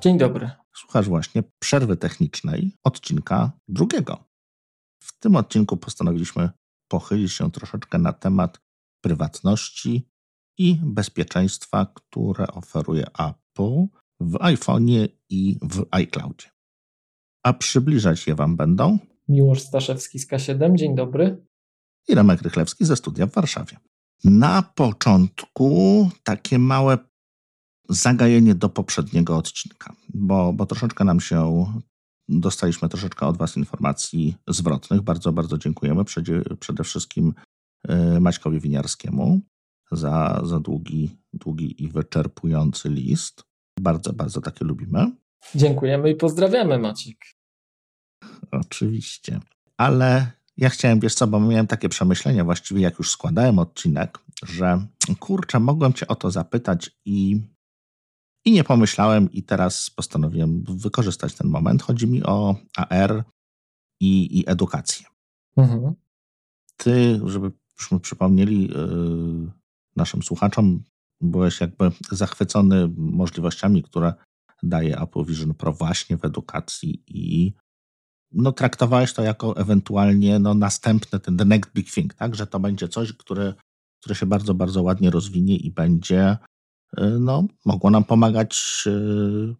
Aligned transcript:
Dzień 0.00 0.18
dobry. 0.18 0.50
Słuchasz 0.76 1.08
właśnie 1.08 1.42
przerwy 1.58 1.96
technicznej 1.96 2.72
odcinka 2.84 3.52
drugiego. 3.68 4.24
W 5.02 5.18
tym 5.18 5.36
odcinku 5.36 5.76
postanowiliśmy 5.76 6.50
pochylić 6.88 7.32
się 7.32 7.50
troszeczkę 7.50 7.98
na 7.98 8.12
temat 8.12 8.60
prywatności 9.04 10.08
i 10.58 10.78
bezpieczeństwa, 10.82 11.92
które 11.94 12.46
oferuje 12.46 13.06
Apple 13.06 13.86
w 14.20 14.32
iPhone'ie 14.32 15.08
i 15.30 15.58
w 15.62 15.86
iCloudzie. 15.90 16.50
A 17.44 17.52
przybliżać 17.52 18.26
je 18.26 18.34
Wam 18.34 18.56
będą 18.56 18.98
Miłosz 19.28 19.62
Staszewski 19.62 20.18
z 20.18 20.28
K7, 20.28 20.74
dzień 20.74 20.94
dobry. 20.94 21.46
I 22.08 22.14
Remek 22.14 22.42
Rychlewski 22.42 22.84
ze 22.84 22.96
studia 22.96 23.26
w 23.26 23.32
Warszawie. 23.32 23.76
Na 24.24 24.62
początku 24.62 26.08
takie 26.22 26.58
małe 26.58 26.98
zagajenie 27.90 28.54
do 28.54 28.68
poprzedniego 28.68 29.36
odcinka, 29.36 29.92
bo, 30.14 30.52
bo 30.52 30.66
troszeczkę 30.66 31.04
nam 31.04 31.20
się 31.20 31.66
dostaliśmy 32.28 32.88
troszeczkę 32.88 33.26
od 33.26 33.36
Was 33.36 33.56
informacji 33.56 34.36
zwrotnych. 34.48 35.00
Bardzo, 35.00 35.32
bardzo 35.32 35.58
dziękujemy 35.58 36.04
przede, 36.04 36.42
przede 36.60 36.84
wszystkim 36.84 37.34
e, 37.88 38.20
Maćkowi 38.20 38.60
Winiarskiemu 38.60 39.40
za, 39.92 40.40
za 40.44 40.60
długi, 40.60 41.16
długi 41.32 41.84
i 41.84 41.88
wyczerpujący 41.88 42.88
list. 42.88 43.44
Bardzo, 43.80 44.12
bardzo 44.12 44.40
takie 44.40 44.64
lubimy. 44.64 45.12
Dziękujemy 45.54 46.10
i 46.10 46.14
pozdrawiamy, 46.14 46.78
Maciek. 46.78 47.16
Oczywiście. 48.50 49.40
Ale 49.76 50.32
ja 50.56 50.68
chciałem, 50.68 51.00
wiesz 51.00 51.14
co, 51.14 51.26
bo 51.26 51.40
miałem 51.40 51.66
takie 51.66 51.88
przemyślenia 51.88 52.44
właściwie, 52.44 52.80
jak 52.80 52.98
już 52.98 53.10
składałem 53.10 53.58
odcinek, 53.58 54.18
że 54.46 54.86
kurczę, 55.18 55.60
mogłem 55.60 55.92
Cię 55.92 56.06
o 56.08 56.14
to 56.14 56.30
zapytać 56.30 56.90
i, 57.04 57.40
i 58.44 58.52
nie 58.52 58.64
pomyślałem 58.64 59.32
i 59.32 59.42
teraz 59.42 59.90
postanowiłem 59.90 60.64
wykorzystać 60.68 61.34
ten 61.34 61.48
moment. 61.48 61.82
Chodzi 61.82 62.06
mi 62.06 62.22
o 62.24 62.56
AR 62.76 63.24
i, 64.00 64.38
i 64.38 64.50
edukację. 64.50 65.06
Mhm. 65.56 65.94
Ty, 66.76 67.20
żebyśmy 67.24 68.00
przypomnieli 68.00 68.62
yy, 68.62 69.50
naszym 69.96 70.22
słuchaczom, 70.22 70.82
byłeś 71.20 71.60
jakby 71.60 71.90
zachwycony 72.10 72.90
możliwościami, 72.96 73.82
które 73.82 74.14
daje 74.62 74.98
Apple 74.98 75.24
Vision 75.24 75.54
Pro 75.54 75.72
właśnie 75.72 76.16
w 76.16 76.24
edukacji 76.24 77.02
i 77.06 77.52
no, 78.32 78.52
traktowałeś 78.52 79.12
to 79.12 79.22
jako 79.22 79.56
ewentualnie 79.56 80.38
no, 80.38 80.54
następny, 80.54 81.20
ten 81.20 81.36
the 81.36 81.44
next 81.44 81.72
big 81.72 81.92
thing, 81.92 82.14
tak? 82.14 82.34
że 82.34 82.46
to 82.46 82.60
będzie 82.60 82.88
coś, 82.88 83.12
które, 83.12 83.54
które 84.00 84.14
się 84.14 84.26
bardzo, 84.26 84.54
bardzo 84.54 84.82
ładnie 84.82 85.10
rozwinie 85.10 85.56
i 85.56 85.70
będzie 85.70 86.36
no, 86.96 87.44
mogło 87.64 87.90
nam 87.90 88.04
pomagać 88.04 88.84
y, 88.86 89.54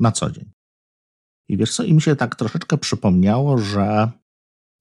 na 0.00 0.12
co 0.12 0.30
dzień. 0.30 0.50
I 1.48 1.56
wiesz 1.56 1.74
co, 1.74 1.82
i 1.82 1.94
mi 1.94 2.02
się 2.02 2.16
tak 2.16 2.36
troszeczkę 2.36 2.78
przypomniało, 2.78 3.58
że 3.58 4.10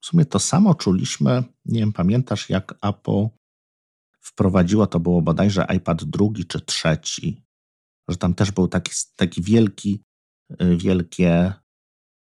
w 0.03 0.05
sumie 0.05 0.25
to 0.25 0.39
samo 0.39 0.75
czuliśmy, 0.75 1.43
nie 1.65 1.79
wiem, 1.79 1.93
pamiętasz 1.93 2.49
jak 2.49 2.75
Apple 2.81 3.27
wprowadziło, 4.21 4.87
to 4.87 4.99
było 4.99 5.21
bodajże 5.21 5.67
iPad 5.75 6.03
drugi 6.03 6.45
czy 6.45 6.61
trzeci, 6.61 7.43
że 8.07 8.17
tam 8.17 8.33
też 8.33 8.51
był 8.51 8.67
taki, 8.67 8.91
taki 9.15 9.41
wielki, 9.41 10.03
y, 10.61 10.77
wielkie 10.77 11.53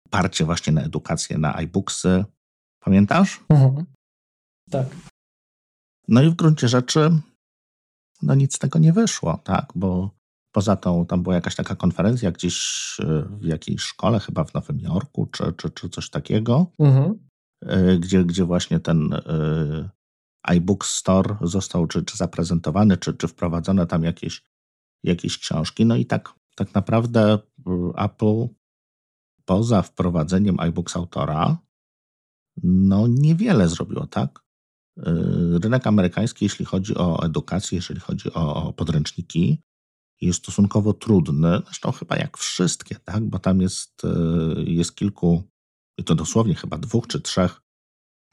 parcie 0.09 0.45
właśnie 0.45 0.73
na 0.73 0.81
edukację, 0.81 1.37
na 1.37 1.55
iBooksy. 1.55 2.25
Pamiętasz? 2.79 3.39
Mhm. 3.49 3.85
Tak. 4.69 4.87
No 6.07 6.21
i 6.23 6.29
w 6.29 6.35
gruncie 6.35 6.67
rzeczy 6.67 7.21
no 8.23 8.35
nic 8.35 8.55
z 8.55 8.59
tego 8.59 8.79
nie 8.79 8.93
wyszło, 8.93 9.39
tak, 9.43 9.71
bo 9.75 10.11
poza 10.51 10.75
tą, 10.75 11.05
tam 11.05 11.23
była 11.23 11.35
jakaś 11.35 11.55
taka 11.55 11.75
konferencja 11.75 12.31
gdzieś 12.31 12.57
e, 12.99 13.25
w 13.39 13.45
jakiejś 13.45 13.81
szkole, 13.81 14.19
chyba 14.19 14.43
w 14.43 14.53
Nowym 14.53 14.79
Jorku, 14.79 15.25
czy, 15.25 15.53
czy, 15.57 15.69
czy 15.69 15.89
coś 15.89 16.09
takiego, 16.09 16.71
mhm. 16.79 17.19
E, 17.65 17.97
gdzie, 17.97 18.25
gdzie 18.25 18.45
właśnie 18.45 18.79
ten 18.79 19.13
y, 19.13 19.89
iBook 20.43 20.85
Store 20.85 21.35
został 21.41 21.87
czy, 21.87 22.03
czy 22.03 22.17
zaprezentowany, 22.17 22.97
czy, 22.97 23.13
czy 23.13 23.27
wprowadzone 23.27 23.87
tam 23.87 24.03
jakieś, 24.03 24.43
jakieś 25.03 25.37
książki. 25.37 25.85
No 25.85 25.95
i 25.95 26.05
tak, 26.05 26.33
tak 26.55 26.73
naprawdę 26.73 27.39
Apple 27.97 28.47
poza 29.45 29.81
wprowadzeniem 29.81 30.59
iBooks 30.59 30.95
autora, 30.95 31.57
no 32.63 33.07
niewiele 33.07 33.67
zrobiło, 33.67 34.07
tak? 34.07 34.43
Y, 34.97 35.59
rynek 35.63 35.87
amerykański, 35.87 36.45
jeśli 36.45 36.65
chodzi 36.65 36.95
o 36.95 37.25
edukację, 37.25 37.75
jeżeli 37.75 37.99
chodzi 37.99 38.33
o 38.33 38.73
podręczniki, 38.73 39.61
jest 40.21 40.39
stosunkowo 40.39 40.93
trudny, 40.93 41.61
zresztą 41.65 41.91
chyba 41.91 42.15
jak 42.17 42.37
wszystkie, 42.37 42.95
tak? 42.95 43.23
Bo 43.23 43.39
tam 43.39 43.61
jest, 43.61 44.03
y, 44.03 44.63
jest 44.63 44.95
kilku, 44.95 45.43
to 46.05 46.15
dosłownie 46.15 46.55
chyba 46.55 46.77
dwóch 46.77 47.07
czy 47.07 47.21
trzech 47.21 47.61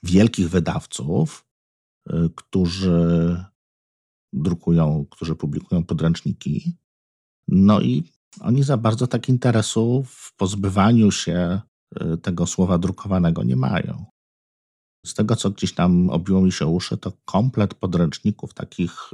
wielkich 0.02 0.50
wydawców, 0.50 1.46
y, 2.10 2.30
którzy 2.34 3.44
drukują, 4.32 5.06
którzy 5.10 5.34
publikują 5.34 5.84
podręczniki. 5.84 6.76
No 7.48 7.80
i 7.80 8.04
oni 8.40 8.62
za 8.62 8.76
bardzo 8.76 9.06
tak 9.06 9.28
interesu 9.28 10.04
w 10.06 10.36
pozbywaniu 10.36 11.10
się 11.10 11.60
tego 12.22 12.46
słowa 12.46 12.78
drukowanego 12.78 13.42
nie 13.44 13.56
mają. 13.56 14.06
Z 15.06 15.14
tego, 15.14 15.36
co 15.36 15.50
gdzieś 15.50 15.74
tam 15.74 16.10
obiło 16.10 16.40
mi 16.40 16.52
się 16.52 16.66
uszy, 16.66 16.96
to 16.96 17.12
komplet 17.24 17.74
podręczników 17.74 18.54
takich 18.54 19.10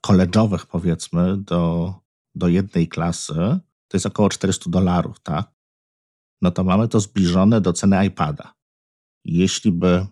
koledżowych, 0.00 0.66
powiedzmy, 0.66 1.36
do, 1.36 1.94
do 2.34 2.48
jednej 2.48 2.88
klasy, 2.88 3.34
to 3.88 3.96
jest 3.96 4.06
około 4.06 4.28
400 4.28 4.70
dolarów, 4.70 5.20
tak? 5.20 5.52
No 6.42 6.50
to 6.50 6.64
mamy 6.64 6.88
to 6.88 7.00
zbliżone 7.00 7.60
do 7.60 7.72
ceny 7.72 8.06
iPada. 8.06 8.54
Jeśli 9.24 9.72
by 9.72 10.06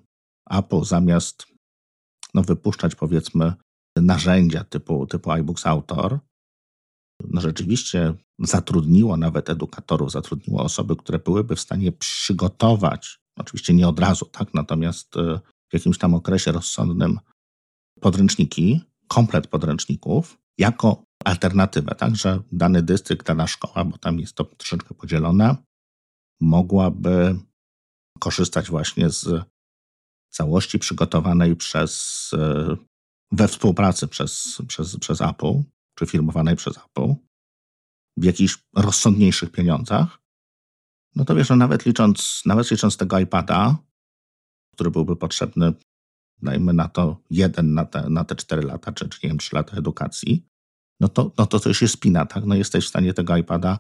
Apple 0.51 0.85
zamiast 0.85 1.47
no, 2.35 2.43
wypuszczać, 2.43 2.95
powiedzmy, 2.95 3.55
narzędzia 3.97 4.65
typu, 4.65 5.07
typu 5.07 5.31
iBooks 5.31 5.67
Autor, 5.67 6.19
no 7.25 7.41
rzeczywiście 7.41 8.15
zatrudniło 8.39 9.17
nawet 9.17 9.51
edukatorów, 9.51 10.13
zatrudniło 10.13 10.63
osoby, 10.63 10.97
które 10.97 11.19
byłyby 11.19 11.57
w 11.57 11.61
stanie 11.61 11.93
przygotować, 11.93 13.19
oczywiście 13.37 13.75
nie 13.75 13.89
od 13.89 14.01
razu, 14.01 14.25
tak, 14.25 14.55
natomiast 14.55 15.17
e, 15.17 15.41
w 15.71 15.75
jakimś 15.75 15.99
tam 15.99 16.15
okresie 16.15 16.53
rozsądnym 16.53 17.19
podręczniki, 18.01 18.81
komplet 19.09 19.47
podręczników, 19.47 20.39
jako 20.59 21.03
alternatywę, 21.25 21.95
tak, 21.95 22.17
że 22.17 22.43
dany 22.53 22.83
dystrykt, 22.83 23.27
dana 23.27 23.47
szkoła, 23.47 23.85
bo 23.85 23.99
tam 23.99 24.19
jest 24.19 24.35
to 24.35 24.45
troszeczkę 24.45 24.95
podzielone, 24.95 25.57
mogłaby 26.41 27.39
korzystać 28.19 28.71
właśnie 28.71 29.11
z 29.11 29.29
całości 30.31 30.79
przygotowanej 30.79 31.57
przez, 31.57 32.31
e, 32.35 32.77
we 33.33 33.49
współpracy 33.49 34.09
przez, 34.09 34.63
przez, 34.69 34.97
przez 34.97 35.21
Apple, 35.21 35.63
czy 35.99 36.07
firmowanej 36.07 36.57
przez 36.57 36.77
Apple, 36.77 37.15
w 38.17 38.25
jakichś 38.25 38.59
rozsądniejszych 38.77 39.53
pieniądzach, 39.53 40.19
no 41.17 41.25
to 41.25 41.35
wiesz, 41.35 41.49
że 41.49 41.57
nawet 41.57 41.87
licząc, 41.87 42.43
nawet 42.47 42.71
licząc 42.71 42.97
tego 42.97 43.19
iPada, 43.19 43.77
który 44.75 44.91
byłby 44.91 45.17
potrzebny, 45.17 45.73
dajmy 46.43 46.73
na 46.73 46.89
to 46.89 47.23
jeden 47.31 47.75
na 47.75 47.85
te, 47.85 48.11
na 48.11 48.25
te 48.25 48.37
4 48.37 48.63
lata, 48.63 48.93
czy, 48.93 49.09
czy 49.09 49.19
nie 49.23 49.29
wiem, 49.29 49.39
3 49.39 49.57
lata 49.57 49.77
edukacji, 49.77 50.47
no 51.01 51.09
to, 51.09 51.33
no 51.39 51.47
to 51.47 51.61
to 51.61 51.69
już 51.69 51.83
jest 51.83 51.95
spina, 51.95 52.27
tak? 52.27 52.45
No 52.45 52.55
jesteś 52.55 52.85
w 52.85 52.89
stanie 52.89 53.15
tego 53.15 53.37
iPada 53.37 53.79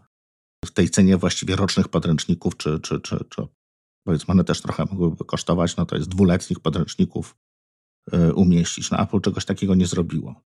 w 0.64 0.70
tej 0.70 0.90
cenie 0.90 1.16
właściwie 1.16 1.56
rocznych 1.56 1.88
podręczników, 1.88 2.56
czy, 2.56 2.80
czy, 2.80 3.00
czy, 3.00 3.24
czy 3.30 3.46
powiedzmy 4.06 4.32
one 4.32 4.44
też 4.44 4.62
trochę 4.62 4.84
mogłyby 4.84 5.24
kosztować, 5.24 5.76
no 5.76 5.86
to 5.86 5.96
jest 5.96 6.08
dwuletnich 6.08 6.60
podręczników 6.60 7.36
y, 8.14 8.34
umieścić. 8.34 8.90
No 8.90 8.98
Apple 8.98 9.20
czegoś 9.20 9.44
takiego 9.44 9.74
nie 9.74 9.86
zrobiło. 9.86 10.42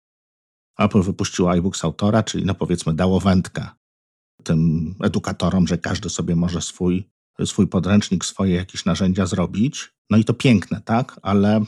Apple 0.78 1.02
wypuściło 1.02 1.50
iBooks 1.50 1.84
autora, 1.84 2.22
czyli 2.22 2.44
no 2.44 2.54
powiedzmy 2.54 2.94
dało 2.94 3.20
wędkę 3.20 3.68
tym 4.44 4.94
edukatorom, 5.02 5.66
że 5.66 5.78
każdy 5.78 6.10
sobie 6.10 6.36
może 6.36 6.60
swój, 6.60 7.08
swój 7.44 7.66
podręcznik, 7.66 8.24
swoje 8.24 8.54
jakieś 8.54 8.84
narzędzia 8.84 9.26
zrobić. 9.26 9.94
No 10.10 10.18
i 10.18 10.24
to 10.24 10.34
piękne, 10.34 10.80
tak? 10.80 11.20
Ale 11.22 11.64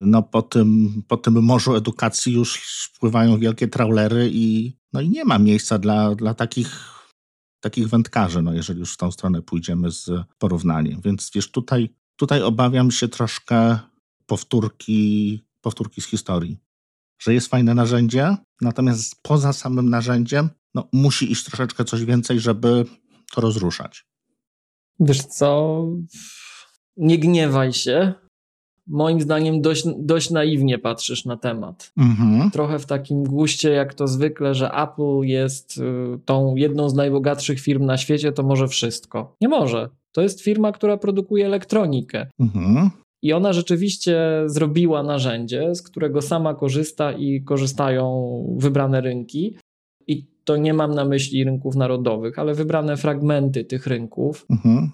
no 0.00 0.22
po 0.22 0.42
tym, 0.42 1.02
po 1.08 1.16
tym 1.16 1.42
morzu 1.44 1.76
edukacji 1.76 2.32
już 2.32 2.56
wpływają 2.94 3.38
wielkie 3.38 3.68
trawlery 3.68 4.30
i, 4.32 4.76
no 4.92 5.00
i 5.00 5.08
nie 5.08 5.24
ma 5.24 5.38
miejsca 5.38 5.78
dla, 5.78 6.14
dla 6.14 6.34
takich, 6.34 6.88
takich 7.60 7.88
wędkarzy, 7.88 8.42
no 8.42 8.54
jeżeli 8.54 8.80
już 8.80 8.94
w 8.94 8.96
tą 8.96 9.12
stronę 9.12 9.42
pójdziemy 9.42 9.90
z 9.90 10.10
porównaniem. 10.38 11.00
Więc 11.00 11.30
wiesz, 11.34 11.50
tutaj, 11.50 11.94
tutaj 12.16 12.42
obawiam 12.42 12.90
się 12.90 13.08
troszkę 13.08 13.78
powtórki, 14.26 15.40
powtórki 15.60 16.00
z 16.00 16.06
historii 16.06 16.58
że 17.22 17.34
jest 17.34 17.48
fajne 17.48 17.74
narzędzie, 17.74 18.36
natomiast 18.60 19.22
poza 19.22 19.52
samym 19.52 19.90
narzędziem 19.90 20.50
no, 20.74 20.88
musi 20.92 21.32
iść 21.32 21.44
troszeczkę 21.44 21.84
coś 21.84 22.04
więcej, 22.04 22.40
żeby 22.40 22.84
to 23.34 23.40
rozruszać. 23.40 24.04
Wiesz 25.00 25.22
co, 25.22 25.82
nie 26.96 27.18
gniewaj 27.18 27.72
się, 27.72 28.14
moim 28.86 29.20
zdaniem 29.20 29.60
dość, 29.60 29.84
dość 29.98 30.30
naiwnie 30.30 30.78
patrzysz 30.78 31.24
na 31.24 31.36
temat. 31.36 31.92
Mhm. 31.96 32.50
Trochę 32.50 32.78
w 32.78 32.86
takim 32.86 33.24
guście, 33.24 33.70
jak 33.70 33.94
to 33.94 34.08
zwykle, 34.08 34.54
że 34.54 34.70
Apple 34.70 35.20
jest 35.22 35.78
y, 35.78 36.18
tą 36.24 36.56
jedną 36.56 36.88
z 36.88 36.94
najbogatszych 36.94 37.60
firm 37.60 37.84
na 37.84 37.96
świecie, 37.96 38.32
to 38.32 38.42
może 38.42 38.68
wszystko. 38.68 39.36
Nie 39.40 39.48
może. 39.48 39.88
To 40.12 40.22
jest 40.22 40.40
firma, 40.40 40.72
która 40.72 40.96
produkuje 40.96 41.46
elektronikę. 41.46 42.26
Mhm. 42.40 42.90
I 43.22 43.32
ona 43.32 43.52
rzeczywiście 43.52 44.42
zrobiła 44.46 45.02
narzędzie, 45.02 45.74
z 45.74 45.82
którego 45.82 46.22
sama 46.22 46.54
korzysta 46.54 47.12
i 47.12 47.42
korzystają 47.42 48.56
wybrane 48.58 49.00
rynki. 49.00 49.56
To 50.44 50.56
nie 50.56 50.74
mam 50.74 50.94
na 50.94 51.04
myśli 51.04 51.44
rynków 51.44 51.76
narodowych, 51.76 52.38
ale 52.38 52.54
wybrane 52.54 52.96
fragmenty 52.96 53.64
tych 53.64 53.86
rynków. 53.86 54.46
Mhm. 54.50 54.90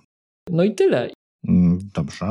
No 0.51 0.65
i 0.65 0.75
tyle. 0.75 1.11
Mm, 1.49 1.79
Dobrze. 1.95 2.27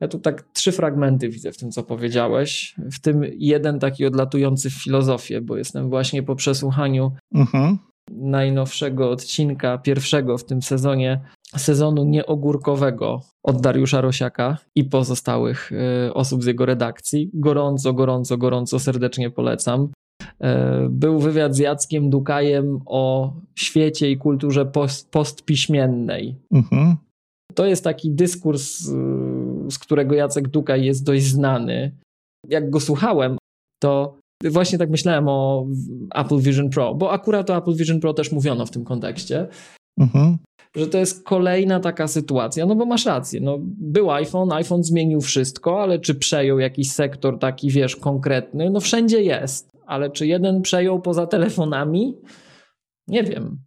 Ja 0.00 0.08
tu 0.08 0.18
tak 0.18 0.42
trzy 0.52 0.72
fragmenty 0.72 1.28
widzę 1.28 1.52
w 1.52 1.56
tym, 1.56 1.70
co 1.70 1.82
powiedziałeś. 1.82 2.74
W 2.92 3.00
tym 3.00 3.22
jeden 3.38 3.78
taki 3.78 4.06
odlatujący 4.06 4.70
w 4.70 4.74
filozofię, 4.74 5.40
bo 5.40 5.56
jestem 5.56 5.90
właśnie 5.90 6.22
po 6.22 6.36
przesłuchaniu 6.36 7.12
Mhm. 7.34 7.78
najnowszego 8.10 9.10
odcinka, 9.10 9.78
pierwszego 9.78 10.38
w 10.38 10.44
tym 10.44 10.62
sezonie, 10.62 11.20
sezonu 11.56 12.04
nieogórkowego 12.04 13.20
od 13.44 13.60
Dariusza 13.60 14.00
Rosiaka 14.00 14.58
i 14.74 14.84
pozostałych 14.84 15.72
y, 16.08 16.14
osób 16.14 16.42
z 16.42 16.46
jego 16.46 16.66
redakcji. 16.66 17.30
Gorąco, 17.34 17.92
gorąco, 17.92 18.38
gorąco 18.38 18.78
serdecznie 18.78 19.30
polecam. 19.30 19.88
Y, 20.30 20.88
Był 20.90 21.18
wywiad 21.18 21.54
z 21.54 21.58
Jackiem 21.58 22.10
Dukajem 22.10 22.80
o 22.86 23.32
świecie 23.58 24.10
i 24.10 24.16
kulturze 24.16 24.66
post, 24.66 25.10
postpiśmiennej. 25.10 26.36
Mhm. 26.52 26.96
To 27.54 27.66
jest 27.66 27.84
taki 27.84 28.10
dyskurs, 28.10 28.88
y, 28.88 28.92
z 29.70 29.78
którego 29.78 30.14
Jacek 30.14 30.48
Dukaj 30.48 30.84
jest 30.84 31.04
dość 31.04 31.24
znany. 31.24 31.92
Jak 32.48 32.70
go 32.70 32.80
słuchałem, 32.80 33.38
to 33.82 34.16
właśnie 34.50 34.78
tak 34.78 34.90
myślałem 34.90 35.28
o 35.28 35.66
Apple 36.14 36.38
Vision 36.38 36.70
Pro, 36.70 36.94
bo 36.94 37.12
akurat 37.12 37.50
o 37.50 37.56
Apple 37.56 37.74
Vision 37.74 38.00
Pro 38.00 38.14
też 38.14 38.32
mówiono 38.32 38.66
w 38.66 38.70
tym 38.70 38.84
kontekście, 38.84 39.48
Mhm. 40.00 40.38
Że 40.76 40.86
to 40.86 40.98
jest 40.98 41.24
kolejna 41.24 41.80
taka 41.80 42.08
sytuacja, 42.08 42.66
no 42.66 42.74
bo 42.74 42.86
masz 42.86 43.06
rację, 43.06 43.40
no 43.40 43.58
był 43.62 44.10
iPhone, 44.10 44.52
iPhone 44.52 44.84
zmienił 44.84 45.20
wszystko, 45.20 45.82
ale 45.82 45.98
czy 45.98 46.14
przejął 46.14 46.58
jakiś 46.58 46.92
sektor 46.92 47.38
taki, 47.38 47.70
wiesz, 47.70 47.96
konkretny? 47.96 48.70
No 48.70 48.80
wszędzie 48.80 49.22
jest, 49.22 49.70
ale 49.86 50.10
czy 50.10 50.26
jeden 50.26 50.62
przejął 50.62 51.02
poza 51.02 51.26
telefonami? 51.26 52.14
Nie 53.08 53.24
wiem. 53.24 53.58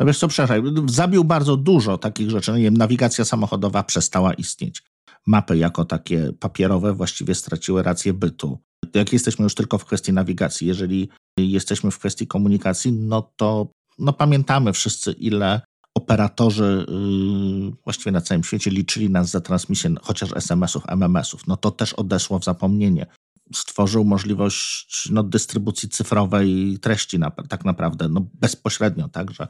No 0.00 0.06
wiesz 0.06 0.18
co, 0.18 0.28
przepraszam, 0.28 0.88
zabił 0.88 1.24
bardzo 1.24 1.56
dużo 1.56 1.98
takich 1.98 2.30
rzeczy. 2.30 2.50
No 2.50 2.56
nie 2.56 2.64
wiem, 2.64 2.76
nawigacja 2.76 3.24
samochodowa 3.24 3.82
przestała 3.82 4.34
istnieć. 4.34 4.82
Mapy 5.26 5.56
jako 5.56 5.84
takie 5.84 6.32
papierowe 6.40 6.92
właściwie 6.92 7.34
straciły 7.34 7.82
rację 7.82 8.12
bytu. 8.12 8.58
Jak 8.94 9.12
jesteśmy 9.12 9.42
już 9.42 9.54
tylko 9.54 9.78
w 9.78 9.84
kwestii 9.84 10.12
nawigacji, 10.12 10.66
jeżeli 10.66 11.08
jesteśmy 11.38 11.90
w 11.90 11.98
kwestii 11.98 12.26
komunikacji, 12.26 12.92
no 12.92 13.32
to 13.36 13.68
no 13.98 14.12
pamiętamy 14.12 14.72
wszyscy, 14.72 15.12
ile 15.12 15.60
operatorzy 15.96 16.86
yy, 16.88 17.76
właściwie 17.84 18.12
na 18.12 18.20
całym 18.20 18.44
świecie 18.44 18.70
liczyli 18.70 19.10
nas 19.10 19.30
za 19.30 19.40
transmisję 19.40 19.94
chociaż 20.02 20.32
SMS-ów, 20.36 20.82
MMS-ów. 20.88 21.46
No 21.46 21.56
to 21.56 21.70
też 21.70 21.92
odeszło 21.92 22.38
w 22.38 22.44
zapomnienie. 22.44 23.06
Stworzył 23.54 24.04
możliwość 24.04 25.08
no, 25.10 25.22
dystrybucji 25.22 25.88
cyfrowej 25.88 26.78
treści 26.80 27.18
na, 27.18 27.30
tak 27.30 27.64
naprawdę, 27.64 28.08
no 28.08 28.26
bezpośrednio, 28.34 29.08
tak, 29.08 29.30
że 29.30 29.48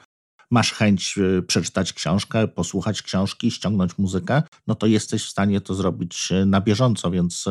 masz 0.50 0.72
chęć 0.72 1.18
y, 1.18 1.42
przeczytać 1.42 1.92
książkę, 1.92 2.48
posłuchać 2.48 3.02
książki, 3.02 3.50
ściągnąć 3.50 3.98
muzykę, 3.98 4.42
no 4.66 4.74
to 4.74 4.86
jesteś 4.86 5.24
w 5.24 5.30
stanie 5.30 5.60
to 5.60 5.74
zrobić 5.74 6.32
y, 6.32 6.46
na 6.46 6.60
bieżąco, 6.60 7.10
więc 7.10 7.44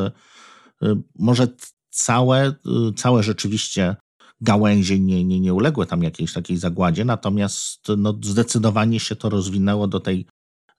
może 1.18 1.48
całe, 1.90 2.54
całe 2.96 3.22
rzeczywiście 3.22 3.96
gałęzie 4.40 4.98
nie, 5.00 5.24
nie, 5.24 5.40
nie 5.40 5.54
uległy 5.54 5.86
tam 5.86 6.02
jakiejś 6.02 6.32
takiej 6.32 6.56
zagładzie, 6.56 7.04
natomiast 7.04 7.80
no, 7.96 8.18
zdecydowanie 8.24 9.00
się 9.00 9.16
to 9.16 9.30
rozwinęło 9.30 9.86
do 9.86 10.00
tej, 10.00 10.26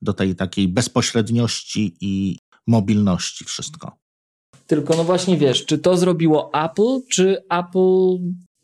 do 0.01 0.13
tej 0.13 0.35
takiej 0.35 0.67
bezpośredniości 0.67 1.97
i 2.01 2.37
mobilności 2.67 3.45
wszystko. 3.45 3.91
Tylko 4.67 4.95
no 4.95 5.03
właśnie 5.03 5.37
wiesz, 5.37 5.65
czy 5.65 5.77
to 5.77 5.97
zrobiło 5.97 6.53
Apple, 6.53 7.07
czy 7.09 7.37
Apple 7.49 8.17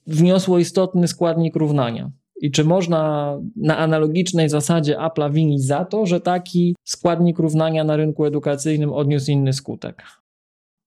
wniosło 0.08 0.60
istotny 0.60 1.08
składnik 1.08 1.56
równania? 1.56 2.12
I 2.42 2.52
czy 2.52 2.64
można 2.64 3.34
na 3.56 3.78
analogicznej 3.78 4.50
zasadzie 4.50 4.98
Apple'a 4.98 5.34
winić 5.34 5.64
za 5.64 5.86
to, 5.86 6.06
że 6.06 6.22
taki 6.22 6.76
składnik 6.84 7.40
równania 7.40 7.84
na 7.84 7.96
rynku 7.96 8.26
edukacyjnym 8.26 8.94
odniósł 8.94 9.32
inny 9.32 9.54
skutek? 9.54 10.04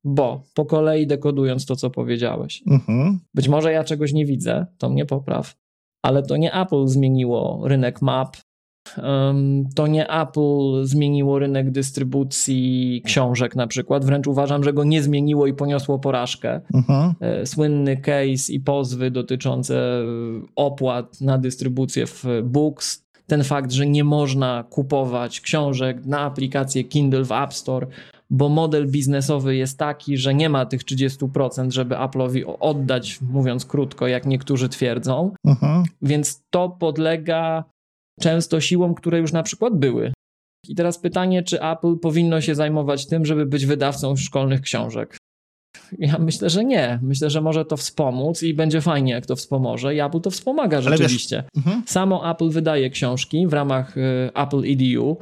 Bo 0.08 0.43
po 0.55 0.64
kolei 0.64 1.06
dekodując 1.06 1.67
to, 1.67 1.76
co 1.76 1.91
powiedziałeś, 1.91 2.62
Mhm. 2.67 3.20
być 3.35 3.49
może 3.49 3.73
ja 3.73 3.85
czegoś 3.85 4.12
nie 4.12 4.26
widzę, 4.26 4.67
to 4.79 4.88
mnie 4.91 5.06
popraw, 5.06 5.55
ale 6.03 6.23
to 6.23 6.37
nie 6.37 6.55
Apple 6.55 6.87
zmieniło 6.87 7.61
rynek 7.64 8.03
map, 8.03 8.37
to 9.75 9.87
nie 9.87 10.11
Apple 10.11 10.85
zmieniło 10.85 11.38
rynek 11.38 11.70
dystrybucji 11.70 13.03
książek 13.05 13.56
na 13.56 13.67
przykład, 13.67 14.05
wręcz 14.05 14.26
uważam, 14.26 14.64
że 14.64 14.73
go 14.73 14.85
nie 14.85 15.03
zmieniło 15.03 15.47
i 15.47 15.55
poniosło 15.55 15.99
porażkę. 15.99 16.61
Mhm. 16.75 17.14
E, 17.20 17.47
Słynny 17.47 17.97
case 17.97 18.52
i 18.52 18.61
pozwy 18.61 19.11
dotyczące 19.11 19.75
e, 19.76 20.05
opłat 20.56 21.20
na 21.20 21.38
dystrybucję 21.38 22.06
w 22.06 22.25
Books, 22.44 23.06
ten 23.26 23.44
fakt, 23.44 23.73
że 23.73 23.87
nie 23.87 24.05
można 24.05 24.64
kupować 24.70 25.41
książek 25.41 26.06
na 26.06 26.20
aplikację 26.20 26.85
Kindle 26.85 27.25
w 27.25 27.32
App 27.32 27.55
Store, 27.55 27.87
bo 28.31 28.49
model 28.49 28.90
biznesowy 28.90 29.56
jest 29.56 29.78
taki, 29.78 30.17
że 30.17 30.34
nie 30.34 30.49
ma 30.49 30.67
tych 30.67 30.84
30%, 30.84 31.70
żeby 31.70 31.94
Apple'owi 31.94 32.55
oddać, 32.61 33.20
mówiąc 33.20 33.67
krótko, 33.67 34.06
jak 34.06 34.26
niektórzy 34.26 34.69
twierdzą. 34.69 35.34
Mhm. 35.46 35.84
Więc 36.02 36.43
to 36.50 36.69
podlega 36.69 37.64
często 38.20 38.61
siłom, 38.61 38.94
które 38.94 39.19
już 39.19 39.32
na 39.32 39.43
przykład 39.43 39.75
były. 39.78 40.12
I 40.69 40.75
teraz 40.75 40.99
pytanie, 40.99 41.43
czy 41.43 41.62
Apple 41.62 41.96
powinno 41.99 42.40
się 42.40 42.55
zajmować 42.55 43.06
tym, 43.06 43.26
żeby 43.26 43.46
być 43.46 43.67
wydawcą 43.67 44.17
szkolnych 44.17 44.61
książek? 44.61 45.17
Ja 45.99 46.19
myślę, 46.19 46.50
że 46.50 46.64
nie. 46.64 46.99
Myślę, 47.02 47.31
że 47.31 47.40
może 47.40 47.64
to 47.64 47.76
wspomóc 47.76 48.43
i 48.43 48.55
będzie 48.55 48.81
fajnie, 48.81 49.12
jak 49.12 49.26
to 49.26 49.37
wspomoże. 49.37 49.94
I 49.94 50.00
Apple 50.00 50.20
to 50.20 50.31
wspomaga 50.31 50.76
wiesz- 50.81 50.88
rzeczywiście. 50.90 51.44
Mhm. 51.56 51.82
Samo 51.87 52.31
Apple 52.31 52.50
wydaje 52.50 52.90
książki 52.90 53.46
w 53.46 53.52
ramach 53.52 53.96
y, 53.96 54.31
Apple 54.34 54.62
EDU. 54.67 55.17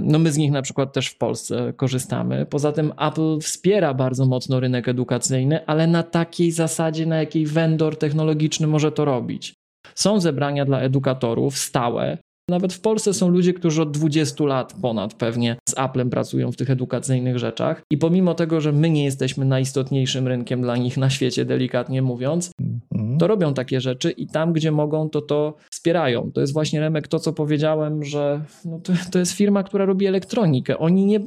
No 0.00 0.18
my 0.18 0.32
z 0.32 0.36
nich 0.36 0.50
na 0.50 0.62
przykład 0.62 0.92
też 0.92 1.08
w 1.08 1.18
Polsce 1.18 1.72
korzystamy. 1.76 2.46
Poza 2.46 2.72
tym 2.72 2.92
Apple 3.00 3.38
wspiera 3.40 3.94
bardzo 3.94 4.26
mocno 4.26 4.60
rynek 4.60 4.88
edukacyjny, 4.88 5.66
ale 5.66 5.86
na 5.86 6.02
takiej 6.02 6.52
zasadzie, 6.52 7.06
na 7.06 7.16
jakiej 7.16 7.46
vendor 7.46 7.96
technologiczny 7.96 8.66
może 8.66 8.92
to 8.92 9.04
robić. 9.04 9.54
Są 9.94 10.20
zebrania 10.20 10.64
dla 10.64 10.80
edukatorów 10.80 11.58
stałe. 11.58 12.18
Nawet 12.50 12.72
w 12.72 12.80
Polsce 12.80 13.14
są 13.14 13.28
ludzie, 13.28 13.52
którzy 13.54 13.82
od 13.82 13.90
20 13.90 14.44
lat 14.44 14.74
ponad 14.82 15.14
pewnie 15.14 15.56
z 15.68 15.78
Applem 15.78 16.10
pracują 16.10 16.52
w 16.52 16.56
tych 16.56 16.70
edukacyjnych 16.70 17.38
rzeczach. 17.38 17.82
I 17.92 17.98
pomimo 17.98 18.34
tego, 18.34 18.60
że 18.60 18.72
my 18.72 18.90
nie 18.90 19.04
jesteśmy 19.04 19.44
najistotniejszym 19.44 20.28
rynkiem 20.28 20.62
dla 20.62 20.76
nich 20.76 20.96
na 20.96 21.10
świecie, 21.10 21.44
delikatnie 21.44 22.02
mówiąc, 22.02 22.50
Mhm. 22.94 23.18
to 23.18 23.26
robią 23.26 23.54
takie 23.54 23.80
rzeczy 23.80 24.10
i 24.10 24.26
tam, 24.26 24.52
gdzie 24.52 24.72
mogą, 24.72 25.10
to 25.10 25.22
to 25.22 25.54
wspierają. 25.78 26.32
To 26.32 26.40
jest 26.40 26.52
właśnie 26.52 26.80
Remek 26.80 27.08
to, 27.08 27.18
co 27.18 27.32
powiedziałem, 27.32 28.04
że 28.04 28.44
no 28.64 28.80
to, 28.80 28.92
to 29.12 29.18
jest 29.18 29.32
firma, 29.32 29.62
która 29.62 29.84
robi 29.84 30.06
elektronikę. 30.06 30.78
Oni 30.78 31.06
nie, 31.06 31.20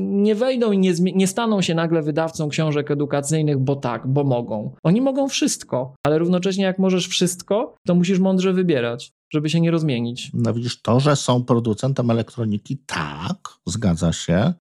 nie 0.00 0.34
wejdą 0.34 0.72
i 0.72 0.78
nie, 0.78 0.92
nie 1.00 1.26
staną 1.26 1.62
się 1.62 1.74
nagle 1.74 2.02
wydawcą 2.02 2.48
książek 2.48 2.90
edukacyjnych, 2.90 3.58
bo 3.58 3.76
tak, 3.76 4.06
bo 4.06 4.24
mogą. 4.24 4.74
Oni 4.82 5.00
mogą 5.00 5.28
wszystko, 5.28 5.94
ale 6.06 6.18
równocześnie 6.18 6.64
jak 6.64 6.78
możesz 6.78 7.08
wszystko, 7.08 7.74
to 7.86 7.94
musisz 7.94 8.18
mądrze 8.18 8.52
wybierać, 8.52 9.12
żeby 9.32 9.50
się 9.50 9.60
nie 9.60 9.70
rozmienić. 9.70 10.30
No 10.34 10.54
widzisz, 10.54 10.82
to, 10.82 11.00
że 11.00 11.16
są 11.16 11.44
producentem 11.44 12.10
elektroniki, 12.10 12.78
tak, 12.86 13.38
zgadza 13.66 14.12
się, 14.12 14.52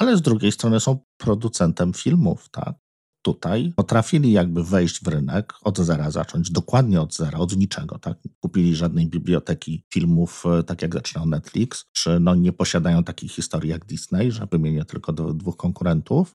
ale 0.00 0.16
z 0.16 0.22
drugiej 0.22 0.52
strony 0.52 0.80
są 0.80 0.98
producentem 1.16 1.92
filmów, 1.92 2.48
tak. 2.48 2.74
Tutaj 3.22 3.72
potrafili 3.76 4.32
jakby 4.32 4.64
wejść 4.64 5.04
w 5.04 5.08
rynek, 5.08 5.52
od 5.62 5.78
zera 5.78 6.10
zacząć, 6.10 6.50
dokładnie 6.50 7.00
od 7.00 7.14
zera, 7.14 7.38
od 7.38 7.56
niczego, 7.56 7.98
tak. 7.98 8.24
Nie 8.24 8.30
Kupili 8.40 8.76
żadnej 8.76 9.06
biblioteki 9.06 9.84
filmów, 9.92 10.44
e, 10.46 10.62
tak 10.62 10.82
jak 10.82 10.94
zaczynał 10.94 11.26
Netflix, 11.26 11.84
czy 11.92 12.20
no 12.20 12.34
nie 12.34 12.52
posiadają 12.52 13.04
takich 13.04 13.32
historii 13.32 13.70
jak 13.70 13.84
Disney, 13.84 14.32
że 14.32 14.46
wymienię 14.50 14.84
tylko 14.84 15.12
dwóch 15.12 15.56
konkurentów. 15.56 16.34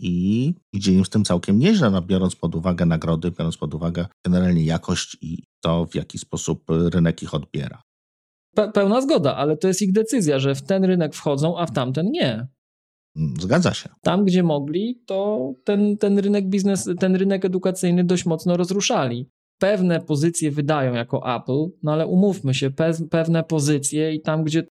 I 0.00 0.54
idzie 0.72 0.92
im 0.92 1.04
z 1.04 1.10
tym 1.10 1.24
całkiem 1.24 1.58
nieźle, 1.58 1.90
no, 1.90 2.02
biorąc 2.02 2.36
pod 2.36 2.54
uwagę 2.54 2.86
nagrody, 2.86 3.30
biorąc 3.30 3.56
pod 3.56 3.74
uwagę 3.74 4.06
generalnie 4.26 4.64
jakość 4.64 5.16
i 5.20 5.44
to, 5.60 5.86
w 5.86 5.94
jaki 5.94 6.18
sposób 6.18 6.64
rynek 6.68 7.22
ich 7.22 7.34
odbiera. 7.34 7.82
Pe- 8.56 8.72
pełna 8.72 9.00
zgoda, 9.00 9.36
ale 9.36 9.56
to 9.56 9.68
jest 9.68 9.82
ich 9.82 9.92
decyzja, 9.92 10.38
że 10.38 10.54
w 10.54 10.62
ten 10.62 10.84
rynek 10.84 11.14
wchodzą, 11.14 11.58
a 11.58 11.66
w 11.66 11.72
tamten 11.72 12.06
nie. 12.10 12.48
Mm, 13.16 13.34
Zgadza 13.40 13.74
się. 13.74 13.88
tam, 14.02 14.24
gdzie 14.24 14.42
mogli, 14.42 15.02
to 15.06 15.52
ten, 15.64 15.98
ten 15.98 16.18
rynek 16.18 16.48
biznes, 16.48 16.90
ten 17.00 17.16
rynek 17.16 17.44
edukacyjny 17.44 18.04
dość 18.04 18.26
mocno 18.26 18.56
rozruszali. 18.56 19.28
Pewne 19.58 20.00
pozycje 20.00 20.50
wydają 20.50 20.94
jako 20.94 21.36
Apple, 21.36 21.66
no 21.82 21.92
ale 21.92 22.06
umówmy 22.06 22.54
się, 22.54 22.70
pe, 22.70 22.90
pewne 23.10 23.44
pozycje 23.44 24.14
i 24.14 24.20
tam, 24.20 24.44
gdzie 24.44 24.66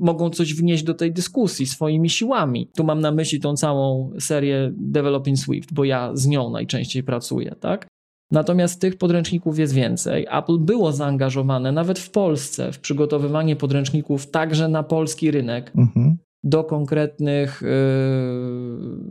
mogą 0.00 0.30
coś 0.30 0.54
wnieść 0.54 0.82
do 0.82 0.94
tej 0.94 1.12
dyskusji 1.12 1.66
swoimi 1.66 2.10
siłami. 2.10 2.70
Tu 2.76 2.84
mam 2.84 3.00
na 3.00 3.12
myśli 3.12 3.40
tą 3.40 3.56
całą 3.56 4.12
serię 4.20 4.72
Developing 4.76 5.38
Swift, 5.38 5.74
bo 5.74 5.84
ja 5.84 6.10
z 6.14 6.26
nią 6.26 6.50
najczęściej 6.50 7.02
pracuję, 7.02 7.54
tak? 7.60 7.86
Natomiast 8.30 8.80
tych 8.80 8.98
podręczników 8.98 9.58
jest 9.58 9.74
więcej. 9.74 10.26
Apple 10.30 10.58
było 10.58 10.92
zaangażowane 10.92 11.72
nawet 11.72 11.98
w 11.98 12.10
Polsce 12.10 12.72
w 12.72 12.78
przygotowywanie 12.80 13.56
podręczników 13.56 14.30
także 14.30 14.68
na 14.68 14.82
polski 14.82 15.30
rynek. 15.30 15.72
Mhm. 15.76 16.18
Do 16.44 16.64
konkretnych 16.64 17.62
y, 17.62 17.66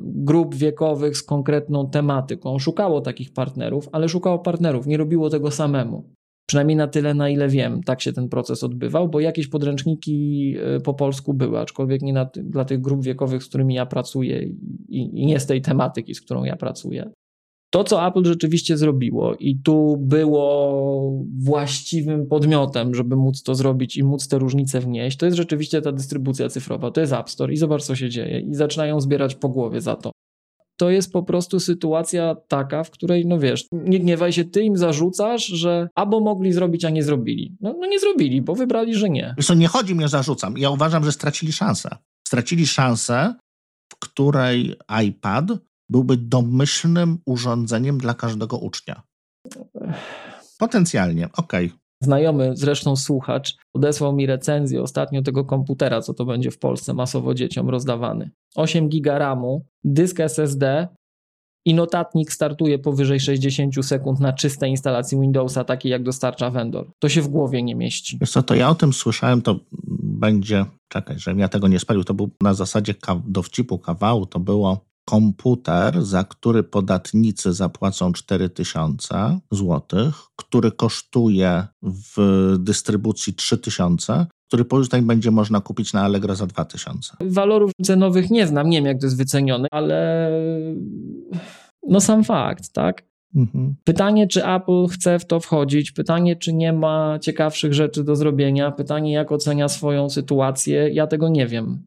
grup 0.02 0.56
wiekowych 0.56 1.18
z 1.18 1.24
konkretną 1.24 1.90
tematyką. 1.90 2.60
Szukało 2.60 3.02
takich 3.02 3.34
partnerów, 3.34 3.90
ale 3.92 4.10
szukało 4.10 4.40
partnerów, 4.40 4.88
nie 4.88 4.98
robiło 4.98 5.30
tego 5.30 5.52
samemu. 5.52 6.14
Przynajmniej 6.46 6.78
na 6.78 6.88
tyle, 6.88 7.14
na 7.14 7.30
ile 7.30 7.48
wiem, 7.48 7.84
tak 7.84 8.02
się 8.02 8.14
ten 8.14 8.30
proces 8.30 8.64
odbywał, 8.64 9.10
bo 9.10 9.20
jakieś 9.20 9.48
podręczniki 9.48 10.56
y, 10.78 10.82
po 10.82 10.94
polsku 10.94 11.34
były, 11.34 11.60
aczkolwiek 11.60 12.02
nie 12.02 12.26
ty, 12.26 12.44
dla 12.44 12.66
tych 12.66 12.82
grup 12.82 13.04
wiekowych, 13.04 13.44
z 13.44 13.48
którymi 13.48 13.74
ja 13.74 13.86
pracuję 13.86 14.44
i, 14.90 15.22
i 15.22 15.26
nie 15.26 15.40
z 15.40 15.46
tej 15.46 15.62
tematyki, 15.62 16.16
z 16.16 16.22
którą 16.22 16.44
ja 16.44 16.56
pracuję. 16.56 17.12
To, 17.74 17.84
co 17.84 18.08
Apple 18.08 18.26
rzeczywiście 18.26 18.78
zrobiło, 18.78 19.36
i 19.36 19.60
tu 19.60 19.98
było 19.98 21.24
właściwym 21.40 22.28
podmiotem, 22.28 22.96
żeby 22.96 23.16
móc 23.16 23.44
to 23.44 23.56
zrobić 23.56 23.98
i 23.98 24.04
móc 24.04 24.28
te 24.28 24.40
różnice 24.40 24.80
wnieść, 24.80 25.18
to 25.18 25.26
jest 25.26 25.38
rzeczywiście 25.38 25.82
ta 25.82 25.92
dystrybucja 25.92 26.50
cyfrowa. 26.50 26.92
To 26.92 27.02
jest 27.02 27.14
App 27.14 27.30
Store 27.30 27.54
i 27.54 27.58
zobacz, 27.58 27.84
co 27.84 27.96
się 27.96 28.10
dzieje. 28.10 28.40
I 28.40 28.54
zaczynają 28.54 29.02
zbierać 29.02 29.36
po 29.36 29.50
głowie 29.50 29.82
za 29.82 29.96
to. 29.96 30.12
To 30.78 30.90
jest 30.90 31.12
po 31.12 31.24
prostu 31.24 31.60
sytuacja 31.60 32.36
taka, 32.48 32.84
w 32.84 32.92
której, 32.92 33.26
no 33.26 33.40
wiesz, 33.40 33.68
nie 33.72 34.00
gniewaj 34.00 34.34
się, 34.34 34.46
ty 34.46 34.64
im 34.64 34.78
zarzucasz, 34.78 35.46
że 35.46 35.90
albo 35.96 36.20
mogli 36.20 36.54
zrobić, 36.54 36.86
a 36.86 36.90
nie 36.90 37.04
zrobili. 37.04 37.56
No, 37.62 37.76
no 37.80 37.88
nie 37.88 38.00
zrobili, 38.00 38.42
bo 38.42 38.56
wybrali, 38.56 38.96
że 38.96 39.10
nie. 39.10 39.36
Wiesz 39.38 39.50
nie 39.56 39.68
chodzi 39.68 39.96
mi, 39.96 40.08
zarzucam. 40.08 40.58
Ja 40.58 40.70
uważam, 40.70 41.04
że 41.04 41.12
stracili 41.12 41.52
szansę. 41.52 41.90
Stracili 42.28 42.68
szansę, 42.68 43.36
w 43.94 44.00
której 44.00 44.76
iPad 45.06 45.46
byłby 45.92 46.18
domyślnym 46.18 47.18
urządzeniem 47.26 47.98
dla 47.98 48.14
każdego 48.14 48.58
ucznia. 48.58 49.02
Potencjalnie, 50.58 51.30
okej. 51.38 51.66
Okay. 51.66 51.80
Znajomy, 52.04 52.52
zresztą 52.54 52.96
słuchacz, 52.96 53.56
odesłał 53.74 54.14
mi 54.14 54.26
recenzję 54.26 54.82
ostatnio 54.82 55.22
tego 55.22 55.46
komputera, 55.46 56.02
co 56.02 56.14
to 56.14 56.26
będzie 56.26 56.52
w 56.52 56.60
Polsce 56.60 56.94
masowo 56.94 57.34
dzieciom 57.34 57.70
rozdawany. 57.70 58.32
8 58.56 58.90
giga 58.90 59.18
RAMu, 59.18 59.66
dysk 59.84 60.20
SSD 60.20 60.88
i 61.66 61.74
notatnik 61.74 62.34
startuje 62.34 62.80
powyżej 62.80 63.20
60 63.20 63.86
sekund 63.86 64.20
na 64.20 64.34
czystej 64.34 64.70
instalacji 64.70 65.20
Windowsa, 65.20 65.64
takiej 65.64 65.92
jak 65.92 66.04
dostarcza 66.04 66.50
vendor. 66.50 66.92
To 67.00 67.10
się 67.10 67.22
w 67.22 67.28
głowie 67.28 67.64
nie 67.64 67.76
mieści. 67.76 68.18
Wiesz 68.22 68.32
co, 68.32 68.44
to 68.44 68.56
ja 68.56 68.70
o 68.70 68.76
tym 68.76 68.94
słyszałem, 68.94 69.42
to 69.42 69.60
będzie, 70.04 70.66
czekaj, 70.88 71.20
żebym 71.20 71.40
ja 71.40 71.48
tego 71.48 71.68
nie 71.68 71.80
spalił, 71.80 72.04
to 72.04 72.14
był 72.14 72.30
na 72.42 72.54
zasadzie 72.54 72.94
dowcipu 73.28 73.80
kawału, 73.80 74.26
to 74.26 74.40
było 74.40 74.91
komputer, 75.12 76.06
za 76.06 76.24
który 76.24 76.64
podatnicy 76.64 77.54
zapłacą 77.54 78.14
4000 78.14 79.40
zł, 79.52 80.12
który 80.36 80.72
kosztuje 80.72 81.68
w 81.84 82.16
dystrybucji 82.60 83.34
3000, 83.34 84.26
który 84.48 84.66
później 84.66 85.02
będzie 85.02 85.32
można 85.32 85.62
kupić 85.62 85.94
na 85.94 86.02
Allegro 86.02 86.36
za 86.36 86.48
2000. 86.48 87.18
Walorów 87.20 87.72
cenowych 87.84 88.30
nie 88.30 88.48
znam, 88.48 88.70
nie 88.70 88.78
wiem 88.78 88.86
jak 88.86 89.00
to 89.00 89.06
jest 89.06 89.18
wycenione, 89.18 89.68
ale 89.72 90.30
no 91.88 92.00
sam 92.00 92.24
fakt, 92.24 92.74
tak? 92.74 93.04
Mhm. 93.36 93.76
Pytanie, 93.84 94.28
czy 94.28 94.46
Apple 94.46 94.88
chce 94.88 95.20
w 95.20 95.26
to 95.26 95.40
wchodzić, 95.40 95.92
pytanie, 95.92 96.36
czy 96.36 96.54
nie 96.54 96.74
ma 96.74 97.20
ciekawszych 97.20 97.74
rzeczy 97.74 98.04
do 98.04 98.16
zrobienia, 98.16 98.72
pytanie, 98.72 99.14
jak 99.14 99.32
ocenia 99.32 99.70
swoją 99.70 100.10
sytuację, 100.10 100.90
ja 100.90 101.08
tego 101.08 101.30
nie 101.30 101.48
wiem. 101.48 101.84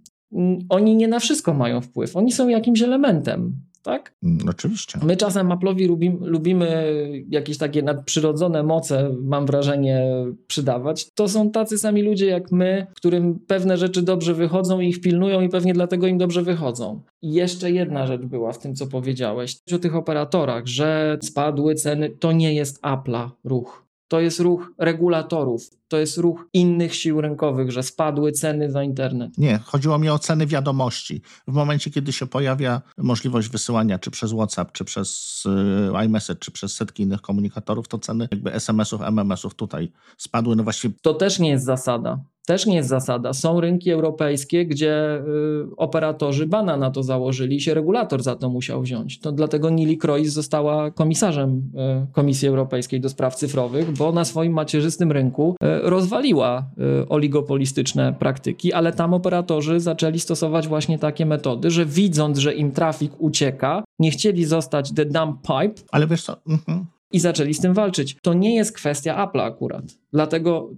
Oni 0.68 0.96
nie 0.96 1.08
na 1.08 1.20
wszystko 1.20 1.54
mają 1.54 1.80
wpływ, 1.80 2.16
oni 2.16 2.32
są 2.32 2.48
jakimś 2.48 2.82
elementem. 2.82 3.52
Tak? 3.84 4.14
Mm, 4.22 4.38
oczywiście. 4.48 4.98
My 5.02 5.16
czasem 5.16 5.48
Apple'owi 5.48 5.88
lubimy, 5.88 6.16
lubimy 6.26 6.92
jakieś 7.28 7.58
takie 7.58 7.82
nadprzyrodzone 7.82 8.62
moce, 8.62 9.10
mam 9.22 9.46
wrażenie, 9.46 10.06
przydawać. 10.46 11.10
To 11.14 11.28
są 11.28 11.50
tacy 11.50 11.78
sami 11.78 12.02
ludzie 12.02 12.26
jak 12.26 12.52
my, 12.52 12.86
którym 12.96 13.38
pewne 13.46 13.76
rzeczy 13.76 14.02
dobrze 14.02 14.34
wychodzą 14.34 14.80
i 14.80 14.88
ich 14.88 15.00
pilnują 15.00 15.40
i 15.40 15.48
pewnie 15.48 15.72
dlatego 15.72 16.06
im 16.06 16.18
dobrze 16.18 16.42
wychodzą. 16.42 17.00
I 17.22 17.32
jeszcze 17.32 17.70
jedna 17.70 18.06
rzecz 18.06 18.22
była 18.22 18.52
w 18.52 18.58
tym, 18.58 18.74
co 18.74 18.86
powiedziałeś 18.86 19.56
o 19.74 19.78
tych 19.78 19.96
operatorach, 19.96 20.66
że 20.66 21.18
spadły 21.22 21.74
ceny. 21.74 22.10
To 22.10 22.32
nie 22.32 22.54
jest 22.54 22.82
Apple'a 22.82 23.28
ruch 23.44 23.84
to 24.08 24.20
jest 24.20 24.40
ruch 24.40 24.72
regulatorów, 24.78 25.70
to 25.94 25.98
jest 25.98 26.18
ruch 26.18 26.48
innych 26.52 26.94
sił 26.94 27.20
rynkowych, 27.20 27.72
że 27.72 27.82
spadły 27.82 28.32
ceny 28.32 28.70
za 28.70 28.82
internet. 28.82 29.38
Nie, 29.38 29.58
chodziło 29.58 29.98
mi 29.98 30.08
o 30.08 30.18
ceny 30.18 30.46
wiadomości. 30.46 31.22
W 31.48 31.52
momencie, 31.52 31.90
kiedy 31.90 32.12
się 32.12 32.26
pojawia 32.26 32.82
możliwość 32.98 33.48
wysyłania 33.48 33.98
czy 33.98 34.10
przez 34.10 34.32
WhatsApp, 34.32 34.72
czy 34.72 34.84
przez 34.84 35.42
y, 35.46 36.04
iMessage, 36.04 36.40
czy 36.40 36.50
przez 36.50 36.74
setki 36.74 37.02
innych 37.02 37.20
komunikatorów, 37.20 37.88
to 37.88 37.98
ceny 37.98 38.28
jakby 38.30 38.52
SMS-ów, 38.52 39.00
MMS-ów 39.02 39.54
tutaj 39.54 39.92
spadły. 40.18 40.56
No 40.56 40.62
właściwie... 40.62 40.94
To 41.02 41.14
też 41.14 41.38
nie 41.38 41.50
jest 41.50 41.64
zasada 41.64 42.24
też 42.46 42.66
nie 42.66 42.76
jest 42.76 42.88
zasada. 42.88 43.32
Są 43.32 43.60
rynki 43.60 43.90
europejskie, 43.90 44.66
gdzie 44.66 45.16
y, 45.16 45.76
operatorzy 45.76 46.46
bana 46.46 46.76
na 46.76 46.90
to 46.90 47.02
założyli 47.02 47.56
i 47.56 47.60
się 47.60 47.74
regulator 47.74 48.22
za 48.22 48.36
to 48.36 48.50
musiał 48.50 48.82
wziąć. 48.82 49.20
To 49.20 49.32
dlatego 49.32 49.70
Nili 49.70 49.98
Krois 49.98 50.32
została 50.32 50.90
komisarzem 50.90 51.70
y, 52.08 52.12
Komisji 52.12 52.48
Europejskiej 52.48 53.00
do 53.00 53.08
spraw 53.08 53.34
cyfrowych, 53.34 53.92
bo 53.92 54.12
na 54.12 54.24
swoim 54.24 54.52
macierzystym 54.52 55.12
rynku 55.12 55.56
y, 55.62 55.83
rozwaliła 55.84 56.66
y, 57.02 57.08
oligopolistyczne 57.08 58.12
praktyki, 58.12 58.72
ale 58.72 58.92
tam 58.92 59.14
operatorzy 59.14 59.80
zaczęli 59.80 60.20
stosować 60.20 60.68
właśnie 60.68 60.98
takie 60.98 61.26
metody, 61.26 61.70
że 61.70 61.86
widząc, 61.86 62.38
że 62.38 62.54
im 62.54 62.72
trafik 62.72 63.12
ucieka, 63.18 63.84
nie 63.98 64.10
chcieli 64.10 64.44
zostać 64.44 64.92
the 64.94 65.04
dump 65.04 65.40
pipe. 65.42 65.82
Ale 65.92 66.06
wiesz 66.06 66.22
co? 66.22 66.36
Mhm 66.48 66.93
i 67.12 67.20
zaczęli 67.20 67.54
z 67.54 67.60
tym 67.60 67.74
walczyć. 67.74 68.16
To 68.22 68.34
nie 68.34 68.54
jest 68.54 68.72
kwestia 68.72 69.24
Apple 69.24 69.40
akurat. 69.40 69.84
Dlatego 70.12 70.70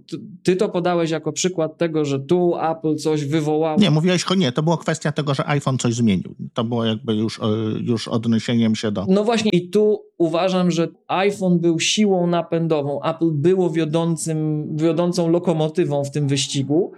ty 0.43 0.55
to 0.55 0.69
podałeś 0.69 1.11
jako 1.11 1.31
przykład 1.31 1.77
tego, 1.77 2.05
że 2.05 2.19
tu 2.19 2.53
Apple 2.71 2.95
coś 2.95 3.25
wywołało. 3.25 3.79
Nie, 3.79 3.91
mówiłeś, 3.91 4.25
że 4.29 4.37
nie, 4.37 4.51
to 4.51 4.63
była 4.63 4.77
kwestia 4.77 5.11
tego, 5.11 5.33
że 5.33 5.47
iPhone 5.47 5.77
coś 5.77 5.93
zmienił. 5.93 6.35
To 6.53 6.63
było 6.63 6.85
jakby 6.85 7.15
już, 7.15 7.39
e, 7.39 7.43
już 7.81 8.07
odniesieniem 8.07 8.75
się 8.75 8.91
do... 8.91 9.05
No 9.09 9.23
właśnie 9.23 9.51
i 9.51 9.69
tu 9.69 9.99
uważam, 10.17 10.71
że 10.71 10.87
iPhone 11.07 11.59
był 11.59 11.79
siłą 11.79 12.27
napędową. 12.27 13.03
Apple 13.03 13.31
było 13.31 13.69
wiodącym, 13.69 14.67
wiodącą 14.77 15.29
lokomotywą 15.29 16.03
w 16.03 16.11
tym 16.11 16.27
wyścigu, 16.27 16.91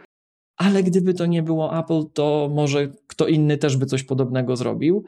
ale 0.57 0.83
gdyby 0.83 1.13
to 1.13 1.25
nie 1.25 1.43
było 1.43 1.79
Apple, 1.79 2.03
to 2.13 2.49
może 2.53 2.91
kto 3.07 3.27
inny 3.27 3.57
też 3.57 3.77
by 3.77 3.85
coś 3.85 4.03
podobnego 4.03 4.55
zrobił. 4.55 5.05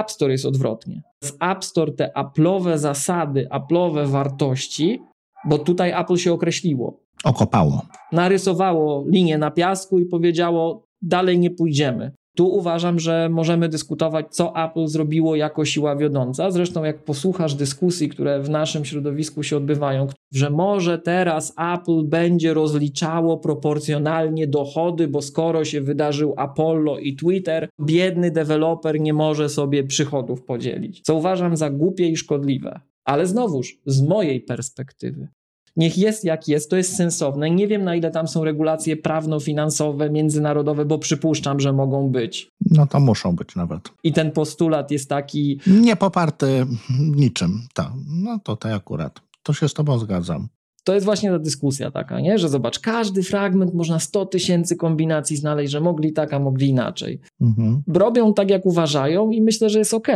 App 0.00 0.10
Store 0.10 0.32
jest 0.32 0.46
odwrotnie. 0.46 1.02
Z 1.24 1.32
App 1.40 1.64
Store 1.64 1.92
te 1.92 2.10
Apple'owe 2.16 2.78
zasady, 2.78 3.48
Apple'owe 3.52 4.06
wartości, 4.06 5.02
bo 5.44 5.58
tutaj 5.58 5.92
Apple 6.00 6.16
się 6.16 6.32
określiło. 6.32 7.00
Okopało. 7.24 7.82
Narysowało 8.12 9.04
linię 9.08 9.38
na 9.38 9.50
piasku 9.50 9.98
i 9.98 10.06
powiedziało, 10.06 10.84
dalej 11.02 11.38
nie 11.38 11.50
pójdziemy. 11.50 12.12
Tu 12.36 12.46
uważam, 12.46 13.00
że 13.00 13.28
możemy 13.28 13.68
dyskutować, 13.68 14.26
co 14.30 14.64
Apple 14.64 14.86
zrobiło 14.86 15.36
jako 15.36 15.64
siła 15.64 15.96
wiodąca. 15.96 16.50
Zresztą, 16.50 16.84
jak 16.84 17.04
posłuchasz 17.04 17.54
dyskusji, 17.54 18.08
które 18.08 18.40
w 18.42 18.50
naszym 18.50 18.84
środowisku 18.84 19.42
się 19.42 19.56
odbywają, 19.56 20.06
że 20.32 20.50
może 20.50 20.98
teraz 20.98 21.54
Apple 21.74 22.04
będzie 22.04 22.54
rozliczało 22.54 23.38
proporcjonalnie 23.38 24.46
dochody, 24.46 25.08
bo 25.08 25.22
skoro 25.22 25.64
się 25.64 25.80
wydarzył 25.80 26.34
Apollo 26.36 26.98
i 26.98 27.16
Twitter, 27.16 27.68
biedny 27.80 28.30
deweloper 28.30 29.00
nie 29.00 29.14
może 29.14 29.48
sobie 29.48 29.84
przychodów 29.84 30.42
podzielić. 30.42 31.00
Co 31.00 31.14
uważam 31.14 31.56
za 31.56 31.70
głupie 31.70 32.08
i 32.08 32.16
szkodliwe. 32.16 32.80
Ale 33.04 33.26
znowuż, 33.26 33.78
z 33.86 34.02
mojej 34.02 34.40
perspektywy, 34.40 35.28
Niech 35.76 35.98
jest 35.98 36.24
jak 36.24 36.48
jest, 36.48 36.70
to 36.70 36.76
jest 36.76 36.96
sensowne. 36.96 37.50
Nie 37.50 37.68
wiem, 37.68 37.84
na 37.84 37.94
ile 37.94 38.10
tam 38.10 38.28
są 38.28 38.44
regulacje 38.44 38.96
prawno-finansowe, 38.96 40.10
międzynarodowe, 40.10 40.84
bo 40.84 40.98
przypuszczam, 40.98 41.60
że 41.60 41.72
mogą 41.72 42.08
być. 42.08 42.48
No 42.70 42.86
to 42.86 43.00
muszą 43.00 43.36
być 43.36 43.56
nawet. 43.56 43.80
I 44.04 44.12
ten 44.12 44.32
postulat 44.32 44.90
jest 44.90 45.08
taki. 45.08 45.60
Nie 45.66 45.96
poparty 45.96 46.66
niczym. 46.98 47.62
Tak. 47.74 47.92
No 48.06 48.38
to 48.44 48.56
tak 48.56 48.72
akurat. 48.72 49.20
To 49.42 49.52
się 49.52 49.68
z 49.68 49.74
Tobą 49.74 49.98
zgadzam 49.98 50.48
to 50.84 50.94
jest 50.94 51.04
właśnie 51.04 51.30
ta 51.30 51.38
dyskusja 51.38 51.90
taka, 51.90 52.20
nie? 52.20 52.38
że 52.38 52.48
zobacz, 52.48 52.78
każdy 52.78 53.22
fragment 53.22 53.74
można 53.74 53.98
100 53.98 54.26
tysięcy 54.26 54.76
kombinacji 54.76 55.36
znaleźć, 55.36 55.72
że 55.72 55.80
mogli 55.80 56.12
tak, 56.12 56.32
a 56.32 56.38
mogli 56.38 56.68
inaczej. 56.68 57.20
Mhm. 57.40 57.82
Robią 57.88 58.34
tak, 58.34 58.50
jak 58.50 58.66
uważają 58.66 59.30
i 59.30 59.42
myślę, 59.42 59.70
że 59.70 59.78
jest 59.78 59.94
ok. 59.94 60.08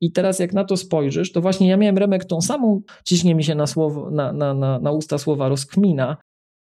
I 0.00 0.12
teraz 0.12 0.38
jak 0.38 0.52
na 0.52 0.64
to 0.64 0.76
spojrzysz, 0.76 1.32
to 1.32 1.40
właśnie 1.40 1.68
ja 1.68 1.76
miałem 1.76 1.98
Remek 1.98 2.24
tą 2.24 2.40
samą, 2.40 2.80
ciśnie 3.04 3.34
mi 3.34 3.44
się 3.44 3.54
na, 3.54 3.66
słowo, 3.66 4.10
na, 4.10 4.32
na, 4.32 4.54
na, 4.54 4.78
na 4.78 4.90
usta 4.90 5.18
słowa 5.18 5.48
rozkmina, 5.48 6.16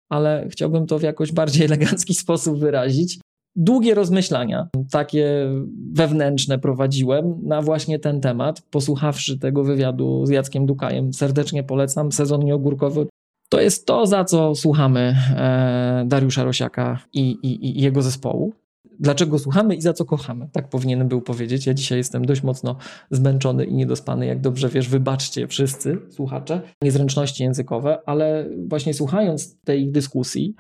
ale 0.10 0.48
chciałbym 0.50 0.88
to 0.88 1.00
w 1.00 1.04
jakoś 1.04 1.32
bardziej 1.32 1.66
elegancki 1.66 2.14
sposób 2.24 2.60
wyrazić. 2.60 3.20
Długie 3.58 3.94
rozmyślania, 3.94 4.68
takie 4.92 5.50
wewnętrzne 5.94 6.60
prowadziłem 6.60 7.40
na 7.44 7.62
właśnie 7.62 8.00
ten 8.00 8.22
temat. 8.22 8.62
Posłuchawszy 8.62 9.40
tego 9.40 9.64
wywiadu 9.64 10.26
z 10.26 10.30
Jackiem 10.30 10.66
Dukajem, 10.66 11.14
serdecznie 11.14 11.64
polecam. 11.64 12.12
Sezon 12.12 12.46
nieogórkowy 12.46 13.08
To 13.50 13.62
jest 13.62 13.86
to, 13.86 14.06
za 14.06 14.24
co 14.24 14.56
słuchamy 14.56 15.16
e, 15.38 16.04
Dariusza 16.08 16.44
Rosiaka 16.44 17.00
i, 17.14 17.22
i, 17.22 17.80
i 17.80 17.82
jego 17.82 18.02
zespołu 18.02 18.54
dlaczego 19.00 19.40
słuchamy 19.40 19.76
i 19.76 19.82
za 19.82 19.94
co 19.94 20.06
kochamy. 20.06 20.50
Tak 20.52 20.70
powinienem 20.70 21.08
był 21.08 21.22
powiedzieć. 21.22 21.68
Ja 21.68 21.74
dzisiaj 21.74 21.98
jestem 21.98 22.26
dość 22.26 22.44
mocno 22.44 22.76
zmęczony 23.12 23.66
i 23.66 23.74
niedospany, 23.74 24.26
jak 24.26 24.42
dobrze 24.42 24.70
wiesz, 24.70 24.90
wybaczcie 24.90 25.48
wszyscy 25.48 25.98
słuchacze, 26.10 26.62
niezręczności 26.82 27.44
językowe, 27.44 27.98
ale 28.06 28.50
właśnie 28.68 28.94
słuchając 28.94 29.62
tej 29.62 29.92
dyskusji, 29.92 30.56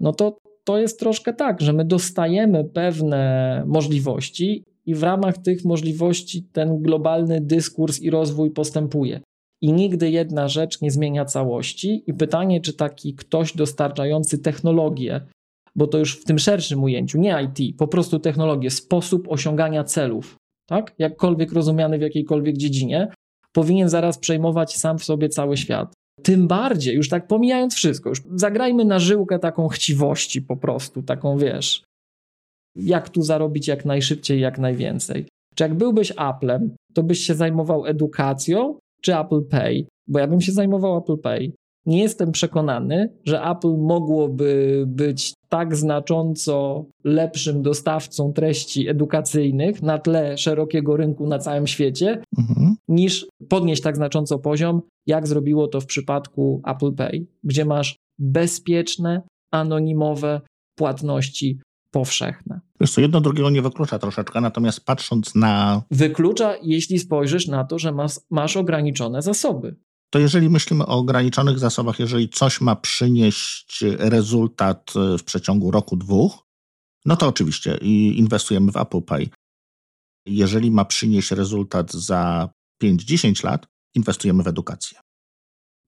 no 0.00 0.12
to 0.12 0.38
to 0.64 0.78
jest 0.78 1.00
troszkę 1.00 1.32
tak, 1.32 1.60
że 1.60 1.72
my 1.72 1.84
dostajemy 1.84 2.64
pewne 2.64 3.62
możliwości 3.66 4.64
i 4.86 4.94
w 4.94 5.02
ramach 5.02 5.38
tych 5.38 5.64
możliwości 5.64 6.42
ten 6.52 6.82
globalny 6.82 7.40
dyskurs 7.40 8.00
i 8.00 8.10
rozwój 8.10 8.50
postępuje. 8.50 9.20
I 9.62 9.72
nigdy 9.72 10.10
jedna 10.10 10.48
rzecz 10.48 10.80
nie 10.80 10.90
zmienia 10.90 11.24
całości. 11.24 12.02
I 12.06 12.14
pytanie, 12.14 12.60
czy 12.60 12.72
taki 12.72 13.14
ktoś 13.14 13.56
dostarczający 13.56 14.38
technologię, 14.38 15.20
bo 15.76 15.86
to 15.86 15.98
już 15.98 16.20
w 16.20 16.24
tym 16.24 16.38
szerszym 16.38 16.82
ujęciu, 16.82 17.20
nie 17.20 17.36
IT, 17.42 17.76
po 17.78 17.88
prostu 17.88 18.18
technologię, 18.18 18.70
sposób 18.70 19.28
osiągania 19.28 19.84
celów, 19.84 20.36
tak? 20.68 20.94
jakkolwiek 20.98 21.52
rozumiany 21.52 21.98
w 21.98 22.02
jakiejkolwiek 22.02 22.56
dziedzinie, 22.56 23.12
powinien 23.52 23.88
zaraz 23.88 24.18
przejmować 24.18 24.76
sam 24.76 24.98
w 24.98 25.04
sobie 25.04 25.28
cały 25.28 25.56
świat. 25.56 25.92
Tym 26.22 26.48
bardziej, 26.48 26.94
już 26.94 27.08
tak 27.08 27.26
pomijając 27.26 27.74
wszystko, 27.74 28.08
już 28.08 28.22
zagrajmy 28.34 28.84
na 28.84 28.98
żyłkę 28.98 29.38
taką 29.38 29.68
chciwości 29.68 30.42
po 30.42 30.56
prostu, 30.56 31.02
taką 31.02 31.38
wiesz, 31.38 31.82
jak 32.76 33.08
tu 33.08 33.22
zarobić 33.22 33.68
jak 33.68 33.84
najszybciej, 33.84 34.40
jak 34.40 34.58
najwięcej. 34.58 35.26
Czy 35.54 35.64
jak 35.64 35.74
byłbyś 35.74 36.12
Applem, 36.16 36.74
to 36.94 37.02
byś 37.02 37.18
się 37.18 37.34
zajmował 37.34 37.86
edukacją 37.86 38.78
czy 39.02 39.16
Apple 39.16 39.44
Pay? 39.50 39.86
Bo 40.06 40.18
ja 40.18 40.26
bym 40.26 40.40
się 40.40 40.52
zajmował 40.52 40.98
Apple 40.98 41.18
Pay. 41.18 41.52
Nie 41.86 42.02
jestem 42.02 42.32
przekonany, 42.32 43.12
że 43.24 43.42
Apple 43.42 43.76
mogłoby 43.76 44.84
być 44.86 45.34
tak 45.48 45.76
znacząco 45.76 46.84
lepszym 47.04 47.62
dostawcą 47.62 48.32
treści 48.32 48.88
edukacyjnych 48.88 49.82
na 49.82 49.98
tle 49.98 50.38
szerokiego 50.38 50.96
rynku 50.96 51.26
na 51.26 51.38
całym 51.38 51.66
świecie, 51.66 52.22
mhm. 52.38 52.76
niż 52.88 53.26
podnieść 53.48 53.82
tak 53.82 53.96
znacząco 53.96 54.38
poziom, 54.38 54.82
jak 55.06 55.26
zrobiło 55.26 55.68
to 55.68 55.80
w 55.80 55.86
przypadku 55.86 56.62
Apple 56.66 56.92
Pay, 56.94 57.26
gdzie 57.44 57.64
masz 57.64 57.96
bezpieczne, 58.18 59.22
anonimowe 59.52 60.40
płatności 60.78 61.60
powszechne. 61.90 62.60
Wiesz 62.80 62.90
co, 62.90 63.00
jedno 63.00 63.20
drugiego 63.20 63.50
nie 63.50 63.62
wyklucza 63.62 63.98
troszeczkę, 63.98 64.40
natomiast 64.40 64.84
patrząc 64.84 65.34
na... 65.34 65.82
Wyklucza, 65.90 66.54
jeśli 66.62 66.98
spojrzysz 66.98 67.46
na 67.46 67.64
to, 67.64 67.78
że 67.78 67.92
masz, 67.92 68.12
masz 68.30 68.56
ograniczone 68.56 69.22
zasoby 69.22 69.76
to 70.10 70.18
jeżeli 70.18 70.50
myślimy 70.50 70.86
o 70.86 70.98
ograniczonych 70.98 71.58
zasobach, 71.58 71.98
jeżeli 71.98 72.28
coś 72.28 72.60
ma 72.60 72.76
przynieść 72.76 73.84
rezultat 73.98 74.92
w 75.18 75.22
przeciągu 75.22 75.70
roku, 75.70 75.96
dwóch, 75.96 76.46
no 77.04 77.16
to 77.16 77.28
oczywiście 77.28 77.76
inwestujemy 78.14 78.72
w 78.72 78.76
Apple 78.76 79.02
Pay. 79.02 79.28
Jeżeli 80.26 80.70
ma 80.70 80.84
przynieść 80.84 81.30
rezultat 81.30 81.92
za 81.92 82.48
5-10 82.82 83.44
lat, 83.44 83.66
inwestujemy 83.94 84.42
w 84.42 84.48
edukację. 84.48 84.98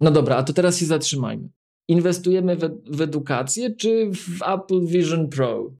No 0.00 0.10
dobra, 0.10 0.36
a 0.36 0.42
to 0.42 0.52
teraz 0.52 0.78
się 0.78 0.86
zatrzymajmy. 0.86 1.48
Inwestujemy 1.88 2.56
w, 2.56 2.60
w 2.86 3.00
edukację 3.00 3.74
czy 3.74 4.10
w 4.12 4.42
Apple 4.42 4.86
Vision 4.86 5.28
Pro 5.28 5.70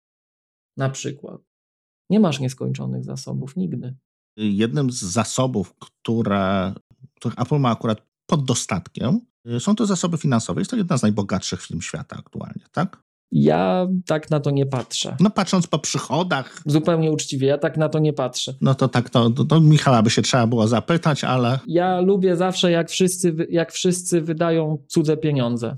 na 0.77 0.91
przykład? 0.91 1.41
Nie 2.11 2.21
masz 2.21 2.41
nieskończonych 2.41 3.05
zasobów 3.05 3.57
nigdy. 3.57 3.97
Jednym 4.37 4.91
z 4.91 5.01
zasobów, 5.01 5.75
które, 5.79 6.75
których 7.15 7.39
Apple 7.39 7.59
ma 7.59 7.71
akurat 7.71 8.03
pod 8.27 8.45
dostatkiem. 8.45 9.21
Y, 9.49 9.61
są 9.61 9.75
to 9.75 9.87
zasoby 9.87 10.19
finansowe. 10.19 10.61
Jest 10.61 10.71
to 10.71 10.77
jedna 10.77 10.99
z 10.99 11.03
najbogatszych 11.03 11.63
firm 11.63 11.81
świata 11.81 12.17
aktualnie, 12.19 12.65
tak? 12.73 13.03
Ja 13.33 13.89
tak 14.07 14.31
na 14.31 14.41
to 14.41 14.51
nie 14.51 14.67
patrzę. 14.67 15.17
No 15.21 15.31
patrząc 15.31 15.67
po 15.67 15.79
przychodach. 15.79 16.63
Zupełnie 16.67 17.13
uczciwie, 17.13 17.49
ja 17.49 17.59
tak 17.59 17.77
na 17.77 17.89
to 17.89 17.99
nie 17.99 18.13
patrzę. 18.13 18.55
No 18.61 18.75
to 18.75 18.89
tak, 18.89 19.11
to, 19.11 19.31
to, 19.31 19.45
to 19.45 19.61
Michała 19.61 20.03
by 20.03 20.11
się 20.11 20.23
trzeba 20.23 20.47
było 20.47 20.69
zapytać, 20.69 21.25
ale... 21.25 21.59
Ja 21.67 22.01
lubię 22.01 22.37
zawsze, 22.37 22.71
jak 22.71 22.91
wszyscy, 22.91 23.37
jak 23.51 23.73
wszyscy 23.73 24.21
wydają 24.21 24.79
cudze 24.89 25.17
pieniądze. 25.17 25.77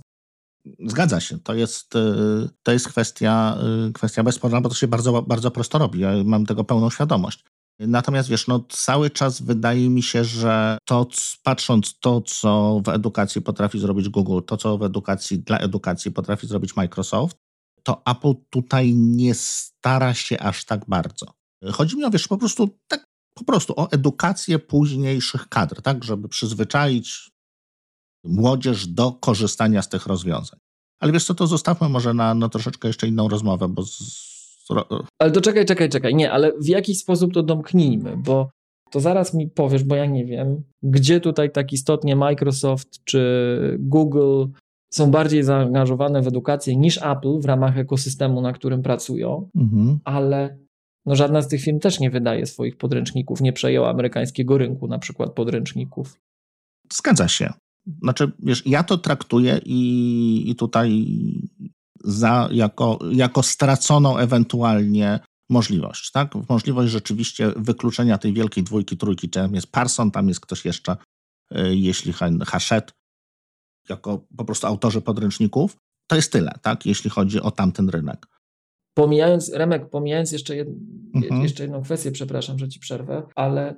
Zgadza 0.87 1.21
się. 1.21 1.39
To 1.39 1.55
jest, 1.55 1.97
y, 1.97 2.49
to 2.63 2.73
jest 2.73 2.89
kwestia, 2.89 3.59
y, 3.89 3.93
kwestia 3.93 4.23
bezsporna, 4.23 4.61
bo 4.61 4.69
to 4.69 4.75
się 4.75 4.89
bardzo, 4.89 5.23
bardzo 5.23 5.51
prosto 5.51 5.79
robi. 5.79 6.01
Ja 6.01 6.11
mam 6.25 6.47
tego 6.47 6.65
pełną 6.65 6.91
świadomość. 6.91 7.45
Natomiast 7.79 8.29
wiesz, 8.29 8.47
no 8.47 8.65
cały 8.69 9.11
czas 9.11 9.43
wydaje 9.43 9.91
mi 9.91 10.03
się, 10.03 10.25
że 10.25 10.79
to, 10.85 11.07
patrząc 11.43 11.99
to, 11.99 12.21
co 12.21 12.81
w 12.85 12.89
edukacji 12.89 13.43
potrafi 13.43 13.79
zrobić 13.79 14.09
Google, 14.09 14.41
to, 14.47 14.57
co 14.57 14.79
w 14.79 14.83
edukacji 14.83 15.39
dla 15.39 15.59
edukacji 15.59 16.11
potrafi 16.11 16.47
zrobić 16.47 16.77
Microsoft, 16.77 17.37
to 17.83 18.03
Apple 18.07 18.35
tutaj 18.51 18.95
nie 18.95 19.35
stara 19.35 20.15
się 20.15 20.39
aż 20.41 20.65
tak 20.65 20.85
bardzo. 20.89 21.27
Chodzi 21.73 21.97
mi 21.97 22.05
o, 22.05 22.11
wiesz, 22.11 22.29
po 22.29 22.39
prostu 22.39 22.79
tak 22.89 23.13
po 23.35 23.45
prostu 23.45 23.75
o 23.77 23.91
edukację 23.91 24.59
późniejszych 24.59 25.49
kadr, 25.49 25.83
tak, 25.83 26.05
żeby 26.05 26.29
przyzwyczaić 26.29 27.32
młodzież 28.25 28.87
do 28.87 29.13
korzystania 29.13 29.83
z 29.83 29.89
tych 29.89 30.07
rozwiązań. 30.07 30.59
Ale 31.01 31.13
wiesz 31.13 31.25
co, 31.25 31.35
to 31.35 31.47
zostawmy 31.47 31.89
może 31.89 32.15
na, 32.15 32.35
na 32.35 32.49
troszeczkę 32.49 32.89
jeszcze 32.89 33.09
inną 33.09 33.29
rozmowę, 33.29 33.69
bo 33.69 33.83
z, 33.83 34.33
ale 35.19 35.31
to 35.31 35.41
czekaj, 35.41 35.65
czekaj, 35.65 35.89
czekaj. 35.89 36.15
Nie, 36.15 36.33
ale 36.33 36.53
w 36.61 36.69
jakiś 36.69 36.99
sposób 36.99 37.33
to 37.33 37.43
domknijmy, 37.43 38.17
bo 38.17 38.51
to 38.91 39.01
zaraz 39.01 39.35
mi 39.35 39.49
powiesz, 39.49 39.85
bo 39.85 39.97
ja 39.97 40.07
nie 40.07 40.25
wiem, 40.25 40.63
gdzie 40.83 41.21
tutaj 41.21 41.51
tak 41.51 41.73
istotnie 41.73 42.17
Microsoft 42.17 43.05
czy 43.05 43.77
Google 43.81 44.45
są 44.93 45.11
bardziej 45.11 45.43
zaangażowane 45.43 46.23
w 46.23 46.27
edukację 46.27 46.77
niż 46.77 46.99
Apple 47.03 47.41
w 47.41 47.45
ramach 47.45 47.79
ekosystemu, 47.79 48.41
na 48.41 48.53
którym 48.53 48.83
pracują, 48.83 49.49
mhm. 49.57 49.99
ale 50.05 50.59
no 51.07 51.17
żadna 51.17 51.43
z 51.43 51.49
tych 51.49 51.61
firm 51.61 51.79
też 51.79 52.01
nie 52.01 52.11
wydaje 52.11 52.47
swoich 52.47 52.77
podręczników, 52.77 53.41
nie 53.41 53.53
przejęła 53.53 53.91
amerykańskiego 53.91 54.59
rynku 54.59 54.89
na 54.89 54.99
przykład 54.99 55.33
podręczników. 55.33 56.21
Zgadza 56.93 57.29
się. 57.29 57.53
Znaczy, 58.03 58.33
wiesz, 58.39 58.67
ja 58.67 58.85
to 58.85 58.99
traktuję 58.99 59.61
i, 59.65 60.51
i 60.51 60.57
tutaj 60.57 61.07
za, 62.05 62.49
jako, 62.53 62.99
jako 63.13 63.43
straconą 63.43 64.19
ewentualnie 64.19 65.21
możliwość, 65.51 66.11
tak? 66.11 66.35
Możliwość 66.49 66.93
rzeczywiście 66.93 67.53
wykluczenia 67.57 68.19
tej 68.19 68.33
wielkiej 68.33 68.65
dwójki, 68.65 68.97
trójki, 68.97 69.29
tam 69.29 69.55
jest 69.55 69.73
Parson, 69.73 70.11
tam 70.11 70.29
jest 70.29 70.41
ktoś 70.41 70.65
jeszcze, 70.65 70.97
y, 71.57 71.77
jeśli 71.77 72.13
Hachette, 72.47 72.93
jako 73.89 74.27
po 74.37 74.45
prostu 74.45 74.67
autorzy 74.67 75.01
podręczników, 75.01 75.77
to 76.07 76.17
jest 76.17 76.33
tyle, 76.33 76.53
tak? 76.63 76.87
Jeśli 76.87 77.11
chodzi 77.11 77.41
o 77.41 77.51
tamten 77.51 77.89
rynek. 77.89 78.27
Pomijając, 78.95 79.53
Remek, 79.53 79.91
pomijając 79.91 80.33
jeszcze, 80.33 80.57
jed, 80.57 80.69
mhm. 81.15 81.43
jeszcze 81.43 81.63
jedną 81.63 81.83
kwestię, 81.83 82.13
przepraszam, 82.13 82.59
że 82.59 82.69
ci 82.69 82.81
przerwę, 82.81 83.23
ale 83.35 83.77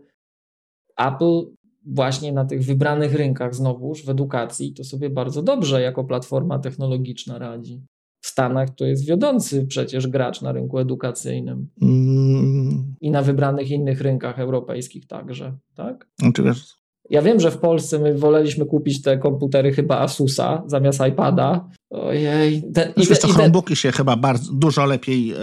Apple 0.97 1.40
właśnie 1.87 2.33
na 2.33 2.44
tych 2.44 2.64
wybranych 2.64 3.14
rynkach 3.14 3.55
znowuż 3.55 4.05
w 4.05 4.09
edukacji 4.09 4.75
to 4.75 4.85
sobie 4.85 5.11
bardzo 5.11 5.42
dobrze 5.42 5.83
jako 5.83 6.05
platforma 6.05 6.59
technologiczna 6.59 7.38
radzi 7.38 7.83
w 8.25 8.27
Stanach 8.27 8.75
to 8.75 8.85
jest 8.85 9.07
wiodący 9.07 9.66
przecież 9.66 10.07
gracz 10.07 10.42
na 10.42 10.53
rynku 10.53 10.79
edukacyjnym. 10.79 11.68
Mm. 11.83 12.94
I 13.01 13.11
na 13.11 13.23
wybranych 13.23 13.70
innych 13.70 14.01
rynkach 14.01 14.38
europejskich 14.38 15.07
także, 15.07 15.57
tak? 15.75 16.09
Oczywiście. 16.29 16.75
Ja 17.11 17.23
wiem, 17.23 17.40
że 17.40 17.51
w 17.51 17.59
Polsce 17.59 17.99
my 17.99 18.18
woleliśmy 18.18 18.66
kupić 18.66 19.03
te 19.03 19.18
komputery 19.18 19.73
chyba 19.73 19.99
Asusa 19.99 20.62
zamiast 20.66 21.01
iPada. 21.09 21.68
Ojej. 21.90 22.62
Ten, 22.75 22.92
i 22.97 23.07
te, 23.07 23.16
to 23.16 23.29
Chromebooki 23.29 23.77
się 23.77 23.92
chyba 23.92 24.16
bardzo, 24.16 24.53
dużo 24.53 24.85
lepiej 24.85 25.27
yy, 25.27 25.37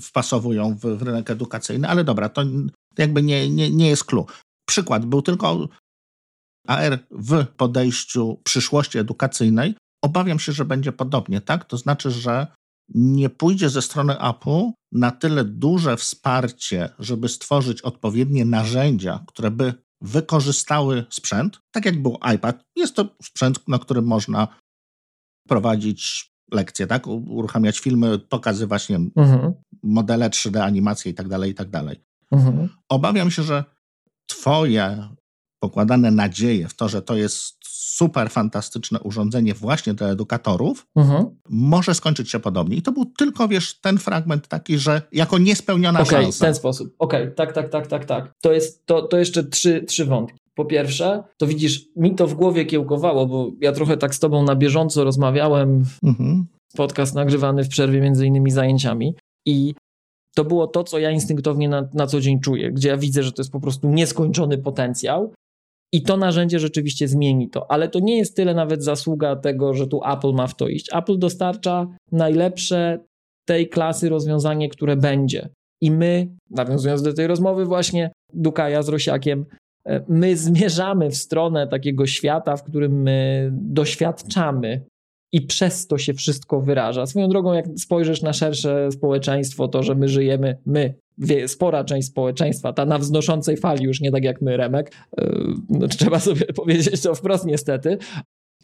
wpasowują 0.00 0.74
w, 0.74 0.80
w, 0.80 1.02
rynek 1.02 1.30
edukacyjny, 1.30 1.88
ale 1.88 2.04
dobra, 2.04 2.28
to 2.28 2.42
jakby 2.98 3.22
nie, 3.22 3.50
nie, 3.50 3.70
nie 3.70 3.88
jest 3.88 4.04
clue. 4.04 4.26
Przykład, 4.68 5.06
był 5.06 5.22
tylko 5.22 5.68
AR 6.66 6.98
w 7.10 7.46
podejściu 7.46 8.40
przyszłości 8.44 8.98
edukacyjnej 8.98 9.74
Obawiam 10.02 10.38
się, 10.38 10.52
że 10.52 10.64
będzie 10.64 10.92
podobnie, 10.92 11.40
tak? 11.40 11.64
To 11.64 11.76
znaczy, 11.76 12.10
że 12.10 12.46
nie 12.94 13.30
pójdzie 13.30 13.70
ze 13.70 13.82
strony 13.82 14.20
Apple 14.20 14.70
na 14.92 15.10
tyle 15.10 15.44
duże 15.44 15.96
wsparcie, 15.96 16.88
żeby 16.98 17.28
stworzyć 17.28 17.82
odpowiednie 17.82 18.44
narzędzia, 18.44 19.24
które 19.26 19.50
by 19.50 19.74
wykorzystały 20.00 21.04
sprzęt, 21.10 21.60
tak 21.70 21.84
jak 21.84 22.02
był 22.02 22.18
iPad. 22.34 22.62
Jest 22.76 22.94
to 22.94 23.16
sprzęt, 23.22 23.68
na 23.68 23.78
którym 23.78 24.04
można 24.04 24.48
prowadzić 25.48 26.30
lekcje, 26.52 26.86
tak? 26.86 27.06
Uruchamiać 27.06 27.78
filmy, 27.78 28.18
pokazywać 28.18 28.88
nie 28.88 28.96
wiem, 28.96 29.10
mhm. 29.16 29.54
modele 29.82 30.30
3D, 30.30 30.58
animacje 30.58 31.12
i 31.12 31.14
tak 31.14 31.28
dalej, 31.28 31.50
i 31.50 31.54
tak 31.54 31.70
dalej. 31.70 32.00
Mhm. 32.30 32.68
Obawiam 32.88 33.30
się, 33.30 33.42
że 33.42 33.64
twoje 34.28 35.08
pokładane 35.60 36.10
nadzieje 36.10 36.68
w 36.68 36.74
to, 36.74 36.88
że 36.88 37.02
to 37.02 37.16
jest 37.16 37.58
super 37.98 38.30
fantastyczne 38.30 39.00
urządzenie 39.00 39.54
właśnie 39.54 39.94
dla 39.94 40.08
edukatorów, 40.08 40.86
mhm. 40.96 41.24
może 41.48 41.94
skończyć 41.94 42.30
się 42.30 42.40
podobnie. 42.40 42.76
I 42.76 42.82
to 42.82 42.92
był 42.92 43.04
tylko, 43.04 43.48
wiesz, 43.48 43.80
ten 43.80 43.98
fragment 43.98 44.48
taki, 44.48 44.78
że 44.78 45.02
jako 45.12 45.38
niespełniona 45.38 46.00
okay, 46.00 46.22
szansa. 46.22 46.44
w 46.44 46.46
ten 46.46 46.54
sposób. 46.54 46.94
Okej, 46.98 47.22
okay, 47.22 47.34
tak, 47.34 47.52
tak, 47.52 47.68
tak, 47.68 47.86
tak, 47.86 48.04
tak. 48.04 48.32
To 48.42 48.52
jest, 48.52 48.86
to, 48.86 49.02
to 49.02 49.18
jeszcze 49.18 49.44
trzy, 49.44 49.82
trzy 49.82 50.04
wątki. 50.04 50.38
po 50.54 50.64
pierwsze, 50.64 51.22
to 51.36 51.46
widzisz, 51.46 51.84
mi 51.96 52.14
to 52.14 52.26
w 52.26 52.34
głowie 52.34 52.64
kiełkowało, 52.64 53.26
bo 53.26 53.50
ja 53.60 53.72
trochę 53.72 53.96
tak 53.96 54.14
z 54.14 54.18
tobą 54.18 54.42
na 54.42 54.56
bieżąco 54.56 55.04
rozmawiałem. 55.04 55.84
Mhm. 56.02 56.46
Podcast 56.76 57.14
nagrywany 57.14 57.64
w 57.64 57.68
przerwie 57.68 58.00
między 58.00 58.26
innymi 58.26 58.50
zajęciami. 58.50 59.14
I 59.46 59.74
to 60.34 60.44
było 60.44 60.66
to, 60.66 60.84
co 60.84 60.98
ja 60.98 61.10
instynktownie 61.10 61.68
na, 61.68 61.88
na 61.94 62.06
co 62.06 62.20
dzień 62.20 62.40
czuję, 62.40 62.72
gdzie 62.72 62.88
ja 62.88 62.96
widzę, 62.96 63.22
że 63.22 63.32
to 63.32 63.42
jest 63.42 63.52
po 63.52 63.60
prostu 63.60 63.88
nieskończony 63.88 64.58
potencjał. 64.58 65.32
I 65.92 66.02
to 66.02 66.16
narzędzie 66.16 66.58
rzeczywiście 66.58 67.08
zmieni 67.08 67.50
to, 67.50 67.70
ale 67.70 67.88
to 67.88 67.98
nie 68.00 68.18
jest 68.18 68.36
tyle 68.36 68.54
nawet 68.54 68.84
zasługa 68.84 69.36
tego, 69.36 69.74
że 69.74 69.86
tu 69.86 70.00
Apple 70.04 70.32
ma 70.32 70.46
w 70.46 70.56
to 70.56 70.68
iść. 70.68 70.88
Apple 70.94 71.18
dostarcza 71.18 71.86
najlepsze 72.12 72.98
tej 73.44 73.68
klasy 73.68 74.08
rozwiązanie, 74.08 74.68
które 74.68 74.96
będzie. 74.96 75.48
I 75.80 75.90
my, 75.90 76.28
nawiązując 76.50 77.02
do 77.02 77.14
tej 77.14 77.26
rozmowy 77.26 77.64
właśnie 77.64 78.10
Dukaja 78.34 78.82
z 78.82 78.88
Rosiakiem, 78.88 79.44
e, 79.86 80.04
my 80.08 80.36
zmierzamy 80.36 81.10
w 81.10 81.16
stronę 81.16 81.66
takiego 81.66 82.06
świata, 82.06 82.56
w 82.56 82.64
którym 82.64 83.02
my 83.02 83.48
doświadczamy 83.52 84.84
i 85.32 85.40
przez 85.40 85.86
to 85.86 85.98
się 85.98 86.14
wszystko 86.14 86.60
wyraża. 86.60 87.06
Swoją 87.06 87.28
drogą, 87.28 87.52
jak 87.52 87.66
spojrzysz 87.76 88.22
na 88.22 88.32
szersze 88.32 88.92
społeczeństwo, 88.92 89.68
to, 89.68 89.82
że 89.82 89.94
my 89.94 90.08
żyjemy, 90.08 90.56
my, 90.66 90.94
spora 91.46 91.84
część 91.84 92.08
społeczeństwa, 92.08 92.72
ta 92.72 92.84
na 92.84 92.98
wznoszącej 92.98 93.56
fali, 93.56 93.84
już 93.84 94.00
nie 94.00 94.12
tak 94.12 94.24
jak 94.24 94.42
my, 94.42 94.56
Remek, 94.56 94.92
no, 95.68 95.88
trzeba 95.88 96.20
sobie 96.20 96.46
powiedzieć 96.62 97.02
to 97.02 97.14
wprost 97.14 97.44
niestety. 97.44 97.98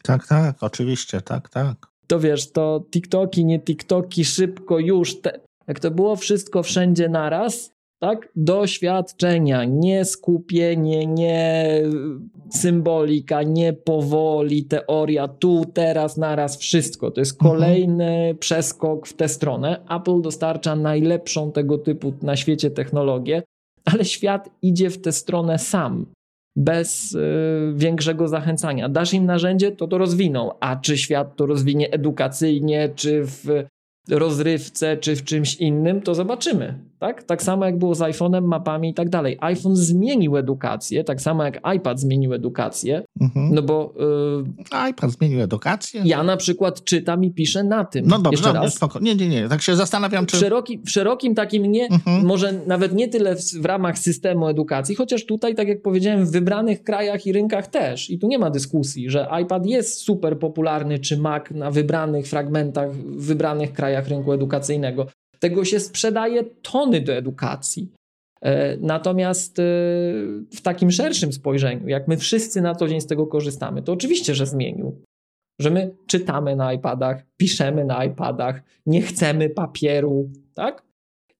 Tak, 0.03 0.27
tak, 0.27 0.63
oczywiście, 0.63 1.21
tak, 1.21 1.49
tak. 1.49 1.87
To 2.07 2.19
wiesz, 2.19 2.51
to 2.51 2.85
TikToki, 2.91 3.45
nie 3.45 3.59
TikToki, 3.59 4.25
szybko 4.25 4.79
już, 4.79 5.21
te, 5.21 5.39
jak 5.67 5.79
to 5.79 5.91
było 5.91 6.15
wszystko 6.15 6.63
wszędzie 6.63 7.09
naraz, 7.09 7.74
tak? 7.99 8.29
Doświadczenia, 8.35 9.63
nie 9.63 10.05
skupienie, 10.05 11.05
nie 11.05 11.81
symbolika, 12.49 13.43
nie 13.43 13.73
powoli, 13.73 14.63
teoria, 14.63 15.27
tu, 15.27 15.65
teraz, 15.73 16.17
naraz, 16.17 16.57
wszystko. 16.57 17.11
To 17.11 17.21
jest 17.21 17.41
mhm. 17.41 17.51
kolejny 17.51 18.05
mhm. 18.05 18.37
przeskok 18.37 19.07
w 19.07 19.13
tę 19.13 19.27
stronę. 19.27 19.81
Apple 19.89 20.21
dostarcza 20.21 20.75
najlepszą 20.75 21.51
tego 21.51 21.77
typu 21.77 22.13
na 22.21 22.35
świecie 22.35 22.71
technologię, 22.71 23.43
ale 23.85 24.05
świat 24.05 24.49
idzie 24.61 24.89
w 24.89 25.01
tę 25.01 25.11
stronę 25.11 25.59
sam. 25.59 26.05
Bez 26.57 27.11
y, 27.11 27.73
większego 27.75 28.27
zachęcania. 28.27 28.89
Dasz 28.89 29.13
im 29.13 29.25
narzędzie, 29.25 29.71
to 29.71 29.87
to 29.87 29.97
rozwiną. 29.97 30.51
A 30.59 30.75
czy 30.75 30.97
świat 30.97 31.35
to 31.35 31.45
rozwinie 31.45 31.91
edukacyjnie, 31.91 32.89
czy 32.95 33.25
w 33.25 33.65
rozrywce 34.09 34.97
czy 34.97 35.15
w 35.15 35.23
czymś 35.23 35.55
innym, 35.55 36.01
to 36.01 36.15
zobaczymy. 36.15 36.79
Tak? 36.99 37.23
tak 37.23 37.43
samo 37.43 37.65
jak 37.65 37.77
było 37.77 37.95
z 37.95 37.99
iPhone'em, 37.99 38.41
mapami 38.41 38.89
i 38.89 38.93
tak 38.93 39.09
dalej. 39.09 39.37
iPhone 39.41 39.75
zmienił 39.75 40.37
edukację, 40.37 41.03
tak 41.03 41.21
samo 41.21 41.43
jak 41.43 41.61
iPad 41.75 41.99
zmienił 41.99 42.33
edukację, 42.33 43.03
mhm. 43.21 43.55
no 43.55 43.61
bo... 43.61 43.93
Yy, 44.73 44.89
iPad 44.89 45.11
zmienił 45.11 45.41
edukację? 45.41 46.01
Ja 46.05 46.23
na 46.23 46.37
przykład 46.37 46.83
czytam 46.83 47.23
i 47.23 47.31
piszę 47.31 47.63
na 47.63 47.85
tym. 47.85 48.05
No 48.07 48.19
dobrze, 48.19 48.53
no, 48.53 48.69
spoko. 48.69 48.99
Nie, 48.99 49.15
nie, 49.15 49.27
nie, 49.27 49.49
tak 49.49 49.61
się 49.61 49.75
zastanawiam, 49.75 50.25
czy... 50.25 50.37
W, 50.37 50.39
szeroki, 50.39 50.79
w 50.85 50.89
szerokim 50.89 51.35
takim 51.35 51.65
nie, 51.65 51.87
mhm. 51.87 52.25
może 52.25 52.53
nawet 52.67 52.93
nie 52.93 53.07
tyle 53.07 53.35
w, 53.35 53.41
w 53.41 53.65
ramach 53.65 53.99
systemu 53.99 54.47
edukacji, 54.47 54.95
chociaż 54.95 55.25
tutaj, 55.25 55.55
tak 55.55 55.67
jak 55.67 55.81
powiedziałem, 55.81 56.25
w 56.25 56.31
wybranych 56.31 56.83
krajach 56.83 57.25
i 57.25 57.31
rynkach 57.31 57.67
też. 57.67 58.09
I 58.09 58.19
tu 58.19 58.27
nie 58.27 58.39
ma 58.39 58.49
dyskusji, 58.49 59.09
że 59.09 59.27
iPad 59.43 59.65
jest 59.65 59.99
super 59.99 60.39
popularny, 60.39 60.99
czy 60.99 61.17
Mac 61.17 61.43
na 61.51 61.71
wybranych 61.71 62.27
fragmentach, 62.27 62.91
w 62.93 63.25
wybranych 63.25 63.73
krajach 63.73 64.07
rynku 64.07 64.33
edukacyjnego. 64.33 65.07
Tego 65.45 65.65
się 65.65 65.79
sprzedaje 65.79 66.43
tony 66.43 67.01
do 67.01 67.13
edukacji. 67.13 67.91
E, 68.41 68.77
natomiast 68.77 69.59
e, 69.59 69.63
w 70.51 70.61
takim 70.63 70.91
szerszym 70.91 71.33
spojrzeniu, 71.33 71.87
jak 71.87 72.07
my 72.07 72.17
wszyscy 72.17 72.61
na 72.61 72.75
co 72.75 72.87
dzień 72.87 73.01
z 73.01 73.07
tego 73.07 73.27
korzystamy, 73.27 73.81
to 73.81 73.93
oczywiście, 73.93 74.35
że 74.35 74.45
zmienił. 74.45 75.01
Że 75.59 75.69
my 75.69 75.95
czytamy 76.07 76.55
na 76.55 76.73
iPadach, 76.73 77.23
piszemy 77.37 77.85
na 77.85 78.05
iPadach, 78.05 78.61
nie 78.85 79.01
chcemy 79.01 79.49
papieru, 79.49 80.29
tak? 80.53 80.83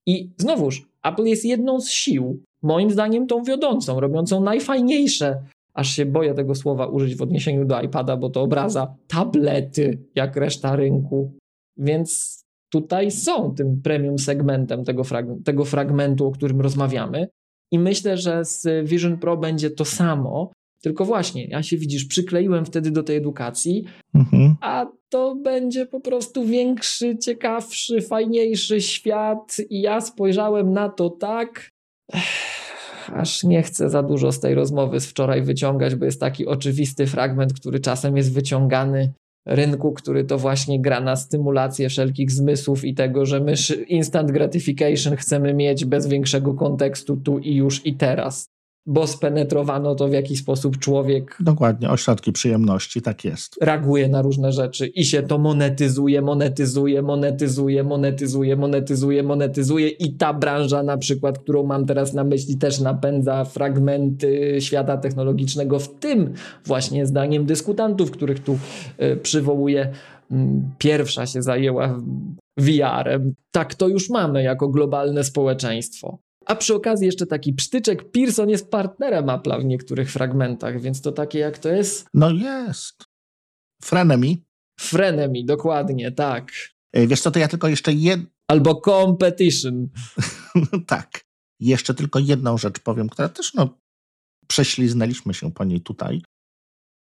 I 0.05 0.29
znowuż, 0.37 0.87
Apple 1.03 1.23
jest 1.23 1.45
jedną 1.45 1.81
z 1.81 1.89
sił, 1.89 2.43
moim 2.61 2.91
zdaniem 2.91 3.27
tą 3.27 3.43
wiodącą, 3.43 3.99
robiącą 3.99 4.41
najfajniejsze, 4.41 5.41
aż 5.73 5.95
się 5.95 6.05
boję 6.05 6.33
tego 6.33 6.55
słowa 6.55 6.85
użyć 6.85 7.15
w 7.15 7.21
odniesieniu 7.21 7.65
do 7.65 7.81
iPada, 7.81 8.17
bo 8.17 8.29
to 8.29 8.41
obraza, 8.41 8.95
tablety, 9.07 9.97
jak 10.15 10.35
reszta 10.35 10.75
rynku. 10.75 11.31
Więc 11.77 12.44
tutaj 12.75 13.11
są 13.11 13.55
tym 13.55 13.81
premium 13.81 14.19
segmentem 14.19 14.83
tego, 14.83 15.03
frag 15.03 15.25
tego 15.45 15.65
fragmentu, 15.65 16.27
o 16.27 16.31
którym 16.31 16.61
rozmawiamy. 16.61 17.27
I 17.71 17.79
myślę, 17.79 18.17
że 18.17 18.45
z 18.45 18.89
Vision 18.89 19.17
Pro 19.17 19.37
będzie 19.37 19.69
to 19.69 19.85
samo, 19.85 20.51
tylko 20.81 21.05
właśnie, 21.05 21.45
ja 21.45 21.63
się 21.63 21.77
widzisz, 21.77 22.05
przykleiłem 22.05 22.65
wtedy 22.65 22.91
do 22.91 23.03
tej 23.03 23.17
edukacji, 23.17 23.83
mhm. 24.15 24.55
a 24.61 24.85
to 25.09 25.35
będzie 25.35 25.85
po 25.85 25.99
prostu 25.99 26.45
większy, 26.45 27.17
ciekawszy, 27.17 28.01
fajniejszy 28.01 28.81
świat. 28.81 29.57
I 29.69 29.81
ja 29.81 30.01
spojrzałem 30.01 30.73
na 30.73 30.89
to 30.89 31.09
tak. 31.09 31.69
aż 33.21 33.43
nie 33.43 33.63
chcę 33.63 33.89
za 33.89 34.03
dużo 34.03 34.31
z 34.31 34.39
tej 34.39 34.55
rozmowy 34.55 34.99
z 34.99 35.05
wczoraj 35.05 35.41
wyciągać, 35.43 35.95
bo 35.95 36.05
jest 36.05 36.19
taki 36.19 36.45
oczywisty 36.45 37.07
fragment, 37.07 37.53
który 37.53 37.79
czasem 37.79 38.17
jest 38.17 38.33
wyciągany 38.33 39.13
rynku, 39.45 39.93
który 39.93 40.23
to 40.23 40.37
właśnie 40.37 40.81
gra 40.81 41.01
na 41.01 41.15
stymulację 41.15 41.89
wszelkich 41.89 42.31
zmysłów 42.31 42.85
i 42.85 42.93
tego, 42.93 43.25
że 43.25 43.39
my 43.39 43.53
instant 43.87 44.31
gratification 44.31 45.15
chcemy 45.15 45.53
mieć 45.53 45.85
bez 45.85 46.07
większego 46.07 46.53
kontekstu 46.53 47.17
tu 47.17 47.39
i 47.39 47.55
już 47.55 47.85
i 47.85 47.93
teraz 47.93 48.54
bo 48.85 49.07
spenetrowano 49.07 49.95
to 49.95 50.07
w 50.07 50.13
jakiś 50.13 50.39
sposób 50.39 50.79
człowiek. 50.79 51.37
Dokładnie, 51.39 51.89
ośrodki 51.89 52.31
przyjemności, 52.31 53.01
tak 53.01 53.25
jest. 53.25 53.57
Reaguje 53.61 54.09
na 54.09 54.21
różne 54.21 54.51
rzeczy 54.51 54.87
i 54.87 55.05
się 55.05 55.23
to 55.23 55.37
monetyzuje, 55.37 56.21
monetyzuje, 56.21 57.01
monetyzuje, 57.01 57.83
monetyzuje, 57.83 58.55
monetyzuje, 58.55 59.23
monetyzuje 59.23 59.87
i 59.87 60.13
ta 60.13 60.33
branża 60.33 60.83
na 60.83 60.97
przykład, 60.97 61.39
którą 61.39 61.63
mam 61.63 61.85
teraz 61.85 62.13
na 62.13 62.23
myśli, 62.23 62.57
też 62.57 62.79
napędza 62.79 63.45
fragmenty 63.45 64.57
świata 64.59 64.97
technologicznego, 64.97 65.79
w 65.79 65.99
tym 65.99 66.33
właśnie 66.65 67.05
zdaniem 67.05 67.45
dyskutantów, 67.45 68.11
których 68.11 68.39
tu 68.43 68.57
y, 69.01 69.17
przywołuję. 69.17 69.91
Mm, 70.31 70.71
pierwsza 70.77 71.25
się 71.25 71.41
zajęła 71.41 71.99
VR-em. 72.57 73.33
Tak 73.51 73.75
to 73.75 73.87
już 73.87 74.09
mamy 74.09 74.43
jako 74.43 74.69
globalne 74.69 75.23
społeczeństwo. 75.23 76.17
A 76.45 76.55
przy 76.55 76.75
okazji 76.75 77.05
jeszcze 77.05 77.25
taki 77.25 77.53
psztyczek, 77.53 78.11
Pearson 78.11 78.49
jest 78.49 78.71
partnerem 78.71 79.25
Apple'a 79.25 79.61
w 79.61 79.65
niektórych 79.65 80.11
fragmentach, 80.11 80.81
więc 80.81 81.01
to 81.01 81.11
takie 81.11 81.39
jak 81.39 81.57
to 81.57 81.69
jest? 81.69 82.07
No 82.13 82.31
jest. 82.31 83.05
Frenemy. 83.81 84.37
Frenemy, 84.79 85.43
dokładnie, 85.45 86.11
tak. 86.11 86.51
E, 86.93 87.07
wiesz 87.07 87.21
co, 87.21 87.31
to 87.31 87.39
ja 87.39 87.47
tylko 87.47 87.67
jeszcze 87.67 87.93
jed... 87.93 88.21
Albo 88.47 88.81
Competition. 88.81 89.87
tak. 90.87 91.25
Jeszcze 91.59 91.93
tylko 91.93 92.19
jedną 92.19 92.57
rzecz 92.57 92.79
powiem, 92.79 93.09
która 93.09 93.29
też 93.29 93.53
no 93.53 93.77
prześliznęliśmy 94.47 95.33
się 95.33 95.51
po 95.51 95.63
niej 95.63 95.81
tutaj. 95.81 96.21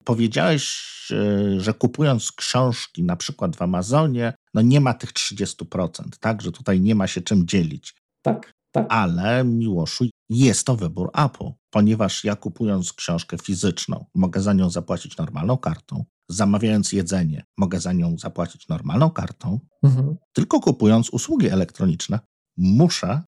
Powiedziałeś, 0.04 0.84
e, 1.10 1.60
że 1.60 1.74
kupując 1.74 2.32
książki 2.32 3.02
na 3.02 3.16
przykład 3.16 3.56
w 3.56 3.62
Amazonie, 3.62 4.34
no 4.54 4.62
nie 4.62 4.80
ma 4.80 4.94
tych 4.94 5.12
30%, 5.12 6.18
tak? 6.20 6.42
Że 6.42 6.52
tutaj 6.52 6.80
nie 6.80 6.94
ma 6.94 7.06
się 7.06 7.20
czym 7.20 7.46
dzielić. 7.46 7.94
Tak. 8.22 8.53
Tak. 8.74 8.86
Ale 8.88 9.44
Miłoszu, 9.44 10.04
jest 10.28 10.66
to 10.66 10.76
wybór 10.76 11.10
Apple, 11.14 11.50
ponieważ 11.70 12.24
ja 12.24 12.36
kupując 12.36 12.92
książkę 12.92 13.38
fizyczną, 13.38 14.04
mogę 14.14 14.40
za 14.40 14.52
nią 14.52 14.70
zapłacić 14.70 15.16
normalną 15.16 15.56
kartą. 15.56 16.04
Zamawiając 16.28 16.92
jedzenie, 16.92 17.44
mogę 17.58 17.80
za 17.80 17.92
nią 17.92 18.18
zapłacić 18.18 18.68
normalną 18.68 19.10
kartą. 19.10 19.60
Mhm. 19.82 20.16
Tylko 20.32 20.60
kupując 20.60 21.10
usługi 21.10 21.48
elektroniczne, 21.48 22.18
muszę 22.56 23.22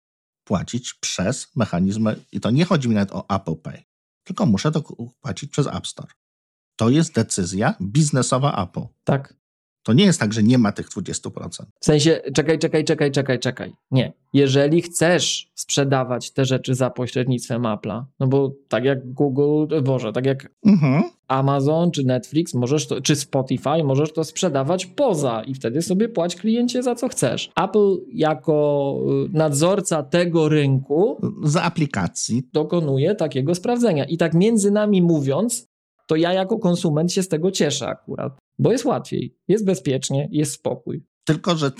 płacić 0.44 0.94
przez 0.94 1.56
mechanizmy, 1.56 2.16
i 2.32 2.40
to 2.40 2.50
nie 2.50 2.64
chodzi 2.64 2.88
mi 2.88 2.94
nawet 2.94 3.12
o 3.12 3.28
Apple 3.28 3.56
Pay, 3.56 3.82
tylko 4.24 4.46
muszę 4.46 4.72
to 4.72 4.82
płacić 5.20 5.50
przez 5.50 5.66
App 5.66 5.86
Store. 5.86 6.12
To 6.76 6.90
jest 6.90 7.14
decyzja 7.14 7.74
biznesowa 7.82 8.64
Apple. 8.64 8.86
Tak. 9.04 9.34
To 9.86 9.92
nie 9.92 10.04
jest 10.04 10.20
tak, 10.20 10.32
że 10.32 10.42
nie 10.42 10.58
ma 10.58 10.72
tych 10.72 10.88
20%. 10.88 11.30
W 11.80 11.84
sensie, 11.84 12.20
czekaj, 12.34 12.58
czekaj, 12.58 12.84
czekaj, 12.84 13.10
czekaj, 13.10 13.38
czekaj. 13.38 13.72
Nie. 13.90 14.12
Jeżeli 14.32 14.82
chcesz 14.82 15.50
sprzedawać 15.54 16.30
te 16.30 16.44
rzeczy 16.44 16.74
za 16.74 16.90
pośrednictwem 16.90 17.62
Apple'a, 17.62 18.04
no 18.20 18.26
bo 18.26 18.52
tak 18.68 18.84
jak 18.84 19.12
Google, 19.12 19.82
Boże, 19.82 20.12
tak 20.12 20.26
jak 20.26 20.48
mhm. 20.66 21.02
Amazon 21.28 21.90
czy 21.90 22.04
Netflix, 22.04 22.54
możesz 22.54 22.86
to, 22.86 23.00
czy 23.00 23.16
Spotify, 23.16 23.84
możesz 23.84 24.12
to 24.12 24.24
sprzedawać 24.24 24.86
poza 24.86 25.42
i 25.42 25.54
wtedy 25.54 25.82
sobie 25.82 26.08
płać 26.08 26.36
kliencie 26.36 26.82
za 26.82 26.94
co 26.94 27.08
chcesz. 27.08 27.50
Apple 27.64 27.96
jako 28.12 28.96
y, 29.26 29.36
nadzorca 29.38 30.02
tego 30.02 30.48
rynku 30.48 31.20
za 31.42 31.62
aplikacji 31.62 32.42
dokonuje 32.52 33.14
takiego 33.14 33.54
sprawdzenia. 33.54 34.04
I 34.04 34.16
tak 34.16 34.34
między 34.34 34.70
nami 34.70 35.02
mówiąc, 35.02 35.68
to 36.06 36.16
ja 36.16 36.32
jako 36.32 36.58
konsument 36.58 37.12
się 37.12 37.22
z 37.22 37.28
tego 37.28 37.50
cieszę 37.50 37.88
akurat, 37.88 38.38
bo 38.58 38.72
jest 38.72 38.84
łatwiej, 38.84 39.36
jest 39.48 39.64
bezpiecznie, 39.64 40.28
jest 40.32 40.52
spokój. 40.52 41.04
Tylko, 41.24 41.56
że 41.56 41.72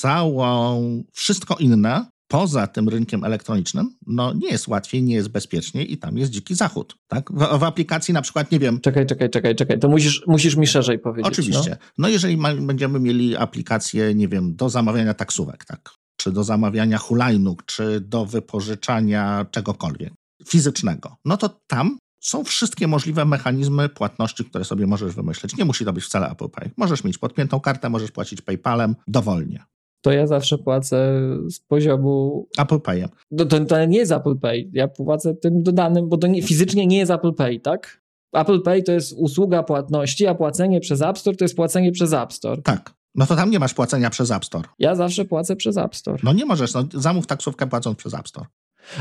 całą, 0.00 1.02
wszystko 1.12 1.56
inne 1.56 2.06
poza 2.28 2.66
tym 2.66 2.88
rynkiem 2.88 3.24
elektronicznym, 3.24 3.96
no 4.06 4.32
nie 4.32 4.48
jest 4.48 4.68
łatwiej, 4.68 5.02
nie 5.02 5.14
jest 5.14 5.28
bezpieczniej 5.28 5.92
i 5.92 5.98
tam 5.98 6.18
jest 6.18 6.30
dziki 6.30 6.54
zachód. 6.54 6.96
Tak? 7.08 7.32
W, 7.32 7.58
w 7.58 7.64
aplikacji 7.64 8.14
na 8.14 8.22
przykład, 8.22 8.52
nie 8.52 8.58
wiem. 8.58 8.80
Czekaj, 8.80 9.06
czekaj, 9.06 9.30
czekaj, 9.30 9.54
czekaj. 9.54 9.78
To 9.78 9.88
musisz, 9.88 10.22
musisz 10.26 10.56
mi 10.56 10.66
szerzej 10.66 10.98
powiedzieć. 10.98 11.32
Oczywiście. 11.32 11.70
No, 11.70 11.76
no 11.98 12.08
jeżeli 12.08 12.36
ma, 12.36 12.54
będziemy 12.54 13.00
mieli 13.00 13.36
aplikację, 13.36 14.14
nie 14.14 14.28
wiem, 14.28 14.56
do 14.56 14.68
zamawiania 14.68 15.14
taksówek, 15.14 15.64
tak? 15.64 15.90
Czy 16.16 16.32
do 16.32 16.44
zamawiania 16.44 16.98
hulajnóg, 16.98 17.64
czy 17.66 18.00
do 18.00 18.26
wypożyczania 18.26 19.46
czegokolwiek 19.50 20.12
fizycznego, 20.46 21.16
no 21.24 21.36
to 21.36 21.60
tam 21.66 21.98
są 22.20 22.44
wszystkie 22.44 22.86
możliwe 22.86 23.24
mechanizmy 23.24 23.88
płatności, 23.88 24.44
które 24.44 24.64
sobie 24.64 24.86
możesz 24.86 25.14
wymyśleć. 25.14 25.56
Nie 25.56 25.64
musi 25.64 25.84
to 25.84 25.92
być 25.92 26.04
wcale 26.04 26.30
Apple 26.30 26.48
Pay. 26.48 26.70
Możesz 26.76 27.04
mieć 27.04 27.18
podpiętą 27.18 27.60
kartę, 27.60 27.90
możesz 27.90 28.10
płacić 28.10 28.40
PayPalem 28.40 28.96
dowolnie 29.06 29.64
to 30.00 30.12
ja 30.12 30.26
zawsze 30.26 30.58
płacę 30.58 31.20
z 31.50 31.60
poziomu. 31.60 32.46
Apple 32.58 32.80
Pay. 32.80 33.08
To, 33.38 33.46
to, 33.46 33.64
to, 33.64 33.84
nie 33.84 33.98
jest 33.98 34.12
Apple 34.12 34.38
Pay. 34.38 34.70
Ja 34.72 34.88
płacę 34.88 35.34
tym 35.34 35.62
dodanym, 35.62 36.08
bo 36.08 36.18
to 36.18 36.26
nie, 36.26 36.42
fizycznie 36.42 36.86
nie 36.86 36.98
jest 36.98 37.10
Apple 37.10 37.34
Pay, 37.34 37.60
tak? 37.60 38.02
Apple 38.32 38.62
Pay 38.62 38.82
to 38.82 38.92
jest 38.92 39.12
usługa 39.12 39.62
płatności, 39.62 40.26
a 40.26 40.34
płacenie 40.34 40.80
przez 40.80 41.02
App 41.02 41.18
Store 41.18 41.36
to 41.36 41.44
jest 41.44 41.56
płacenie 41.56 41.92
przez 41.92 42.12
App 42.12 42.32
Store. 42.32 42.62
Tak. 42.62 42.94
No 43.14 43.26
to 43.26 43.36
tam 43.36 43.50
nie 43.50 43.58
masz 43.58 43.74
płacenia 43.74 44.10
przez 44.10 44.30
App 44.30 44.44
Store. 44.44 44.68
Ja 44.78 44.94
zawsze 44.94 45.24
płacę 45.24 45.56
przez 45.56 45.76
App 45.76 45.96
Store. 45.96 46.18
No 46.22 46.32
nie 46.32 46.46
możesz, 46.46 46.74
no, 46.74 46.84
zamów 46.94 47.26
taksówkę 47.26 47.66
płacąc 47.66 47.98
przez 47.98 48.14
App 48.14 48.28
Store. 48.28 48.46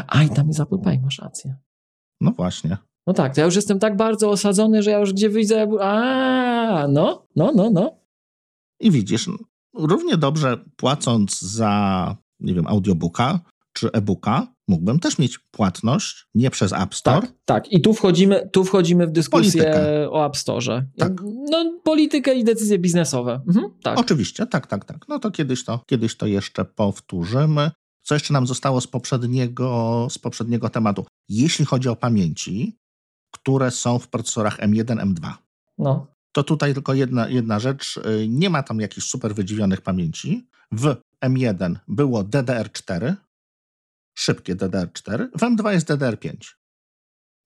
A 0.08 0.24
i 0.24 0.30
tam 0.30 0.48
jest 0.48 0.60
Apple 0.60 0.80
Pay, 0.80 1.00
masz 1.00 1.20
rację. 1.20 1.56
No 2.22 2.32
właśnie. 2.32 2.78
No 3.10 3.14
tak, 3.14 3.36
to 3.36 3.42
ja 3.42 3.46
już 3.46 3.56
jestem 3.56 3.80
tak 3.80 3.98
bardzo 3.98 4.30
osadzony, 4.30 4.84
że 4.84 4.92
ja 4.92 5.00
już 5.00 5.14
gdzie 5.14 5.30
widzę, 5.30 5.68
a 5.82 6.88
no, 6.90 7.28
no, 7.36 7.52
no, 7.56 7.70
no. 7.70 8.00
I 8.80 8.92
widzisz, 8.92 9.30
równie 9.74 10.18
dobrze 10.18 10.58
płacąc 10.76 11.42
za, 11.42 12.16
nie 12.40 12.54
wiem, 12.54 12.68
audiobooka 12.68 13.40
czy 13.74 13.92
e-booka, 13.92 14.48
mógłbym 14.68 15.00
też 15.00 15.18
mieć 15.20 15.40
płatność 15.40 16.28
nie 16.36 16.50
przez 16.50 16.74
App 16.74 16.96
Store. 16.96 17.22
Tak, 17.22 17.34
tak. 17.46 17.72
I 17.72 17.82
tu 17.82 17.94
wchodzimy, 17.94 18.50
tu 18.54 18.64
wchodzimy 18.64 19.08
w 19.08 19.12
dyskusję 19.12 19.62
politykę. 19.64 20.10
o 20.10 20.26
App 20.26 20.38
Store. 20.38 20.86
Tak. 20.98 21.14
No, 21.52 21.80
politykę 21.84 22.36
i 22.36 22.44
decyzje 22.44 22.80
biznesowe. 22.80 23.42
Mhm, 23.48 23.72
tak. 23.84 24.00
Oczywiście, 24.00 24.48
tak, 24.48 24.68
tak, 24.68 24.86
tak. 24.86 25.06
No 25.08 25.20
to 25.20 25.32
kiedyś 25.32 25.66
to, 25.66 25.80
kiedyś 25.86 26.18
to 26.18 26.26
jeszcze 26.28 26.66
powtórzymy. 26.66 27.72
Co 28.02 28.16
jeszcze 28.16 28.34
nam 28.34 28.48
zostało 28.48 28.82
z 28.82 28.88
poprzedniego, 28.88 30.08
z 30.10 30.18
poprzedniego 30.18 30.70
tematu? 30.70 31.06
Jeśli 31.30 31.66
chodzi 31.66 31.90
o 31.90 31.96
pamięci, 31.96 32.80
które 33.42 33.72
są 33.72 34.00
w 34.00 34.08
procesorach 34.08 34.58
M1, 34.60 35.14
M2. 35.14 35.34
No 35.78 36.08
to 36.32 36.44
tutaj 36.44 36.74
tylko 36.74 36.94
jedna, 36.94 37.30
jedna 37.30 37.60
rzecz. 37.60 37.98
Y, 37.98 38.28
nie 38.30 38.50
ma 38.50 38.64
tam 38.64 38.80
jakichś 38.80 39.08
super 39.08 39.36
wydziwionych 39.36 39.82
pamięci. 39.82 40.48
W 40.72 40.96
M1 41.26 41.76
było 41.88 42.24
DDR4, 42.24 43.16
szybkie 44.18 44.56
DDR4, 44.56 45.28
w 45.36 45.42
M2 45.42 45.70
jest 45.70 45.90
DDR5. 45.90 46.36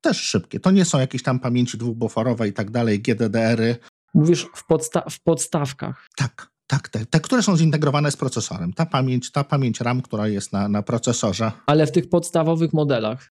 Też 0.01 0.21
szybkie. 0.21 0.59
To 0.59 0.71
nie 0.71 0.85
są 0.85 0.99
jakieś 0.99 1.23
tam 1.23 1.39
pamięci 1.39 1.77
dwubuforowe 1.77 2.47
i 2.47 2.53
tak 2.53 2.71
dalej, 2.71 3.01
GDDR-y. 3.01 3.75
Mówisz 4.13 4.47
w, 4.55 4.65
podsta 4.65 5.09
w 5.09 5.19
podstawkach. 5.19 6.07
Tak, 6.17 6.51
tak, 6.67 6.89
te, 6.89 7.05
te, 7.05 7.19
które 7.19 7.43
są 7.43 7.57
zintegrowane 7.57 8.11
z 8.11 8.17
procesorem. 8.17 8.73
Ta 8.73 8.85
pamięć, 8.85 9.31
ta 9.31 9.43
pamięć 9.43 9.81
RAM, 9.81 10.01
która 10.01 10.27
jest 10.27 10.53
na, 10.53 10.67
na 10.67 10.83
procesorze. 10.83 11.51
Ale 11.65 11.87
w 11.87 11.91
tych 11.91 12.09
podstawowych 12.09 12.73
modelach. 12.73 13.33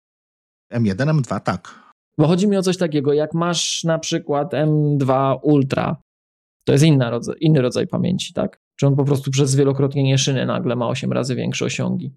M1, 0.74 1.22
M2, 1.22 1.40
tak. 1.40 1.83
Bo 2.18 2.28
chodzi 2.28 2.48
mi 2.48 2.58
o 2.58 2.62
coś 2.62 2.78
takiego, 2.78 3.14
jak 3.14 3.34
masz 3.34 3.84
na 3.84 4.00
przykład 4.00 4.54
M2 4.54 5.40
Ultra, 5.42 6.02
to 6.66 6.72
jest 6.72 6.86
inna 6.86 7.10
rodzaj, 7.10 7.36
inny 7.40 7.62
rodzaj 7.62 7.88
pamięci, 7.88 8.34
tak? 8.34 8.60
Czy 8.76 8.88
on 8.88 8.96
po 8.96 9.06
prostu 9.06 9.32
przez 9.32 9.50
zwielokrotnienie 9.50 10.18
szyny 10.18 10.46
nagle 10.46 10.76
ma 10.76 10.88
8 10.88 11.12
razy 11.12 11.36
większe 11.36 11.66
osiągi? 11.66 12.14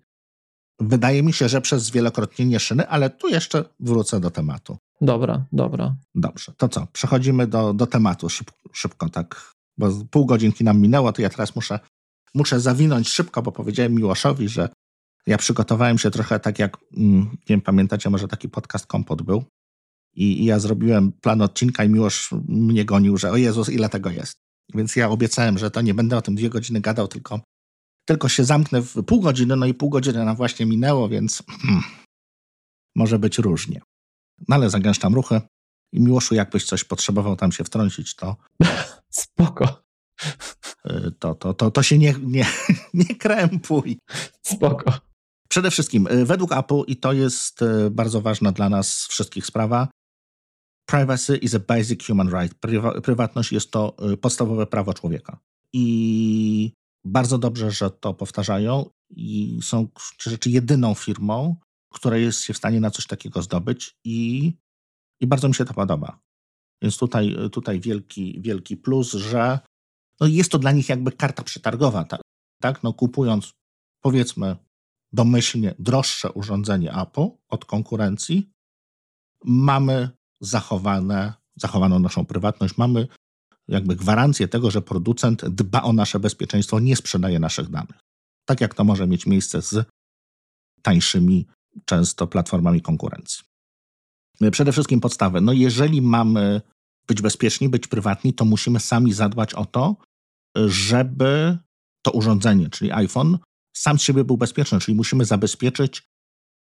Wydaje 0.80 1.22
mi 1.22 1.32
się, 1.32 1.48
że 1.48 1.60
przez 1.60 1.82
zwielokrotnienie 1.82 2.60
szyny, 2.60 2.88
ale 2.88 3.10
tu 3.10 3.28
jeszcze 3.28 3.64
wrócę 3.80 4.20
do 4.20 4.30
tematu. 4.30 4.76
Dobra, 5.00 5.44
dobra. 5.52 5.96
Dobrze, 6.14 6.52
to 6.56 6.68
co? 6.68 6.86
Przechodzimy 6.92 7.46
do, 7.46 7.74
do 7.74 7.86
tematu 7.86 8.28
szybko, 8.28 8.68
szybko, 8.72 9.08
tak, 9.08 9.52
bo 9.78 9.88
pół 10.10 10.26
godzinki 10.26 10.64
nam 10.64 10.80
minęło, 10.80 11.12
to 11.12 11.22
ja 11.22 11.28
teraz 11.28 11.56
muszę, 11.56 11.80
muszę 12.34 12.60
zawinąć 12.60 13.08
szybko, 13.08 13.42
bo 13.42 13.52
powiedziałem 13.52 13.94
Miłoszowi, 13.94 14.48
że 14.48 14.68
ja 15.26 15.38
przygotowałem 15.38 15.98
się 15.98 16.10
trochę 16.10 16.40
tak 16.40 16.58
jak, 16.58 16.76
mm, 16.96 17.20
nie 17.20 17.38
wiem, 17.48 17.60
pamiętacie, 17.60 18.10
może 18.10 18.28
taki 18.28 18.48
podcast 18.48 18.86
Kompot 18.86 19.22
był, 19.22 19.44
i, 20.16 20.42
I, 20.42 20.44
ja 20.44 20.58
zrobiłem 20.58 21.12
plan 21.12 21.42
odcinka 21.42 21.84
i 21.84 21.88
Miłosz 21.88 22.30
mnie 22.48 22.84
gonił, 22.84 23.16
że 23.16 23.30
o 23.30 23.36
Jezus, 23.36 23.68
ile 23.68 23.88
tego 23.88 24.10
jest. 24.10 24.36
Więc 24.74 24.96
ja 24.96 25.08
obiecałem, 25.08 25.58
że 25.58 25.70
to 25.70 25.80
nie 25.80 25.94
będę 25.94 26.16
o 26.16 26.22
tym 26.22 26.34
dwie 26.34 26.50
godziny 26.50 26.80
gadał, 26.80 27.08
tylko, 27.08 27.40
tylko 28.04 28.28
się 28.28 28.44
zamknę 28.44 28.82
w 28.82 29.04
pół 29.04 29.20
godziny, 29.20 29.56
no 29.56 29.66
i 29.66 29.74
pół 29.74 29.90
godziny 29.90 30.24
nam 30.24 30.36
właśnie 30.36 30.66
minęło, 30.66 31.08
więc 31.08 31.42
hmm, 31.62 31.82
może 32.96 33.18
być 33.18 33.38
różnie. 33.38 33.80
No 34.48 34.56
ale 34.56 34.70
zagęszczam 34.70 35.14
ruchy 35.14 35.40
i 35.92 36.00
Miłoszu, 36.00 36.34
jakbyś 36.34 36.64
coś 36.64 36.84
potrzebował 36.84 37.36
tam 37.36 37.52
się 37.52 37.64
wtrącić, 37.64 38.14
to... 38.14 38.36
Spoko. 39.10 39.82
Y, 40.90 41.12
to, 41.18 41.34
to, 41.34 41.54
to, 41.54 41.70
to 41.70 41.82
się 41.82 41.98
nie, 41.98 42.14
nie, 42.22 42.46
nie 42.94 43.14
krępuj. 43.14 43.98
Spoko. 44.42 44.92
Przede 45.48 45.70
wszystkim, 45.70 46.06
y, 46.06 46.24
według 46.24 46.52
Apple, 46.52 46.82
i 46.86 46.96
to 46.96 47.12
jest 47.12 47.62
y, 47.62 47.90
bardzo 47.90 48.20
ważna 48.20 48.52
dla 48.52 48.68
nas 48.68 49.06
wszystkich 49.06 49.46
sprawa, 49.46 49.88
Privacy 50.86 51.36
is 51.36 51.54
a 51.54 51.60
basic 51.60 52.06
human 52.06 52.28
right. 52.28 52.54
prywatność 53.02 53.52
jest 53.52 53.70
to 53.70 53.96
y, 54.12 54.16
podstawowe 54.16 54.66
prawo 54.66 54.94
człowieka. 54.94 55.38
I 55.72 56.72
bardzo 57.04 57.38
dobrze, 57.38 57.70
że 57.70 57.90
to 57.90 58.14
powtarzają 58.14 58.90
i 59.10 59.58
są 59.62 59.88
rzeczy 60.20 60.50
jedyną 60.50 60.94
firmą, 60.94 61.56
która 61.92 62.16
jest 62.16 62.40
się 62.40 62.54
w 62.54 62.56
stanie 62.56 62.80
na 62.80 62.90
coś 62.90 63.06
takiego 63.06 63.42
zdobyć 63.42 63.96
i, 64.04 64.52
i 65.20 65.26
bardzo 65.26 65.48
mi 65.48 65.54
się 65.54 65.64
to 65.64 65.74
podoba. 65.74 66.20
Więc 66.82 66.98
tutaj, 66.98 67.36
tutaj 67.52 67.80
wielki, 67.80 68.40
wielki 68.40 68.76
plus, 68.76 69.12
że 69.12 69.58
no 70.20 70.26
jest 70.26 70.52
to 70.52 70.58
dla 70.58 70.72
nich 70.72 70.88
jakby 70.88 71.12
karta 71.12 71.42
przetargowa, 71.42 72.04
tak? 72.04 72.20
tak? 72.62 72.82
No 72.82 72.92
kupując 72.92 73.52
powiedzmy 74.02 74.56
domyślnie 75.12 75.74
droższe 75.78 76.32
urządzenie 76.32 76.94
Apple 76.94 77.28
od 77.48 77.64
konkurencji, 77.64 78.50
mamy 79.44 80.15
zachowane, 80.40 81.34
zachowaną 81.56 81.98
naszą 81.98 82.26
prywatność, 82.26 82.76
mamy 82.76 83.08
jakby 83.68 83.96
gwarancję 83.96 84.48
tego, 84.48 84.70
że 84.70 84.82
producent 84.82 85.44
dba 85.48 85.82
o 85.82 85.92
nasze 85.92 86.20
bezpieczeństwo, 86.20 86.80
nie 86.80 86.96
sprzedaje 86.96 87.38
naszych 87.38 87.70
danych. 87.70 87.98
Tak 88.44 88.60
jak 88.60 88.74
to 88.74 88.84
może 88.84 89.06
mieć 89.06 89.26
miejsce 89.26 89.62
z 89.62 89.86
tańszymi 90.82 91.46
często 91.84 92.26
platformami 92.26 92.82
konkurencji. 92.82 93.44
Przede 94.52 94.72
wszystkim 94.72 95.00
podstawę. 95.00 95.40
No 95.40 95.52
jeżeli 95.52 96.02
mamy 96.02 96.60
być 97.06 97.22
bezpieczni, 97.22 97.68
być 97.68 97.86
prywatni, 97.86 98.34
to 98.34 98.44
musimy 98.44 98.80
sami 98.80 99.12
zadbać 99.12 99.54
o 99.54 99.64
to, 99.64 99.96
żeby 100.66 101.58
to 102.02 102.10
urządzenie, 102.10 102.70
czyli 102.70 102.92
iPhone, 102.92 103.38
sam 103.76 103.98
z 103.98 104.02
siebie 104.02 104.24
był 104.24 104.36
bezpieczny, 104.36 104.80
czyli 104.80 104.94
musimy 104.94 105.24
zabezpieczyć 105.24 106.02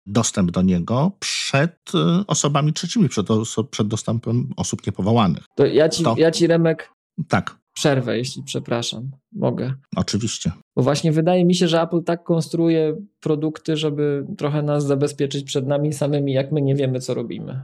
dostęp 0.06 0.52
do 0.52 0.62
niego 0.62 1.12
przed 1.20 1.76
y, 1.96 2.28
osobami 2.28 2.74
trzecimi, 2.74 3.10
przed, 3.10 3.28
przed 3.72 3.88
dostępem 3.88 4.50
osób 4.58 4.86
niepowołanych. 4.88 5.44
To 5.56 5.66
ja 5.66 5.90
ci, 5.90 6.04
to... 6.04 6.16
ja 6.18 6.32
ci 6.32 6.48
Remek, 6.48 6.94
tak. 7.28 7.58
przerwę, 7.76 8.18
jeśli 8.18 8.44
przepraszam, 8.44 9.12
mogę. 9.32 9.74
Oczywiście. 9.96 10.52
Bo 10.76 10.84
właśnie 10.84 11.12
wydaje 11.12 11.46
mi 11.46 11.56
się, 11.56 11.68
że 11.68 11.82
Apple 11.82 12.04
tak 12.04 12.24
konstruuje 12.24 12.96
produkty, 13.20 13.78
żeby 13.78 14.26
trochę 14.38 14.62
nas 14.62 14.86
zabezpieczyć 14.86 15.44
przed 15.44 15.68
nami 15.68 15.94
samymi, 15.94 16.34
jak 16.34 16.52
my 16.52 16.62
nie 16.62 16.76
wiemy, 16.76 17.00
co 17.00 17.14
robimy. 17.14 17.62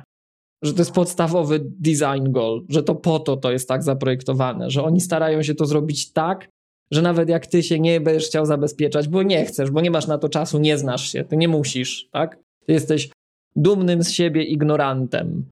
Że 0.64 0.74
to 0.74 0.82
jest 0.82 0.92
podstawowy 0.92 1.60
design 1.64 2.32
goal, 2.32 2.66
że 2.70 2.84
to 2.84 2.96
po 2.96 3.20
to 3.20 3.38
to 3.38 3.52
jest 3.52 3.68
tak 3.68 3.84
zaprojektowane, 3.84 4.70
że 4.70 4.84
oni 4.84 5.02
starają 5.02 5.44
się 5.44 5.56
to 5.56 5.66
zrobić 5.66 6.12
tak, 6.14 6.50
że 6.92 7.02
nawet 7.02 7.30
jak 7.30 7.48
ty 7.48 7.64
się 7.64 7.80
nie 7.80 8.02
będziesz 8.02 8.28
chciał 8.28 8.46
zabezpieczać, 8.46 9.08
bo 9.08 9.24
nie 9.24 9.46
chcesz, 9.46 9.72
bo 9.72 9.82
nie 9.82 9.92
masz 9.92 10.08
na 10.08 10.18
to 10.18 10.30
czasu, 10.30 10.60
nie 10.60 10.78
znasz 10.78 11.12
się, 11.12 11.24
ty 11.24 11.38
nie 11.38 11.48
musisz, 11.48 12.10
tak? 12.12 12.38
Ty 12.66 12.74
jesteś 12.74 13.10
dumnym 13.56 14.04
z 14.04 14.12
siebie 14.12 14.44
ignorantem. 14.44 15.50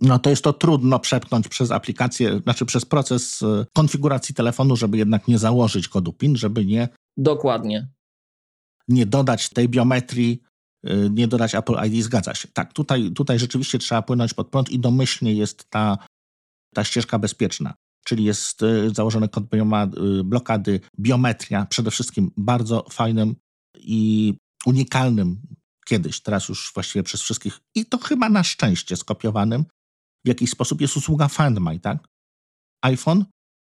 No 0.00 0.18
to 0.18 0.30
jest 0.30 0.44
to 0.44 0.52
trudno 0.52 0.98
przepchnąć 0.98 1.48
przez 1.48 1.70
aplikację, 1.70 2.38
znaczy 2.38 2.66
przez 2.66 2.84
proces 2.84 3.42
y, 3.42 3.66
konfiguracji 3.76 4.34
telefonu, 4.34 4.76
żeby 4.76 4.98
jednak 4.98 5.28
nie 5.28 5.38
założyć 5.38 5.88
kodu 5.88 6.12
PIN, 6.12 6.36
żeby 6.36 6.64
nie. 6.64 6.88
Dokładnie. 7.16 7.88
Nie 8.88 9.06
dodać 9.06 9.48
tej 9.48 9.68
biometrii, 9.68 10.42
y, 10.86 11.10
nie 11.10 11.28
dodać 11.28 11.54
Apple 11.54 11.76
ID, 11.86 12.04
zgadza 12.04 12.34
się. 12.34 12.48
Tak, 12.52 12.72
tutaj, 12.72 13.10
tutaj 13.10 13.38
rzeczywiście 13.38 13.78
trzeba 13.78 14.02
płynąć 14.02 14.34
pod 14.34 14.48
prąd 14.48 14.70
i 14.70 14.78
domyślnie 14.78 15.34
jest 15.34 15.70
ta, 15.70 15.98
ta 16.74 16.84
ścieżka 16.84 17.18
bezpieczna 17.18 17.74
czyli 18.06 18.24
jest 18.24 18.62
y, 18.62 18.90
założony 18.94 19.28
kod 19.28 19.44
y, 19.54 20.24
blokady, 20.24 20.80
biometria, 21.00 21.66
przede 21.66 21.90
wszystkim 21.90 22.30
bardzo 22.36 22.86
fajnym 22.90 23.36
i 23.78 24.34
unikalnym 24.66 25.42
kiedyś, 25.86 26.20
teraz 26.20 26.48
już 26.48 26.72
właściwie 26.74 27.02
przez 27.02 27.22
wszystkich 27.22 27.60
i 27.74 27.86
to 27.86 27.98
chyba 27.98 28.28
na 28.28 28.44
szczęście 28.44 28.96
skopiowanym 28.96 29.64
w 30.24 30.28
jakiś 30.28 30.50
sposób 30.50 30.80
jest 30.80 30.96
usługa 30.96 31.28
Find 31.28 31.58
My, 31.58 31.80
tak? 31.80 32.08
iPhone 32.82 33.24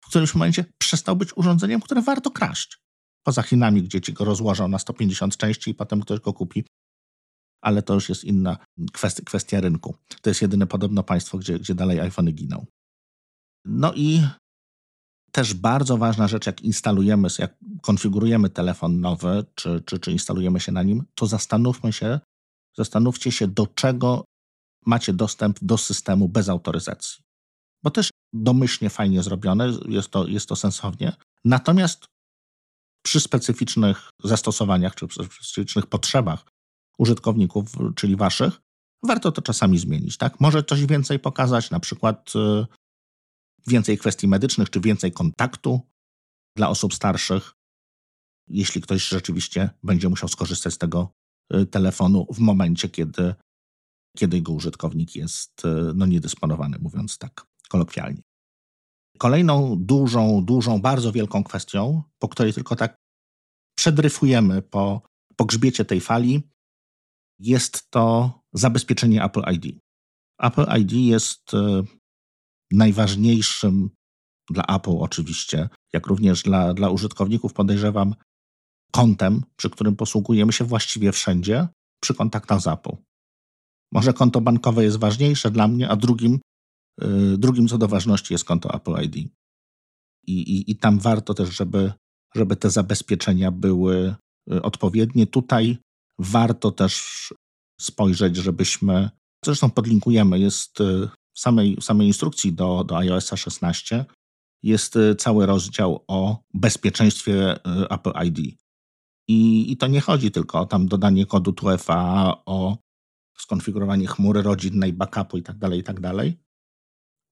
w 0.04 0.08
którymś 0.08 0.34
momencie 0.36 0.66
przestał 0.78 1.16
być 1.16 1.38
urządzeniem, 1.38 1.82
które 1.82 2.02
warto 2.02 2.32
kraść. 2.32 2.82
Poza 3.24 3.42
Chinami, 3.42 3.84
gdzie 3.84 4.02
ci 4.02 4.14
go 4.14 4.26
rozłożą 4.26 4.68
na 4.68 4.80
150 4.80 5.38
części 5.38 5.72
i 5.72 5.74
potem 5.74 6.02
ktoś 6.02 6.20
go 6.20 6.34
kupi. 6.34 6.64
Ale 7.62 7.82
to 7.82 7.94
już 7.94 8.10
jest 8.10 8.24
inna 8.24 8.58
kwestia, 8.94 9.24
kwestia 9.26 9.62
rynku. 9.62 9.96
To 10.22 10.30
jest 10.30 10.42
jedyne 10.42 10.68
podobno 10.68 11.04
państwo, 11.04 11.38
gdzie, 11.38 11.60
gdzie 11.60 11.76
dalej 11.76 12.00
iPhony 12.00 12.32
giną. 12.32 12.66
No 13.66 13.94
i 13.94 14.22
też 15.32 15.54
bardzo 15.54 15.98
ważna 15.98 16.28
rzecz, 16.28 16.46
jak 16.46 16.62
instalujemy, 16.62 17.28
jak 17.40 17.56
konfigurujemy 17.82 18.50
telefon 18.50 19.00
nowy, 19.00 19.46
czy, 19.56 19.84
czy, 19.86 20.00
czy 20.00 20.12
instalujemy 20.12 20.60
się 20.60 20.72
na 20.72 20.84
nim, 20.84 21.04
to 21.16 21.26
zastanówmy 21.26 21.94
się, 21.94 22.20
zastanówcie 22.78 23.32
się, 23.32 23.48
do 23.48 23.68
czego 23.68 24.26
macie 24.86 25.14
dostęp 25.14 25.60
do 25.62 25.78
systemu 25.78 26.30
bez 26.30 26.50
autoryzacji. 26.50 27.24
Bo 27.84 27.92
też 27.92 28.10
domyślnie 28.34 28.90
fajnie 28.90 29.24
zrobione, 29.24 29.72
jest 29.88 30.10
to, 30.10 30.28
jest 30.28 30.50
to 30.50 30.56
sensownie. 30.56 31.16
Natomiast 31.46 32.06
przy 33.06 33.20
specyficznych 33.20 34.10
zastosowaniach 34.24 34.96
czy 34.96 35.08
specyficznych 35.12 35.86
potrzebach 35.86 36.46
użytkowników, 36.98 37.72
czyli 37.96 38.16
waszych, 38.16 38.62
warto 39.04 39.32
to 39.32 39.42
czasami 39.42 39.78
zmienić. 39.78 40.18
Tak? 40.18 40.40
Może 40.40 40.64
coś 40.64 40.86
więcej 40.86 41.20
pokazać, 41.20 41.72
na 41.72 41.80
przykład 41.80 42.34
y, 42.36 42.66
więcej 43.68 43.98
kwestii 43.98 44.28
medycznych, 44.28 44.70
czy 44.70 44.80
więcej 44.80 45.12
kontaktu 45.12 45.82
dla 46.56 46.70
osób 46.70 46.94
starszych, 46.94 47.54
jeśli 48.48 48.82
ktoś 48.82 49.08
rzeczywiście 49.08 49.70
będzie 49.84 50.10
musiał 50.10 50.30
skorzystać 50.30 50.74
z 50.74 50.78
tego 50.78 51.14
y, 51.54 51.66
telefonu 51.66 52.28
w 52.34 52.40
momencie, 52.40 52.90
kiedy, 52.90 53.36
kiedy 54.18 54.38
jego 54.38 54.52
użytkownik 54.52 55.16
jest 55.16 55.66
y, 55.66 55.70
no, 55.96 56.06
niedysponowany, 56.06 56.78
mówiąc 56.80 57.18
tak 57.18 57.46
kolokwialnie. 57.70 58.22
Kolejną 59.18 59.76
dużą, 59.80 60.46
dużą, 60.46 60.82
bardzo 60.82 61.12
wielką 61.12 61.44
kwestią, 61.44 62.04
po 62.20 62.28
której 62.28 62.54
tylko 62.54 62.76
tak 62.76 62.96
przedryfujemy 63.78 64.62
po, 64.62 65.02
po 65.36 65.46
grzbiecie 65.46 65.86
tej 65.86 66.02
fali, 66.02 66.50
jest 67.40 67.90
to 67.90 68.32
zabezpieczenie 68.54 69.24
Apple 69.24 69.44
ID. 69.54 69.80
Apple 70.40 70.66
ID 70.80 70.92
jest 70.92 71.54
y, 71.54 71.58
najważniejszym 72.72 73.90
dla 74.50 74.64
Apple 74.64 74.98
oczywiście, 75.00 75.70
jak 75.94 76.08
również 76.08 76.44
dla, 76.44 76.74
dla 76.74 76.90
użytkowników, 76.90 77.54
podejrzewam, 77.54 78.16
kontem, 78.92 79.44
przy 79.56 79.70
którym 79.70 79.96
posługujemy 79.96 80.54
się 80.54 80.66
właściwie 80.66 81.12
wszędzie 81.12 81.68
przy 82.02 82.14
kontaktach 82.14 82.62
z 82.62 82.68
Apple. 82.68 82.96
Może 83.92 84.14
konto 84.14 84.42
bankowe 84.42 84.84
jest 84.84 84.98
ważniejsze 84.98 85.52
dla 85.52 85.68
mnie, 85.68 85.90
a 85.90 85.96
drugim, 85.96 86.40
yy, 87.02 87.38
drugim 87.38 87.68
co 87.68 87.78
do 87.78 87.88
ważności 87.88 88.34
jest 88.34 88.46
konto 88.46 88.74
Apple 88.74 89.04
ID. 89.04 89.16
I, 90.28 90.34
i, 90.42 90.72
i 90.72 90.76
tam 90.76 91.00
warto 91.00 91.34
też, 91.34 91.56
żeby, 91.56 91.94
żeby 92.36 92.56
te 92.56 92.70
zabezpieczenia 92.70 93.52
były 93.52 94.16
y, 94.52 94.62
odpowiednie. 94.62 95.28
Tutaj 95.28 95.78
warto 96.20 96.72
też 96.72 97.34
spojrzeć, 97.82 98.36
żebyśmy, 98.36 99.10
zresztą 99.46 99.70
podlinkujemy, 99.70 100.40
jest 100.40 100.82
y, 100.82 101.10
samej, 101.34 101.78
samej 101.82 102.08
instrukcji 102.08 102.54
do, 102.54 102.84
do 102.84 102.98
iOS 102.98 103.30
16 103.36 104.06
jest 104.64 104.96
y, 104.96 105.16
cały 105.16 105.46
rozdział 105.46 106.04
o 106.08 106.44
bezpieczeństwie 106.54 107.56
y, 107.56 107.90
Apple 107.90 108.14
ID. 108.26 108.40
I, 109.28 109.72
I 109.72 109.78
to 109.78 109.88
nie 109.88 110.02
chodzi 110.02 110.32
tylko 110.32 110.60
o 110.60 110.66
tam 110.66 110.88
dodanie 110.88 111.26
kodu 111.26 111.52
2FA, 111.52 112.34
o 112.46 112.78
skonfigurowanie 113.38 114.08
chmury 114.08 114.42
rodzinnej, 114.42 114.94
backupu 114.94 115.38
itd., 115.38 115.60
tak 115.60 115.74
itd., 115.74 116.02
tak 116.12 116.26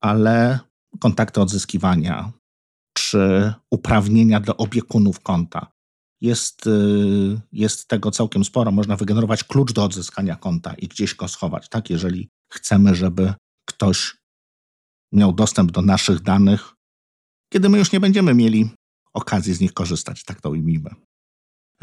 ale 0.02 0.60
kontakty 1.00 1.42
odzyskiwania 1.42 2.32
czy 2.94 3.54
uprawnienia 3.72 4.40
dla 4.40 4.58
opiekunów 4.58 5.20
konta. 5.20 5.68
Jest, 6.22 6.68
y, 6.68 7.42
jest 7.52 7.88
tego 7.88 8.12
całkiem 8.12 8.46
sporo. 8.46 8.72
Można 8.72 8.96
wygenerować 8.96 9.44
klucz 9.44 9.74
do 9.74 9.84
odzyskania 9.84 10.36
konta 10.36 10.74
i 10.74 10.88
gdzieś 10.88 11.16
go 11.16 11.28
schować, 11.28 11.70
tak? 11.70 11.90
Jeżeli 11.90 12.30
chcemy, 12.52 12.96
żeby 12.96 13.34
ktoś 13.70 14.18
miał 15.14 15.34
dostęp 15.34 15.72
do 15.72 15.82
naszych 15.82 16.22
danych, 16.22 16.74
kiedy 17.54 17.70
my 17.70 17.78
już 17.78 17.92
nie 17.92 18.00
będziemy 18.00 18.34
mieli 18.34 18.70
okazji 19.14 19.54
z 19.54 19.60
nich 19.60 19.74
korzystać, 19.74 20.24
tak 20.24 20.42
to 20.42 20.50
ujmijmy. 20.50 20.90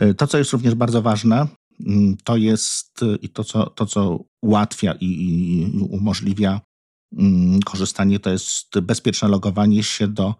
Y, 0.02 0.14
to, 0.14 0.26
co 0.26 0.38
jest 0.38 0.52
również 0.52 0.74
bardzo 0.74 1.02
ważne, 1.02 1.46
mm, 1.80 2.16
to 2.24 2.36
jest 2.36 3.02
y, 3.02 3.16
i 3.22 3.28
to, 3.28 3.44
co, 3.44 3.70
to, 3.70 3.86
co 3.86 4.24
ułatwia 4.42 4.92
i, 5.00 5.06
i 5.06 5.70
umożliwia 5.80 6.60
mm, 7.18 7.60
korzystanie, 7.60 8.20
to 8.20 8.30
jest 8.30 8.80
bezpieczne 8.80 9.28
logowanie 9.28 9.82
się 9.82 10.08
do 10.08 10.34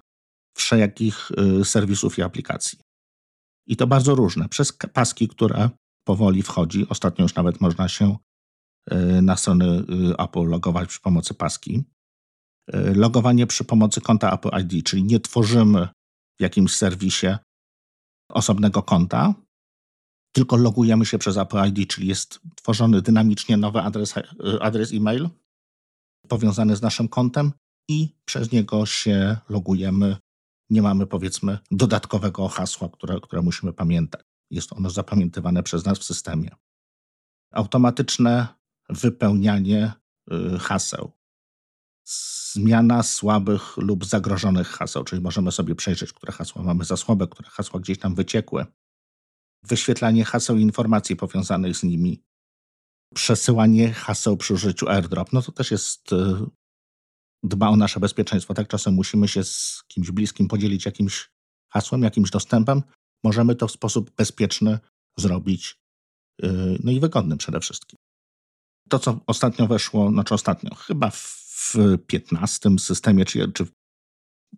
wszelkich 0.56 1.30
y, 1.60 1.64
serwisów 1.64 2.18
i 2.18 2.22
aplikacji. 2.22 2.78
I 3.66 3.76
to 3.76 3.86
bardzo 3.86 4.14
różne. 4.14 4.48
Przez 4.48 4.72
paski, 4.72 5.28
które 5.28 5.70
powoli 6.06 6.42
wchodzi. 6.42 6.86
Ostatnio 6.88 7.22
już 7.22 7.34
nawet 7.34 7.60
można 7.60 7.88
się 7.88 8.16
na 9.22 9.36
strony 9.36 9.64
y, 10.10 10.16
Apple 10.18 10.46
logować 10.48 10.88
przy 10.88 11.00
pomocy 11.00 11.34
paski. 11.34 11.84
Y, 12.74 12.94
logowanie 12.94 13.46
przy 13.46 13.64
pomocy 13.64 14.00
konta 14.00 14.32
Apple 14.32 14.50
ID, 14.60 14.86
czyli 14.86 15.04
nie 15.04 15.20
tworzymy 15.20 15.88
w 16.38 16.42
jakimś 16.42 16.76
serwisie 16.76 17.26
osobnego 18.32 18.82
konta, 18.82 19.34
tylko 20.32 20.56
logujemy 20.56 21.06
się 21.06 21.18
przez 21.18 21.36
Apple 21.36 21.68
ID, 21.68 21.90
czyli 21.90 22.08
jest 22.08 22.40
tworzony 22.54 23.02
dynamicznie 23.02 23.56
nowy 23.56 23.80
adres, 23.80 24.14
adres 24.60 24.92
e-mail 24.92 25.28
powiązany 26.28 26.76
z 26.76 26.82
naszym 26.82 27.08
kontem 27.08 27.52
i 27.88 28.16
przez 28.24 28.52
niego 28.52 28.86
się 28.86 29.36
logujemy. 29.48 30.16
Nie 30.70 30.82
mamy 30.82 31.06
powiedzmy 31.06 31.58
dodatkowego 31.70 32.48
hasła, 32.48 32.88
które, 32.88 33.20
które 33.20 33.42
musimy 33.42 33.72
pamiętać. 33.72 34.22
Jest 34.50 34.72
ono 34.72 34.90
zapamiętywane 34.90 35.62
przez 35.62 35.84
nas 35.84 35.98
w 35.98 36.04
systemie. 36.04 36.50
Automatyczne 37.52 38.56
wypełnianie 38.88 39.92
y, 40.32 40.58
haseł. 40.58 41.12
Zmiana 42.52 43.02
słabych 43.02 43.76
lub 43.76 44.04
zagrożonych 44.04 44.68
haseł, 44.68 45.04
czyli 45.04 45.22
możemy 45.22 45.52
sobie 45.52 45.74
przejrzeć, 45.74 46.12
które 46.12 46.32
hasła 46.32 46.62
mamy 46.62 46.84
za 46.84 46.96
słabe, 46.96 47.26
które 47.28 47.48
hasła 47.50 47.80
gdzieś 47.80 47.98
tam 47.98 48.14
wyciekły. 48.14 48.66
Wyświetlanie 49.62 50.24
haseł 50.24 50.56
i 50.56 50.62
informacji 50.62 51.16
powiązanych 51.16 51.76
z 51.76 51.82
nimi. 51.82 52.22
Przesyłanie 53.14 53.92
haseł 53.92 54.36
przy 54.36 54.54
użyciu 54.54 54.88
airdrop. 54.88 55.32
No 55.32 55.42
to 55.42 55.52
też 55.52 55.70
jest 55.70 56.12
y, 56.12 56.16
dba 57.42 57.68
o 57.68 57.76
nasze 57.76 58.00
bezpieczeństwo. 58.00 58.54
Tak 58.54 58.68
czasem 58.68 58.94
musimy 58.94 59.28
się 59.28 59.44
z 59.44 59.82
kimś 59.88 60.10
bliskim 60.10 60.48
podzielić 60.48 60.86
jakimś 60.86 61.30
hasłem, 61.72 62.02
jakimś 62.02 62.30
dostępem. 62.30 62.82
Możemy 63.24 63.54
to 63.54 63.68
w 63.68 63.72
sposób 63.72 64.10
bezpieczny 64.10 64.78
zrobić, 65.18 65.78
y, 66.44 66.78
no 66.84 66.92
i 66.92 67.00
wygodny 67.00 67.36
przede 67.36 67.60
wszystkim 67.60 67.98
to, 68.88 68.98
co 68.98 69.20
ostatnio 69.26 69.66
weszło, 69.66 70.10
znaczy 70.10 70.34
ostatnio, 70.34 70.74
chyba 70.74 71.10
w 71.10 71.74
15 72.06 72.70
systemie, 72.78 73.24
czy, 73.24 73.52
czy, 73.52 73.66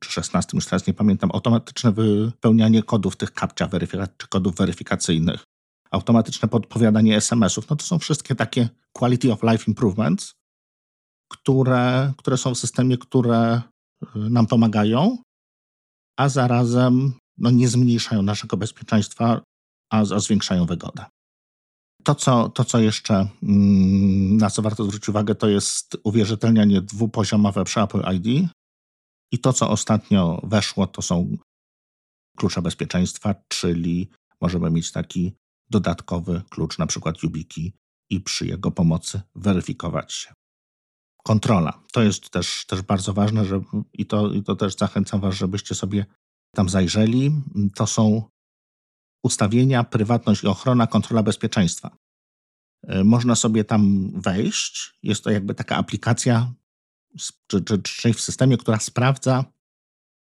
czy 0.01 0.13
16, 0.13 0.51
już 0.55 0.67
teraz 0.67 0.87
nie 0.87 0.95
pamiętam, 0.95 1.31
automatyczne 1.35 1.93
wypełnianie 1.93 2.83
kodów 2.83 3.17
tych 3.17 3.31
captcha 3.31 3.69
czy 4.17 4.29
kodów 4.29 4.55
weryfikacyjnych, 4.55 5.45
automatyczne 5.91 6.49
podpowiadanie 6.49 7.17
SMS-ów, 7.17 7.71
no 7.71 7.77
to 7.77 7.85
są 7.85 7.99
wszystkie 7.99 8.35
takie 8.35 8.69
quality 8.93 9.33
of 9.33 9.43
life 9.43 9.65
improvements, 9.69 10.33
które, 11.33 12.13
które 12.17 12.37
są 12.37 12.55
w 12.55 12.59
systemie, 12.59 12.99
które 12.99 13.63
y, 14.03 14.19
nam 14.19 14.47
pomagają, 14.47 15.19
a 16.19 16.29
zarazem 16.29 17.13
no, 17.39 17.51
nie 17.51 17.69
zmniejszają 17.69 18.23
naszego 18.23 18.57
bezpieczeństwa, 18.57 19.43
a, 19.93 20.01
a 20.01 20.05
zwiększają 20.05 20.67
wygodę. 20.67 21.05
To 22.05 22.15
co, 22.15 22.49
to, 22.49 22.65
co 22.65 22.79
jeszcze, 22.79 23.29
mm, 23.43 24.37
na 24.37 24.51
co 24.51 24.63
warto 24.63 24.85
zwrócić 24.85 25.09
uwagę, 25.09 25.35
to 25.35 25.49
jest 25.49 25.97
uwierzytelnianie 26.05 26.81
dwupoziomowe 26.81 27.65
przy 27.65 27.81
Apple 27.81 28.03
ID. 28.15 28.49
I 29.33 29.39
to, 29.39 29.53
co 29.53 29.71
ostatnio 29.71 30.41
weszło, 30.45 30.87
to 30.87 31.03
są 31.03 31.37
klucze 32.37 32.63
bezpieczeństwa, 32.63 33.35
czyli 33.49 34.11
możemy 34.41 34.71
mieć 34.71 34.93
taki 34.93 35.33
dodatkowy 35.71 36.43
klucz, 36.51 36.79
na 36.79 36.87
przykład 36.87 37.23
YubiKey, 37.23 37.73
i 38.11 38.21
przy 38.21 38.47
jego 38.47 38.71
pomocy 38.71 39.21
weryfikować 39.35 40.13
się. 40.13 40.33
Kontrola. 41.25 41.83
To 41.93 42.03
jest 42.03 42.31
też, 42.31 42.67
też 42.67 42.83
bardzo 42.83 43.13
ważne 43.13 43.45
i, 43.93 44.07
to, 44.07 44.33
i 44.33 44.43
to 44.43 44.57
też 44.57 44.77
zachęcam 44.77 45.21
Was, 45.21 45.35
żebyście 45.35 45.75
sobie 45.75 46.07
tam 46.55 46.69
zajrzeli. 46.69 47.33
To 47.75 47.87
są 47.87 48.23
ustawienia, 49.23 49.85
prywatność 49.85 50.43
i 50.43 50.47
ochrona, 50.47 50.87
kontrola 50.87 51.23
bezpieczeństwa. 51.23 51.97
E, 52.83 53.05
można 53.05 53.35
sobie 53.35 53.65
tam 53.65 54.11
wejść. 54.21 54.99
Jest 55.03 55.25
to 55.25 55.31
jakby 55.31 55.55
taka 55.55 55.77
aplikacja 55.77 56.53
czy, 57.47 57.65
czy, 57.65 57.83
czy 57.83 58.13
w 58.13 58.21
systemie, 58.21 58.57
która 58.57 58.79
sprawdza, 58.79 59.45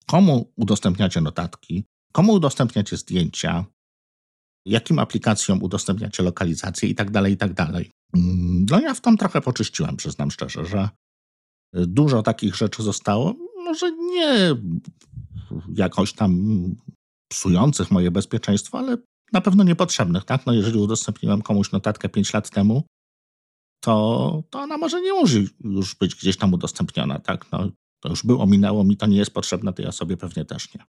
komu 0.07 0.53
udostępniacie 0.57 1.20
notatki, 1.20 1.85
komu 2.12 2.33
udostępniacie 2.33 2.97
zdjęcia, 2.97 3.64
jakim 4.66 4.99
aplikacjom 4.99 5.62
udostępniacie 5.62 6.22
lokalizację 6.22 6.89
i 6.89 6.95
tak 6.95 7.11
dalej, 7.11 7.33
i 7.33 7.37
tak 7.37 7.53
dalej. 7.55 7.91
Mm, 8.16 8.66
no 8.70 8.80
ja 8.80 8.95
w 8.95 9.01
tom 9.01 9.16
trochę 9.16 9.41
poczyściłem, 9.41 9.97
przyznam 9.97 10.30
szczerze, 10.30 10.66
że 10.66 10.89
dużo 11.74 12.22
takich 12.22 12.55
rzeczy 12.55 12.83
zostało, 12.83 13.35
może 13.64 13.93
nie 13.93 14.57
jakoś 15.74 16.12
tam 16.12 16.55
psujących 17.33 17.91
moje 17.91 18.11
bezpieczeństwo, 18.11 18.78
ale 18.78 18.97
na 19.33 19.41
pewno 19.41 19.64
niepotrzebnych, 19.64 20.24
tak? 20.24 20.47
No 20.47 20.53
jeżeli 20.53 20.78
udostępniłem 20.78 21.43
komuś 21.43 21.72
notatkę 21.72 22.09
5 22.09 22.35
lat 22.35 22.51
temu, 22.51 22.87
to, 23.85 24.43
to 24.51 24.61
ona 24.61 24.78
może 24.78 25.01
nie 25.01 25.12
może 25.12 25.41
już 25.64 25.95
być 25.95 26.14
gdzieś 26.14 26.37
tam 26.37 26.55
udostępniona, 26.55 27.18
tak? 27.18 27.53
No, 27.53 27.70
to 28.01 28.09
już 28.09 28.22
było, 28.22 28.47
minęło 28.47 28.85
mi, 28.85 28.97
to 28.97 29.07
nie 29.07 29.16
jest 29.16 29.35
potrzebne, 29.35 29.72
tej 29.72 29.87
osobie 29.87 30.16
pewnie 30.16 30.45
też 30.45 30.74
nie. 30.74 30.85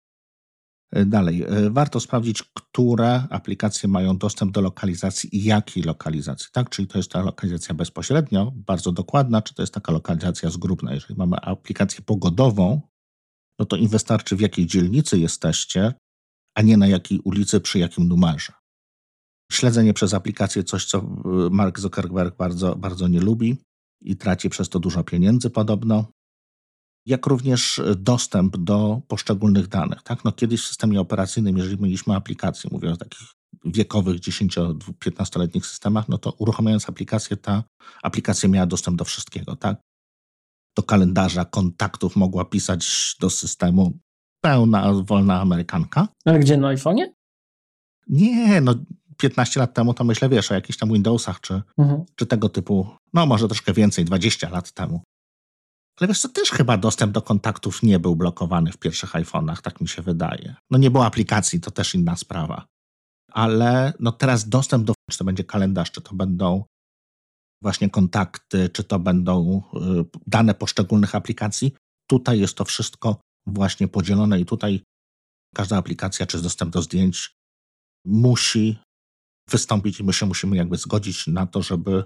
E, 0.91 1.05
dalej, 1.05 1.43
e, 1.43 1.69
warto 1.69 1.99
sprawdzić, 1.99 2.43
które 2.43 3.23
aplikacje 3.29 3.89
mają 3.89 4.17
dostęp 4.17 4.51
do 4.51 4.61
lokalizacji 4.61 5.37
i 5.37 5.43
jakiej 5.43 5.83
lokalizacji, 5.83 6.47
tak? 6.51 6.69
Czyli 6.69 6.87
to 6.87 6.97
jest 6.97 7.11
ta 7.11 7.21
lokalizacja 7.21 7.75
bezpośrednio, 7.75 8.51
bardzo 8.55 8.91
dokładna, 8.91 9.41
czy 9.41 9.55
to 9.55 9.63
jest 9.63 9.73
taka 9.73 9.91
lokalizacja 9.91 10.49
zgrubna. 10.49 10.93
Jeżeli 10.93 11.15
mamy 11.15 11.37
aplikację 11.37 12.01
pogodową, 12.01 12.81
no 13.59 13.65
to 13.65 13.75
im 13.75 13.87
wystarczy 13.87 14.35
w 14.35 14.41
jakiej 14.41 14.65
dzielnicy 14.65 15.19
jesteście, 15.19 15.93
a 16.55 16.61
nie 16.61 16.77
na 16.77 16.87
jakiej 16.87 17.19
ulicy, 17.19 17.61
przy 17.61 17.79
jakim 17.79 18.07
numerze. 18.07 18.53
Śledzenie 19.51 19.93
przez 19.93 20.13
aplikację 20.13 20.63
coś, 20.63 20.85
co 20.85 20.97
e, 20.97 21.03
Mark 21.51 21.79
Zuckerberg 21.79 22.35
bardzo, 22.35 22.75
bardzo 22.75 23.07
nie 23.07 23.19
lubi 23.19 23.57
i 24.01 24.17
traci 24.17 24.49
przez 24.49 24.69
to 24.69 24.79
dużo 24.79 25.03
pieniędzy 25.03 25.49
podobno 25.49 26.05
jak 27.05 27.25
również 27.25 27.81
dostęp 27.97 28.57
do 28.57 29.01
poszczególnych 29.07 29.67
danych. 29.67 30.03
Tak? 30.03 30.23
No 30.23 30.31
kiedyś 30.31 30.61
w 30.61 30.67
systemie 30.67 31.01
operacyjnym, 31.01 31.57
jeżeli 31.57 31.81
mieliśmy 31.81 32.15
aplikację, 32.15 32.69
mówię 32.73 32.91
o 32.91 32.97
takich 32.97 33.27
wiekowych 33.65 34.19
10-15-letnich 34.19 35.65
systemach, 35.65 36.09
no 36.09 36.17
to 36.17 36.31
uruchamiając 36.31 36.89
aplikację, 36.89 37.37
ta 37.37 37.63
aplikacja 38.03 38.49
miała 38.49 38.65
dostęp 38.65 38.97
do 38.97 39.05
wszystkiego, 39.05 39.55
tak? 39.55 39.81
Do 40.77 40.83
kalendarza, 40.83 41.45
kontaktów 41.45 42.15
mogła 42.15 42.45
pisać 42.45 43.15
do 43.19 43.29
systemu. 43.29 43.99
Pełna, 44.45 44.93
wolna 45.03 45.41
Amerykanka. 45.41 46.07
Ale 46.25 46.39
gdzie, 46.39 46.57
na 46.57 46.75
iPhone'ie? 46.75 47.05
Nie, 48.07 48.61
no 48.61 48.75
15 49.17 49.59
lat 49.59 49.73
temu 49.73 49.93
to 49.93 50.03
myślę, 50.03 50.29
wiesz, 50.29 50.51
o 50.51 50.53
jakichś 50.53 50.79
tam 50.79 50.93
Windowsach, 50.93 51.41
czy, 51.41 51.61
mhm. 51.77 52.03
czy 52.15 52.25
tego 52.25 52.49
typu, 52.49 52.87
no 53.13 53.25
może 53.25 53.47
troszkę 53.47 53.73
więcej, 53.73 54.05
20 54.05 54.49
lat 54.49 54.71
temu. 54.71 55.01
Ale 55.99 56.07
wiesz 56.07 56.19
co, 56.19 56.29
też 56.29 56.51
chyba 56.51 56.77
dostęp 56.77 57.13
do 57.13 57.21
kontaktów 57.21 57.83
nie 57.83 57.99
był 57.99 58.15
blokowany 58.15 58.71
w 58.71 58.77
pierwszych 58.77 59.13
iPhone'ach, 59.13 59.61
tak 59.61 59.81
mi 59.81 59.87
się 59.87 60.01
wydaje. 60.01 60.55
No 60.71 60.77
nie 60.77 60.91
było 60.91 61.05
aplikacji, 61.05 61.59
to 61.59 61.71
też 61.71 61.95
inna 61.95 62.15
sprawa. 62.15 62.65
Ale 63.31 63.93
no 63.99 64.11
teraz 64.11 64.49
dostęp 64.49 64.85
do, 64.85 64.93
czy 65.11 65.17
to 65.17 65.23
będzie 65.23 65.43
kalendarz, 65.43 65.91
czy 65.91 66.01
to 66.01 66.15
będą 66.15 66.63
właśnie 67.61 67.89
kontakty, 67.89 68.69
czy 68.69 68.83
to 68.83 68.99
będą 68.99 69.61
y, 69.73 69.79
dane 70.27 70.53
poszczególnych 70.53 71.15
aplikacji, 71.15 71.73
tutaj 72.07 72.39
jest 72.39 72.57
to 72.57 72.65
wszystko 72.65 73.19
właśnie 73.45 73.87
podzielone 73.87 74.39
i 74.39 74.45
tutaj 74.45 74.83
każda 75.55 75.77
aplikacja, 75.77 76.25
czy 76.25 76.41
dostęp 76.41 76.73
do 76.73 76.81
zdjęć 76.81 77.37
musi 78.05 78.77
wystąpić 79.49 79.99
i 79.99 80.03
my 80.03 80.13
się 80.13 80.25
musimy 80.25 80.55
jakby 80.55 80.77
zgodzić 80.77 81.27
na 81.27 81.47
to, 81.47 81.61
żeby, 81.61 82.03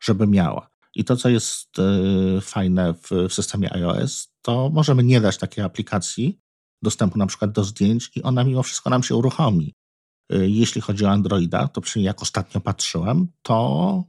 żeby 0.00 0.26
miała. 0.26 0.70
I 0.94 1.04
to, 1.04 1.16
co 1.16 1.28
jest 1.28 1.78
e, 1.78 2.40
fajne 2.40 2.94
w, 2.94 3.10
w 3.28 3.34
systemie 3.34 3.72
iOS, 3.72 4.28
to 4.42 4.70
możemy 4.70 5.04
nie 5.04 5.20
dać 5.20 5.38
takiej 5.38 5.64
aplikacji 5.64 6.40
dostępu 6.82 7.18
na 7.18 7.26
przykład 7.26 7.52
do 7.52 7.64
zdjęć 7.64 8.10
i 8.16 8.22
ona 8.22 8.44
mimo 8.44 8.62
wszystko 8.62 8.90
nam 8.90 9.02
się 9.02 9.14
uruchomi. 9.14 9.74
E, 10.32 10.48
jeśli 10.48 10.80
chodzi 10.80 11.04
o 11.04 11.10
Androida, 11.10 11.68
to 11.68 11.80
przy 11.80 12.00
jak 12.00 12.22
ostatnio 12.22 12.60
patrzyłem, 12.60 13.28
to 13.42 14.04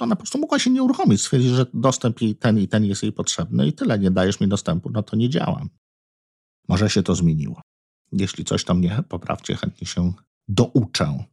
ona 0.00 0.16
po 0.16 0.22
prostu 0.22 0.38
mogła 0.38 0.58
się 0.58 0.70
nie 0.70 0.82
uruchomić. 0.82 1.20
Stwierdzić, 1.20 1.50
że 1.50 1.66
dostęp 1.74 2.22
i 2.22 2.36
ten 2.36 2.58
i 2.58 2.68
ten 2.68 2.84
jest 2.84 3.02
jej 3.02 3.12
potrzebny 3.12 3.66
i 3.66 3.72
tyle, 3.72 3.98
nie 3.98 4.10
dajesz 4.10 4.40
mi 4.40 4.48
dostępu, 4.48 4.90
no 4.90 5.02
to 5.02 5.16
nie 5.16 5.30
działam. 5.30 5.68
Może 6.68 6.90
się 6.90 7.02
to 7.02 7.14
zmieniło. 7.14 7.60
Jeśli 8.12 8.44
coś 8.44 8.64
tam 8.64 8.80
nie, 8.80 9.02
poprawcie, 9.08 9.56
chętnie 9.56 9.86
się 9.86 10.12
douczę. 10.48 11.24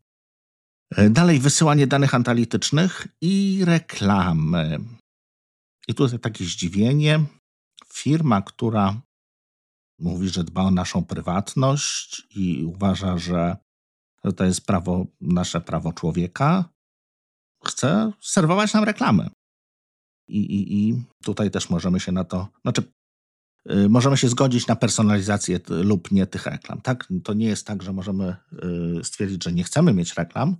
E, 0.95 1.09
dalej 1.09 1.39
wysyłanie 1.39 1.88
danych 1.88 2.15
analitycznych 2.15 3.07
i 3.21 3.61
reklamy. 3.65 4.79
I 5.88 5.93
tutaj 5.93 6.19
takie 6.19 6.45
zdziwienie. 6.45 7.25
Firma, 7.93 8.41
która 8.41 9.01
mówi, 9.99 10.29
że 10.29 10.43
dba 10.43 10.61
o 10.61 10.71
naszą 10.71 11.05
prywatność 11.05 12.27
i 12.29 12.63
uważa, 12.63 13.17
że 13.17 13.57
to 14.36 14.45
jest 14.45 14.65
prawo, 14.65 15.05
nasze 15.21 15.61
prawo 15.61 15.93
człowieka, 15.93 16.69
chce 17.63 18.11
serwować 18.21 18.73
nam 18.73 18.84
reklamy. 18.84 19.29
I, 20.27 20.39
i, 20.39 20.89
I 20.89 21.03
tutaj 21.23 21.51
też 21.51 21.69
możemy 21.69 21.99
się 21.99 22.11
na 22.11 22.23
to, 22.23 22.47
znaczy, 22.61 22.84
możemy 23.89 24.18
się 24.18 24.28
zgodzić 24.28 24.68
na 24.68 24.76
personalizację 24.76 25.59
lub 25.70 26.12
nie 26.12 26.28
tych 26.28 26.45
reklam. 26.45 26.82
Tak? 26.82 27.07
To 27.24 27.34
nie 27.34 27.47
jest 27.47 27.68
tak, 27.68 27.84
że 27.84 27.93
możemy 27.93 28.36
yy, 28.51 29.03
stwierdzić, 29.03 29.43
że 29.43 29.51
nie 29.51 29.64
chcemy 29.64 29.93
mieć 29.93 30.14
reklam, 30.14 30.57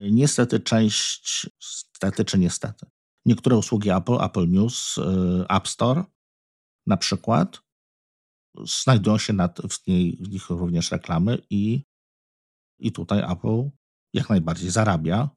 Niestety 0.00 0.60
część, 0.60 1.50
stety 1.60 2.24
czy 2.24 2.38
niestety, 2.38 2.86
niektóre 3.26 3.56
usługi 3.56 3.90
Apple, 3.90 4.24
Apple 4.24 4.48
News, 4.48 4.98
y, 4.98 5.02
App 5.48 5.68
Store 5.68 6.04
na 6.86 6.96
przykład, 6.96 7.62
znajdują 8.56 9.18
się 9.18 9.32
nad, 9.32 9.58
w, 9.58 9.86
niej, 9.86 10.18
w 10.20 10.28
nich 10.28 10.50
również 10.50 10.90
reklamy 10.90 11.38
i, 11.50 11.84
i 12.78 12.92
tutaj 12.92 13.32
Apple 13.32 13.70
jak 14.12 14.30
najbardziej 14.30 14.70
zarabia, 14.70 15.28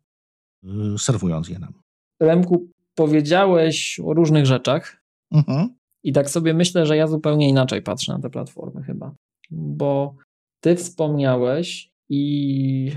y, 0.95 0.97
serwując 0.97 1.49
je 1.49 1.59
nam. 1.59 1.73
Remku, 2.21 2.71
powiedziałeś 2.95 3.99
o 3.99 4.13
różnych 4.13 4.45
rzeczach 4.45 5.03
mhm. 5.31 5.78
I 6.03 6.13
tak 6.13 6.29
sobie 6.29 6.53
myślę, 6.53 6.85
że 6.85 6.97
ja 6.97 7.07
zupełnie 7.07 7.49
inaczej 7.49 7.81
patrzę 7.81 8.13
na 8.13 8.19
te 8.19 8.29
platformy 8.29 8.83
chyba, 8.83 9.15
bo 9.51 10.15
ty 10.61 10.75
wspomniałeś 10.75 11.89
i 12.09 12.91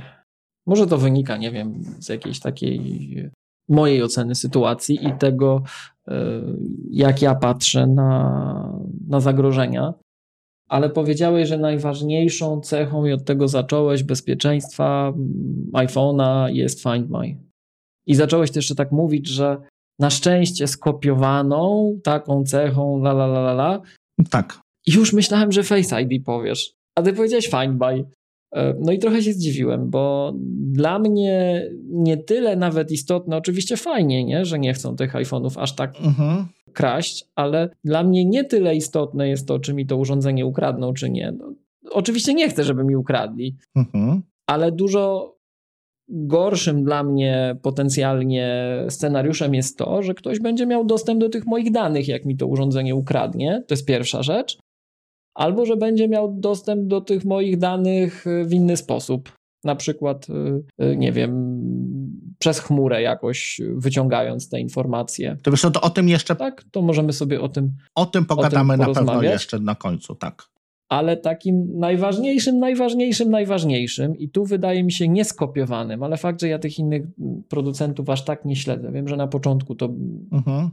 może 0.67 0.87
to 0.87 0.99
wynika, 0.99 1.37
nie 1.37 1.51
wiem, 1.51 1.83
z 1.99 2.09
jakiejś 2.09 2.41
takiej 2.41 3.31
mojej 3.69 4.03
oceny 4.03 4.35
sytuacji 4.35 5.07
i 5.07 5.13
tego, 5.19 5.63
e, 6.09 6.43
jak 6.91 7.23
ja 7.23 7.35
patrzę 7.35 7.87
na, 7.87 8.79
na 9.09 9.21
zagrożenia. 9.21 9.95
Ale 10.69 10.91
powiedziałeś, 10.91 11.49
że 11.49 11.59
najważniejszą 11.59 12.61
cechą, 12.61 13.05
i 13.05 13.13
od 13.13 13.25
tego 13.25 13.49
zacząłeś, 13.49 14.03
bezpieczeństwa 14.03 15.13
iPhone'a 15.73 16.49
jest 16.53 16.83
Find 16.83 17.11
My. 17.11 17.37
I 18.07 18.15
zacząłeś 18.15 18.51
też 18.51 18.57
jeszcze 18.57 18.75
tak 18.75 18.93
mówić, 18.93 19.29
że 19.29 19.63
na 20.03 20.11
szczęście 20.11 20.67
skopiowaną 20.67 21.95
taką 22.05 22.45
cechą, 22.45 22.99
la 22.99 23.11
la 23.11 23.25
la 23.25 23.41
la 23.41 23.53
la. 23.53 23.81
Tak. 24.31 24.61
I 24.87 24.93
już 24.93 25.13
myślałem, 25.13 25.53
że 25.53 25.63
Face 25.63 26.03
ID 26.03 26.25
powiesz. 26.25 26.75
A 26.95 27.03
ty 27.03 27.13
powiedziałeś 27.13 27.49
Find 27.49 27.81
My. 27.81 28.05
E, 28.55 28.75
no 28.81 28.93
i 28.93 28.99
trochę 28.99 29.23
się 29.23 29.33
zdziwiłem, 29.33 29.91
bo 29.91 30.33
dla 30.73 30.99
mnie 30.99 31.67
nie 31.89 32.17
tyle 32.17 32.57
nawet 32.57 32.91
istotne, 32.91 33.37
oczywiście 33.37 33.77
fajnie, 33.77 34.25
nie, 34.25 34.45
że 34.45 34.59
nie 34.59 34.75
chcą 34.75 34.97
tych 34.97 35.13
iPhone'ów 35.13 35.53
aż 35.57 35.75
tak 35.75 36.01
mhm. 36.01 36.47
kraść, 36.73 37.25
ale 37.35 37.69
dla 37.85 38.03
mnie 38.03 38.25
nie 38.25 38.45
tyle 38.45 38.77
istotne 38.77 39.29
jest 39.29 39.49
to, 39.49 39.59
czy 39.59 39.75
mi 39.75 39.87
to 39.87 39.97
urządzenie 39.97 40.47
ukradną, 40.47 40.93
czy 40.93 41.11
nie. 41.11 41.33
No, 41.39 41.55
oczywiście 41.91 42.35
nie 42.35 42.49
chcę, 42.49 42.65
żeby 42.65 42.85
mi 42.85 42.97
ukradli, 42.97 43.57
mhm. 43.77 44.23
ale 44.47 44.73
dużo 44.73 45.35
gorszym 46.09 46.85
dla 46.85 47.03
mnie 47.03 47.57
potencjalnie 47.63 48.67
scenariuszem 48.89 49.55
jest 49.55 49.79
to, 49.79 50.03
że 50.03 50.15
ktoś 50.15 50.41
będzie 50.41 50.67
miał 50.67 50.85
dostęp 50.85 51.21
do 51.21 51.29
tych 51.29 51.47
moich 51.47 51.73
danych, 51.73 52.09
jak 52.09 52.25
mi 52.25 52.37
to 52.37 52.47
urządzenie 52.47 52.95
ukradnie. 52.95 53.65
To 53.69 53.75
jest 53.75 53.87
pierwsza 53.87 54.23
rzecz 54.23 54.59
albo 55.35 55.67
że 55.67 55.77
będzie 55.77 56.09
miał 56.09 56.35
dostęp 56.41 56.87
do 56.87 57.01
tych 57.01 57.25
moich 57.25 57.59
danych 57.59 58.27
y, 58.27 58.45
w 58.45 58.53
inny 58.53 58.77
sposób. 58.77 59.33
Na 59.65 59.77
przykład, 59.77 60.27
y, 60.31 60.85
y, 60.85 60.97
nie 60.97 61.13
wiem, 61.13 61.63
przez 62.39 62.61
chmurę 62.61 63.03
jakoś 63.03 63.61
wyciągając 63.77 64.49
te 64.49 64.61
informacje. 64.61 65.37
To 65.43 65.51
wiesz, 65.51 65.61
to 65.61 65.81
o 65.81 65.91
tym 65.91 66.09
jeszcze. 66.09 66.37
Tak, 66.37 66.65
to 66.71 66.83
możemy 66.83 67.13
sobie 67.13 67.41
o 67.41 67.49
tym. 67.49 67.73
O 67.95 68.07
tym 68.07 68.25
pogadamy 68.25 68.75
o 68.75 68.77
tym 68.77 68.87
na 68.87 68.95
pewno 68.95 69.23
jeszcze 69.23 69.59
na 69.59 69.75
końcu, 69.75 70.15
tak. 70.15 70.52
Ale 70.93 71.17
takim 71.17 71.79
najważniejszym, 71.79 72.59
najważniejszym, 72.59 73.31
najważniejszym, 73.31 74.19
i 74.19 74.29
tu 74.29 74.45
wydaje 74.45 74.85
mi 74.85 74.93
się 74.93 75.09
nieskopiowanym, 75.09 76.03
ale 76.03 76.17
fakt, 76.17 76.41
że 76.41 76.49
ja 76.49 76.59
tych 76.59 76.79
innych 76.79 77.03
producentów 77.49 78.11
aż 78.11 78.25
tak 78.25 78.45
nie 78.45 78.57
śledzę. 78.57 78.93
Wiem, 78.93 79.09
że 79.09 79.17
na 79.17 79.27
początku 79.27 79.75
to 79.75 79.87
mhm 80.33 80.71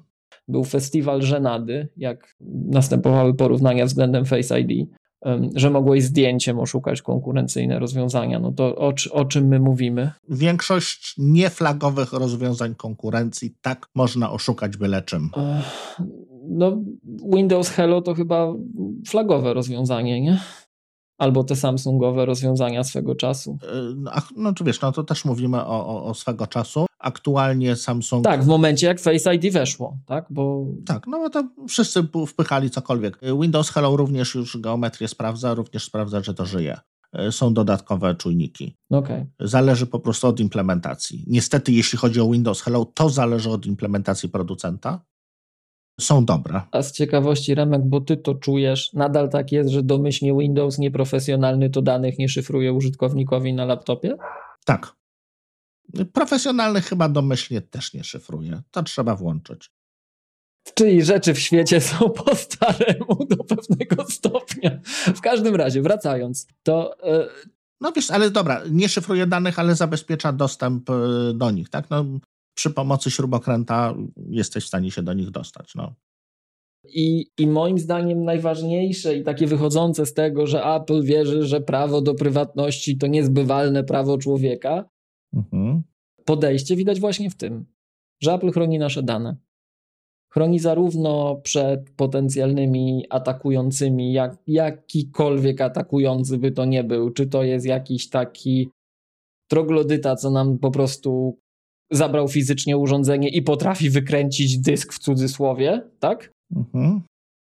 był 0.50 0.64
festiwal 0.64 1.22
żenady, 1.22 1.88
jak 1.98 2.36
następowały 2.66 3.34
porównania 3.34 3.86
względem 3.86 4.26
Face 4.26 4.60
ID, 4.60 4.90
że 5.56 5.70
mogłeś 5.70 6.04
zdjęciem 6.04 6.60
oszukać 6.60 7.02
konkurencyjne 7.02 7.80
rozwiązania. 7.80 8.40
No 8.40 8.52
to 8.52 8.76
o, 8.76 8.94
o 9.12 9.26
czym 9.26 9.48
my 9.48 9.60
mówimy? 9.60 10.12
Większość 10.30 11.16
nieflagowych 11.18 12.14
rozwiązań 12.14 12.76
konkurencji 12.76 13.56
tak 13.62 13.88
można 13.96 14.32
oszukać 14.32 14.78
byle 14.78 15.02
czym. 15.02 15.30
No, 16.48 16.78
Windows 17.34 17.70
Hello 17.70 18.02
to 18.02 18.14
chyba 18.14 18.54
flagowe 19.08 19.54
rozwiązanie, 19.54 20.22
nie? 20.22 20.40
albo 21.20 21.44
te 21.44 21.56
Samsungowe 21.56 22.26
rozwiązania 22.26 22.84
swego 22.84 23.16
czasu. 23.16 23.58
E, 23.64 23.96
no, 23.96 24.12
no 24.36 24.54
czy 24.54 24.64
wiesz, 24.64 24.82
no 24.82 24.92
to 24.92 25.04
też 25.04 25.26
mówimy 25.26 25.58
o, 25.66 25.88
o, 25.88 26.06
o, 26.06 26.14
swego 26.14 26.48
czasu. 26.48 26.86
Aktualnie 27.00 27.76
Samsung... 27.76 28.24
Tak, 28.24 28.44
w 28.44 28.48
momencie 28.48 28.88
jak 28.88 29.00
Face 29.00 29.36
ID 29.36 29.54
weszło, 29.54 29.98
tak? 30.06 30.26
Bo... 30.30 30.66
Tak, 30.86 31.08
no 31.08 31.30
to 31.30 31.44
wszyscy 31.68 32.08
wpychali 32.28 32.70
cokolwiek. 32.70 33.20
Windows 33.42 33.70
Hello 33.70 33.98
również 33.98 34.36
już 34.36 34.58
geometrię 34.58 35.08
sprawdza, 35.08 35.54
również 35.54 35.84
sprawdza, 35.84 36.24
że 36.24 36.34
to 36.34 36.46
żyje. 36.46 36.80
e, 37.14 37.32
są 37.32 37.54
dodatkowe 37.54 38.16
czujniki. 38.16 38.76
Okay. 38.90 39.28
Zależy 39.40 39.86
po 39.86 40.00
prostu 40.00 40.28
od 40.28 40.40
implementacji. 40.40 41.24
Niestety, 41.28 41.72
jeśli 41.72 41.98
chodzi 41.98 42.22
o 42.22 42.30
Windows 42.32 42.62
Hello, 42.62 42.86
to 42.86 43.10
zależy 43.10 43.50
od 43.50 43.66
implementacji 43.66 44.30
producenta. 44.30 45.02
Są 46.00 46.26
dobre. 46.26 46.62
A 46.72 46.82
z 46.82 46.92
ciekawości, 46.92 47.56
Remek, 47.56 47.82
bo 47.86 48.02
ty 48.02 48.18
to 48.18 48.36
czujesz, 48.36 48.94
nadal 48.94 49.30
tak 49.30 49.52
jest, 49.52 49.70
że 49.70 49.84
domyślnie 49.84 50.38
Windows 50.38 50.78
nieprofesjonalny 50.78 51.70
to 51.70 51.82
danych 51.82 52.18
nie 52.20 52.30
szyfruje 52.30 52.74
użytkownikowi 52.74 53.54
na 53.54 53.66
laptopie? 53.66 54.16
Tak. 54.66 54.96
Profesjonalny 56.14 56.82
chyba 56.82 57.10
domyślnie 57.10 57.62
też 57.62 57.94
nie 57.94 58.04
szyfruje. 58.04 58.62
To 58.72 58.84
trzeba 58.84 59.16
włączyć. 59.16 59.72
Czyli 60.74 61.04
rzeczy 61.04 61.34
w 61.34 61.40
świecie 61.40 61.82
są 61.82 62.10
po 62.26 62.36
staremu 62.36 63.26
do 63.30 63.44
pewnego 63.44 64.06
stopnia. 64.06 64.80
W 65.16 65.22
każdym 65.22 65.56
razie, 65.56 65.82
wracając, 65.82 66.48
to. 66.64 66.96
Yy... 67.04 67.30
No 67.82 67.92
wiesz, 67.92 68.12
ale 68.12 68.32
dobra, 68.32 68.62
nie 68.72 68.90
szyfruje 68.90 69.28
danych, 69.28 69.60
ale 69.60 69.76
zabezpiecza 69.76 70.34
dostęp 70.34 70.90
e, 70.90 70.94
do 71.36 71.52
nich, 71.52 71.70
tak? 71.70 71.90
No, 71.90 72.06
przy 72.60 72.70
pomocy 72.70 73.12
śrubokręta 73.12 73.96
jesteś 74.30 74.64
w 74.64 74.68
stanie 74.68 74.92
się 74.92 75.04
do 75.04 75.14
nich 75.14 75.32
dostać. 75.32 75.76
No. 75.76 75.96
I, 76.84 77.26
I 77.38 77.48
moim 77.48 77.80
zdaniem 77.80 78.24
najważniejsze 78.24 79.16
i 79.16 79.24
takie 79.24 79.48
wychodzące 79.48 80.06
z 80.06 80.14
tego, 80.14 80.48
że 80.48 80.64
Apple 80.64 81.04
wierzy, 81.04 81.44
że 81.44 81.62
prawo 81.62 82.02
do 82.02 82.16
prywatności 82.16 82.98
to 82.98 83.08
niezbywalne 83.08 83.84
prawo 83.84 84.18
człowieka, 84.18 84.90
mhm. 85.34 85.84
podejście 86.26 86.76
widać 86.76 87.00
właśnie 87.00 87.30
w 87.30 87.38
tym, 87.38 87.66
że 88.22 88.34
Apple 88.34 88.52
chroni 88.52 88.80
nasze 88.80 89.04
dane. 89.04 89.38
Chroni 90.34 90.60
zarówno 90.60 91.36
przed 91.36 91.90
potencjalnymi 91.96 93.06
atakującymi, 93.10 94.14
jak, 94.14 94.38
jakikolwiek 94.48 95.62
atakujący 95.62 96.38
by 96.38 96.52
to 96.52 96.66
nie 96.66 96.84
był, 96.84 97.10
czy 97.10 97.28
to 97.28 97.44
jest 97.44 97.66
jakiś 97.66 98.10
taki 98.10 98.70
troglodyta, 99.50 100.16
co 100.16 100.32
nam 100.32 100.58
po 100.58 100.72
prostu 100.72 101.40
zabrał 101.92 102.28
fizycznie 102.28 102.78
urządzenie 102.78 103.30
i 103.30 103.42
potrafi 103.42 103.90
wykręcić 103.90 104.58
dysk 104.58 104.94
w 104.94 105.00
cudzysłowie, 105.00 105.82
tak? 106.00 106.32
Mhm. 106.56 107.02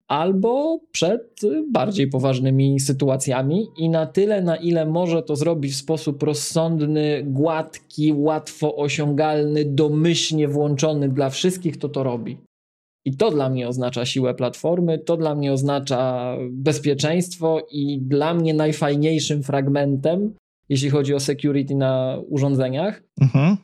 Albo 0.08 0.80
przed 0.92 1.40
bardziej 1.72 2.08
poważnymi 2.08 2.80
sytuacjami, 2.80 3.66
i 3.76 3.88
na 3.88 4.06
tyle, 4.06 4.42
na 4.42 4.56
ile 4.56 4.86
może 4.86 5.22
to 5.22 5.36
zrobić 5.36 5.72
w 5.72 5.76
sposób 5.76 6.22
rozsądny, 6.22 7.22
gładki, 7.26 8.12
łatwo 8.12 8.76
osiągalny, 8.76 9.64
domyślnie 9.64 10.48
włączony 10.48 11.08
dla 11.08 11.30
wszystkich, 11.30 11.76
to 11.76 11.88
to 11.88 12.02
robi. 12.02 12.38
I 13.04 13.16
to 13.16 13.30
dla 13.30 13.50
mnie 13.50 13.68
oznacza 13.68 14.06
siłę 14.06 14.34
platformy, 14.34 14.98
to 14.98 15.16
dla 15.16 15.34
mnie 15.34 15.52
oznacza 15.52 16.34
bezpieczeństwo, 16.50 17.66
i 17.70 17.98
dla 17.98 18.34
mnie 18.34 18.54
najfajniejszym 18.54 19.42
fragmentem, 19.42 20.34
jeśli 20.68 20.90
chodzi 20.90 21.14
o 21.14 21.20
security 21.20 21.74
na 21.74 22.18
urządzeniach, 22.28 23.02
mhm. 23.20 23.56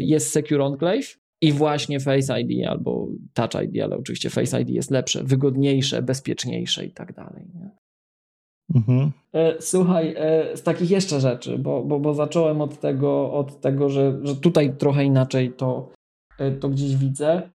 Jest 0.00 0.32
Secure 0.32 0.64
Enclave 0.64 1.18
i 1.40 1.52
właśnie 1.52 2.00
Face 2.00 2.40
ID 2.40 2.66
albo 2.66 3.08
Touch 3.34 3.64
ID, 3.64 3.82
ale 3.82 3.96
oczywiście 3.96 4.30
Face 4.30 4.60
ID 4.60 4.68
jest 4.68 4.90
lepsze, 4.90 5.24
wygodniejsze, 5.24 6.02
bezpieczniejsze 6.02 6.86
i 6.86 6.90
tak 6.90 7.12
dalej. 7.12 7.44
Nie? 7.54 7.70
Mhm. 8.74 9.12
E, 9.34 9.54
słuchaj, 9.60 10.14
e, 10.18 10.56
z 10.56 10.62
takich 10.62 10.90
jeszcze 10.90 11.20
rzeczy, 11.20 11.58
bo, 11.58 11.84
bo, 11.84 12.00
bo 12.00 12.14
zacząłem 12.14 12.60
od 12.60 12.80
tego, 12.80 13.32
od 13.32 13.60
tego 13.60 13.88
że, 13.88 14.18
że 14.22 14.36
tutaj 14.36 14.76
trochę 14.76 15.04
inaczej 15.04 15.52
to, 15.52 15.90
e, 16.38 16.52
to 16.52 16.68
gdzieś 16.68 16.96
widzę. 16.96 17.50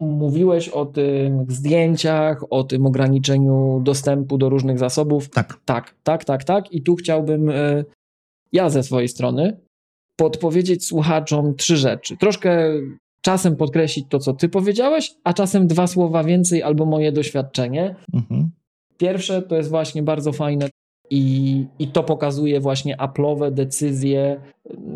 Mówiłeś 0.00 0.68
o 0.68 0.86
tym 0.86 1.46
zdjęciach, 1.48 2.44
o 2.50 2.64
tym 2.64 2.86
ograniczeniu 2.86 3.80
dostępu 3.84 4.38
do 4.38 4.48
różnych 4.48 4.78
zasobów. 4.78 5.30
Tak. 5.30 5.60
Tak, 5.64 5.94
tak, 6.02 6.24
tak, 6.24 6.44
tak. 6.44 6.72
I 6.72 6.82
tu 6.82 6.96
chciałbym 6.96 7.50
ja 8.52 8.70
ze 8.70 8.82
swojej 8.82 9.08
strony 9.08 9.65
podpowiedzieć 10.16 10.86
słuchaczom 10.86 11.54
trzy 11.54 11.76
rzeczy. 11.76 12.16
Troszkę 12.16 12.72
czasem 13.20 13.56
podkreślić 13.56 14.06
to, 14.08 14.18
co 14.18 14.32
ty 14.32 14.48
powiedziałeś, 14.48 15.14
a 15.24 15.32
czasem 15.32 15.66
dwa 15.66 15.86
słowa 15.86 16.24
więcej 16.24 16.62
albo 16.62 16.86
moje 16.86 17.12
doświadczenie. 17.12 17.96
Mhm. 18.14 18.50
Pierwsze 18.98 19.42
to 19.42 19.56
jest 19.56 19.70
właśnie 19.70 20.02
bardzo 20.02 20.32
fajne 20.32 20.68
i, 21.10 21.64
i 21.78 21.88
to 21.88 22.02
pokazuje 22.02 22.60
właśnie 22.60 22.96
Apple'owe 22.96 23.50
decyzje. 23.50 24.40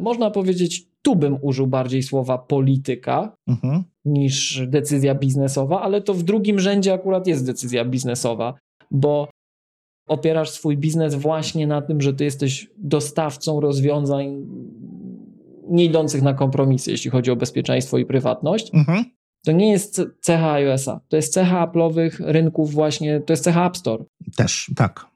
Można 0.03 0.31
powiedzieć, 0.31 0.87
tu 1.03 1.17
bym 1.17 1.39
użył 1.43 1.67
bardziej 1.67 2.03
słowa 2.03 2.39
polityka 2.39 3.37
mhm. 3.49 3.85
niż 4.05 4.63
decyzja 4.67 5.15
biznesowa, 5.15 5.81
ale 5.83 6.01
to 6.01 6.15
w 6.15 6.23
drugim 6.23 6.59
rzędzie 6.59 6.93
akurat 6.93 7.27
jest 7.27 7.47
decyzja 7.47 7.85
biznesowa, 7.85 8.55
bo 8.91 9.29
opierasz 10.09 10.51
swój 10.51 10.77
biznes 10.77 11.15
właśnie 11.15 11.67
na 11.67 11.83
tym, 11.83 12.01
że 12.01 12.15
ty 12.15 12.25
jesteś 12.25 12.71
dostawcą 12.79 13.61
rozwiązań 13.61 14.47
nie 15.71 15.85
idących 15.85 16.23
na 16.23 16.35
kompromisy, 16.35 16.91
jeśli 16.91 17.11
chodzi 17.11 17.31
o 17.31 17.37
bezpieczeństwo 17.37 17.99
i 17.99 18.07
prywatność. 18.07 18.75
Mhm. 18.75 19.05
To 19.45 19.53
nie 19.53 19.71
jest 19.71 20.03
cecha 20.21 20.53
iOS-a, 20.53 21.01
to 21.09 21.17
jest 21.17 21.33
cecha 21.33 21.67
Apple'owych 21.67 22.11
rynków 22.19 22.73
właśnie, 22.73 23.21
to 23.21 23.33
jest 23.33 23.45
cecha 23.45 23.67
App 23.67 23.77
Store. 23.77 24.05
Też, 24.37 24.71
tak. 24.77 25.07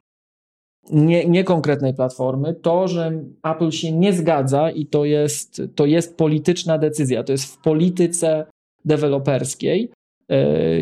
Nie, 0.90 1.24
nie 1.24 1.44
konkretnej 1.44 1.94
platformy. 1.94 2.54
To, 2.54 2.88
że 2.88 3.12
Apple 3.44 3.70
się 3.70 3.92
nie 3.92 4.12
zgadza 4.12 4.70
i 4.70 4.86
to 4.86 5.04
jest, 5.04 5.62
to 5.74 5.86
jest 5.86 6.16
polityczna 6.16 6.78
decyzja, 6.78 7.24
to 7.24 7.32
jest 7.32 7.44
w 7.44 7.58
polityce 7.58 8.46
deweloperskiej, 8.84 9.90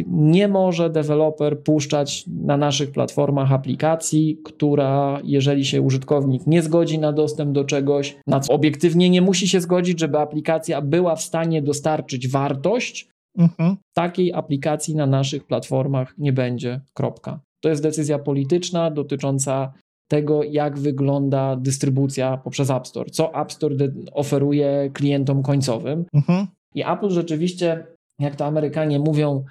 nie 0.06 0.48
może 0.48 0.90
deweloper 0.90 1.62
puszczać 1.62 2.24
na 2.26 2.56
naszych 2.56 2.90
platformach 2.90 3.52
aplikacji, 3.52 4.38
która, 4.44 5.20
jeżeli 5.24 5.64
się 5.64 5.82
użytkownik 5.82 6.46
nie 6.46 6.62
zgodzi 6.62 6.98
na 6.98 7.12
dostęp 7.12 7.52
do 7.52 7.64
czegoś, 7.64 8.16
na 8.26 8.40
co 8.40 8.52
obiektywnie 8.52 9.10
nie 9.10 9.22
musi 9.22 9.48
się 9.48 9.60
zgodzić, 9.60 10.00
żeby 10.00 10.18
aplikacja 10.18 10.80
była 10.80 11.16
w 11.16 11.22
stanie 11.22 11.62
dostarczyć 11.62 12.28
wartość, 12.28 13.08
mhm. 13.38 13.76
takiej 13.94 14.32
aplikacji 14.32 14.94
na 14.94 15.06
naszych 15.06 15.46
platformach 15.46 16.14
nie 16.18 16.32
będzie. 16.32 16.80
Kropka. 16.94 17.40
To 17.62 17.68
jest 17.68 17.82
decyzja 17.82 18.18
polityczna 18.18 18.90
dotycząca 18.90 19.72
tego, 20.08 20.42
jak 20.42 20.78
wygląda 20.78 21.56
dystrybucja 21.56 22.36
poprzez 22.36 22.70
App 22.70 22.86
Store, 22.86 23.10
co 23.10 23.34
App 23.34 23.52
Store 23.52 23.74
oferuje 24.12 24.90
klientom 24.92 25.42
końcowym. 25.42 26.04
Mhm. 26.14 26.46
I 26.74 26.82
Apple 26.82 27.10
rzeczywiście 27.10 27.86
jak 28.22 28.36
to 28.36 28.44
Amerykanie 28.44 28.98
mówią, 28.98 29.44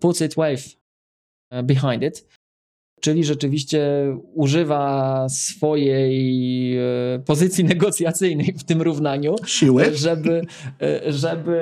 puts 0.00 0.20
it 0.20 0.34
wave 0.34 0.76
e, 1.50 1.62
behind 1.62 2.02
it, 2.02 2.28
czyli 3.00 3.24
rzeczywiście 3.24 3.88
używa 4.34 5.26
swojej 5.28 6.76
e, 6.78 6.82
pozycji 7.26 7.64
negocjacyjnej 7.74 8.54
w 8.58 8.64
tym 8.64 8.82
równaniu, 8.82 9.36
Siły. 9.46 9.96
Żeby, 9.96 10.42
e, 10.82 11.12
żeby 11.12 11.58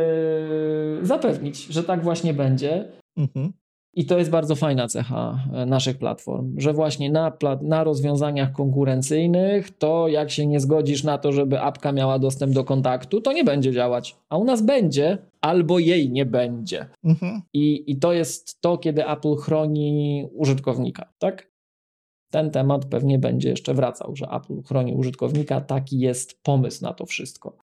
zapewnić, 1.02 1.66
że 1.66 1.84
tak 1.84 2.02
właśnie 2.02 2.34
będzie. 2.34 2.88
Mhm. 3.16 3.52
I 3.98 4.06
to 4.06 4.18
jest 4.18 4.30
bardzo 4.30 4.54
fajna 4.54 4.88
cecha 4.88 5.44
naszych 5.66 5.98
platform, 5.98 6.54
że 6.60 6.72
właśnie 6.72 7.10
na, 7.10 7.32
na 7.62 7.84
rozwiązaniach 7.84 8.52
konkurencyjnych 8.52 9.70
to 9.78 10.08
jak 10.08 10.30
się 10.30 10.46
nie 10.46 10.60
zgodzisz 10.60 11.04
na 11.04 11.18
to, 11.18 11.32
żeby 11.32 11.60
apka 11.60 11.92
miała 11.92 12.18
dostęp 12.18 12.52
do 12.52 12.64
kontaktu, 12.64 13.20
to 13.20 13.32
nie 13.32 13.44
będzie 13.44 13.72
działać. 13.72 14.16
A 14.28 14.36
u 14.36 14.44
nas 14.44 14.62
będzie, 14.62 15.18
albo 15.46 15.78
jej 15.78 16.10
nie 16.10 16.26
będzie. 16.26 16.86
Mhm. 17.04 17.42
I, 17.52 17.90
I 17.90 17.98
to 17.98 18.12
jest 18.12 18.60
to, 18.60 18.78
kiedy 18.78 19.08
Apple 19.08 19.36
chroni 19.36 20.28
użytkownika, 20.32 21.12
tak? 21.18 21.50
Ten 22.30 22.50
temat 22.50 22.84
pewnie 22.84 23.18
będzie 23.18 23.48
jeszcze 23.48 23.74
wracał, 23.74 24.16
że 24.16 24.26
Apple 24.26 24.62
chroni 24.62 24.94
użytkownika. 24.94 25.60
Taki 25.60 25.98
jest 25.98 26.42
pomysł 26.42 26.84
na 26.84 26.94
to 26.94 27.06
wszystko. 27.06 27.56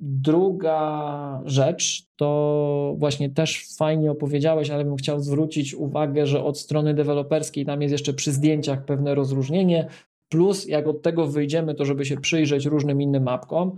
Druga 0.00 1.42
rzecz 1.44 2.06
to 2.16 2.94
właśnie 2.98 3.30
też 3.30 3.66
fajnie 3.76 4.10
opowiedziałeś, 4.10 4.70
ale 4.70 4.84
bym 4.84 4.96
chciał 4.96 5.20
zwrócić 5.20 5.74
uwagę, 5.74 6.26
że 6.26 6.44
od 6.44 6.58
strony 6.58 6.94
deweloperskiej 6.94 7.66
tam 7.66 7.82
jest 7.82 7.92
jeszcze 7.92 8.12
przy 8.12 8.32
zdjęciach 8.32 8.84
pewne 8.84 9.14
rozróżnienie. 9.14 9.88
Plus, 10.28 10.66
jak 10.66 10.88
od 10.88 11.02
tego 11.02 11.26
wyjdziemy, 11.26 11.74
to 11.74 11.84
żeby 11.84 12.04
się 12.04 12.16
przyjrzeć 12.16 12.66
różnym 12.66 13.02
innym 13.02 13.22
mapkom, 13.22 13.76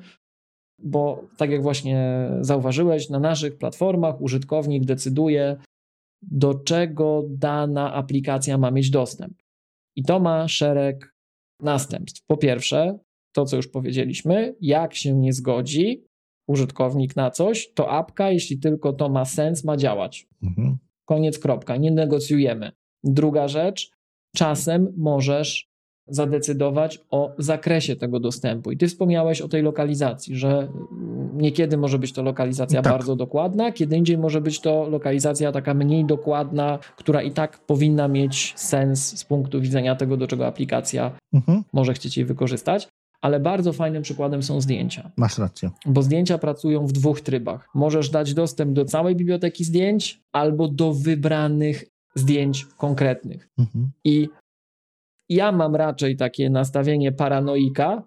bo 0.83 1.28
tak 1.37 1.51
jak 1.51 1.62
właśnie 1.62 2.28
zauważyłeś, 2.41 3.11
na 3.11 3.18
naszych 3.18 3.59
platformach 3.59 4.20
użytkownik 4.20 4.85
decyduje, 4.85 5.57
do 6.22 6.55
czego 6.55 7.24
dana 7.28 7.95
aplikacja 7.95 8.59
ma 8.59 8.70
mieć 8.70 8.91
dostęp. 8.91 9.35
I 9.97 10.03
to 10.03 10.20
ma 10.20 10.49
szereg 10.49 11.14
następstw. 11.62 12.26
Po 12.26 12.37
pierwsze, 12.37 12.99
to 13.33 13.45
co 13.45 13.57
już 13.57 13.68
powiedzieliśmy, 13.68 14.55
jak 14.61 14.95
się 14.95 15.14
nie 15.14 15.33
zgodzi, 15.33 16.05
użytkownik 16.49 17.16
na 17.16 17.31
coś, 17.31 17.72
to 17.74 17.91
apka, 17.91 18.31
jeśli 18.31 18.59
tylko 18.59 18.93
to 18.93 19.09
ma 19.09 19.24
sens, 19.24 19.64
ma 19.64 19.76
działać. 19.76 20.28
Mhm. 20.43 20.78
Koniec, 21.05 21.39
kropka. 21.39 21.76
Nie 21.76 21.91
negocjujemy. 21.91 22.72
Druga 23.05 23.49
rzecz, 23.49 23.91
czasem 24.37 24.95
możesz 24.97 25.69
zadecydować 26.11 27.00
o 27.11 27.32
zakresie 27.38 27.96
tego 27.96 28.20
dostępu. 28.20 28.72
I 28.72 28.76
ty 28.76 28.88
wspomniałeś 28.88 29.40
o 29.40 29.48
tej 29.48 29.62
lokalizacji, 29.62 30.36
że 30.36 30.68
niekiedy 31.32 31.76
może 31.76 31.98
być 31.98 32.12
to 32.12 32.22
lokalizacja 32.22 32.82
tak. 32.82 32.92
bardzo 32.92 33.16
dokładna, 33.16 33.72
kiedy 33.72 33.96
indziej 33.96 34.18
może 34.18 34.40
być 34.40 34.61
to 34.61 34.88
lokalizacja 34.88 35.52
taka 35.52 35.74
mniej 35.74 36.04
dokładna, 36.04 36.78
która 36.96 37.22
i 37.22 37.30
tak 37.30 37.58
powinna 37.58 38.08
mieć 38.08 38.52
sens 38.56 39.18
z 39.18 39.24
punktu 39.24 39.61
widzenia 39.61 39.96
tego, 39.96 40.16
do 40.16 40.26
czego 40.26 40.46
aplikacja 40.46 41.11
mhm. 41.32 41.62
może 41.72 41.94
chcieć 41.94 42.16
jej 42.16 42.26
wykorzystać. 42.26 42.88
Ale 43.20 43.40
bardzo 43.40 43.72
fajnym 43.72 44.02
przykładem 44.02 44.42
są 44.42 44.61
zdjęcia. 44.61 45.11
Masz 45.16 45.38
rację. 45.38 45.70
Bo 45.86 46.02
zdjęcia 46.02 46.38
pracują 46.38 46.86
w 46.86 46.92
dwóch 46.92 47.20
trybach. 47.20 47.68
Możesz 47.74 48.11
dać 48.11 48.34
dostęp 48.34 48.72
do 48.72 48.84
całej 48.84 49.16
biblioteki 49.16 49.64
zdjęć 49.64 50.20
albo 50.32 50.68
do 50.68 50.92
wybranych 50.92 51.84
zdjęć 52.14 52.64
konkretnych. 52.64 53.48
Mhm. 53.58 53.90
I 54.04 54.28
ja 55.31 55.53
mam 55.53 55.76
raczej 55.76 56.16
takie 56.16 56.51
nastawienie 56.51 57.12
paranoika, 57.12 58.03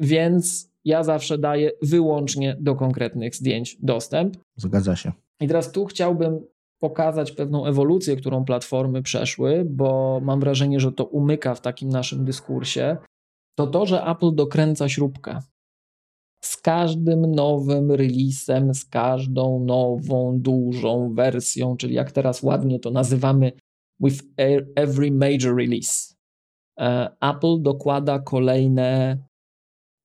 więc 0.00 0.70
ja 0.84 1.02
zawsze 1.02 1.38
daję 1.38 1.70
wyłącznie 1.82 2.56
do 2.60 2.74
konkretnych 2.74 3.36
zdjęć 3.36 3.76
dostęp. 3.82 4.36
Zgadza 4.56 4.96
się. 4.96 5.12
I 5.40 5.48
teraz 5.48 5.72
tu 5.72 5.84
chciałbym 5.84 6.40
pokazać 6.80 7.32
pewną 7.32 7.66
ewolucję, 7.66 8.16
którą 8.16 8.44
platformy 8.44 9.02
przeszły, 9.02 9.66
bo 9.70 10.20
mam 10.22 10.40
wrażenie, 10.40 10.80
że 10.80 10.92
to 10.92 11.04
umyka 11.04 11.54
w 11.54 11.60
takim 11.60 11.88
naszym 11.88 12.24
dyskursie. 12.24 12.96
To 13.58 13.66
to, 13.66 13.86
że 13.86 14.04
Apple 14.04 14.34
dokręca 14.34 14.88
śrubkę. 14.88 15.38
Z 16.44 16.56
każdym 16.56 17.34
nowym 17.34 17.90
releasem, 17.90 18.74
z 18.74 18.84
każdą 18.84 19.64
nową, 19.64 20.38
dużą 20.40 21.14
wersją, 21.14 21.76
czyli 21.76 21.94
jak 21.94 22.12
teraz 22.12 22.42
ładnie 22.42 22.78
to 22.78 22.90
nazywamy, 22.90 23.52
with 24.00 24.22
every 24.76 25.10
major 25.10 25.56
release. 25.56 26.13
E, 26.80 27.10
Apple 27.20 27.62
dokłada 27.62 28.18
kolejne 28.18 29.18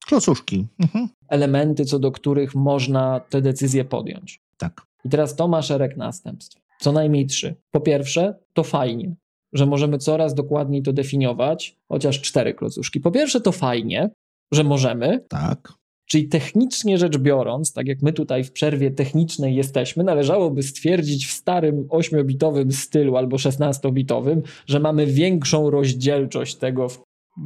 klocuszki. 0.06 0.66
Mhm. 0.78 1.08
Elementy, 1.28 1.84
co 1.84 1.98
do 1.98 2.12
których 2.12 2.54
można 2.54 3.20
te 3.20 3.42
decyzje 3.42 3.84
podjąć. 3.84 4.40
Tak. 4.56 4.86
I 5.04 5.08
teraz 5.08 5.36
to 5.36 5.48
ma 5.48 5.62
szereg 5.62 5.96
następstw. 5.96 6.60
Co 6.80 6.92
najmniej 6.92 7.26
trzy. 7.26 7.54
Po 7.70 7.80
pierwsze, 7.80 8.38
to 8.52 8.64
fajnie, 8.64 9.14
że 9.52 9.66
możemy 9.66 9.98
coraz 9.98 10.34
dokładniej 10.34 10.82
to 10.82 10.92
definiować, 10.92 11.76
chociaż 11.88 12.20
cztery 12.20 12.54
klocuszki. 12.54 13.00
Po 13.00 13.10
pierwsze, 13.10 13.40
to 13.40 13.52
fajnie, 13.52 14.10
że 14.52 14.64
możemy. 14.64 15.24
Tak. 15.28 15.79
Czyli 16.10 16.28
technicznie 16.28 16.98
rzecz 16.98 17.18
biorąc, 17.18 17.72
tak 17.72 17.86
jak 17.86 18.02
my 18.02 18.12
tutaj 18.12 18.44
w 18.44 18.52
przerwie 18.52 18.90
technicznej 18.90 19.54
jesteśmy, 19.54 20.04
należałoby 20.04 20.62
stwierdzić 20.62 21.26
w 21.26 21.32
starym 21.32 21.88
8-bitowym 21.88 22.72
stylu 22.72 23.16
albo 23.16 23.36
16-bitowym, 23.36 24.42
że 24.66 24.80
mamy 24.80 25.06
większą 25.06 25.70
rozdzielczość 25.70 26.56
tego, 26.56 26.86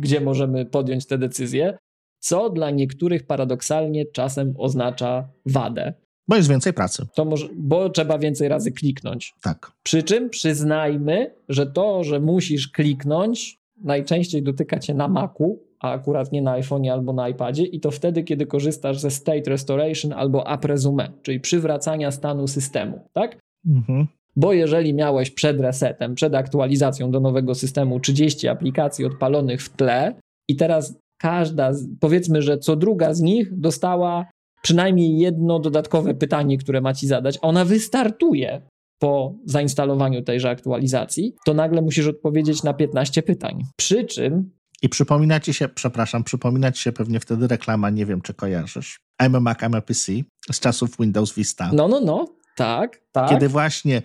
gdzie 0.00 0.20
możemy 0.20 0.66
podjąć 0.66 1.06
te 1.06 1.18
decyzje, 1.18 1.78
co 2.18 2.50
dla 2.50 2.70
niektórych 2.70 3.26
paradoksalnie 3.26 4.06
czasem 4.06 4.54
oznacza 4.58 5.28
wadę. 5.46 5.94
Bo 6.28 6.36
jest 6.36 6.48
więcej 6.48 6.72
pracy. 6.72 7.06
To 7.14 7.24
może, 7.24 7.48
bo 7.56 7.90
trzeba 7.90 8.18
więcej 8.18 8.48
razy 8.48 8.72
kliknąć. 8.72 9.34
Tak. 9.42 9.72
Przy 9.82 10.02
czym 10.02 10.30
przyznajmy, 10.30 11.34
że 11.48 11.66
to, 11.66 12.04
że 12.04 12.20
musisz 12.20 12.68
kliknąć, 12.68 13.58
najczęściej 13.84 14.42
dotyka 14.42 14.78
cię 14.78 14.94
na 14.94 15.08
Macu, 15.08 15.58
a 15.84 15.92
akurat 15.92 16.32
nie 16.32 16.42
na 16.42 16.60
iPhone'ie 16.60 16.92
albo 16.92 17.12
na 17.12 17.28
iPadzie 17.28 17.64
i 17.64 17.80
to 17.80 17.90
wtedy, 17.90 18.22
kiedy 18.22 18.46
korzystasz 18.46 18.98
ze 18.98 19.10
State 19.10 19.50
Restoration 19.50 20.12
albo 20.12 20.52
App 20.52 20.64
Resume, 20.64 21.08
czyli 21.22 21.40
przywracania 21.40 22.10
stanu 22.10 22.46
systemu, 22.46 23.00
tak? 23.12 23.38
Mhm. 23.66 24.06
Bo 24.36 24.52
jeżeli 24.52 24.94
miałeś 24.94 25.30
przed 25.30 25.60
resetem, 25.60 26.14
przed 26.14 26.34
aktualizacją 26.34 27.10
do 27.10 27.20
nowego 27.20 27.54
systemu 27.54 28.00
30 28.00 28.48
aplikacji 28.48 29.04
odpalonych 29.04 29.62
w 29.62 29.76
tle 29.76 30.14
i 30.48 30.56
teraz 30.56 30.98
każda, 31.20 31.72
powiedzmy, 32.00 32.42
że 32.42 32.58
co 32.58 32.76
druga 32.76 33.14
z 33.14 33.20
nich 33.20 33.58
dostała 33.58 34.26
przynajmniej 34.62 35.18
jedno 35.18 35.58
dodatkowe 35.58 36.14
pytanie, 36.14 36.58
które 36.58 36.80
ma 36.80 36.94
ci 36.94 37.06
zadać, 37.06 37.38
ona 37.42 37.64
wystartuje 37.64 38.62
po 38.98 39.34
zainstalowaniu 39.44 40.22
tejże 40.22 40.50
aktualizacji, 40.50 41.34
to 41.46 41.54
nagle 41.54 41.82
musisz 41.82 42.06
odpowiedzieć 42.06 42.62
na 42.62 42.74
15 42.74 43.22
pytań. 43.22 43.62
Przy 43.76 44.04
czym 44.04 44.50
i 44.84 44.88
przypomina 44.88 45.40
ci 45.40 45.54
się, 45.54 45.68
przepraszam, 45.68 46.24
przypomina 46.24 46.72
ci 46.72 46.82
się 46.82 46.92
pewnie 46.92 47.20
wtedy 47.20 47.46
reklama, 47.46 47.90
nie 47.90 48.06
wiem 48.06 48.20
czy 48.20 48.34
kojarzysz, 48.34 49.00
I'm 49.22 49.36
a 49.36 49.40
Mac, 49.40 49.58
I'm 49.58 49.76
a 49.76 49.80
PC 49.80 50.12
z 50.52 50.60
czasów 50.60 50.96
Windows 51.00 51.34
Vista. 51.34 51.70
No, 51.72 51.88
no, 51.88 52.00
no, 52.00 52.28
tak, 52.56 53.00
tak. 53.12 53.30
Kiedy 53.30 53.48
właśnie 53.48 54.02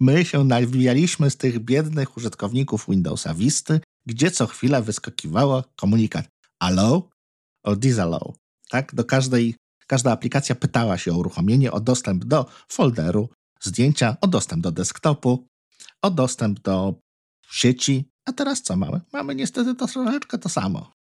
my 0.00 0.24
się 0.24 0.44
nawijaliśmy 0.44 1.30
z 1.30 1.36
tych 1.36 1.58
biednych 1.58 2.16
użytkowników 2.16 2.86
Windowsa 2.88 3.34
Visty, 3.34 3.80
gdzie 4.06 4.30
co 4.30 4.46
chwila 4.46 4.80
wyskakiwało 4.80 5.64
komunikat 5.76 6.26
allow 6.60 7.02
or 7.64 7.76
disallow. 7.76 8.34
Tak? 8.68 8.94
Do 8.94 9.04
każdej, 9.04 9.54
każda 9.86 10.12
aplikacja 10.12 10.54
pytała 10.54 10.98
się 10.98 11.12
o 11.12 11.16
uruchomienie, 11.16 11.72
o 11.72 11.80
dostęp 11.80 12.24
do 12.24 12.46
folderu, 12.68 13.28
zdjęcia, 13.60 14.16
o 14.20 14.26
dostęp 14.26 14.62
do 14.62 14.72
desktopu, 14.72 15.46
o 16.02 16.10
dostęp 16.10 16.60
do 16.60 16.94
sieci, 17.52 18.10
a 18.24 18.32
teraz 18.32 18.62
co 18.62 18.76
mamy? 18.76 19.00
Mamy 19.12 19.34
niestety 19.34 19.74
to 19.74 19.86
troszeczkę 19.86 20.38
to 20.38 20.48
samo. 20.48 20.92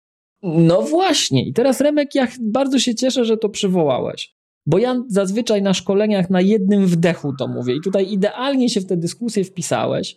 No 0.43 0.83
właśnie. 0.83 1.49
I 1.49 1.53
teraz 1.53 1.81
Remek, 1.81 2.15
ja 2.15 2.29
bardzo 2.41 2.79
się 2.79 2.95
cieszę, 2.95 3.25
że 3.25 3.37
to 3.37 3.49
przywołałeś. 3.49 4.35
Bo 4.67 4.79
ja 4.79 5.03
zazwyczaj 5.09 5.63
na 5.63 5.75
szkoleniach 5.75 6.31
na 6.31 6.41
jednym 6.41 6.87
wdechu 6.87 7.33
to 7.39 7.49
mówię. 7.49 7.77
I 7.77 7.81
tutaj 7.81 8.13
idealnie 8.13 8.69
się 8.69 8.81
w 8.81 8.87
tę 8.87 8.97
dyskusję 8.97 9.45
wpisałeś. 9.45 10.17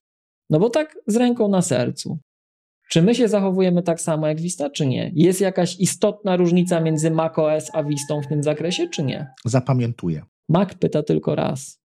No 0.50 0.60
bo 0.60 0.70
tak 0.70 0.98
z 1.08 1.16
ręką 1.16 1.48
na 1.48 1.62
sercu. 1.62 2.20
Czy 2.90 3.02
my 3.02 3.16
się 3.16 3.28
zachowujemy 3.28 3.84
tak 3.84 4.02
samo 4.02 4.28
jak 4.28 4.42
Vista, 4.42 4.70
czy 4.70 4.86
nie? 4.86 5.12
Jest 5.16 5.42
jakaś 5.42 5.80
istotna 5.80 6.36
różnica 6.36 6.82
między 6.82 7.12
macOS 7.12 7.70
a 7.74 7.84
Vistą 7.84 8.22
w 8.22 8.28
tym 8.28 8.44
zakresie, 8.44 8.90
czy 8.90 9.04
nie? 9.04 9.28
Zapamiętuję. 9.46 10.24
Mac 10.50 10.74
pyta 10.74 11.04
tylko 11.04 11.36
raz. 11.36 11.82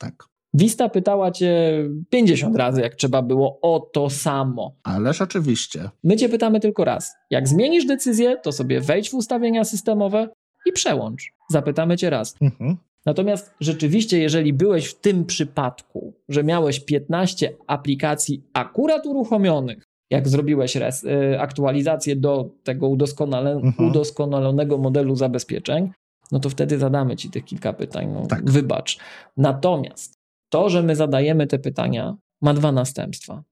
Tak. 0.00 0.24
Vista 0.56 0.88
pytała 0.88 1.30
cię 1.30 1.84
50 2.10 2.56
razy, 2.56 2.80
jak 2.80 2.94
trzeba 2.94 3.22
było, 3.22 3.58
o 3.62 3.80
to 3.80 4.10
samo. 4.10 4.74
Ależ 4.82 5.20
oczywiście. 5.22 5.90
My 6.04 6.16
cię 6.16 6.28
pytamy 6.28 6.60
tylko 6.60 6.84
raz. 6.84 7.14
Jak 7.30 7.48
zmienisz 7.48 7.86
decyzję, 7.86 8.36
to 8.42 8.52
sobie 8.52 8.80
wejdź 8.80 9.10
w 9.10 9.14
ustawienia 9.14 9.64
systemowe 9.64 10.28
i 10.66 10.72
przełącz. 10.72 11.32
Zapytamy 11.50 11.96
cię 11.96 12.10
raz. 12.10 12.34
Mhm. 12.40 12.76
Natomiast 13.06 13.54
rzeczywiście, 13.60 14.18
jeżeli 14.18 14.52
byłeś 14.52 14.86
w 14.86 15.00
tym 15.00 15.24
przypadku, 15.24 16.14
że 16.28 16.44
miałeś 16.44 16.80
15 16.80 17.52
aplikacji 17.66 18.42
akurat 18.52 19.06
uruchomionych, 19.06 19.84
jak 20.10 20.28
zrobiłeś 20.28 20.76
res, 20.76 21.04
y, 21.04 21.40
aktualizację 21.40 22.16
do 22.16 22.50
tego 22.64 22.88
udoskonale, 22.88 23.52
mhm. 23.52 23.90
udoskonalonego 23.90 24.78
modelu 24.78 25.16
zabezpieczeń, 25.16 25.90
no 26.32 26.40
to 26.40 26.50
wtedy 26.50 26.78
zadamy 26.78 27.16
ci 27.16 27.30
tych 27.30 27.44
kilka 27.44 27.72
pytań. 27.72 28.08
No, 28.14 28.26
tak. 28.26 28.50
Wybacz. 28.50 28.98
Natomiast 29.36 30.16
to, 30.48 30.68
że 30.68 30.82
my 30.82 30.96
zadajemy 30.96 31.46
te 31.46 31.58
pytania, 31.58 32.16
ma 32.42 32.54
dwa 32.54 32.72
następstwa. 32.72 33.44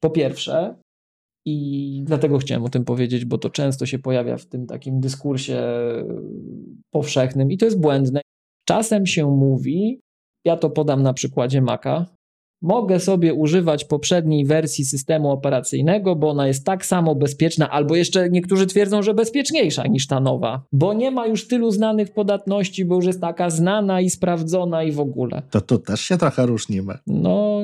Po 0.00 0.10
pierwsze, 0.10 0.76
i 1.46 2.02
dlatego 2.04 2.38
chciałem 2.38 2.64
o 2.64 2.68
tym 2.68 2.84
powiedzieć, 2.84 3.24
bo 3.24 3.38
to 3.38 3.50
często 3.50 3.86
się 3.86 3.98
pojawia 3.98 4.36
w 4.36 4.46
tym 4.46 4.66
takim 4.66 5.00
dyskursie 5.00 5.62
powszechnym 6.90 7.52
i 7.52 7.58
to 7.58 7.64
jest 7.64 7.80
błędne. 7.80 8.20
Czasem 8.64 9.06
się 9.06 9.30
mówi, 9.30 10.00
ja 10.44 10.56
to 10.56 10.70
podam 10.70 11.02
na 11.02 11.12
przykładzie 11.12 11.62
Maca, 11.62 12.06
mogę 12.62 13.00
sobie 13.00 13.34
używać 13.34 13.84
poprzedniej 13.84 14.44
wersji 14.44 14.84
systemu 14.84 15.30
operacyjnego, 15.30 16.16
bo 16.16 16.30
ona 16.30 16.46
jest 16.46 16.64
tak 16.64 16.86
samo 16.86 17.14
bezpieczna, 17.14 17.70
albo 17.70 17.96
jeszcze 17.96 18.30
niektórzy 18.30 18.66
twierdzą, 18.66 19.02
że 19.02 19.14
bezpieczniejsza 19.14 19.86
niż 19.86 20.06
ta 20.06 20.20
nowa, 20.20 20.62
bo 20.72 20.94
nie 20.94 21.10
ma 21.10 21.26
już 21.26 21.48
tylu 21.48 21.70
znanych 21.70 22.12
podatności, 22.12 22.84
bo 22.84 22.94
już 22.94 23.06
jest 23.06 23.20
taka 23.20 23.50
znana 23.50 24.00
i 24.00 24.10
sprawdzona 24.10 24.82
i 24.82 24.92
w 24.92 25.00
ogóle. 25.00 25.42
To 25.50 25.60
tu 25.60 25.78
też 25.78 26.00
się 26.00 26.18
trochę 26.18 26.46
różnimy. 26.46 26.98
No, 27.06 27.60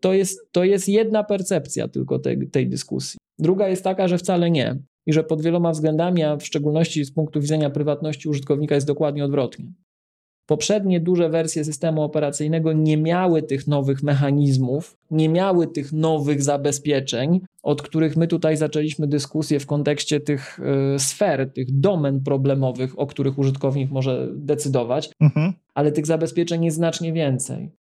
to 0.00 0.12
jest, 0.12 0.52
to 0.52 0.64
jest 0.64 0.88
jedna 0.88 1.24
percepcja 1.24 1.88
tylko 1.88 2.18
tej, 2.18 2.50
tej 2.50 2.68
dyskusji. 2.68 3.18
Druga 3.38 3.68
jest 3.68 3.84
taka, 3.84 4.08
że 4.08 4.18
wcale 4.18 4.50
nie. 4.50 4.78
I 5.06 5.12
że 5.12 5.24
pod 5.24 5.42
wieloma 5.42 5.70
względami, 5.70 6.22
a 6.22 6.36
w 6.36 6.46
szczególności 6.46 7.04
z 7.04 7.12
punktu 7.12 7.40
widzenia 7.40 7.70
prywatności 7.70 8.28
użytkownika, 8.28 8.74
jest 8.74 8.86
dokładnie 8.86 9.24
odwrotnie. 9.24 9.72
Poprzednie 10.46 11.00
duże 11.00 11.28
wersje 11.28 11.64
systemu 11.64 12.02
operacyjnego 12.02 12.72
nie 12.72 12.96
miały 12.96 13.42
tych 13.42 13.66
nowych 13.66 14.02
mechanizmów, 14.02 14.96
nie 15.10 15.28
miały 15.28 15.66
tych 15.66 15.92
nowych 15.92 16.42
zabezpieczeń, 16.42 17.40
od 17.62 17.82
których 17.82 18.16
my 18.16 18.26
tutaj 18.26 18.56
zaczęliśmy 18.56 19.06
dyskusję 19.06 19.60
w 19.60 19.66
kontekście 19.66 20.20
tych 20.20 20.58
y, 20.94 20.98
sfer, 20.98 21.52
tych 21.52 21.80
domen 21.80 22.22
problemowych, 22.22 22.98
o 22.98 23.06
których 23.06 23.38
użytkownik 23.38 23.90
może 23.90 24.28
decydować, 24.34 25.10
mhm. 25.20 25.52
ale 25.74 25.92
tych 25.92 26.06
zabezpieczeń 26.06 26.64
jest 26.64 26.76
znacznie 26.76 27.12
więcej. 27.12 27.81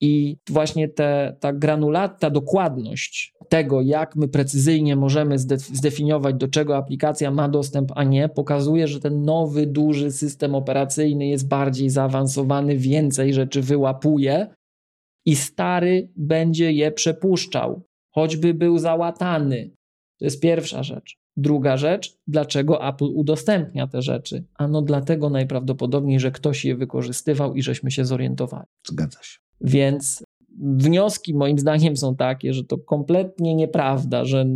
I 0.00 0.36
właśnie 0.50 0.88
te, 0.88 1.36
ta 1.40 1.52
granulat, 1.52 2.20
ta 2.20 2.30
dokładność 2.30 3.34
tego, 3.48 3.80
jak 3.80 4.16
my 4.16 4.28
precyzyjnie 4.28 4.96
możemy 4.96 5.38
zdefiniować, 5.58 6.36
do 6.36 6.48
czego 6.48 6.76
aplikacja 6.76 7.30
ma 7.30 7.48
dostęp, 7.48 7.92
a 7.94 8.04
nie, 8.04 8.28
pokazuje, 8.28 8.88
że 8.88 9.00
ten 9.00 9.24
nowy, 9.24 9.66
duży 9.66 10.12
system 10.12 10.54
operacyjny 10.54 11.26
jest 11.26 11.48
bardziej 11.48 11.90
zaawansowany, 11.90 12.76
więcej 12.76 13.34
rzeczy 13.34 13.62
wyłapuje 13.62 14.46
i 15.26 15.36
stary 15.36 16.08
będzie 16.16 16.72
je 16.72 16.92
przepuszczał, 16.92 17.82
choćby 18.10 18.54
był 18.54 18.78
załatany. 18.78 19.70
To 20.18 20.24
jest 20.24 20.40
pierwsza 20.40 20.82
rzecz. 20.82 21.16
Druga 21.36 21.76
rzecz, 21.76 22.16
dlaczego 22.26 22.88
Apple 22.88 23.04
udostępnia 23.04 23.86
te 23.86 24.02
rzeczy? 24.02 24.44
Ano 24.54 24.82
dlatego 24.82 25.30
najprawdopodobniej, 25.30 26.20
że 26.20 26.30
ktoś 26.30 26.64
je 26.64 26.76
wykorzystywał 26.76 27.54
i 27.54 27.62
żeśmy 27.62 27.90
się 27.90 28.04
zorientowali. 28.04 28.66
Zgadza 28.86 29.22
się. 29.22 29.47
Więc 29.60 30.24
wnioski 30.60 31.34
moim 31.34 31.58
zdaniem 31.58 31.96
są 31.96 32.16
takie, 32.16 32.54
że 32.54 32.64
to 32.64 32.78
kompletnie 32.78 33.54
nieprawda, 33.54 34.24
że 34.24 34.46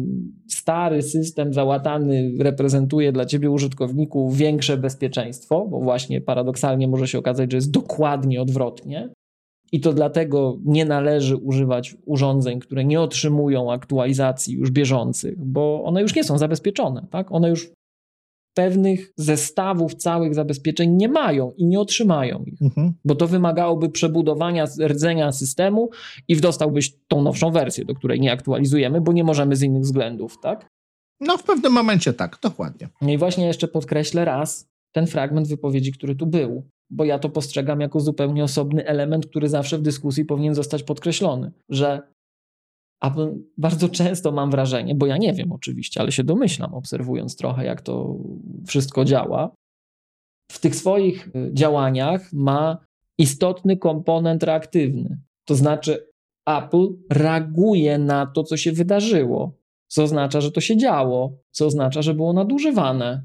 stary 0.48 1.02
system 1.02 1.52
załatany 1.52 2.32
reprezentuje 2.38 3.12
dla 3.12 3.24
ciebie 3.26 3.50
użytkowników 3.50 4.36
większe 4.36 4.76
bezpieczeństwo, 4.76 5.66
bo 5.70 5.80
właśnie 5.80 6.20
paradoksalnie 6.20 6.88
może 6.88 7.08
się 7.08 7.18
okazać, 7.18 7.50
że 7.50 7.56
jest 7.56 7.70
dokładnie 7.70 8.42
odwrotnie. 8.42 9.08
I 9.72 9.80
to 9.80 9.92
dlatego 9.92 10.58
nie 10.64 10.84
należy 10.84 11.36
używać 11.36 11.96
urządzeń, 12.06 12.60
które 12.60 12.84
nie 12.84 13.00
otrzymują 13.00 13.72
aktualizacji 13.72 14.54
już 14.54 14.70
bieżących, 14.70 15.44
bo 15.44 15.84
one 15.84 16.02
już 16.02 16.14
nie 16.14 16.24
są 16.24 16.38
zabezpieczone. 16.38 17.06
Tak? 17.10 17.32
One 17.32 17.48
już 17.48 17.72
pewnych 18.54 19.12
zestawów 19.16 19.94
całych 19.94 20.34
zabezpieczeń 20.34 20.90
nie 20.90 21.08
mają 21.08 21.52
i 21.56 21.66
nie 21.66 21.80
otrzymają 21.80 22.44
ich, 22.46 22.62
mhm. 22.62 22.92
bo 23.04 23.14
to 23.14 23.28
wymagałoby 23.28 23.90
przebudowania 23.90 24.66
rdzenia 24.86 25.32
systemu 25.32 25.90
i 26.28 26.36
dostałbyś 26.36 26.92
tą 27.08 27.22
nowszą 27.22 27.50
wersję, 27.50 27.84
do 27.84 27.94
której 27.94 28.20
nie 28.20 28.32
aktualizujemy, 28.32 29.00
bo 29.00 29.12
nie 29.12 29.24
możemy 29.24 29.56
z 29.56 29.62
innych 29.62 29.82
względów, 29.82 30.38
tak? 30.42 30.68
No 31.20 31.38
w 31.38 31.42
pewnym 31.42 31.72
momencie 31.72 32.12
tak, 32.12 32.38
dokładnie. 32.42 32.88
No 33.02 33.10
i 33.10 33.18
właśnie 33.18 33.46
jeszcze 33.46 33.68
podkreślę 33.68 34.24
raz 34.24 34.68
ten 34.92 35.06
fragment 35.06 35.48
wypowiedzi, 35.48 35.92
który 35.92 36.14
tu 36.14 36.26
był, 36.26 36.68
bo 36.90 37.04
ja 37.04 37.18
to 37.18 37.28
postrzegam 37.28 37.80
jako 37.80 38.00
zupełnie 38.00 38.44
osobny 38.44 38.86
element, 38.86 39.26
który 39.26 39.48
zawsze 39.48 39.78
w 39.78 39.82
dyskusji 39.82 40.24
powinien 40.24 40.54
zostać 40.54 40.82
podkreślony, 40.82 41.52
że 41.68 42.02
a 43.02 43.14
bardzo 43.58 43.88
często 43.88 44.32
mam 44.32 44.50
wrażenie, 44.50 44.94
bo 44.94 45.06
ja 45.06 45.16
nie 45.16 45.32
wiem 45.32 45.52
oczywiście, 45.52 46.00
ale 46.00 46.12
się 46.12 46.24
domyślam, 46.24 46.74
obserwując 46.74 47.36
trochę, 47.36 47.64
jak 47.64 47.82
to 47.82 48.16
wszystko 48.66 49.04
działa, 49.04 49.54
w 50.52 50.60
tych 50.60 50.76
swoich 50.76 51.28
y, 51.28 51.50
działaniach 51.52 52.32
ma 52.32 52.78
istotny 53.18 53.76
komponent 53.76 54.42
reaktywny. 54.42 55.18
To 55.44 55.54
znaczy, 55.54 56.06
Apple 56.46 56.88
reaguje 57.10 57.98
na 57.98 58.26
to, 58.26 58.44
co 58.44 58.56
się 58.56 58.72
wydarzyło, 58.72 59.58
co 59.88 60.02
oznacza, 60.02 60.40
że 60.40 60.52
to 60.52 60.60
się 60.60 60.76
działo, 60.76 61.38
co 61.50 61.66
oznacza, 61.66 62.02
że 62.02 62.14
było 62.14 62.32
nadużywane. 62.32 63.24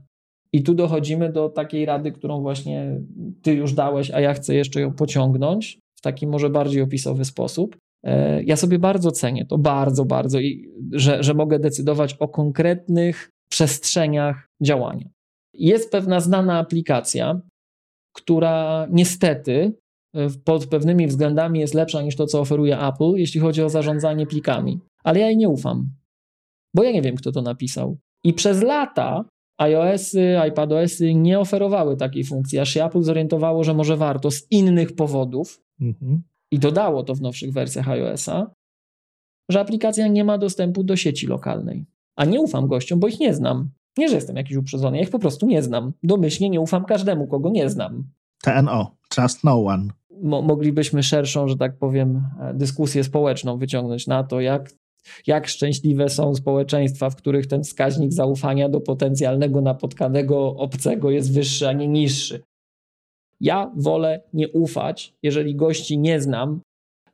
I 0.54 0.64
tu 0.64 0.74
dochodzimy 0.74 1.32
do 1.32 1.50
takiej 1.50 1.86
rady, 1.86 2.12
którą 2.12 2.42
właśnie 2.42 3.02
ty 3.42 3.54
już 3.54 3.74
dałeś, 3.74 4.12
a 4.12 4.20
ja 4.20 4.34
chcę 4.34 4.56
jeszcze 4.56 4.82
ją 4.82 4.94
pociągnąć 4.94 5.80
w 5.96 6.02
taki 6.02 6.28
może 6.28 6.50
bardziej 6.50 6.82
opisowy 6.82 7.26
sposób. 7.26 7.78
E, 8.04 8.44
ja 8.44 8.56
sobie 8.56 8.80
bardzo 8.80 9.12
cenię 9.12 9.46
to, 9.46 9.58
bardzo, 9.58 10.06
bardzo, 10.06 10.40
i 10.40 10.70
że, 10.92 11.24
że 11.24 11.34
mogę 11.34 11.60
decydować 11.60 12.14
o 12.14 12.28
konkretnych 12.28 13.32
przestrzeniach 13.50 14.50
działania. 14.62 15.10
Jest 15.54 15.92
pewna 15.92 16.20
znana 16.20 16.58
aplikacja, 16.58 17.42
która 18.14 18.88
niestety 18.92 19.74
e, 20.16 20.28
pod 20.46 20.66
pewnymi 20.66 21.08
względami 21.08 21.60
jest 21.60 21.74
lepsza 21.74 22.02
niż 22.02 22.16
to, 22.16 22.26
co 22.26 22.40
oferuje 22.40 22.80
Apple, 22.80 23.14
jeśli 23.16 23.40
chodzi 23.40 23.64
o 23.64 23.70
zarządzanie 23.70 24.28
plikami. 24.28 24.80
Ale 25.04 25.20
ja 25.20 25.28
jej 25.28 25.38
nie 25.38 25.50
ufam, 25.50 25.90
bo 26.76 26.84
ja 26.84 26.92
nie 26.92 27.02
wiem, 27.02 27.16
kto 27.16 27.32
to 27.32 27.42
napisał. 27.42 27.98
I 28.24 28.34
przez 28.34 28.64
lata 28.64 29.26
iOSy, 29.58 30.36
iPadOSy 30.50 31.14
nie 31.14 31.40
oferowały 31.40 31.98
takiej 31.98 32.24
funkcji, 32.24 32.60
aż 32.60 32.70
się 32.70 32.86
Apple 32.86 33.02
zorientowało, 33.02 33.64
że 33.64 33.74
może 33.74 33.98
warto 33.98 34.32
z 34.32 34.52
innych 34.52 34.96
powodów. 34.96 35.62
Mhm 35.82 36.24
i 36.52 36.60
dodało 36.60 37.04
to 37.04 37.16
w 37.16 37.22
nowszych 37.22 37.54
wersjach 37.54 37.90
iOS-a, 37.90 38.52
że 39.50 39.60
aplikacja 39.60 40.08
nie 40.08 40.24
ma 40.24 40.38
dostępu 40.38 40.84
do 40.84 40.96
sieci 40.96 41.28
lokalnej. 41.28 41.86
A 42.16 42.26
nie 42.26 42.42
ufam 42.42 42.68
gościom, 42.68 43.00
bo 43.00 43.08
ich 43.08 43.20
nie 43.20 43.34
znam. 43.34 43.70
Nie, 43.98 44.10
że 44.10 44.16
jestem 44.16 44.36
jakiś 44.36 44.58
uprzedzony, 44.58 44.98
ja 44.98 45.04
ich 45.04 45.10
po 45.10 45.20
prostu 45.20 45.46
nie 45.46 45.64
znam. 45.64 45.94
Domyślnie 46.04 46.50
nie 46.50 46.62
ufam 46.62 46.86
każdemu, 46.86 47.28
kogo 47.28 47.50
nie 47.50 47.70
znam. 47.70 48.04
TNO, 48.44 48.96
trust 49.10 49.44
no 49.44 49.66
one. 49.66 49.88
Mo 50.22 50.42
moglibyśmy 50.42 51.04
szerszą, 51.04 51.48
że 51.48 51.58
tak 51.58 51.78
powiem, 51.78 52.24
e, 52.42 52.54
dyskusję 52.54 53.04
społeczną 53.04 53.58
wyciągnąć 53.58 54.08
na 54.08 54.24
to, 54.24 54.42
jak, 54.42 54.72
jak 55.28 55.48
szczęśliwe 55.48 56.10
są 56.10 56.36
społeczeństwa, 56.36 57.10
w 57.10 57.16
których 57.16 57.48
ten 57.48 57.64
wskaźnik 57.64 58.14
zaufania 58.14 58.70
do 58.70 58.82
potencjalnego 58.82 59.62
napotkanego 59.62 60.56
obcego 60.56 61.12
jest 61.12 61.34
wyższy, 61.34 61.68
a 61.68 61.74
nie 61.74 61.88
niższy. 61.88 62.44
Ja 63.40 63.72
wolę 63.76 64.22
nie 64.34 64.50
ufać, 64.50 65.14
jeżeli 65.24 65.56
gości 65.56 65.98
nie 65.98 66.22
znam, 66.22 66.62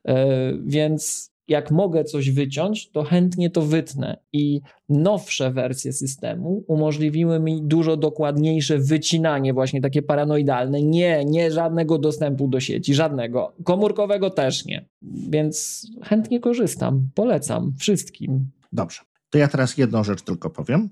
e, 0.08 0.52
więc 0.66 1.34
jak 1.48 1.70
mogę 1.70 2.04
coś 2.04 2.30
wyciąć, 2.30 2.90
to 2.90 3.02
chętnie 3.02 3.50
to 3.50 3.62
wytnę. 3.62 4.16
I 4.32 4.60
nowsze 4.88 5.50
wersje 5.50 5.92
systemu 5.92 6.64
umożliwiły 6.66 7.40
mi 7.40 7.62
dużo 7.62 7.96
dokładniejsze 7.96 8.78
wycinanie, 8.78 9.54
właśnie 9.54 9.80
takie 9.80 10.02
paranoidalne. 10.02 10.82
Nie, 10.82 11.24
nie 11.24 11.50
żadnego 11.50 11.98
dostępu 11.98 12.48
do 12.48 12.60
sieci, 12.60 12.94
żadnego. 12.94 13.52
Komórkowego 13.64 14.30
też 14.30 14.64
nie. 14.64 14.88
Więc 15.02 15.86
chętnie 16.02 16.40
korzystam, 16.40 17.08
polecam 17.14 17.72
wszystkim. 17.78 18.50
Dobrze. 18.72 19.00
To 19.30 19.38
ja 19.38 19.48
teraz 19.48 19.76
jedną 19.78 20.04
rzecz 20.04 20.22
tylko 20.22 20.50
powiem. 20.50 20.90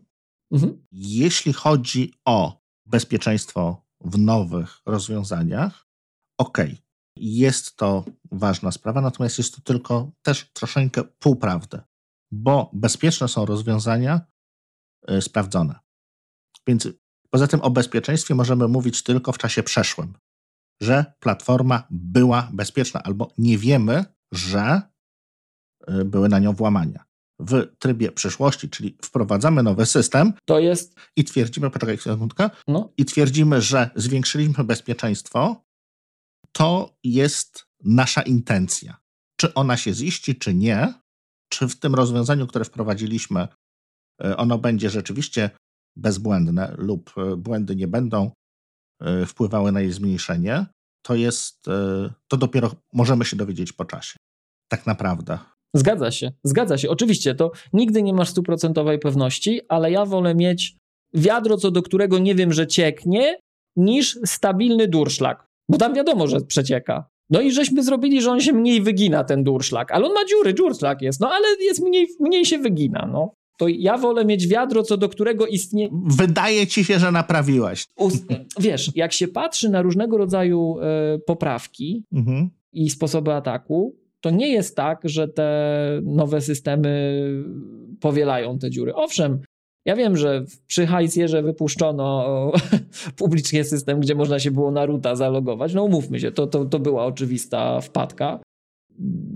Mhm. 0.53 0.79
Jeśli 0.93 1.53
chodzi 1.53 2.13
o 2.25 2.61
bezpieczeństwo 2.87 3.83
w 4.05 4.19
nowych 4.19 4.81
rozwiązaniach, 4.87 5.87
ok, 6.39 6.59
jest 7.17 7.77
to 7.77 8.05
ważna 8.33 8.73
sprawa, 8.73 9.01
natomiast 9.01 9.39
jest 9.39 9.55
to 9.55 9.61
tylko 9.61 10.11
też 10.23 10.51
troszeczkę 10.53 11.05
półprawdy, 11.05 11.81
bo 12.33 12.71
bezpieczne 12.73 13.29
są 13.29 13.47
rozwiązania 13.47 14.21
y, 15.11 15.23
sprawdzone. 15.23 15.79
Więc 16.67 16.89
poza 17.31 17.47
tym 17.47 17.61
o 17.61 17.71
bezpieczeństwie 17.71 18.35
możemy 18.35 18.69
mówić 18.69 19.03
tylko 19.03 19.33
w 19.33 19.39
czasie 19.39 19.63
przeszłym, 19.63 20.15
że 20.83 21.15
platforma 21.21 21.87
była 21.91 22.51
bezpieczna, 22.53 23.03
albo 23.03 23.33
nie 23.39 23.59
wiemy, 23.59 24.05
że 24.33 24.83
y, 25.89 26.05
były 26.05 26.29
na 26.29 26.39
nią 26.39 26.53
włamania 26.53 27.12
w 27.47 27.77
trybie 27.79 28.13
przyszłości, 28.13 28.71
czyli 28.71 28.97
wprowadzamy 29.03 29.63
nowy 29.63 29.87
system 29.87 30.33
to 30.45 30.59
jest... 30.59 30.95
i 31.17 31.25
twierdzimy, 31.25 31.71
poczekaj 31.71 31.99
sekundkę, 31.99 32.51
no. 32.69 32.93
i 32.97 33.05
twierdzimy, 33.05 33.63
że 33.63 33.91
zwiększyliśmy 33.97 34.65
bezpieczeństwo, 34.65 35.65
to 36.53 36.97
jest 37.05 37.67
nasza 37.85 38.23
intencja. 38.23 38.97
Czy 39.37 39.55
ona 39.55 39.77
się 39.77 39.95
ziści, 39.95 40.37
czy 40.37 40.55
nie, 40.55 40.95
czy 41.49 41.69
w 41.69 41.79
tym 41.79 41.95
rozwiązaniu, 41.95 42.47
które 42.47 42.65
wprowadziliśmy, 42.65 43.49
e, 44.25 44.37
ono 44.37 44.59
będzie 44.59 44.91
rzeczywiście 44.91 45.51
bezbłędne 45.97 46.75
lub 46.79 47.13
e, 47.17 47.37
błędy 47.37 47.77
nie 47.77 47.89
będą 47.89 48.31
e, 49.01 49.27
wpływały 49.27 49.73
na 49.73 49.81
jej 49.81 49.93
zmniejszenie, 49.93 50.67
to 51.05 51.15
jest, 51.15 51.67
to 52.29 52.37
dopiero 52.37 52.75
możemy 52.93 53.25
się 53.25 53.37
dowiedzieć 53.37 53.73
po 53.73 53.85
czasie. 53.85 54.17
Tak 54.69 54.87
naprawdę. 54.87 55.39
Zgadza 55.75 56.11
się, 56.11 56.33
zgadza 56.45 56.79
się. 56.79 56.91
Oczywiście, 56.91 57.35
to 57.35 57.51
nigdy 57.73 58.03
nie 58.03 58.15
masz 58.15 58.29
stuprocentowej 58.29 58.99
pewności, 58.99 59.61
ale 59.69 59.91
ja 59.91 60.05
wolę 60.05 60.35
mieć 60.35 60.77
wiadro, 61.15 61.57
co 61.57 61.71
do 61.71 61.83
którego 61.83 62.19
nie 62.19 62.35
wiem, 62.35 62.53
że 62.53 62.67
cieknie, 62.67 63.39
niż 63.77 64.19
stabilny 64.27 64.89
durszlak. 64.89 65.47
Bo 65.69 65.79
tam 65.79 65.95
wiadomo, 65.95 66.27
że 66.27 66.41
przecieka. 66.41 67.07
No 67.31 67.41
i 67.41 67.53
żeśmy 67.53 67.83
zrobili, 67.83 68.23
że 68.23 68.31
on 68.31 68.41
się 68.41 68.53
mniej 68.53 68.83
wygina, 68.83 69.25
ten 69.25 69.45
durszlak. 69.45 69.93
Ale 69.93 70.07
on 70.07 70.13
ma 70.13 70.21
dziury, 70.29 70.53
durszlak 70.53 71.03
jest, 71.03 71.21
no 71.21 71.31
ale 71.31 71.49
jest 71.61 71.83
mniej, 71.83 72.09
mniej 72.21 72.45
się 72.45 72.59
wygina, 72.59 73.09
no. 73.13 73.35
To 73.59 73.69
ja 73.69 73.99
wolę 73.99 74.25
mieć 74.25 74.47
wiadro, 74.47 74.83
co 74.83 74.97
do 74.97 75.09
którego 75.09 75.47
istnieje. 75.47 75.89
Wydaje 76.07 76.67
ci 76.67 76.85
się, 76.85 76.99
że 76.99 77.13
naprawiłeś. 77.13 77.87
Wiesz, 78.61 78.91
jak 78.95 79.13
się 79.13 79.29
patrzy 79.29 79.69
na 79.69 79.83
różnego 79.83 80.17
rodzaju 80.17 80.77
y, 80.79 81.19
poprawki 81.19 82.05
mhm. 82.13 82.51
i 82.73 82.91
sposoby 82.91 83.33
ataku, 83.33 83.97
to 84.23 84.31
nie 84.31 84.49
jest 84.49 84.77
tak, 84.77 85.01
że 85.05 85.29
te 85.29 86.01
nowe 86.03 86.41
systemy 86.41 87.23
powielają 88.01 88.59
te 88.59 88.71
dziury. 88.71 88.95
Owszem, 88.95 89.41
ja 89.87 89.97
wiem, 89.97 90.17
że 90.17 90.45
przy 90.67 90.87
Hajsierze 90.87 91.43
wypuszczono 91.43 92.27
publicznie 93.19 93.65
system, 93.65 94.01
gdzie 94.01 94.15
można 94.15 94.39
się 94.39 94.51
było 94.51 94.71
na 94.71 94.87
ruta 94.87 95.17
zalogować. 95.17 95.75
No 95.75 95.85
umówmy 95.85 96.21
się, 96.21 96.33
to, 96.33 96.47
to, 96.47 96.65
to 96.65 96.79
była 96.79 97.05
oczywista 97.05 97.81
wpadka, 97.81 98.41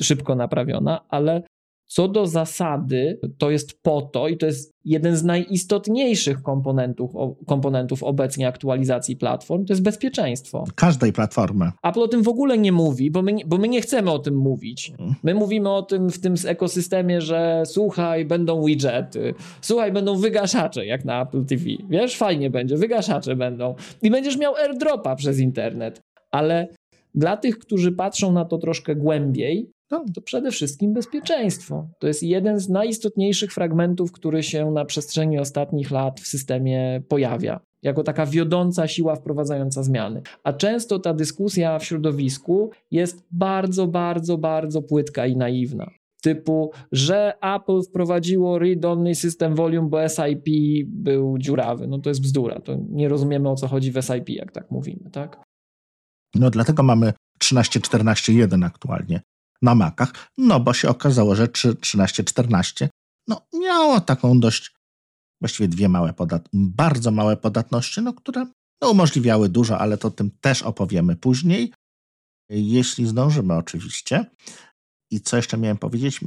szybko 0.03 0.34
naprawiona, 0.34 1.01
ale 1.09 1.43
co 1.87 2.09
do 2.09 2.26
zasady, 2.26 3.20
to 3.39 3.51
jest 3.51 3.82
po 3.82 4.03
to 4.03 4.28
i 4.28 4.37
to 4.37 4.47
jest 4.47 4.76
jeden 4.84 5.16
z 5.16 5.24
najistotniejszych 5.24 6.43
komponentów, 6.43 7.11
komponentów 7.47 8.03
obecnie 8.03 8.49
aktualizacji 8.49 9.16
platform, 9.16 9.64
to 9.64 9.72
jest 9.72 9.82
bezpieczeństwo. 9.82 10.64
Każdej 10.74 11.12
platformy. 11.12 11.70
Apple 11.82 12.01
o 12.01 12.09
tym 12.09 12.22
w 12.22 12.28
ogóle 12.28 12.59
nie 12.59 12.72
mówi, 12.72 13.11
bo 13.11 13.22
my, 13.22 13.32
bo 13.47 13.59
my 13.59 13.68
nie 13.68 13.80
chcemy 13.80 14.11
o 14.11 14.18
tym 14.18 14.37
mówić. 14.37 14.93
My 15.22 15.34
mówimy 15.34 15.70
o 15.70 15.82
tym 15.82 16.11
w 16.11 16.20
tym 16.20 16.34
ekosystemie, 16.47 17.20
że 17.20 17.62
słuchaj, 17.66 18.24
będą 18.24 18.64
widgety, 18.64 19.34
słuchaj, 19.61 19.93
będą 19.93 20.16
wygaszacze, 20.16 20.87
jak 20.87 21.05
na 21.05 21.22
Apple 21.22 21.45
TV. 21.45 21.64
Wiesz, 21.89 22.16
fajnie 22.16 22.51
będzie, 22.51 22.76
wygaszacze 22.76 23.37
będą. 23.37 23.74
I 24.03 24.11
będziesz 24.11 24.39
miał 24.39 24.55
airdropa 24.57 25.16
przez 25.16 25.39
internet. 25.39 26.01
Ale 26.30 26.68
dla 27.14 27.37
tych, 27.37 27.59
którzy 27.59 27.93
patrzą 27.93 28.32
na 28.32 28.45
to 28.45 28.59
troszkę 28.59 28.97
głębiej, 28.97 29.70
No. 29.91 30.05
To 30.14 30.20
przede 30.20 30.51
wszystkim 30.51 30.93
bezpieczeństwo. 30.93 31.89
To 31.99 32.07
jest 32.07 32.22
jeden 32.22 32.59
z 32.59 32.68
najistotniejszych 32.68 33.53
fragmentów, 33.53 34.12
który 34.12 34.43
się 34.43 34.70
na 34.70 34.84
przestrzeni 34.84 35.39
ostatnich 35.39 35.91
lat 35.91 36.20
w 36.20 36.26
systemie 36.26 37.03
pojawia 37.09 37.61
jako 37.82 38.03
taka 38.03 38.26
wiodąca 38.26 38.89
siła 38.89 39.16
wprowadzająca 39.16 39.82
zmiany. 39.82 40.22
A 40.45 40.53
często 40.53 40.99
ta 40.99 41.14
dyskusja 41.14 41.78
w 41.78 41.84
środowisku 41.84 42.70
jest 42.91 43.26
bardzo, 43.30 43.87
bardzo, 43.87 44.39
bardzo 44.39 44.82
płytka 44.82 45.26
i 45.26 45.37
naiwna. 45.37 45.91
Typu, 46.22 46.70
że 46.93 47.32
Apple 47.41 47.82
wprowadziło 47.82 48.59
read-only 48.59 49.14
system 49.14 49.55
volume, 49.55 49.89
bo 49.89 50.09
SIP 50.09 50.45
był 50.87 51.39
dziurawy. 51.39 51.87
No 51.87 51.99
to 51.99 52.11
jest 52.11 52.22
bzdura. 52.22 52.61
To 52.61 52.78
nie 52.89 53.09
rozumiemy 53.09 53.51
o 53.51 53.55
co 53.55 53.68
chodzi 53.68 53.93
w 53.93 54.03
SIP, 54.03 54.28
jak 54.28 54.53
tak 54.53 54.70
mówimy, 54.70 55.11
tak? 55.11 55.43
No 56.34 56.51
dlatego 56.51 56.82
mamy 56.82 57.12
13.14.1 57.43 58.64
aktualnie 58.64 59.20
na 59.62 59.74
Macach, 59.74 60.12
no 60.38 60.61
bo 60.61 60.74
się 60.74 60.88
okazało, 60.88 61.34
że 61.34 61.46
13.14 61.46 62.88
no, 63.28 63.46
miało 63.61 64.00
taką 64.00 64.40
dość 64.40 64.76
właściwie 65.40 65.68
dwie 65.68 65.88
małe 65.88 66.12
podat 66.12 66.48
bardzo 66.52 67.11
małe 67.11 67.36
podatności, 67.36 68.02
no, 68.02 68.12
które 68.12 68.46
no, 68.82 68.90
umożliwiały 68.90 69.48
dużo, 69.48 69.78
ale 69.78 69.98
to 69.98 70.09
o 70.09 70.11
tym 70.11 70.30
też 70.40 70.62
opowiemy 70.62 71.16
później, 71.16 71.72
jeśli 72.50 73.07
zdążymy 73.07 73.54
oczywiście. 73.54 74.24
I 75.11 75.20
co 75.20 75.36
jeszcze 75.36 75.59
miałem 75.59 75.76
powiedzieć? 75.76 76.20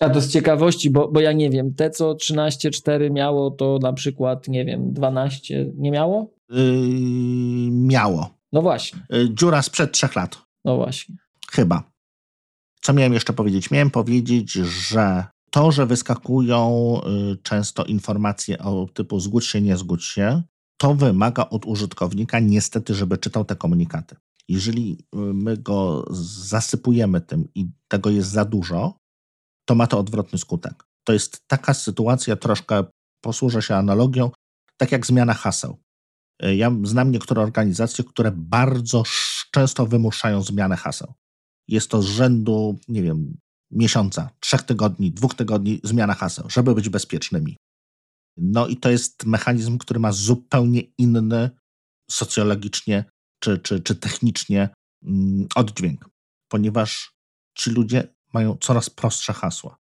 A 0.00 0.10
to 0.10 0.20
z 0.20 0.28
ciekawości, 0.28 0.90
bo, 0.90 1.08
bo 1.08 1.20
ja 1.20 1.32
nie 1.32 1.50
wiem, 1.50 1.74
te 1.74 1.90
co 1.90 2.14
13.4 2.14 3.10
miało, 3.10 3.50
to 3.50 3.78
na 3.82 3.92
przykład, 3.92 4.48
nie 4.48 4.64
wiem, 4.64 4.92
12 4.92 5.66
nie 5.76 5.90
miało? 5.90 6.34
Yy, 6.50 7.70
miało. 7.70 8.30
No 8.52 8.62
właśnie. 8.62 9.06
Yy, 9.10 9.34
dziura 9.34 9.62
sprzed 9.62 9.92
trzech 9.92 10.16
lat. 10.16 10.42
No 10.64 10.76
właśnie. 10.76 11.16
Chyba. 11.50 11.93
Co 12.84 12.92
miałem 12.92 13.12
jeszcze 13.12 13.32
powiedzieć? 13.32 13.70
Miałem 13.70 13.90
powiedzieć, 13.90 14.52
że 14.52 15.26
to, 15.50 15.72
że 15.72 15.86
wyskakują 15.86 17.00
y, 17.32 17.36
często 17.42 17.84
informacje 17.84 18.58
o 18.58 18.88
typu 18.94 19.20
zgódź 19.20 19.46
się, 19.46 19.60
nie 19.60 19.76
zgódź 19.76 20.04
się, 20.04 20.42
to 20.76 20.94
wymaga 20.94 21.48
od 21.48 21.66
użytkownika 21.66 22.40
niestety, 22.40 22.94
żeby 22.94 23.18
czytał 23.18 23.44
te 23.44 23.56
komunikaty. 23.56 24.16
Jeżeli 24.48 24.92
y, 24.92 25.16
my 25.16 25.56
go 25.56 26.04
zasypujemy 26.50 27.20
tym 27.20 27.48
i 27.54 27.68
tego 27.88 28.10
jest 28.10 28.30
za 28.30 28.44
dużo, 28.44 28.98
to 29.64 29.74
ma 29.74 29.86
to 29.86 29.98
odwrotny 29.98 30.38
skutek. 30.38 30.84
To 31.04 31.12
jest 31.12 31.42
taka 31.46 31.74
sytuacja, 31.74 32.36
troszkę 32.36 32.84
posłużę 33.20 33.62
się 33.62 33.74
analogią, 33.74 34.30
tak 34.76 34.92
jak 34.92 35.06
zmiana 35.06 35.34
haseł. 35.34 35.78
Y, 36.44 36.56
ja 36.56 36.72
znam 36.82 37.10
niektóre 37.10 37.42
organizacje, 37.42 38.04
które 38.04 38.32
bardzo 38.36 39.02
często 39.52 39.86
wymuszają 39.86 40.42
zmianę 40.42 40.76
haseł. 40.76 41.14
Jest 41.68 41.90
to 41.90 42.02
z 42.02 42.06
rzędu, 42.06 42.78
nie 42.88 43.02
wiem, 43.02 43.36
miesiąca, 43.70 44.30
trzech 44.40 44.62
tygodni, 44.62 45.12
dwóch 45.12 45.34
tygodni 45.34 45.80
zmiana 45.84 46.14
haseł, 46.14 46.50
żeby 46.50 46.74
być 46.74 46.88
bezpiecznymi. 46.88 47.56
No 48.36 48.66
i 48.66 48.76
to 48.76 48.90
jest 48.90 49.26
mechanizm, 49.26 49.78
który 49.78 50.00
ma 50.00 50.12
zupełnie 50.12 50.80
inny 50.98 51.50
socjologicznie 52.10 53.04
czy, 53.42 53.58
czy, 53.58 53.80
czy 53.80 53.94
technicznie 53.94 54.68
mm, 55.04 55.46
oddźwięk, 55.54 56.08
ponieważ 56.48 57.14
ci 57.58 57.70
ludzie 57.70 58.14
mają 58.32 58.56
coraz 58.56 58.90
prostsze 58.90 59.32
hasła. 59.32 59.76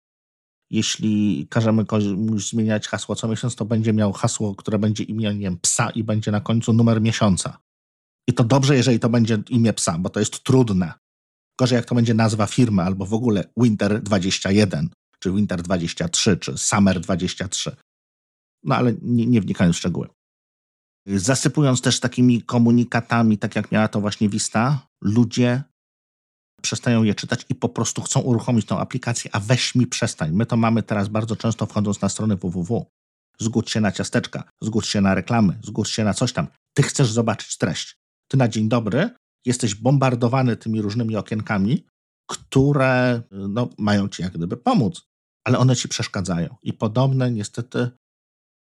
Jeśli 0.71 1.47
każemy 1.51 1.85
komuś 1.85 2.51
zmieniać 2.51 2.89
hasło 2.89 3.15
co 3.15 3.29
miesiąc, 3.29 3.57
to 3.57 3.65
będzie 3.65 3.93
miał 3.93 4.13
hasło, 4.13 4.55
które 4.55 4.79
będzie 4.79 5.05
imieniem 5.05 5.59
psa 5.59 5.91
i 5.91 6.05
będzie 6.05 6.31
na 6.31 6.41
końcu 6.41 6.73
numer 6.73 7.01
miesiąca. 7.01 7.59
I 8.29 8.33
to 8.33 8.45
dobrze, 8.45 8.77
jeżeli 8.77 9.01
to 9.01 9.09
będzie 9.09 9.43
imię 9.49 9.73
psa, 9.73 9.99
bo 9.99 10.11
to 10.11 10.21
jest 10.21 10.45
trudne. 10.45 10.93
Gorzej 11.61 11.77
jak 11.77 11.85
to 11.85 11.95
będzie 11.95 12.15
nazwa 12.15 12.47
firmy 12.47 12.83
albo 12.83 13.07
w 13.07 13.15
ogóle 13.15 13.45
Winter 13.57 14.03
21, 14.03 14.89
czy 15.19 15.33
Winter 15.33 15.63
23, 15.63 16.37
czy 16.37 16.59
Summer 16.59 17.01
23. 17.01 17.77
No 18.65 18.75
ale 18.77 18.95
nie, 19.03 19.27
nie 19.27 19.41
wnikając 19.41 19.77
w 19.77 19.79
szczegóły. 19.79 20.09
Zasypując 21.07 21.81
też 21.81 22.01
takimi 22.01 22.43
komunikatami, 22.43 23.39
tak 23.39 23.57
jak 23.57 23.73
miała 23.73 23.89
to 23.89 24.01
właśnie 24.01 24.29
Vista, 24.29 24.87
ludzie 25.03 25.63
przestają 26.63 27.03
je 27.03 27.15
czytać 27.15 27.47
i 27.49 27.55
po 27.55 27.69
prostu 27.69 28.03
chcą 28.03 28.21
uruchomić 28.21 28.67
tą 28.67 28.79
aplikację, 28.79 29.31
a 29.35 29.41
weź 29.41 29.75
mi 29.75 29.87
przestań. 29.87 30.33
My 30.33 30.47
to 30.47 30.57
mamy 30.57 30.83
teraz 30.83 31.09
bardzo 31.09 31.37
często 31.37 31.67
wchodząc 31.67 32.01
na 32.01 32.09
stronę 32.09 32.37
www. 32.37 32.87
Zgódź 33.39 33.71
się 33.71 33.81
na 33.81 33.93
ciasteczka, 33.93 34.45
zgódź 34.63 34.87
się 34.87 35.01
na 35.01 35.15
reklamy, 35.15 35.59
zgódź 35.63 35.89
się 35.89 36.05
na 36.05 36.15
coś 36.15 36.33
tam. 36.33 36.47
Ty 36.75 36.83
chcesz 36.83 37.11
zobaczyć 37.11 37.59
treść. 37.59 37.97
Ty 38.29 38.37
na 38.37 38.49
dzień 38.49 38.69
dobry 38.69 39.11
jesteś 39.47 39.75
bombardowany 39.75 40.57
tymi 40.57 40.83
różnymi 40.83 41.17
okienkami, 41.17 41.87
które 42.31 43.23
no, 43.31 43.69
mają 43.79 44.09
ci 44.09 44.23
jak 44.23 44.33
gdyby 44.33 44.57
pomóc, 44.57 45.03
ale 45.45 45.59
one 45.59 45.77
ci 45.77 45.89
przeszkadzają. 45.89 46.57
I 46.63 46.73
podobne 46.73 47.31
niestety, 47.31 47.91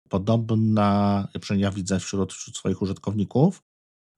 podobna, 0.10 1.28
przynajmniej 1.42 1.64
ja 1.64 1.72
widzę 1.72 2.00
wśród, 2.00 2.34
wśród 2.34 2.58
swoich 2.58 2.82
użytkowników, 2.82 3.62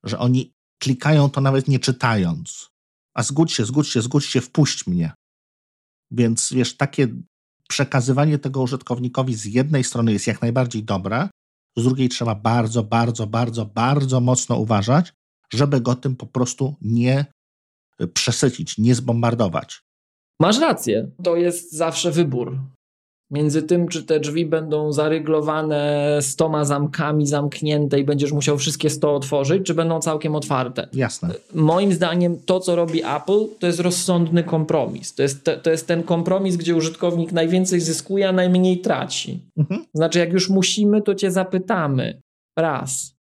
że 0.04 0.20
oni 0.20 0.54
klikają 0.82 1.30
to 1.30 1.42
nawet 1.42 1.68
nie 1.68 1.80
czytając. 1.80 2.70
A 3.16 3.24
zgódź 3.24 3.54
się, 3.54 3.66
zgódź 3.66 3.88
się, 3.88 4.02
zgódź 4.02 4.26
się, 4.26 4.42
wpuść 4.42 4.88
mnie. 4.88 5.14
Więc 6.12 6.54
wiesz, 6.54 6.78
takie 6.78 7.08
przekazywanie 7.70 8.40
tego 8.40 8.62
użytkownikowi 8.62 9.36
z 9.36 9.46
jednej 9.46 9.84
strony 9.84 10.14
jest 10.14 10.28
jak 10.28 10.42
najbardziej 10.42 10.84
dobre, 10.84 11.30
z 11.78 11.84
drugiej 11.84 12.10
trzeba 12.10 12.36
bardzo, 12.36 12.84
bardzo, 12.84 13.28
bardzo, 13.28 13.66
bardzo 13.66 14.20
mocno 14.20 14.56
uważać, 14.56 15.14
żeby 15.54 15.82
go 15.82 15.96
tym 15.96 16.16
po 16.16 16.26
prostu 16.26 16.76
nie 16.82 17.26
przesycić, 18.14 18.78
nie 18.78 18.96
zbombardować. 18.96 19.82
Masz 20.40 20.60
rację, 20.60 21.08
to 21.24 21.36
jest 21.36 21.72
zawsze 21.74 22.12
wybór. 22.12 22.58
Między 23.32 23.64
tym, 23.64 23.88
czy 23.88 24.04
te 24.04 24.20
drzwi 24.20 24.46
będą 24.46 24.94
zaryglowane 24.94 26.18
stoma 26.22 26.66
zamkami, 26.66 27.28
zamknięte 27.28 28.00
i 28.00 28.04
będziesz 28.04 28.32
musiał 28.32 28.58
wszystkie 28.58 28.90
sto 28.90 29.16
otworzyć, 29.16 29.66
czy 29.66 29.74
będą 29.74 30.00
całkiem 30.00 30.36
otwarte. 30.36 30.88
Jasne. 30.94 31.34
Moim 31.54 31.94
zdaniem 31.94 32.38
to, 32.46 32.60
co 32.60 32.76
robi 32.76 33.04
Apple, 33.04 33.46
to 33.60 33.68
jest 33.68 33.80
rozsądny 33.80 34.44
kompromis. 34.44 35.16
To 35.16 35.24
jest, 35.24 35.44
te, 35.44 35.58
to 35.58 35.72
jest 35.72 35.88
ten 35.88 36.04
kompromis, 36.04 36.56
gdzie 36.56 36.76
użytkownik 36.76 37.32
najwięcej 37.32 37.80
zyskuje, 37.80 38.30
a 38.30 38.32
najmniej 38.32 38.82
traci. 38.82 39.40
Mhm. 39.58 39.86
Znaczy, 39.94 40.20
jak 40.20 40.34
już 40.34 40.50
musimy, 40.50 41.02
to 41.02 41.16
cię 41.16 41.32
zapytamy 41.32 42.22
raz 42.60 43.16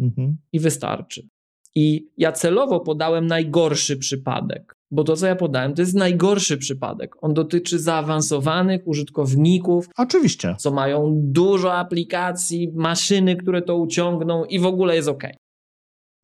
mhm. 0.00 0.36
i 0.52 0.60
wystarczy. 0.60 1.28
I 1.76 2.08
ja 2.18 2.32
celowo 2.32 2.80
podałem 2.80 3.26
najgorszy 3.26 3.96
przypadek, 3.96 4.74
bo 4.90 5.04
to, 5.04 5.16
co 5.16 5.26
ja 5.26 5.36
podałem, 5.36 5.74
to 5.74 5.82
jest 5.82 5.94
najgorszy 5.94 6.58
przypadek. 6.58 7.16
On 7.20 7.34
dotyczy 7.34 7.78
zaawansowanych 7.78 8.88
użytkowników. 8.88 9.88
Oczywiście. 9.96 10.56
Co 10.58 10.70
mają 10.70 11.12
dużo 11.22 11.74
aplikacji, 11.74 12.72
maszyny, 12.74 13.36
które 13.36 13.62
to 13.62 13.76
uciągną 13.76 14.44
i 14.44 14.58
w 14.58 14.66
ogóle 14.66 14.94
jest 14.94 15.08
ok. 15.08 15.24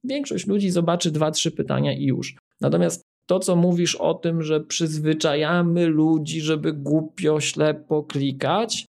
Większość 0.04 0.46
ludzi 0.46 0.70
zobaczy 0.70 1.10
dwa, 1.10 1.30
trzy 1.30 1.50
pytania 1.50 1.92
i 1.92 2.04
już. 2.04 2.36
Natomiast 2.60 3.02
to, 3.26 3.38
co 3.38 3.56
mówisz 3.56 3.94
o 3.94 4.14
tym, 4.14 4.42
że 4.42 4.60
przyzwyczajamy 4.60 5.86
ludzi, 5.86 6.40
żeby 6.40 6.72
głupio, 6.72 7.40
ślepo 7.40 8.02
klikać, 8.02 8.86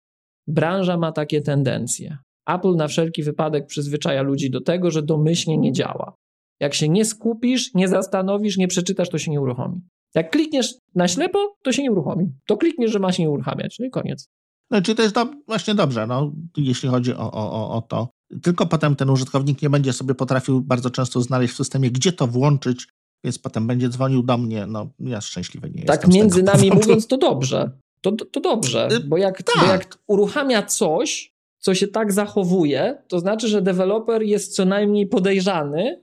branża 0.48 0.98
ma 0.98 1.12
takie 1.12 1.42
tendencje. 1.42 2.18
Apple 2.48 2.76
na 2.76 2.88
wszelki 2.88 3.24
wypadek 3.24 3.68
przyzwyczaja 3.68 4.22
ludzi 4.22 4.50
do 4.50 4.62
tego, 4.62 4.92
że 4.92 5.04
domyślnie 5.04 5.58
nie 5.58 5.72
działa. 5.72 6.16
Jak 6.60 6.74
się 6.74 6.90
nie 6.90 7.06
skupisz, 7.06 7.74
nie 7.74 7.88
zastanowisz, 7.88 8.58
nie 8.58 8.68
przeczytasz, 8.68 9.10
to 9.10 9.18
się 9.18 9.32
nie 9.32 9.42
uruchomi. 9.42 9.82
Jak 10.16 10.32
klikniesz 10.32 10.76
na 10.96 11.08
ślepo, 11.08 11.56
to 11.64 11.72
się 11.72 11.84
nie 11.84 11.92
uruchomi. 11.92 12.26
To 12.48 12.58
klikniesz, 12.58 12.92
że 12.92 13.00
ma 13.00 13.12
się 13.12 13.24
nie 13.24 13.30
uruchamiać. 13.30 13.76
No 13.80 13.86
i 13.86 13.90
koniec. 13.90 14.30
No, 14.72 14.82
czyli 14.82 14.96
to 14.96 15.02
jest 15.02 15.16
do, 15.16 15.26
właśnie 15.48 15.76
dobrze, 15.76 16.08
no, 16.08 16.32
jeśli 16.58 16.90
chodzi 16.90 17.14
o, 17.14 17.32
o, 17.32 17.72
o 17.72 17.82
to. 17.82 18.10
Tylko 18.44 18.66
potem 18.66 18.96
ten 18.96 19.10
użytkownik 19.10 19.62
nie 19.62 19.70
będzie 19.70 19.94
sobie 19.94 20.16
potrafił 20.16 20.62
bardzo 20.62 20.90
często 20.90 21.22
znaleźć 21.22 21.54
w 21.54 21.58
systemie, 21.58 21.92
gdzie 21.92 22.12
to 22.12 22.28
włączyć, 22.28 22.88
więc 23.24 23.40
potem 23.40 23.68
będzie 23.68 23.90
dzwonił 23.90 24.24
do 24.24 24.38
mnie. 24.38 24.66
No, 24.66 24.90
ja 25.00 25.22
szczęśliwy 25.22 25.70
nie 25.70 25.74
tak 25.74 25.82
jestem. 25.82 26.00
Tak, 26.00 26.14
między 26.14 26.44
nami 26.44 26.70
powodu. 26.70 26.88
mówiąc, 26.88 27.08
to 27.08 27.18
dobrze. 27.18 27.72
To, 28.02 28.12
to, 28.12 28.26
to 28.26 28.40
dobrze, 28.40 28.90
y, 28.92 29.00
bo 29.00 29.18
jak, 29.18 29.44
tak. 29.44 29.56
bo 29.60 29.66
jak 29.66 29.98
uruchamia 30.08 30.64
coś, 30.64 31.34
co 31.60 31.76
się 31.76 31.88
tak 31.88 32.14
zachowuje, 32.14 33.04
to 33.08 33.20
znaczy, 33.20 33.48
że 33.48 33.62
deweloper 33.62 34.22
jest 34.22 34.56
co 34.56 34.66
najmniej 34.66 35.08
podejrzany, 35.08 36.02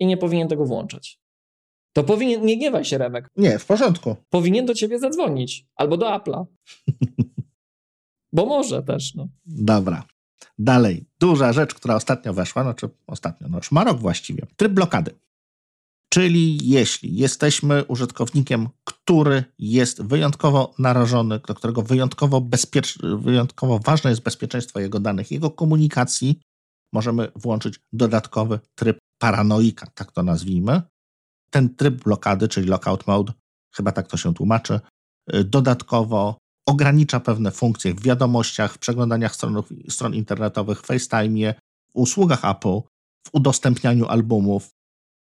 i 0.00 0.06
nie 0.06 0.16
powinien 0.16 0.48
tego 0.48 0.64
włączać. 0.64 1.20
To 1.92 2.04
powinien, 2.04 2.46
nie 2.46 2.56
gniewaj 2.56 2.84
się 2.84 2.98
Remek. 2.98 3.28
Nie, 3.36 3.58
w 3.58 3.66
porządku. 3.66 4.16
Powinien 4.30 4.66
do 4.66 4.74
ciebie 4.74 4.98
zadzwonić. 4.98 5.66
Albo 5.76 5.96
do 5.96 6.06
Apple'a. 6.06 6.44
Bo 8.32 8.46
może 8.46 8.82
też, 8.82 9.14
no. 9.14 9.28
Dobra. 9.46 10.04
Dalej. 10.58 11.04
Duża 11.20 11.52
rzecz, 11.52 11.74
która 11.74 11.94
ostatnio 11.94 12.34
weszła, 12.34 12.62
znaczy 12.62 12.88
ostatnio, 13.06 13.48
no 13.48 13.56
już 13.56 13.72
ma 13.72 13.84
rok 13.84 13.98
właściwie. 13.98 14.46
Tryb 14.56 14.72
blokady. 14.72 15.14
Czyli 16.08 16.68
jeśli 16.68 17.16
jesteśmy 17.16 17.84
użytkownikiem, 17.84 18.68
który 18.84 19.44
jest 19.58 20.02
wyjątkowo 20.02 20.74
narażony, 20.78 21.40
do 21.48 21.54
którego 21.54 21.82
wyjątkowo, 21.82 22.40
bezpiecz... 22.40 22.98
wyjątkowo 23.18 23.78
ważne 23.78 24.10
jest 24.10 24.22
bezpieczeństwo 24.22 24.80
jego 24.80 25.00
danych, 25.00 25.30
jego 25.30 25.50
komunikacji, 25.50 26.40
możemy 26.92 27.32
włączyć 27.36 27.80
dodatkowy 27.92 28.60
tryb 28.74 28.98
paranoika, 29.18 29.86
tak 29.94 30.12
to 30.12 30.22
nazwijmy. 30.22 30.82
Ten 31.50 31.74
tryb 31.74 32.04
blokady, 32.04 32.48
czyli 32.48 32.68
lockout 32.68 33.06
mode, 33.06 33.32
chyba 33.74 33.92
tak 33.92 34.08
to 34.08 34.16
się 34.16 34.34
tłumaczy, 34.34 34.80
dodatkowo 35.44 36.38
ogranicza 36.68 37.20
pewne 37.20 37.50
funkcje 37.50 37.94
w 37.94 38.02
wiadomościach, 38.02 38.74
w 38.74 38.78
przeglądaniach 38.78 39.34
stron, 39.34 39.62
stron 39.88 40.14
internetowych, 40.14 40.80
w 40.80 40.86
FaceTime, 40.86 41.54
w 41.88 41.90
usługach 41.92 42.44
Apple, 42.44 42.80
w 43.26 43.30
udostępnianiu 43.32 44.06
albumów, 44.06 44.70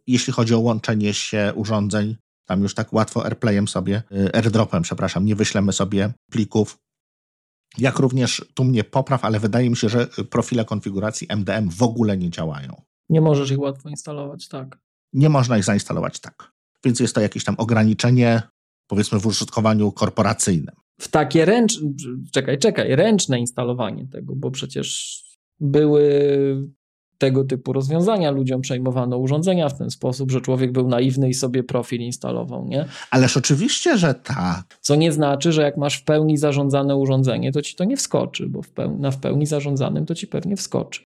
jeśli 0.07 0.34
chodzi 0.34 0.53
o 0.53 0.59
łączenie 0.59 1.13
się 1.13 1.53
urządzeń, 1.55 2.16
tam 2.45 2.61
już 2.61 2.76
tak 2.76 2.93
łatwo 2.93 3.26
AirPlayem 3.26 3.68
sobie, 3.68 4.03
y, 4.11 4.36
AirDropem, 4.36 4.84
przepraszam, 4.84 5.26
nie 5.26 5.36
wyślemy 5.36 5.74
sobie 5.74 6.13
plików. 6.32 6.78
Jak 7.78 7.99
również 7.99 8.45
tu 8.53 8.63
mnie 8.63 8.84
popraw, 8.84 9.26
ale 9.26 9.39
wydaje 9.39 9.69
mi 9.69 9.78
się, 9.78 9.89
że 9.89 10.07
profile 10.30 10.65
konfiguracji 10.65 11.28
MDM 11.30 11.69
w 11.69 11.84
ogóle 11.84 12.17
nie 12.17 12.30
działają. 12.30 12.82
Nie 13.09 13.21
możesz 13.21 13.51
ich 13.51 13.59
łatwo 13.59 13.89
instalować, 13.89 14.47
tak. 14.47 14.80
Nie 15.13 15.30
można 15.30 15.57
ich 15.57 15.63
zainstalować 15.63 16.19
tak. 16.19 16.51
Więc 16.86 16.99
jest 16.99 17.15
to 17.15 17.21
jakieś 17.21 17.43
tam 17.43 17.55
ograniczenie, 17.57 18.41
powiedzmy, 18.88 19.19
w 19.19 19.26
użytkowaniu 19.26 19.91
korporacyjnym. 19.91 20.76
W 21.01 21.07
takie 21.07 21.45
ręczne, 21.45 21.89
czekaj, 22.32 22.57
czekaj, 22.57 22.95
ręczne 22.95 23.39
instalowanie 23.39 24.07
tego, 24.07 24.36
bo 24.36 24.51
przecież 24.51 25.21
były 25.59 26.11
tego 27.18 27.43
typu 27.43 27.74
rozwiązania. 27.74 28.32
Ludziom 28.32 28.61
przejmowano 28.61 29.18
urządzenia 29.18 29.70
w 29.70 29.78
ten 29.78 29.89
sposób, 29.89 30.32
że 30.32 30.41
człowiek 30.41 30.72
był 30.72 30.88
naiwny 30.88 31.30
i 31.30 31.34
sobie 31.34 31.63
profil 31.63 32.01
instalował, 32.01 32.68
nie? 32.68 32.86
Ależ 33.11 33.38
oczywiście, 33.38 33.97
że 33.97 34.13
tak. 34.13 34.78
Co 34.82 34.95
nie 34.95 35.11
znaczy, 35.11 35.51
że 35.51 35.61
jak 35.61 35.78
masz 35.78 35.97
w 35.97 36.03
pełni 36.03 36.38
zarządzane 36.38 36.95
urządzenie, 36.95 37.51
to 37.51 37.61
ci 37.61 37.76
to 37.76 37.84
nie 37.84 37.97
wskoczy, 37.97 38.49
bo 38.49 38.61
w 38.61 38.70
pełni, 38.70 38.99
na 38.99 39.11
w 39.11 39.18
pełni 39.18 39.45
zarządzanym 39.45 40.05
to 40.05 40.16
ci 40.16 40.28
pewnie 40.28 40.57
wskoczy. 40.57 41.05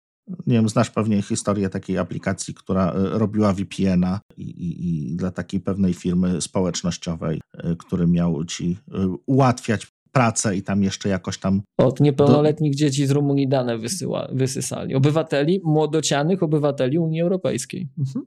Nie 0.47 0.55
wiem, 0.55 0.69
znasz 0.69 0.89
pewnie 0.89 1.21
historię 1.21 1.69
takiej 1.69 1.97
aplikacji, 1.97 2.53
która 2.53 2.91
e, 2.91 2.93
robiła 3.19 3.53
VPN-a 3.53 4.19
i, 4.37 4.43
i, 4.43 5.09
i 5.11 5.15
dla 5.15 5.31
takiej 5.31 5.59
pewnej 5.59 5.93
firmy 5.93 6.41
społecznościowej, 6.41 7.41
e, 7.53 7.75
który 7.75 8.07
miał 8.07 8.45
ci 8.45 8.77
e, 8.93 9.15
ułatwiać 9.25 9.87
pracę 10.11 10.55
i 10.55 10.63
tam 10.63 10.83
jeszcze 10.83 11.09
jakoś 11.09 11.37
tam. 11.37 11.61
Od 11.79 11.99
niepełnoletnich 11.99 12.71
do... 12.71 12.77
dzieci 12.77 13.07
z 13.07 13.11
Rumunii 13.11 13.47
dane 13.47 13.77
wysyła, 13.77 14.27
wysysali. 14.31 14.95
Obywateli, 14.95 15.61
młodocianych 15.63 16.43
obywateli 16.43 16.99
Unii 16.99 17.21
Europejskiej. 17.21 17.89
Mhm. 17.99 18.25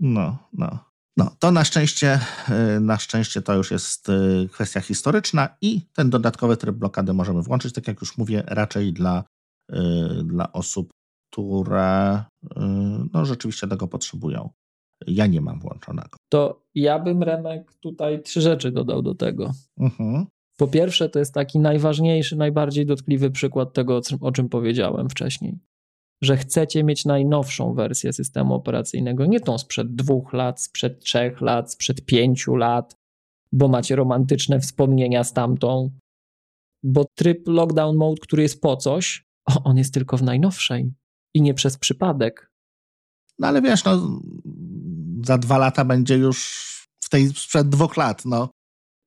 No, 0.00 0.38
no. 0.52 0.90
No, 1.16 1.30
to 1.38 1.50
na 1.50 1.64
szczęście, 1.64 2.20
y, 2.76 2.80
na 2.80 2.98
szczęście 2.98 3.42
to 3.42 3.54
już 3.54 3.70
jest 3.70 4.08
y, 4.08 4.48
kwestia 4.52 4.80
historyczna 4.80 5.56
i 5.60 5.80
ten 5.92 6.10
dodatkowy 6.10 6.56
tryb 6.56 6.76
blokady 6.76 7.12
możemy 7.12 7.42
włączyć, 7.42 7.74
tak 7.74 7.88
jak 7.88 8.00
już 8.00 8.18
mówię, 8.18 8.42
raczej 8.46 8.92
dla, 8.92 9.24
y, 9.72 9.76
dla 10.24 10.52
osób, 10.52 10.90
które 11.32 12.24
no, 13.12 13.24
rzeczywiście 13.24 13.68
tego 13.68 13.88
potrzebują. 13.88 14.50
Ja 15.06 15.26
nie 15.26 15.40
mam 15.40 15.60
włączonego. 15.60 16.18
To 16.28 16.62
ja 16.74 16.98
bym, 16.98 17.22
Remek, 17.22 17.74
tutaj 17.80 18.22
trzy 18.22 18.40
rzeczy 18.40 18.70
dodał 18.70 19.02
do 19.02 19.14
tego. 19.14 19.50
Mhm. 19.78 20.26
Po 20.60 20.68
pierwsze, 20.68 21.08
to 21.08 21.18
jest 21.18 21.34
taki 21.34 21.58
najważniejszy, 21.58 22.36
najbardziej 22.36 22.86
dotkliwy 22.86 23.30
przykład 23.30 23.72
tego, 23.72 24.00
o 24.20 24.32
czym 24.32 24.48
powiedziałem 24.48 25.08
wcześniej. 25.08 25.58
Że 26.22 26.36
chcecie 26.36 26.84
mieć 26.84 27.04
najnowszą 27.04 27.74
wersję 27.74 28.12
systemu 28.12 28.54
operacyjnego, 28.54 29.26
nie 29.26 29.40
tą 29.40 29.58
sprzed 29.58 29.94
dwóch 29.94 30.32
lat, 30.32 30.62
sprzed 30.62 31.00
trzech 31.00 31.40
lat, 31.40 31.72
sprzed 31.72 32.04
pięciu 32.04 32.56
lat, 32.56 32.94
bo 33.52 33.68
macie 33.68 33.96
romantyczne 33.96 34.60
wspomnienia 34.60 35.24
z 35.24 35.32
tamtą. 35.32 35.90
Bo 36.82 37.04
tryb 37.14 37.48
lockdown 37.48 37.96
mode, 37.96 38.20
który 38.20 38.42
jest 38.42 38.60
po 38.60 38.76
coś, 38.76 39.24
on 39.64 39.76
jest 39.76 39.94
tylko 39.94 40.16
w 40.16 40.22
najnowszej 40.22 40.92
i 41.34 41.42
nie 41.42 41.54
przez 41.54 41.78
przypadek. 41.78 42.52
No 43.38 43.48
ale 43.48 43.62
wiesz, 43.62 43.84
no, 43.84 44.20
za 45.24 45.38
dwa 45.38 45.58
lata 45.58 45.84
będzie 45.84 46.16
już 46.16 46.66
w 47.04 47.08
tej 47.08 47.28
sprzed 47.28 47.68
dwóch 47.68 47.96
lat, 47.96 48.24
no 48.24 48.48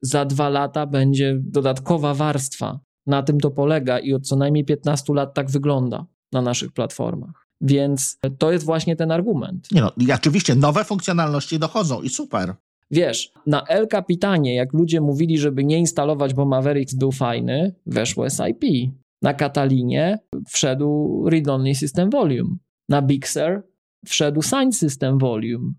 za 0.03 0.25
dwa 0.25 0.49
lata 0.49 0.85
będzie 0.85 1.39
dodatkowa 1.41 2.13
warstwa. 2.13 2.79
Na 3.07 3.23
tym 3.23 3.39
to 3.39 3.51
polega 3.51 3.99
i 3.99 4.13
od 4.13 4.27
co 4.27 4.35
najmniej 4.35 4.65
15 4.65 5.13
lat 5.13 5.33
tak 5.33 5.49
wygląda 5.49 6.05
na 6.31 6.41
naszych 6.41 6.71
platformach. 6.71 7.47
Więc 7.61 8.17
to 8.37 8.51
jest 8.51 8.65
właśnie 8.65 8.95
ten 8.95 9.11
argument. 9.11 9.71
Nie 9.71 9.81
no, 9.81 9.91
i 9.97 10.11
oczywiście 10.11 10.55
nowe 10.55 10.83
funkcjonalności 10.83 11.59
dochodzą 11.59 12.01
i 12.01 12.09
super. 12.09 12.55
Wiesz, 12.91 13.31
na 13.47 13.63
El 13.63 13.87
Capitanie, 13.87 14.55
jak 14.55 14.73
ludzie 14.73 15.01
mówili, 15.01 15.37
żeby 15.37 15.63
nie 15.63 15.79
instalować, 15.79 16.33
bo 16.33 16.45
Mavericks 16.45 16.93
był 16.93 17.11
fajny, 17.11 17.75
weszło 17.85 18.29
SIP. 18.29 18.93
Na 19.21 19.33
Katalinie 19.33 20.19
wszedł 20.47 21.23
Read-Only 21.29 21.75
System 21.75 22.09
Volume. 22.09 22.55
Na 22.89 23.01
Big 23.01 23.27
Sur 23.27 23.63
wszedł 24.05 24.41
Sign 24.41 24.71
System 24.71 25.17
Volume. 25.17 25.73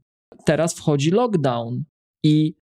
Teraz 0.45 0.75
wchodzi 0.75 1.11
lockdown 1.11 1.85
i 2.25 2.55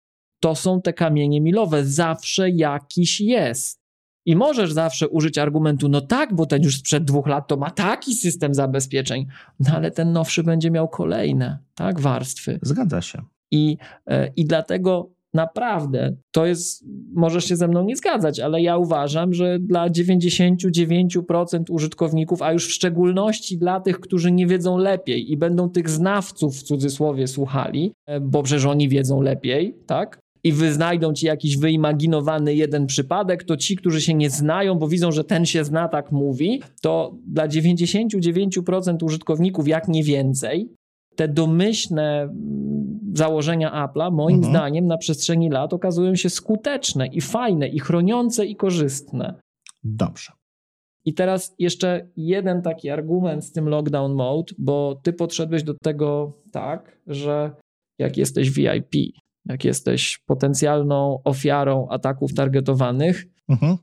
to 0.43 0.55
są 0.55 0.83
te 0.83 0.93
kamienie 0.93 1.41
milowe. 1.41 1.85
Zawsze 1.85 2.51
jakiś 2.51 3.21
jest. 3.21 3.83
I 4.27 4.37
możesz 4.37 4.73
zawsze 4.73 5.09
użyć 5.09 5.39
argumentu, 5.39 5.89
no 5.89 6.01
tak, 6.01 6.35
bo 6.35 6.47
ten 6.47 6.63
już 6.63 6.79
sprzed 6.79 7.05
dwóch 7.05 7.27
lat 7.27 7.49
to 7.49 7.57
ma 7.57 7.71
taki 7.71 8.15
system 8.15 8.55
zabezpieczeń, 8.55 9.27
no 9.61 9.71
ale 9.75 9.91
ten 9.91 10.13
nowszy 10.13 10.43
będzie 10.43 10.71
miał 10.71 10.89
kolejne, 10.89 11.59
tak, 11.75 12.01
warstwy. 12.01 12.59
Zgadza 12.63 13.01
się. 13.01 13.23
I, 13.51 13.77
e, 14.07 14.33
i 14.37 14.45
dlatego 14.45 15.11
naprawdę 15.35 16.17
to 16.31 16.47
jest, 16.47 16.85
możesz 17.15 17.45
się 17.45 17.57
ze 17.57 17.69
mną 17.69 17.85
nie 17.85 17.97
zgadzać, 17.97 18.41
ale 18.41 18.63
ja 18.63 18.77
uważam, 18.77 19.33
że 19.33 19.59
dla 19.59 19.89
99% 19.89 21.63
użytkowników, 21.71 22.43
a 22.43 22.53
już 22.53 22.67
w 22.67 22.73
szczególności 22.73 23.59
dla 23.59 23.81
tych, 23.81 24.01
którzy 24.01 24.33
nie 24.33 24.47
wiedzą 24.47 24.79
lepiej 24.79 25.33
i 25.33 25.37
będą 25.37 25.71
tych 25.71 25.91
znawców 25.91 26.57
w 26.57 26.63
cudzysłowie 26.63 27.27
słuchali, 27.27 27.93
e, 28.07 28.21
bo 28.21 28.43
przecież 28.43 28.65
oni 28.65 28.89
wiedzą 28.89 29.21
lepiej, 29.21 29.77
tak? 29.87 30.22
I 30.45 30.53
wyznajdą 30.53 31.13
ci 31.13 31.27
jakiś 31.27 31.57
wyimaginowany 31.59 32.55
jeden 32.55 32.87
przypadek, 32.87 33.45
to 33.45 33.57
ci, 33.57 33.77
którzy 33.77 34.01
się 34.01 34.15
nie 34.15 34.31
znają, 34.31 34.75
bo 34.75 34.89
widzą, 34.89 35.13
że 35.13 35.25
ten 35.25 35.47
się 35.47 35.65
zna, 35.65 35.89
tak 35.89 36.13
mówi, 36.13 36.63
to 36.81 37.15
dla 37.27 37.49
99% 37.49 39.05
użytkowników, 39.05 39.69
jak 39.69 39.89
nie 39.89 40.03
więcej, 40.03 40.69
te 41.17 41.29
domyślne 41.29 42.23
mm, 42.23 43.01
założenia 43.15 43.87
Apple'a, 43.87 44.13
moim 44.13 44.37
mhm. 44.37 44.55
zdaniem, 44.55 44.87
na 44.87 44.99
przestrzeni 44.99 45.51
lat 45.51 45.73
okazują 45.73 46.15
się 46.15 46.31
skuteczne 46.31 47.07
i 47.07 47.21
fajne, 47.21 47.69
i 47.69 47.81
chroniące, 47.81 48.47
i 48.47 48.57
korzystne. 48.57 49.35
Dobrze. 49.85 50.33
I 51.05 51.15
teraz 51.15 51.55
jeszcze 51.59 52.09
jeden 52.17 52.63
taki 52.63 52.91
argument 52.91 53.45
z 53.45 53.53
tym 53.53 53.69
lockdown 53.69 54.15
mode, 54.15 54.55
bo 54.59 55.01
ty 55.03 55.13
podszedłeś 55.13 55.63
do 55.63 55.75
tego 55.75 56.39
tak, 56.53 56.99
że 57.07 57.51
jak 57.99 58.17
jesteś 58.17 58.51
VIP, 58.51 58.95
jak 59.49 59.65
jesteś 59.65 60.19
potencjalną 60.27 61.21
ofiarą 61.25 61.89
ataków 61.89 62.35
targetowanych. 62.35 63.27
Mhm. 63.49 63.77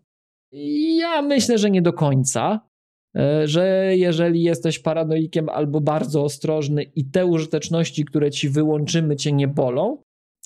Ja 0.97 1.21
myślę, 1.21 1.57
że 1.57 1.71
nie 1.71 1.81
do 1.81 1.93
końca. 1.93 2.69
E, 3.17 3.47
że 3.47 3.93
jeżeli 3.95 4.43
jesteś 4.43 4.79
paranoikiem 4.79 5.49
albo 5.49 5.81
bardzo 5.81 6.23
ostrożny 6.23 6.83
i 6.83 7.05
te 7.05 7.25
użyteczności, 7.25 8.05
które 8.05 8.31
ci 8.31 8.49
wyłączymy, 8.49 9.15
cię 9.15 9.31
nie 9.31 9.47
bolą, 9.47 10.01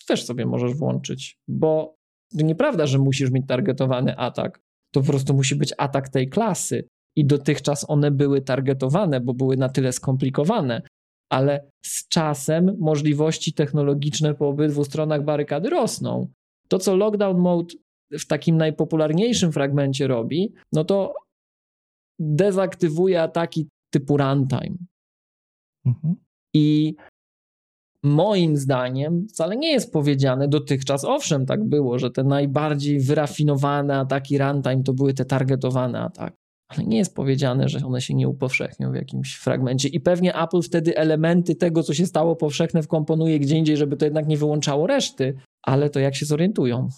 też 0.07 0.25
sobie 0.25 0.45
możesz 0.45 0.73
włączyć, 0.73 1.37
bo 1.47 1.95
to 2.37 2.45
nieprawda, 2.45 2.85
że 2.85 2.99
musisz 2.99 3.31
mieć 3.31 3.47
targetowany 3.47 4.17
atak. 4.17 4.59
To 4.93 5.01
po 5.01 5.07
prostu 5.07 5.33
musi 5.33 5.55
być 5.55 5.73
atak 5.77 6.09
tej 6.09 6.29
klasy. 6.29 6.87
I 7.15 7.25
dotychczas 7.25 7.89
one 7.89 8.11
były 8.11 8.41
targetowane, 8.41 9.21
bo 9.21 9.33
były 9.33 9.57
na 9.57 9.69
tyle 9.69 9.91
skomplikowane, 9.91 10.81
ale 11.29 11.71
z 11.85 12.07
czasem 12.07 12.77
możliwości 12.79 13.53
technologiczne 13.53 14.33
po 14.33 14.47
obydwu 14.47 14.83
stronach 14.83 15.23
barykady 15.23 15.69
rosną. 15.69 16.27
To, 16.67 16.79
co 16.79 16.95
Lockdown 16.95 17.37
Mode 17.37 17.73
w 18.11 18.25
takim 18.27 18.57
najpopularniejszym 18.57 19.51
fragmencie 19.51 20.07
robi, 20.07 20.53
no 20.71 20.83
to 20.83 21.13
dezaktywuje 22.19 23.21
ataki 23.21 23.67
typu 23.93 24.17
runtime. 24.17 24.77
Mhm. 25.85 26.15
I 26.53 26.95
moim 28.03 28.57
zdaniem 28.57 29.27
wcale 29.27 29.57
nie 29.57 29.71
jest 29.71 29.93
powiedziane 29.93 30.47
dotychczas, 30.47 31.05
owszem, 31.05 31.45
tak 31.45 31.63
było, 31.63 31.99
że 31.99 32.11
te 32.11 32.23
najbardziej 32.23 32.99
wyrafinowane 32.99 33.97
ataki 33.97 34.37
runtime 34.37 34.83
to 34.83 34.93
były 34.93 35.13
te 35.13 35.25
targetowane 35.25 35.99
ataki 35.99 36.42
ale 36.73 36.85
nie 36.85 36.97
jest 36.97 37.15
powiedziane, 37.15 37.69
że 37.69 37.85
one 37.85 38.01
się 38.01 38.13
nie 38.13 38.27
upowszechnią 38.27 38.91
w 38.91 38.95
jakimś 38.95 39.35
fragmencie. 39.35 39.87
I 39.89 39.99
pewnie 39.99 40.41
Apple 40.41 40.61
wtedy 40.61 40.97
elementy 40.97 41.55
tego, 41.55 41.83
co 41.83 41.93
się 41.93 42.05
stało 42.05 42.35
powszechne, 42.35 42.83
wkomponuje 42.83 43.39
gdzie 43.39 43.57
indziej, 43.57 43.77
żeby 43.77 43.97
to 43.97 44.05
jednak 44.05 44.27
nie 44.27 44.37
wyłączało 44.37 44.87
reszty, 44.87 45.37
ale 45.63 45.89
to 45.89 45.99
jak 45.99 46.15
się 46.15 46.25
zorientują. 46.25 46.89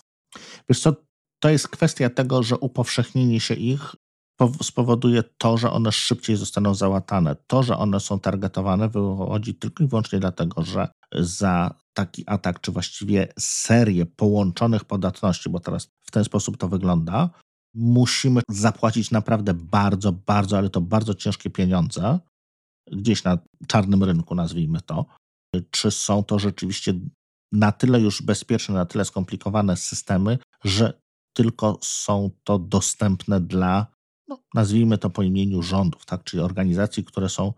Wiesz 0.70 0.80
co, 0.80 0.96
to 1.40 1.50
jest 1.50 1.68
kwestia 1.68 2.10
tego, 2.10 2.44
że 2.44 2.58
upowszechnienie 2.58 3.40
się 3.40 3.54
ich 3.54 3.96
spowoduje 4.62 5.24
to, 5.38 5.58
że 5.58 5.72
one 5.72 5.92
szybciej 5.92 6.36
zostaną 6.36 6.76
załatane. 6.76 7.36
To, 7.48 7.64
że 7.64 7.78
one 7.78 8.00
są 8.00 8.20
targetowane, 8.20 8.90
wychodzi 8.90 9.56
tylko 9.56 9.84
i 9.84 9.88
wyłącznie 9.88 10.20
dlatego, 10.20 10.64
że 10.64 10.88
za 11.20 11.76
taki 11.94 12.24
atak, 12.28 12.62
czy 12.62 12.72
właściwie 12.72 13.28
serię 13.40 14.06
połączonych 14.06 14.86
podatności, 14.86 15.50
bo 15.50 15.60
teraz 15.60 15.88
w 16.04 16.12
ten 16.12 16.24
sposób 16.24 16.58
to 16.58 16.68
wygląda, 16.68 17.30
musimy 17.76 18.42
zapłacić 18.50 19.12
naprawdę 19.12 19.54
bardzo, 19.54 20.12
bardzo, 20.12 20.58
ale 20.58 20.70
to 20.70 20.82
bardzo 20.82 21.16
ciężkie 21.16 21.50
pieniądze, 21.50 22.20
gdzieś 22.92 23.24
na 23.24 23.38
czarnym 23.68 24.04
rynku, 24.04 24.36
nazwijmy 24.36 24.82
to. 24.82 25.06
Czy 25.72 25.92
są 25.92 26.24
to 26.24 26.40
rzeczywiście 26.40 26.94
na 27.52 27.72
tyle 27.72 28.02
już 28.02 28.22
bezpieczne, 28.22 28.76
na 28.76 28.86
tyle 28.86 29.06
skomplikowane 29.06 29.78
systemy, 29.78 30.38
że 30.64 31.02
tylko 31.34 31.80
są 31.84 32.30
to 32.44 32.60
dostępne 32.60 33.42
dla, 33.42 33.88
no, 34.28 34.40
nazwijmy 34.54 34.98
to 34.98 35.10
po 35.10 35.24
imieniu 35.24 35.62
rządów, 35.62 36.06
tak? 36.06 36.24
czyli 36.24 36.44
organizacji, 36.44 37.04
które 37.04 37.30
są 37.30 37.54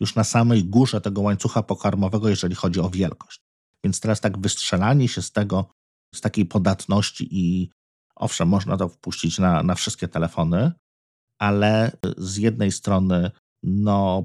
już 0.00 0.14
na 0.14 0.24
samej 0.24 0.64
górze 0.64 1.00
tego 1.00 1.20
łańcucha 1.20 1.62
pokarmowego, 1.62 2.28
jeżeli 2.28 2.54
chodzi 2.54 2.80
o 2.80 2.90
wielkość. 2.90 3.40
Więc 3.84 4.00
teraz 4.00 4.20
tak 4.20 4.38
wystrzelanie 4.38 5.08
się 5.08 5.22
z 5.22 5.32
tego, 5.32 5.70
z 6.14 6.20
takiej 6.20 6.46
podatności 6.46 7.28
i 7.30 7.70
owszem, 8.22 8.48
można 8.48 8.76
to 8.76 8.88
wpuścić 8.88 9.38
na, 9.38 9.62
na 9.62 9.74
wszystkie 9.74 10.08
telefony, 10.08 10.72
ale 11.38 11.96
z 12.16 12.36
jednej 12.36 12.72
strony, 12.72 13.30
no, 13.62 14.24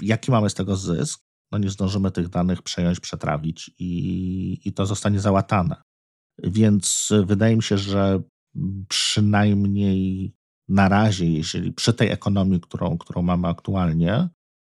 jaki 0.00 0.30
mamy 0.30 0.50
z 0.50 0.54
tego 0.54 0.76
zysk? 0.76 1.20
No 1.52 1.58
nie 1.58 1.70
zdążymy 1.70 2.10
tych 2.10 2.28
danych 2.28 2.62
przejąć, 2.62 3.00
przetrawić 3.00 3.70
i, 3.78 4.60
i 4.64 4.72
to 4.72 4.86
zostanie 4.86 5.20
załatane. 5.20 5.82
Więc 6.42 7.12
wydaje 7.24 7.56
mi 7.56 7.62
się, 7.62 7.78
że 7.78 8.22
przynajmniej 8.88 10.32
na 10.68 10.88
razie, 10.88 11.32
jeżeli 11.32 11.72
przy 11.72 11.94
tej 11.94 12.10
ekonomii, 12.10 12.60
którą, 12.60 12.98
którą 12.98 13.22
mamy 13.22 13.48
aktualnie, 13.48 14.28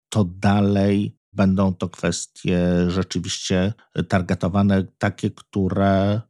to 0.08 0.24
dalej 0.24 1.16
będą 1.32 1.74
to 1.74 1.88
kwestie 1.88 2.60
rzeczywiście 2.88 3.72
targetowane, 4.08 4.84
takie, 4.98 5.30
które 5.30 6.20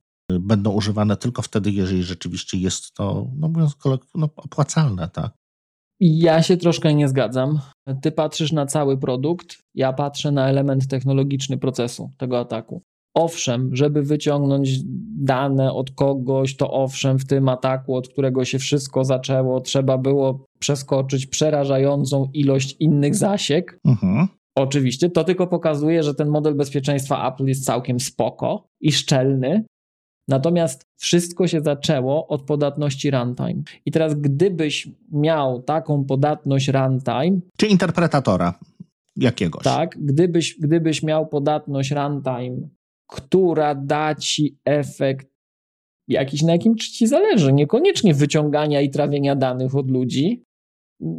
będą 0.40 0.72
używane 0.72 1.16
tylko 1.16 1.42
wtedy, 1.42 1.70
jeżeli 1.70 2.02
rzeczywiście 2.02 2.58
jest 2.58 2.94
to, 2.94 3.26
no 3.36 3.48
mówiąc 3.48 3.76
no, 4.14 4.28
opłacalne, 4.36 5.08
tak? 5.08 5.32
Ja 6.00 6.42
się 6.42 6.56
troszkę 6.56 6.94
nie 6.94 7.08
zgadzam. 7.08 7.60
Ty 8.02 8.12
patrzysz 8.12 8.52
na 8.52 8.66
cały 8.66 8.98
produkt, 8.98 9.58
ja 9.74 9.92
patrzę 9.92 10.30
na 10.32 10.48
element 10.48 10.88
technologiczny 10.88 11.58
procesu 11.58 12.10
tego 12.18 12.38
ataku. 12.38 12.82
Owszem, 13.16 13.76
żeby 13.76 14.02
wyciągnąć 14.02 14.78
dane 15.18 15.72
od 15.72 15.90
kogoś, 15.90 16.56
to 16.56 16.70
owszem, 16.70 17.18
w 17.18 17.26
tym 17.26 17.48
ataku, 17.48 17.94
od 17.94 18.08
którego 18.08 18.44
się 18.44 18.58
wszystko 18.58 19.04
zaczęło, 19.04 19.60
trzeba 19.60 19.98
było 19.98 20.44
przeskoczyć 20.58 21.26
przerażającą 21.26 22.30
ilość 22.32 22.76
innych 22.80 23.14
zasiek. 23.14 23.78
Mhm. 23.84 24.28
Oczywiście, 24.56 25.10
to 25.10 25.24
tylko 25.24 25.46
pokazuje, 25.46 26.02
że 26.02 26.14
ten 26.14 26.28
model 26.28 26.54
bezpieczeństwa 26.54 27.28
Apple 27.28 27.44
jest 27.44 27.64
całkiem 27.64 28.00
spoko 28.00 28.66
i 28.80 28.92
szczelny. 28.92 29.64
Natomiast 30.28 30.86
wszystko 30.96 31.46
się 31.46 31.60
zaczęło 31.60 32.26
od 32.26 32.42
podatności 32.42 33.10
runtime. 33.10 33.62
I 33.86 33.90
teraz, 33.90 34.14
gdybyś 34.14 34.88
miał 35.12 35.62
taką 35.62 36.04
podatność 36.04 36.68
runtime. 36.68 37.40
Czy 37.56 37.66
interpretatora 37.66 38.58
jakiegoś. 39.16 39.64
Tak, 39.64 39.96
gdybyś, 39.98 40.58
gdybyś 40.60 41.02
miał 41.02 41.26
podatność 41.26 41.90
runtime 41.90 42.68
która 43.06 43.74
da 43.74 44.14
ci 44.14 44.58
efekt 44.64 45.28
jakiś, 46.08 46.42
na 46.42 46.52
jakim 46.52 46.76
ci 46.76 47.06
zależy. 47.06 47.52
Niekoniecznie 47.52 48.14
wyciągania 48.14 48.80
i 48.80 48.90
trawienia 48.90 49.36
danych 49.36 49.74
od 49.74 49.90
ludzi, 49.90 50.44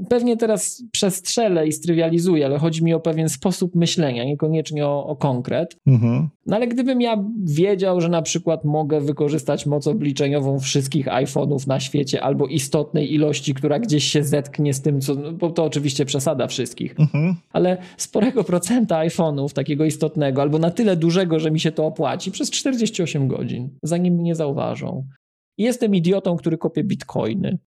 Pewnie 0.10 0.38
teraz 0.38 0.84
przestrzelę 0.92 1.68
i 1.68 1.72
strywializuję, 1.72 2.46
ale 2.46 2.58
chodzi 2.58 2.84
mi 2.84 2.94
o 2.94 3.00
pewien 3.00 3.30
sposób 3.30 3.76
myślenia, 3.76 4.24
niekoniecznie 4.24 4.88
o, 4.88 5.08
o 5.08 5.16
konkret. 5.16 5.78
Mhm. 5.88 6.30
No 6.46 6.56
ale 6.56 6.68
gdybym 6.68 7.02
ja 7.02 7.24
wiedział, 7.44 8.02
że 8.02 8.10
na 8.10 8.22
przykład 8.22 8.66
mogę 8.66 9.02
wykorzystać 9.02 9.66
moc 9.66 9.88
obliczeniową 9.88 10.60
wszystkich 10.60 11.06
iPhone'ów 11.06 11.68
na 11.68 11.80
świecie 11.80 12.24
albo 12.24 12.48
istotnej 12.48 13.14
ilości, 13.14 13.54
która 13.54 13.80
gdzieś 13.80 14.04
się 14.04 14.24
zetknie 14.24 14.74
z 14.74 14.82
tym, 14.82 15.02
co, 15.02 15.16
no, 15.16 15.32
bo 15.32 15.50
to 15.50 15.64
oczywiście 15.64 16.06
przesada 16.06 16.48
wszystkich, 16.48 17.00
mhm. 17.00 17.36
ale 17.54 17.78
sporego 17.98 18.44
procenta 18.44 19.00
iPhone'ów, 19.00 19.54
takiego 19.54 19.86
istotnego, 19.86 20.42
albo 20.42 20.60
na 20.60 20.72
tyle 20.72 20.96
dużego, 20.96 21.40
że 21.40 21.52
mi 21.52 21.60
się 21.60 21.72
to 21.72 21.86
opłaci 21.86 22.32
przez 22.32 22.52
48 22.52 23.28
godzin, 23.28 23.70
zanim 23.84 24.14
mnie 24.14 24.36
zauważą. 24.36 25.08
Jestem 25.58 25.96
idiotą, 25.96 26.38
który 26.38 26.58
kopie 26.58 26.84
bitcoiny. 26.84 27.58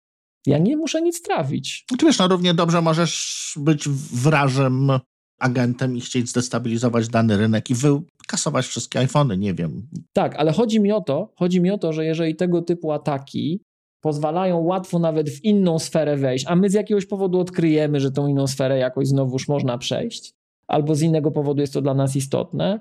Ja 0.47 0.59
nie 0.59 0.77
muszę 0.77 1.03
nic 1.03 1.23
trafić. 1.23 1.85
Czy 1.99 2.07
wiesz, 2.07 2.19
no 2.19 2.29
równie 2.29 2.55
dobrze 2.55 2.83
możesz 2.83 3.55
być 3.57 3.89
wrażem, 4.13 4.91
agentem 5.39 5.97
i 5.97 6.01
chcieć 6.01 6.29
zdestabilizować 6.29 7.09
dany 7.09 7.37
rynek 7.37 7.71
i 7.71 7.75
wykasować 7.75 8.67
wszystkie 8.67 8.99
iPhony, 8.99 9.39
nie 9.39 9.55
wiem. 9.55 9.89
Tak, 10.13 10.37
ale 10.37 10.53
chodzi 10.53 10.81
mi 10.81 10.93
o 10.93 11.01
to, 11.01 11.33
chodzi 11.37 11.61
mi 11.61 11.71
o 11.71 11.79
to, 11.79 11.93
że 11.93 12.05
jeżeli 12.05 12.37
tego 12.37 12.63
typu 12.63 12.93
ataki 12.93 13.61
pozwalają 14.01 14.59
łatwo 14.59 14.99
nawet 14.99 15.31
w 15.31 15.45
inną 15.45 15.79
sferę 15.79 16.17
wejść, 16.17 16.45
a 16.49 16.57
my 16.57 16.71
z 16.71 16.75
jakiegoś 16.75 17.07
powodu 17.07 17.41
odkryjemy, 17.41 18.01
że 18.01 18.11
tą 18.11 18.27
inną 18.27 18.47
sferę 18.47 18.79
jakoś 18.79 19.09
znowuż 19.09 19.49
można 19.49 19.79
przejść, 19.79 20.33
albo 20.67 20.95
z 20.95 21.03
innego 21.03 21.31
powodu 21.31 21.61
jest 21.61 21.73
to 21.73 21.83
dla 21.83 21.95
nas 21.95 22.17
istotne, 22.17 22.81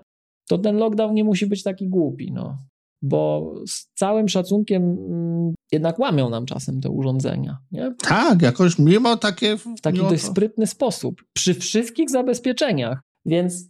to 0.50 0.58
ten 0.58 0.78
lockdown 0.78 1.14
nie 1.14 1.24
musi 1.24 1.48
być 1.48 1.64
taki 1.64 1.88
głupi. 1.88 2.32
No 2.32 2.58
bo 3.02 3.54
z 3.68 3.88
całym 3.96 4.30
szacunkiem 4.30 4.84
mm, 4.84 5.54
jednak 5.72 6.00
łamią 6.00 6.30
nam 6.30 6.46
czasem 6.46 6.82
te 6.82 6.90
urządzenia. 6.90 7.58
Nie? 7.72 7.96
Tak, 8.02 8.42
jakoś 8.42 8.80
mimo 8.80 9.18
takie. 9.18 9.58
W 9.58 9.82
taki 9.82 9.98
dość 9.98 10.24
sprytny 10.24 10.68
sposób, 10.68 11.24
przy 11.34 11.54
wszystkich 11.54 12.10
zabezpieczeniach. 12.10 13.02
Więc 13.26 13.70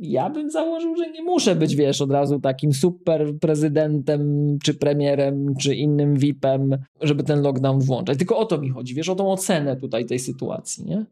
ja 0.00 0.30
bym 0.30 0.50
założył, 0.50 0.96
że 0.96 1.10
nie 1.10 1.22
muszę 1.22 1.56
być, 1.56 1.76
wiesz, 1.76 2.00
od 2.00 2.10
razu 2.10 2.40
takim 2.40 2.72
super 2.72 3.38
prezydentem, 3.40 4.22
czy 4.62 4.74
premierem, 4.74 5.54
czy 5.60 5.74
innym 5.74 6.16
VIP-em, 6.16 6.76
żeby 7.00 7.24
ten 7.24 7.42
lockdown 7.42 7.80
włączać. 7.80 8.18
Tylko 8.18 8.38
o 8.38 8.46
to 8.46 8.58
mi 8.58 8.70
chodzi, 8.70 8.94
wiesz, 8.94 9.08
o 9.08 9.14
tą 9.14 9.32
ocenę 9.32 9.76
tutaj 9.76 10.06
tej 10.06 10.18
sytuacji, 10.18 10.84
nie? 10.84 11.06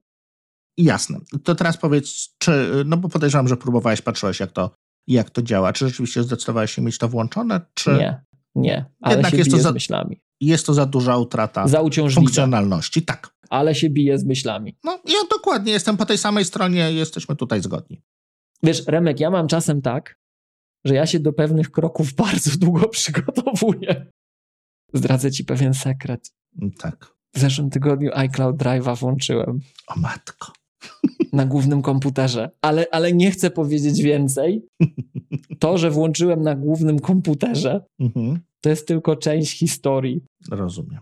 Jasne. 0.78 1.18
To 1.44 1.54
teraz 1.54 1.76
powiedz, 1.76 2.34
czy, 2.38 2.52
no 2.86 2.96
bo 2.96 3.08
podejrzewam, 3.08 3.48
że 3.48 3.56
próbowałeś, 3.56 4.02
patrzyłeś, 4.02 4.40
jak 4.40 4.52
to 4.52 4.70
jak 5.06 5.30
to 5.30 5.42
działa? 5.42 5.72
Czy 5.72 5.88
rzeczywiście 5.88 6.22
zdecydowałeś 6.22 6.70
się 6.70 6.82
mieć 6.82 6.98
to 6.98 7.08
włączone? 7.08 7.60
Czy... 7.74 7.90
Nie, 7.90 8.20
nie, 8.54 8.84
ale 9.00 9.14
Jednak 9.14 9.30
się 9.30 9.36
jest 9.36 9.50
bije 9.50 9.58
to 9.58 9.62
za, 9.62 9.70
z 9.70 9.74
myślami. 9.74 10.20
Jest 10.40 10.66
to 10.66 10.74
za 10.74 10.86
duża 10.86 11.16
utrata 11.16 11.68
za 11.68 11.80
funkcjonalności, 12.14 13.02
tak. 13.02 13.36
Ale 13.50 13.74
się 13.74 13.90
bije 13.90 14.18
z 14.18 14.24
myślami. 14.24 14.76
No 14.84 14.92
ja 15.04 15.18
dokładnie 15.30 15.72
jestem 15.72 15.96
po 15.96 16.06
tej 16.06 16.18
samej 16.18 16.44
stronie, 16.44 16.92
jesteśmy 16.92 17.36
tutaj 17.36 17.62
zgodni. 17.62 18.02
Wiesz, 18.62 18.86
Remek, 18.86 19.20
ja 19.20 19.30
mam 19.30 19.48
czasem 19.48 19.82
tak, 19.82 20.18
że 20.84 20.94
ja 20.94 21.06
się 21.06 21.20
do 21.20 21.32
pewnych 21.32 21.70
kroków 21.70 22.14
bardzo 22.24 22.50
długo 22.58 22.88
przygotowuję. 22.88 24.06
Zdradzę 24.94 25.30
ci 25.30 25.44
pewien 25.44 25.74
sekret. 25.74 26.30
Tak. 26.78 27.16
W 27.34 27.38
zeszłym 27.38 27.70
tygodniu 27.70 28.10
iCloud 28.14 28.56
Drive'a 28.56 28.98
włączyłem. 28.98 29.60
O 29.86 30.00
matko 30.00 30.52
na 31.36 31.46
głównym 31.46 31.82
komputerze, 31.82 32.50
ale, 32.62 32.86
ale 32.92 33.12
nie 33.12 33.30
chcę 33.30 33.50
powiedzieć 33.50 34.02
więcej. 34.02 34.62
To, 35.58 35.78
że 35.78 35.90
włączyłem 35.90 36.42
na 36.42 36.54
głównym 36.54 36.98
komputerze, 36.98 37.84
mhm. 38.00 38.40
to 38.60 38.70
jest 38.70 38.88
tylko 38.88 39.16
część 39.16 39.58
historii. 39.58 40.24
Rozumiem. 40.50 41.00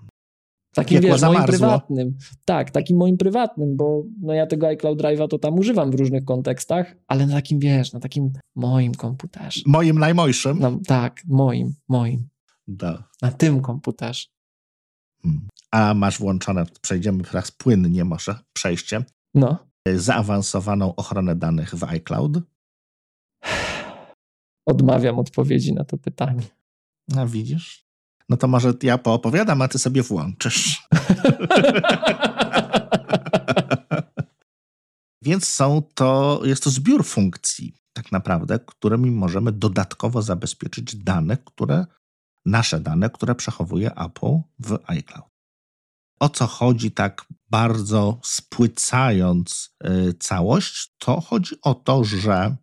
Takim, 0.74 1.00
wiesz, 1.00 1.22
moim 1.22 1.44
prywatnym. 1.44 2.16
Tak, 2.44 2.70
takim 2.70 2.96
moim 2.96 3.16
prywatnym, 3.16 3.76
bo 3.76 4.04
no 4.20 4.34
ja 4.34 4.46
tego 4.46 4.66
iCloud 4.66 4.98
Drive'a 4.98 5.28
to 5.28 5.38
tam 5.38 5.58
używam 5.58 5.90
w 5.90 5.94
różnych 5.94 6.24
kontekstach, 6.24 6.96
ale 7.06 7.26
na 7.26 7.34
takim, 7.34 7.58
wiesz, 7.58 7.92
na 7.92 8.00
takim 8.00 8.32
moim 8.54 8.94
komputerze. 8.94 9.60
Moim 9.66 9.98
najmojszym? 9.98 10.58
No, 10.60 10.78
tak, 10.86 11.22
moim, 11.28 11.74
moim. 11.88 12.28
Da. 12.68 13.08
Na 13.22 13.32
tym 13.32 13.60
komputerze. 13.60 14.26
Hmm. 15.22 15.48
A 15.70 15.94
masz 15.94 16.18
włączone, 16.18 16.66
przejdziemy 16.80 17.24
teraz 17.24 17.50
płynnie 17.50 18.04
może, 18.04 18.34
przejście. 18.52 19.04
No 19.34 19.73
zaawansowaną 19.86 20.94
ochronę 20.94 21.36
danych 21.36 21.74
w 21.74 21.84
iCloud? 21.84 22.38
Odmawiam 24.66 25.18
odpowiedzi 25.18 25.72
na 25.72 25.84
to 25.84 25.98
pytanie. 25.98 26.42
A 27.16 27.26
widzisz? 27.26 27.84
No 28.28 28.36
to 28.36 28.48
może 28.48 28.72
ja 28.82 28.98
poopowiadam, 28.98 29.62
a 29.62 29.68
ty 29.68 29.78
sobie 29.78 30.02
włączysz. 30.02 30.82
Więc 35.22 35.48
są 35.48 35.82
to, 35.94 36.40
jest 36.44 36.64
to 36.64 36.70
zbiór 36.70 37.04
funkcji, 37.04 37.74
tak 37.92 38.12
naprawdę, 38.12 38.58
którymi 38.58 39.10
możemy 39.10 39.52
dodatkowo 39.52 40.22
zabezpieczyć 40.22 40.96
dane, 40.96 41.36
które, 41.36 41.86
nasze 42.46 42.80
dane, 42.80 43.10
które 43.10 43.34
przechowuje 43.34 43.94
Apple 43.94 44.38
w 44.58 44.78
iCloud 44.86 45.33
o 46.24 46.28
co 46.28 46.46
chodzi 46.46 46.90
tak 46.90 47.26
bardzo 47.50 48.18
spłycając 48.22 49.76
y, 49.86 50.14
całość, 50.14 50.94
to 50.98 51.20
chodzi 51.20 51.54
o 51.62 51.74
to, 51.74 52.04
że 52.04 52.56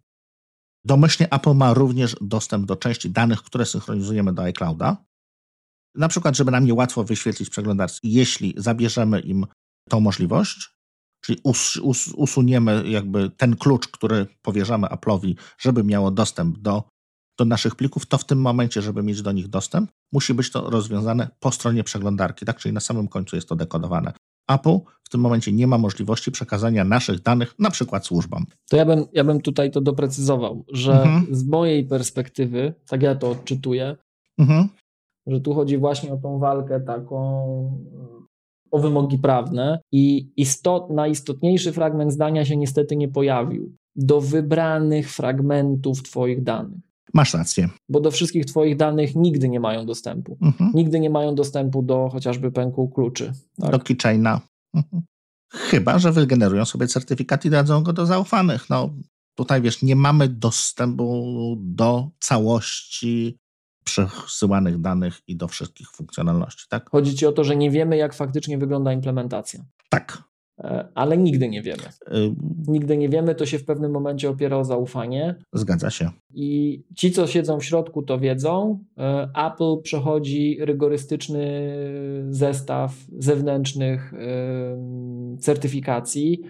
domyślnie 0.86 1.32
Apple 1.34 1.54
ma 1.54 1.74
również 1.74 2.16
dostęp 2.22 2.66
do 2.66 2.76
części 2.76 3.10
danych, 3.10 3.44
które 3.44 3.66
synchronizujemy 3.66 4.34
do 4.34 4.44
iClouda. 4.44 5.06
Na 5.96 6.08
przykład, 6.08 6.38
żeby 6.38 6.52
nam 6.52 6.68
je 6.68 6.74
łatwo 6.74 7.04
wyświetlić 7.04 7.50
w 7.50 7.52
przeglądarce, 7.52 8.00
jeśli 8.04 8.54
zabierzemy 8.58 9.20
im 9.20 9.46
tą 9.90 10.00
możliwość, 10.00 10.70
czyli 11.26 11.40
us, 11.44 11.78
us, 11.78 12.08
usuniemy 12.08 12.90
jakby 12.90 13.30
ten 13.30 13.56
klucz, 13.56 13.88
który 13.88 14.28
powierzamy 14.42 14.88
Apple'owi, 14.88 15.36
żeby 15.58 15.84
miało 15.84 16.12
dostęp 16.12 16.58
do 16.58 16.84
do 17.42 17.46
naszych 17.46 17.76
plików, 17.76 18.06
to 18.06 18.18
w 18.18 18.26
tym 18.26 18.42
momencie, 18.42 18.82
żeby 18.82 19.04
mieć 19.04 19.22
do 19.22 19.32
nich 19.32 19.48
dostęp, 19.48 19.92
musi 20.12 20.34
być 20.34 20.52
to 20.52 20.70
rozwiązane 20.70 21.28
po 21.40 21.52
stronie 21.52 21.84
przeglądarki, 21.84 22.46
tak? 22.46 22.58
Czyli 22.58 22.74
na 22.74 22.80
samym 22.80 23.08
końcu 23.08 23.36
jest 23.36 23.50
to 23.50 23.56
dekodowane. 23.56 24.14
Apple 24.50 24.80
w 25.04 25.10
tym 25.10 25.22
momencie 25.22 25.52
nie 25.52 25.68
ma 25.68 25.78
możliwości 25.78 26.32
przekazania 26.32 26.84
naszych 26.84 27.22
danych 27.22 27.56
na 27.60 27.72
przykład 27.72 28.06
służbom. 28.06 28.46
To 28.70 28.78
ja 28.78 28.86
bym, 28.86 29.06
ja 29.14 29.24
bym 29.24 29.42
tutaj 29.42 29.72
to 29.72 29.82
doprecyzował, 29.82 30.66
że 30.74 30.94
mhm. 31.02 31.36
z 31.36 31.44
mojej 31.44 31.86
perspektywy, 31.86 32.74
tak 32.88 33.02
ja 33.02 33.16
to 33.16 33.30
odczytuję, 33.30 33.96
mhm. 34.38 34.70
że 35.28 35.42
tu 35.42 35.54
chodzi 35.54 35.78
właśnie 35.78 36.14
o 36.14 36.18
tą 36.18 36.40
walkę 36.40 36.80
taką 36.80 37.18
o 38.72 38.80
wymogi 38.80 39.18
prawne 39.18 39.80
i 39.92 40.32
istot, 40.38 40.90
najistotniejszy 40.90 41.72
fragment 41.72 42.12
zdania 42.12 42.46
się 42.46 42.58
niestety 42.58 42.96
nie 42.96 43.08
pojawił. 43.08 43.76
Do 43.96 44.22
wybranych 44.22 45.12
fragmentów 45.12 46.04
Twoich 46.04 46.44
danych. 46.44 46.91
Masz 47.14 47.34
rację. 47.34 47.70
Bo 47.90 48.00
do 48.00 48.12
wszystkich 48.12 48.46
Twoich 48.46 48.78
danych 48.78 49.16
nigdy 49.16 49.50
nie 49.50 49.60
mają 49.60 49.86
dostępu. 49.86 50.38
Mhm. 50.42 50.72
Nigdy 50.74 51.00
nie 51.00 51.10
mają 51.10 51.36
dostępu 51.36 51.84
do 51.84 52.10
chociażby 52.10 52.52
pęku 52.52 52.90
kluczy. 52.90 53.34
Tak? 53.62 53.72
Do 53.72 53.80
keychaina. 53.80 54.42
Mhm. 54.74 55.04
Chyba, 55.54 56.00
że 56.00 56.12
wygenerują 56.12 56.66
sobie 56.66 56.88
certyfikat 56.88 57.46
i 57.46 57.50
dadzą 57.50 57.84
go 57.84 57.94
do 57.94 58.06
zaufanych. 58.06 58.70
No, 58.70 58.90
tutaj 59.36 59.62
wiesz, 59.62 59.82
nie 59.82 59.96
mamy 59.96 60.28
dostępu 60.28 61.58
do 61.60 62.10
całości 62.20 63.38
przesyłanych 63.86 64.82
danych 64.82 65.20
i 65.28 65.36
do 65.36 65.48
wszystkich 65.48 65.92
funkcjonalności, 65.92 66.66
tak? 66.70 66.90
Chodzi 66.90 67.16
ci 67.16 67.26
o 67.26 67.32
to, 67.32 67.44
że 67.44 67.56
nie 67.56 67.72
wiemy, 67.72 67.98
jak 67.98 68.14
faktycznie 68.14 68.58
wygląda 68.58 68.94
implementacja. 68.94 69.66
Tak. 69.90 70.24
E, 70.64 70.88
ale 70.96 71.18
nigdy 71.18 71.50
nie 71.50 71.62
wiemy. 71.62 71.84
Y 72.08 72.36
nigdy 72.68 72.98
nie 72.98 73.10
wiemy, 73.10 73.36
to 73.36 73.46
się 73.46 73.60
w 73.60 73.66
pewnym 73.66 73.92
momencie 73.92 74.30
opiera 74.30 74.58
o 74.58 74.64
zaufanie. 74.64 75.36
Zgadza 75.54 75.90
się. 75.90 76.10
I 76.34 76.82
ci, 76.96 77.12
co 77.12 77.28
siedzą 77.28 77.60
w 77.60 77.66
środku, 77.66 78.04
to 78.04 78.20
wiedzą. 78.20 78.80
E, 78.98 79.30
Apple 79.46 79.82
przechodzi 79.84 80.58
rygorystyczny 80.60 81.74
zestaw 82.30 82.96
zewnętrznych 83.18 84.14
certyfikacji 85.40 86.42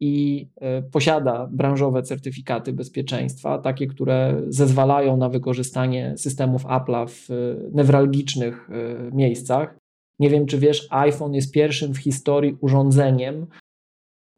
i 0.00 0.48
e, 0.60 0.82
posiada 0.82 1.48
branżowe 1.52 2.02
certyfikaty 2.02 2.72
bezpieczeństwa, 2.72 3.58
takie, 3.58 3.86
które 3.86 4.42
zezwalają 4.48 5.16
na 5.16 5.28
wykorzystanie 5.28 6.14
systemów 6.16 6.64
Apple'a 6.64 7.08
w 7.08 7.30
e, 7.30 7.34
newralgicznych 7.72 8.70
e, 8.70 9.16
miejscach. 9.16 9.78
Nie 10.18 10.30
wiem, 10.30 10.46
czy 10.46 10.58
wiesz, 10.58 10.88
iPhone 10.90 11.34
jest 11.34 11.52
pierwszym 11.52 11.94
w 11.94 11.98
historii 11.98 12.56
urządzeniem, 12.60 13.46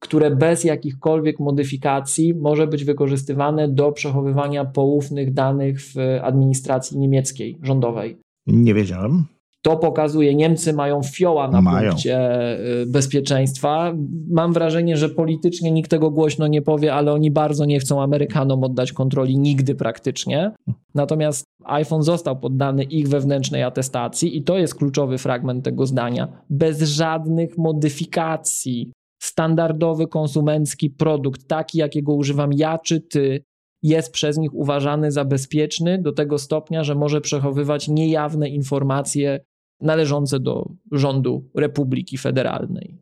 które 0.03 0.37
bez 0.37 0.65
jakichkolwiek 0.65 1.41
modyfikacji 1.41 2.35
może 2.35 2.67
być 2.67 2.85
wykorzystywane 2.85 3.69
do 3.69 3.93
przechowywania 3.93 4.65
poufnych 4.65 5.33
danych 5.33 5.81
w 5.81 5.97
administracji 6.23 6.99
niemieckiej, 6.99 7.59
rządowej. 7.63 8.17
Nie 8.47 8.75
wiedziałem. 8.75 9.25
To 9.63 9.77
pokazuje, 9.77 10.35
Niemcy 10.35 10.73
mają 10.73 11.03
fioła 11.03 11.49
na 11.49 11.61
mają. 11.63 11.91
punkcie 11.91 12.41
y, 12.83 12.87
bezpieczeństwa. 12.87 13.95
Mam 14.31 14.53
wrażenie, 14.53 14.97
że 14.97 15.09
politycznie 15.09 15.71
nikt 15.71 15.91
tego 15.91 16.11
głośno 16.11 16.47
nie 16.47 16.63
powie, 16.63 16.95
ale 16.95 17.13
oni 17.13 17.31
bardzo 17.31 17.65
nie 17.65 17.81
chcą 17.81 18.03
Amerykanom 18.03 18.65
oddać 18.65 18.93
kontroli 18.93 19.39
nigdy 19.39 19.75
praktycznie. 19.75 20.53
Natomiast 20.95 21.45
iPhone 21.65 22.03
został 22.03 22.39
poddany 22.39 22.85
ich 22.85 23.09
wewnętrznej 23.09 23.63
atestacji 23.63 24.37
i 24.37 24.43
to 24.43 24.59
jest 24.59 24.75
kluczowy 24.75 25.19
fragment 25.19 25.65
tego 25.65 25.87
zdania. 25.87 26.29
Bez 26.51 26.83
żadnych 26.83 27.59
modyfikacji. 27.59 28.93
Standardowy 29.23 30.07
konsumencki 30.07 30.91
produkt, 30.91 31.49
taki 31.49 31.79
jakiego 31.79 32.15
używam 32.15 32.53
ja 32.53 32.79
czy 32.79 33.01
ty, 33.01 33.45
jest 33.83 34.13
przez 34.13 34.39
nich 34.39 34.55
uważany 34.55 35.13
za 35.13 35.25
bezpieczny 35.25 36.03
do 36.03 36.13
tego 36.13 36.39
stopnia, 36.39 36.85
że 36.85 36.95
może 36.95 37.21
przechowywać 37.21 37.89
niejawne 37.89 38.49
informacje 38.49 39.41
należące 39.81 40.41
do 40.41 40.71
rządu 40.93 41.51
Republiki 41.55 42.19
Federalnej. 42.19 42.99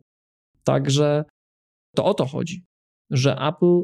Także 0.65 1.25
to 1.97 2.05
o 2.05 2.15
to 2.15 2.27
chodzi, 2.27 2.65
że 3.11 3.37
Apple 3.37 3.83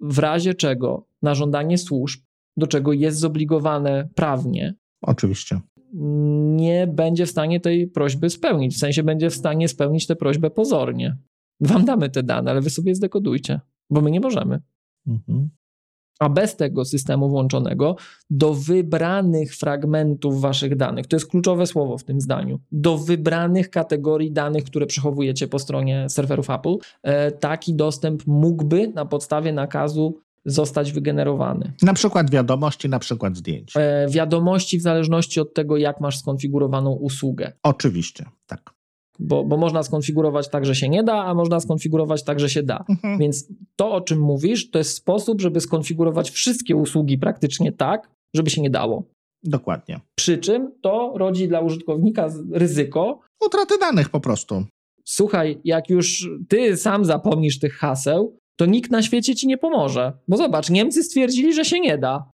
w 0.00 0.18
razie 0.18 0.54
czego 0.54 1.06
na 1.22 1.34
żądanie 1.34 1.78
służb, 1.78 2.20
do 2.56 2.66
czego 2.66 2.92
jest 2.92 3.18
zobligowane 3.18 4.08
prawnie, 4.14 4.74
oczywiście, 5.02 5.60
nie 6.56 6.86
będzie 6.86 7.26
w 7.26 7.30
stanie 7.30 7.60
tej 7.60 7.88
prośby 7.88 8.30
spełnić. 8.30 8.74
W 8.74 8.78
sensie 8.78 9.02
będzie 9.02 9.30
w 9.30 9.34
stanie 9.34 9.68
spełnić 9.68 10.06
tę 10.06 10.16
prośbę 10.16 10.50
pozornie. 10.50 11.16
Wam 11.60 11.84
damy 11.84 12.10
te 12.10 12.22
dane, 12.22 12.50
ale 12.50 12.60
wy 12.60 12.70
sobie 12.70 12.94
zdekodujcie, 12.94 13.60
bo 13.90 14.00
my 14.00 14.10
nie 14.10 14.20
możemy. 14.20 14.60
Mhm 15.06 15.50
a 16.22 16.28
bez 16.28 16.56
tego 16.56 16.84
systemu 16.84 17.28
włączonego 17.28 17.96
do 18.30 18.54
wybranych 18.54 19.56
fragmentów 19.56 20.40
waszych 20.40 20.76
danych. 20.76 21.06
To 21.06 21.16
jest 21.16 21.26
kluczowe 21.26 21.66
słowo 21.66 21.98
w 21.98 22.04
tym 22.04 22.20
zdaniu. 22.20 22.60
Do 22.72 22.98
wybranych 22.98 23.70
kategorii 23.70 24.32
danych, 24.32 24.64
które 24.64 24.86
przechowujecie 24.86 25.48
po 25.48 25.58
stronie 25.58 26.06
serwerów 26.08 26.50
Apple, 26.50 26.74
e, 27.02 27.32
taki 27.32 27.74
dostęp 27.74 28.26
mógłby 28.26 28.88
na 28.88 29.06
podstawie 29.06 29.52
nakazu 29.52 30.18
zostać 30.44 30.92
wygenerowany. 30.92 31.72
Na 31.82 31.94
przykład 31.94 32.30
wiadomości, 32.30 32.88
na 32.88 32.98
przykład 32.98 33.36
zdjęć. 33.36 33.72
E, 33.76 34.06
wiadomości 34.10 34.78
w 34.78 34.82
zależności 34.82 35.40
od 35.40 35.54
tego, 35.54 35.76
jak 35.76 36.00
masz 36.00 36.18
skonfigurowaną 36.18 36.90
usługę. 36.92 37.52
Oczywiście, 37.62 38.24
tak 38.46 38.81
bo, 39.22 39.44
bo 39.44 39.56
można 39.56 39.82
skonfigurować 39.82 40.48
tak, 40.48 40.66
że 40.66 40.74
się 40.74 40.88
nie 40.88 41.02
da, 41.02 41.24
a 41.24 41.34
można 41.34 41.60
skonfigurować 41.60 42.24
tak, 42.24 42.40
że 42.40 42.48
się 42.48 42.62
da. 42.62 42.84
Mhm. 42.88 43.18
Więc 43.18 43.48
to, 43.76 43.92
o 43.92 44.00
czym 44.00 44.20
mówisz, 44.20 44.70
to 44.70 44.78
jest 44.78 44.96
sposób, 44.96 45.40
żeby 45.40 45.60
skonfigurować 45.60 46.30
wszystkie 46.30 46.76
usługi 46.76 47.18
praktycznie 47.18 47.72
tak, 47.72 48.10
żeby 48.34 48.50
się 48.50 48.62
nie 48.62 48.70
dało. 48.70 49.04
Dokładnie. 49.44 50.00
Przy 50.18 50.38
czym 50.38 50.72
to 50.82 51.12
rodzi 51.16 51.48
dla 51.48 51.60
użytkownika 51.60 52.28
ryzyko 52.52 53.20
utraty 53.46 53.78
danych 53.78 54.08
po 54.08 54.20
prostu. 54.20 54.64
Słuchaj, 55.04 55.60
jak 55.64 55.90
już 55.90 56.28
ty 56.48 56.76
sam 56.76 57.04
zapomnisz 57.04 57.58
tych 57.58 57.74
haseł, 57.74 58.36
to 58.56 58.66
nikt 58.66 58.90
na 58.90 59.02
świecie 59.02 59.34
ci 59.34 59.46
nie 59.46 59.58
pomoże. 59.58 60.12
Bo 60.28 60.36
zobacz, 60.36 60.70
Niemcy 60.70 61.02
stwierdzili, 61.02 61.54
że 61.54 61.64
się 61.64 61.80
nie 61.80 61.98
da. 61.98 62.30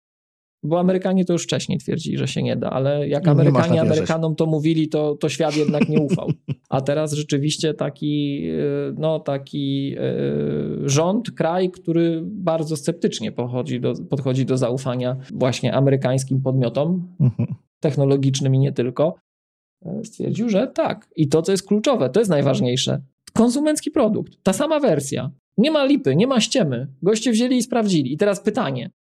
Bo 0.64 0.80
Amerykanie 0.80 1.24
to 1.24 1.32
już 1.32 1.42
wcześniej 1.42 1.78
twierdzili, 1.78 2.18
że 2.18 2.28
się 2.28 2.42
nie 2.42 2.56
da, 2.56 2.70
ale 2.70 3.08
jak 3.08 3.28
Amerykanie 3.28 3.80
Amerykanom 3.80 4.36
to 4.36 4.46
mówili, 4.46 4.88
to, 4.88 5.16
to 5.16 5.28
świat 5.28 5.56
jednak 5.56 5.88
nie 5.88 6.00
ufał. 6.00 6.28
A 6.68 6.80
teraz 6.88 7.12
rzeczywiście 7.12 7.74
taki, 7.74 8.44
e, 8.48 8.94
no, 8.98 9.20
taki 9.20 9.94
e, 9.98 10.14
rząd, 10.88 11.30
kraj, 11.30 11.70
który 11.70 12.22
bardzo 12.24 12.76
sceptycznie 12.76 13.32
podchodzi 13.32 13.80
do, 13.80 13.94
podchodzi 14.10 14.46
do 14.46 14.56
zaufania 14.56 15.16
właśnie 15.32 15.74
amerykańskim 15.74 16.40
podmiotom 16.40 17.08
mhm. 17.20 17.54
technologicznym 17.80 18.54
i 18.54 18.58
nie 18.58 18.72
tylko, 18.72 19.14
e, 19.86 20.04
stwierdził, 20.04 20.48
że 20.48 20.66
tak. 20.66 21.08
I 21.16 21.28
to, 21.28 21.42
co 21.42 21.52
jest 21.52 21.66
kluczowe, 21.66 22.10
to 22.10 22.20
jest 22.20 22.30
najważniejsze. 22.30 23.02
Konsumencki 23.32 23.90
produkt, 23.90 24.32
ta 24.42 24.52
sama 24.52 24.80
wersja. 24.80 25.30
Nie 25.58 25.70
ma 25.70 25.84
lipy, 25.84 26.16
nie 26.16 26.26
ma 26.26 26.40
ściemy. 26.40 26.86
Goście 27.02 27.32
wzięli 27.32 27.56
i 27.56 27.62
sprawdzili. 27.62 28.12
I 28.12 28.16
teraz 28.16 28.40
pytanie, 28.40 28.90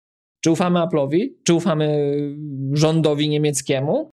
czy 0.44 0.50
ufamy 0.50 0.78
Apple'owi? 0.78 1.28
Czy 1.44 1.54
ufamy 1.54 2.16
rządowi 2.72 3.28
niemieckiemu? 3.28 4.10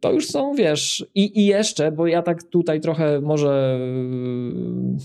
To 0.00 0.12
już 0.12 0.26
są, 0.26 0.54
wiesz, 0.54 1.06
i, 1.14 1.40
i 1.40 1.46
jeszcze, 1.46 1.92
bo 1.92 2.06
ja 2.06 2.22
tak 2.22 2.42
tutaj 2.42 2.80
trochę 2.80 3.20
może 3.20 3.80
yy, 3.80 4.98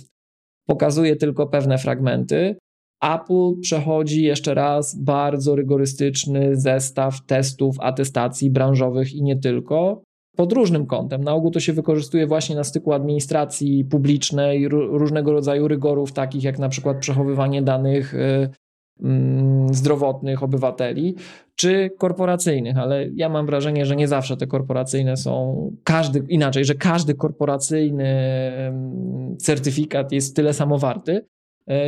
pokazuję 0.67 1.15
tylko 1.15 1.47
pewne 1.47 1.77
fragmenty. 1.77 2.55
Apple 3.03 3.59
przechodzi 3.61 4.23
jeszcze 4.23 4.53
raz 4.53 4.95
bardzo 4.95 5.55
rygorystyczny 5.55 6.55
zestaw 6.55 7.25
testów, 7.25 7.75
atestacji 7.79 8.49
branżowych 8.51 9.13
i 9.13 9.23
nie 9.23 9.35
tylko. 9.35 10.03
Pod 10.37 10.53
różnym 10.53 10.85
kątem. 10.85 11.23
Na 11.23 11.33
ogół 11.33 11.51
to 11.51 11.59
się 11.59 11.73
wykorzystuje 11.73 12.27
właśnie 12.27 12.55
na 12.55 12.63
styku 12.63 12.93
administracji 12.93 13.85
publicznej, 13.85 14.67
różnego 14.69 15.31
rodzaju 15.31 15.67
rygorów, 15.67 16.13
takich 16.13 16.43
jak 16.43 16.59
na 16.59 16.69
przykład 16.69 16.97
przechowywanie 16.97 17.61
danych 17.61 18.13
yy, 18.13 18.49
zdrowotnych 19.71 20.43
obywateli, 20.43 21.15
czy 21.55 21.89
korporacyjnych, 21.97 22.77
ale 22.77 23.07
ja 23.15 23.29
mam 23.29 23.45
wrażenie, 23.45 23.85
że 23.85 23.95
nie 23.95 24.07
zawsze 24.07 24.37
te 24.37 24.47
korporacyjne 24.47 25.17
są, 25.17 25.71
każdy, 25.83 26.23
inaczej, 26.29 26.65
że 26.65 26.75
każdy 26.75 27.15
korporacyjny 27.15 28.13
certyfikat 29.39 30.11
jest 30.11 30.35
tyle 30.35 30.53
samo 30.53 30.77
warty, 30.77 31.25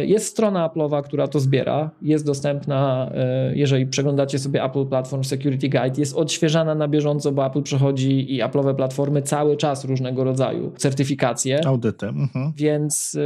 jest 0.05 0.25
strona 0.25 0.69
Apple'owa, 0.69 1.03
która 1.03 1.27
to 1.27 1.39
zbiera, 1.39 1.91
jest 2.01 2.25
dostępna, 2.25 3.11
e, 3.15 3.55
jeżeli 3.55 3.87
przeglądacie 3.87 4.39
sobie 4.39 4.63
Apple 4.63 4.85
Platform 4.85 5.23
Security 5.23 5.69
Guide, 5.69 5.93
jest 5.97 6.15
odświeżana 6.15 6.75
na 6.75 6.87
bieżąco, 6.87 7.31
bo 7.31 7.45
Apple 7.45 7.63
przechodzi 7.63 8.35
i 8.35 8.43
Apple'owe 8.43 8.75
platformy 8.75 9.21
cały 9.21 9.57
czas 9.57 9.85
różnego 9.85 10.23
rodzaju 10.23 10.71
certyfikacje. 10.77 11.67
Audyty. 11.67 12.07
Mhm. 12.07 12.53
Więc 12.55 13.15
e, 13.15 13.21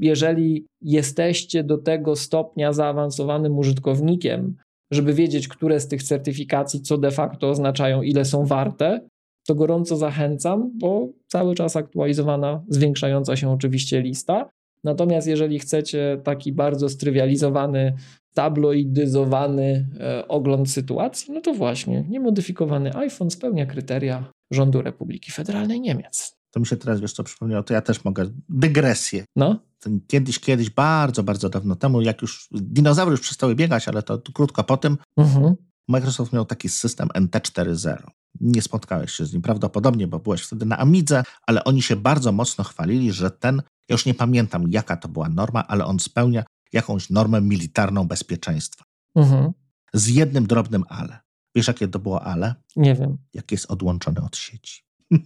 jeżeli 0.00 0.66
jesteście 0.82 1.64
do 1.64 1.78
tego 1.78 2.16
stopnia 2.16 2.72
zaawansowanym 2.72 3.58
użytkownikiem, 3.58 4.56
żeby 4.90 5.14
wiedzieć, 5.14 5.48
które 5.48 5.80
z 5.80 5.88
tych 5.88 6.02
certyfikacji 6.02 6.80
co 6.80 6.98
de 6.98 7.10
facto 7.10 7.50
oznaczają, 7.50 8.02
ile 8.02 8.24
są 8.24 8.46
warte, 8.46 9.00
to 9.46 9.54
gorąco 9.54 9.96
zachęcam, 9.96 10.70
bo 10.74 11.08
cały 11.26 11.54
czas 11.54 11.76
aktualizowana, 11.76 12.62
zwiększająca 12.68 13.36
się 13.36 13.50
oczywiście 13.50 14.02
lista. 14.02 14.48
Natomiast 14.88 15.26
jeżeli 15.26 15.58
chcecie 15.58 16.20
taki 16.24 16.52
bardzo 16.52 16.88
strywializowany, 16.88 17.94
tabloidyzowany 18.34 19.88
e, 20.00 20.28
ogląd 20.28 20.70
sytuacji, 20.70 21.34
no 21.34 21.40
to 21.40 21.54
właśnie 21.54 22.04
niemodyfikowany 22.08 22.94
iPhone 22.94 23.30
spełnia 23.30 23.66
kryteria 23.66 24.24
rządu 24.50 24.82
Republiki 24.82 25.32
Federalnej 25.32 25.80
Niemiec. 25.80 26.36
To 26.50 26.60
mi 26.60 26.66
się 26.66 26.76
teraz, 26.76 27.00
wiesz 27.00 27.12
co, 27.12 27.24
przypomniało, 27.24 27.62
to 27.62 27.74
ja 27.74 27.80
też 27.80 28.04
mogę, 28.04 28.30
dygresję. 28.48 29.24
No? 29.36 29.60
Kiedyś, 30.06 30.38
kiedyś, 30.38 30.70
bardzo, 30.70 31.22
bardzo 31.22 31.48
dawno 31.48 31.76
temu, 31.76 32.00
jak 32.00 32.22
już 32.22 32.48
dinozaury 32.52 33.10
już 33.10 33.20
przestały 33.20 33.54
biegać, 33.54 33.88
ale 33.88 34.02
to, 34.02 34.18
to 34.18 34.32
krótko 34.32 34.64
po 34.64 34.76
tym, 34.76 34.96
mhm. 35.16 35.54
Microsoft 35.88 36.32
miał 36.32 36.44
taki 36.44 36.68
system 36.68 37.08
NT4.0. 37.08 38.02
Nie 38.40 38.62
spotkałeś 38.62 39.12
się 39.12 39.26
z 39.26 39.32
nim 39.32 39.42
prawdopodobnie, 39.42 40.06
bo 40.06 40.18
byłeś 40.18 40.42
wtedy 40.42 40.66
na 40.66 40.78
Amidze, 40.78 41.22
ale 41.46 41.64
oni 41.64 41.82
się 41.82 41.96
bardzo 41.96 42.32
mocno 42.32 42.64
chwalili, 42.64 43.12
że 43.12 43.30
ten, 43.30 43.62
ja 43.88 43.94
już 43.94 44.06
nie 44.06 44.14
pamiętam 44.14 44.64
jaka 44.68 44.96
to 44.96 45.08
była 45.08 45.28
norma, 45.28 45.66
ale 45.68 45.84
on 45.84 46.00
spełnia 46.00 46.44
jakąś 46.72 47.10
normę 47.10 47.40
militarną 47.40 48.04
bezpieczeństwa. 48.04 48.84
Mhm. 49.14 49.52
Z 49.92 50.06
jednym 50.06 50.46
drobnym 50.46 50.84
ale. 50.88 51.18
Wiesz, 51.54 51.68
jakie 51.68 51.88
to 51.88 51.98
było 51.98 52.22
ale? 52.22 52.54
Nie 52.76 52.94
wiem. 52.94 53.18
Jak 53.34 53.52
jest 53.52 53.70
odłączony 53.70 54.20
od 54.20 54.36
sieci. 54.36 54.82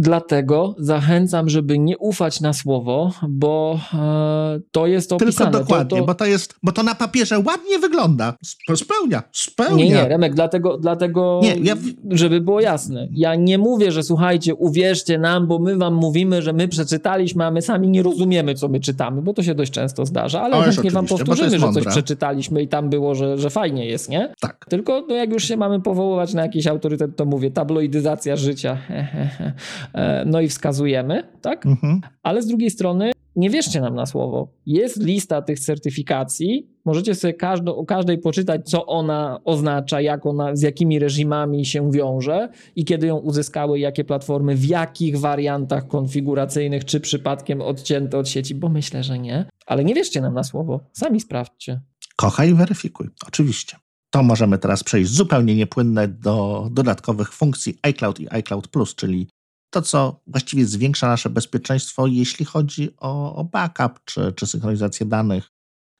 Dlatego 0.00 0.74
zachęcam, 0.78 1.48
żeby 1.48 1.78
nie 1.78 1.98
ufać 1.98 2.40
na 2.40 2.52
słowo, 2.52 3.10
bo 3.28 3.80
e, 3.94 4.60
to 4.70 4.86
jest 4.86 5.12
opisane. 5.12 5.50
Tylko 5.50 5.64
dokładnie, 5.64 5.90
to, 5.90 5.96
to... 5.96 6.06
Bo, 6.06 6.14
to 6.14 6.24
jest, 6.24 6.54
bo 6.62 6.72
to 6.72 6.82
na 6.82 6.94
papierze 6.94 7.38
ładnie 7.38 7.78
wygląda. 7.78 8.34
Spełnia, 8.76 9.22
spełnia. 9.32 9.84
Nie, 9.84 9.90
nie, 9.90 10.08
Remek, 10.08 10.34
dlatego, 10.34 10.78
dlatego 10.78 11.40
nie, 11.42 11.56
ja... 11.62 11.76
żeby 12.10 12.40
było 12.40 12.60
jasne. 12.60 13.08
Ja 13.12 13.34
nie 13.34 13.58
mówię, 13.58 13.92
że 13.92 14.02
słuchajcie, 14.02 14.54
uwierzcie 14.54 15.18
nam, 15.18 15.46
bo 15.46 15.58
my 15.58 15.76
wam 15.76 15.94
mówimy, 15.94 16.42
że 16.42 16.52
my 16.52 16.68
przeczytaliśmy, 16.68 17.44
a 17.44 17.50
my 17.50 17.62
sami 17.62 17.88
nie 17.88 18.02
rozumiemy, 18.02 18.54
co 18.54 18.68
my 18.68 18.80
czytamy, 18.80 19.22
bo 19.22 19.34
to 19.34 19.42
się 19.42 19.54
dość 19.54 19.72
często 19.72 20.06
zdarza, 20.06 20.42
ale 20.42 20.62
chętnie 20.62 20.90
wam 20.90 21.06
powtórzymy, 21.06 21.58
że 21.58 21.72
coś 21.72 21.84
przeczytaliśmy 21.84 22.62
i 22.62 22.68
tam 22.68 22.90
było, 22.90 23.14
że, 23.14 23.38
że 23.38 23.50
fajnie 23.50 23.86
jest, 23.86 24.08
nie? 24.08 24.34
Tak. 24.40 24.66
Tylko 24.68 25.04
no, 25.08 25.14
jak 25.14 25.32
już 25.32 25.44
się 25.44 25.56
mamy 25.56 25.80
powoływać 25.80 26.34
na 26.34 26.42
jakiś 26.42 26.66
autorytet, 26.66 27.16
to 27.16 27.24
mówię, 27.24 27.50
tabloidyzacja 27.50 28.36
życia. 28.36 28.78
E, 29.94 30.24
no 30.24 30.40
i 30.40 30.48
wskazujemy, 30.48 31.22
tak? 31.40 31.66
Mhm. 31.66 32.00
Ale 32.22 32.42
z 32.42 32.46
drugiej 32.46 32.70
strony 32.70 33.12
nie 33.38 33.50
wierzcie 33.50 33.80
nam 33.80 33.94
na 33.94 34.06
słowo. 34.06 34.48
Jest 34.66 35.02
lista 35.02 35.42
tych 35.42 35.60
certyfikacji. 35.60 36.70
Możecie 36.84 37.14
sobie 37.14 37.34
każdą, 37.34 37.76
o 37.76 37.86
każdej 37.86 38.18
poczytać, 38.18 38.70
co 38.70 38.86
ona 38.86 39.40
oznacza, 39.44 40.00
jak 40.00 40.26
ona, 40.26 40.56
z 40.56 40.62
jakimi 40.62 40.98
reżimami 40.98 41.66
się 41.66 41.90
wiąże 41.90 42.48
i 42.76 42.84
kiedy 42.84 43.06
ją 43.06 43.16
uzyskały, 43.16 43.78
jakie 43.78 44.04
platformy, 44.04 44.54
w 44.54 44.64
jakich 44.64 45.18
wariantach 45.18 45.88
konfiguracyjnych, 45.88 46.84
czy 46.84 47.00
przypadkiem 47.00 47.60
odcięte 47.60 48.18
od 48.18 48.28
sieci, 48.28 48.54
bo 48.54 48.68
myślę, 48.68 49.02
że 49.02 49.18
nie. 49.18 49.44
Ale 49.66 49.84
nie 49.84 49.94
wierzcie 49.94 50.20
nam 50.20 50.34
na 50.34 50.44
słowo. 50.44 50.80
Sami 50.92 51.20
sprawdźcie. 51.20 51.80
Kochaj 52.16 52.50
i 52.50 52.54
weryfikuj. 52.54 53.08
Oczywiście. 53.26 53.76
To 54.10 54.22
możemy 54.22 54.58
teraz 54.58 54.84
przejść 54.84 55.10
zupełnie 55.10 55.56
niepłynne 55.56 56.08
do 56.08 56.68
dodatkowych 56.72 57.32
funkcji 57.32 57.78
iCloud 57.82 58.20
i 58.20 58.26
iCloud 58.30 58.68
Plus, 58.68 58.94
czyli 58.94 59.28
to, 59.70 59.82
co 59.82 60.20
właściwie 60.26 60.66
zwiększa 60.66 61.08
nasze 61.08 61.30
bezpieczeństwo, 61.30 62.06
jeśli 62.06 62.44
chodzi 62.44 62.96
o, 62.96 63.36
o 63.36 63.44
backup 63.44 64.00
czy, 64.04 64.32
czy 64.32 64.46
synchronizację 64.46 65.06
danych. 65.06 65.50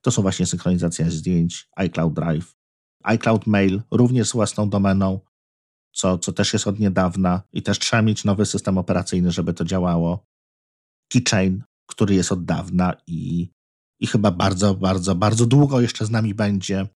To 0.04 0.10
są 0.10 0.22
właśnie 0.22 0.46
synchronizacja 0.46 1.10
zdjęć, 1.10 1.68
iCloud 1.76 2.14
Drive, 2.14 2.56
iCloud 3.04 3.46
Mail, 3.46 3.82
również 3.90 4.28
z 4.28 4.32
własną 4.32 4.70
domeną, 4.70 5.20
co, 5.92 6.18
co 6.18 6.32
też 6.32 6.52
jest 6.52 6.66
od 6.66 6.78
niedawna 6.78 7.42
i 7.52 7.62
też 7.62 7.78
trzeba 7.78 8.02
mieć 8.02 8.24
nowy 8.24 8.46
system 8.46 8.78
operacyjny, 8.78 9.32
żeby 9.32 9.54
to 9.54 9.64
działało. 9.64 10.26
Keychain, 11.12 11.62
który 11.86 12.14
jest 12.14 12.32
od 12.32 12.44
dawna 12.44 12.94
i, 13.06 13.50
i 14.00 14.06
chyba 14.06 14.30
bardzo, 14.30 14.74
bardzo, 14.74 15.14
bardzo 15.14 15.46
długo 15.46 15.80
jeszcze 15.80 16.06
z 16.06 16.10
nami 16.10 16.34
będzie. 16.34 16.88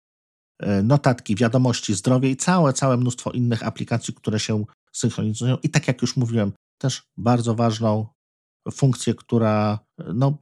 E, 0.61 0.83
notatki, 0.83 1.37
wiadomości, 1.37 1.95
zdrowie 1.95 2.31
i 2.31 2.37
całe, 2.37 2.73
całe 2.73 2.97
mnóstwo 2.97 3.31
innych 3.31 3.67
aplikacji, 3.67 4.15
które 4.15 4.41
się 4.41 4.65
synchronizują. 4.93 5.57
I 5.63 5.71
tak 5.71 5.89
jak 5.89 6.03
już 6.03 6.17
mówiłem, 6.17 6.53
też 6.79 7.03
bardzo 7.17 7.55
ważną 7.55 8.07
funkcję, 8.73 9.15
która 9.15 9.79
no, 10.15 10.39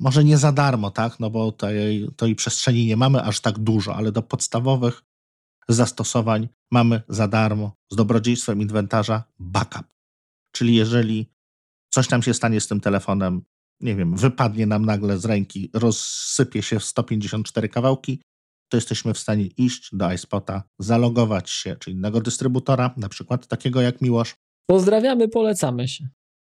może 0.00 0.24
nie 0.24 0.38
za 0.38 0.52
darmo, 0.52 0.90
tak, 0.90 1.20
no 1.20 1.30
bo 1.30 1.52
tej, 1.52 2.08
tej 2.16 2.34
przestrzeni 2.34 2.86
nie 2.86 2.96
mamy 2.96 3.22
aż 3.22 3.40
tak 3.40 3.58
dużo, 3.58 3.96
ale 3.96 4.12
do 4.12 4.22
podstawowych 4.22 5.02
zastosowań 5.68 6.48
mamy 6.70 7.02
za 7.08 7.28
darmo 7.28 7.72
z 7.92 7.96
dobrodziejstwem 7.96 8.62
inwentarza 8.62 9.24
backup. 9.38 9.86
Czyli 10.52 10.74
jeżeli 10.74 11.26
coś 11.90 12.10
nam 12.10 12.22
się 12.22 12.34
stanie 12.34 12.60
z 12.60 12.68
tym 12.68 12.80
telefonem, 12.80 13.42
nie 13.80 13.96
wiem, 13.96 14.16
wypadnie 14.16 14.66
nam 14.66 14.84
nagle 14.84 15.18
z 15.18 15.24
ręki, 15.24 15.70
rozsypie 15.74 16.62
się 16.62 16.78
w 16.78 16.84
154 16.84 17.68
kawałki, 17.68 18.22
to 18.68 18.76
jesteśmy 18.76 19.14
w 19.14 19.18
stanie 19.18 19.46
iść 19.46 19.88
do 19.92 20.12
iSpota, 20.12 20.62
zalogować 20.78 21.50
się, 21.50 21.76
czy 21.76 21.90
innego 21.90 22.20
dystrybutora, 22.20 22.94
na 22.96 23.08
przykład 23.08 23.46
takiego 23.46 23.80
jak 23.80 24.00
Miłosz. 24.00 24.34
Pozdrawiamy, 24.66 25.28
polecamy 25.28 25.88
się. 25.88 26.08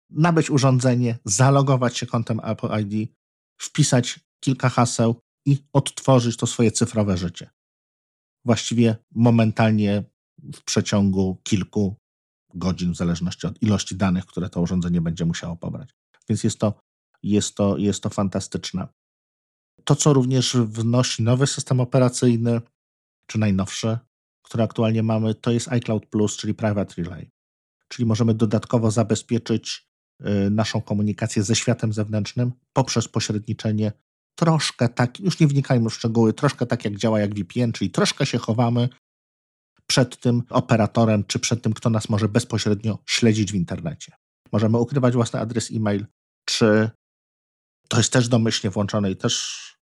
Nabyć 0.10 0.49
urządzenie, 0.49 1.18
zalogować 1.26 1.98
się 1.98 2.06
kontem 2.06 2.40
Apple 2.44 2.69
ID, 2.81 3.11
wpisać 3.61 4.19
kilka 4.44 4.69
haseł 4.69 5.15
i 5.45 5.57
odtworzyć 5.73 6.38
to 6.38 6.48
swoje 6.48 6.72
cyfrowe 6.72 7.18
życie. 7.18 7.49
Właściwie 8.45 8.95
momentalnie 9.11 10.03
w 10.56 10.64
przeciągu 10.64 11.38
kilku 11.44 11.95
godzin, 12.53 12.94
w 12.94 12.98
zależności 12.98 13.48
od 13.48 13.64
ilości 13.64 13.95
danych, 13.95 14.26
które 14.26 14.49
to 14.49 14.61
urządzenie 14.61 15.02
będzie 15.02 15.26
musiało 15.26 15.56
pobrać. 15.56 15.90
Więc 16.30 16.44
jest 16.44 16.60
to, 16.60 16.80
jest 17.23 17.56
to, 17.56 17.77
jest 17.77 18.03
to 18.03 18.10
fantastyczne. 18.10 18.88
To, 19.89 19.95
co 19.95 20.13
również 20.13 20.57
wnosi 20.57 21.23
nowy 21.23 21.47
system 21.47 21.79
operacyjny, 21.79 22.61
czy 23.27 23.39
najnowszy, 23.39 23.97
który 24.41 24.63
aktualnie 24.63 25.03
mamy, 25.03 25.35
to 25.35 25.51
jest 25.51 25.67
iCloud 25.67 26.05
Plus, 26.05 26.37
czyli 26.37 26.53
Private 26.53 27.01
Relay. 27.01 27.31
Czyli 27.87 28.05
możemy 28.05 28.33
dodatkowo 28.33 28.91
zabezpieczyć 28.91 29.89
y, 30.21 30.49
naszą 30.49 30.81
komunikację 30.81 31.43
ze 31.43 31.55
światem 31.55 31.93
zewnętrznym 31.93 32.51
poprzez 32.73 33.07
pośredniczenie 33.07 33.91
troszkę 34.35 34.89
tak, 34.89 35.19
już 35.19 35.39
nie 35.39 35.47
wnikajmy 35.47 35.89
w 35.89 35.93
szczegóły, 35.93 36.33
troszkę 36.33 36.65
tak 36.65 36.85
jak 36.85 36.95
działa 36.95 37.19
jak 37.19 37.33
VPN, 37.35 37.71
czyli 37.71 37.91
troszkę 37.91 38.25
się 38.25 38.37
chowamy 38.37 38.89
przed 39.87 40.17
tym 40.19 40.43
operatorem, 40.49 41.23
czy 41.23 41.39
przed 41.39 41.61
tym, 41.61 41.73
kto 41.73 41.89
nas 41.89 42.09
może 42.09 42.29
bezpośrednio 42.29 42.99
śledzić 43.05 43.51
w 43.51 43.55
internecie. 43.55 44.11
Możemy 44.51 44.77
ukrywać 44.77 45.13
własny 45.13 45.39
adres 45.39 45.71
e-mail, 45.71 46.05
czy 46.45 46.89
to 47.87 47.97
jest 47.97 48.13
też 48.13 48.27
domyślnie 48.27 48.71
włączone 48.71 49.11
i 49.11 49.15
też 49.15 49.78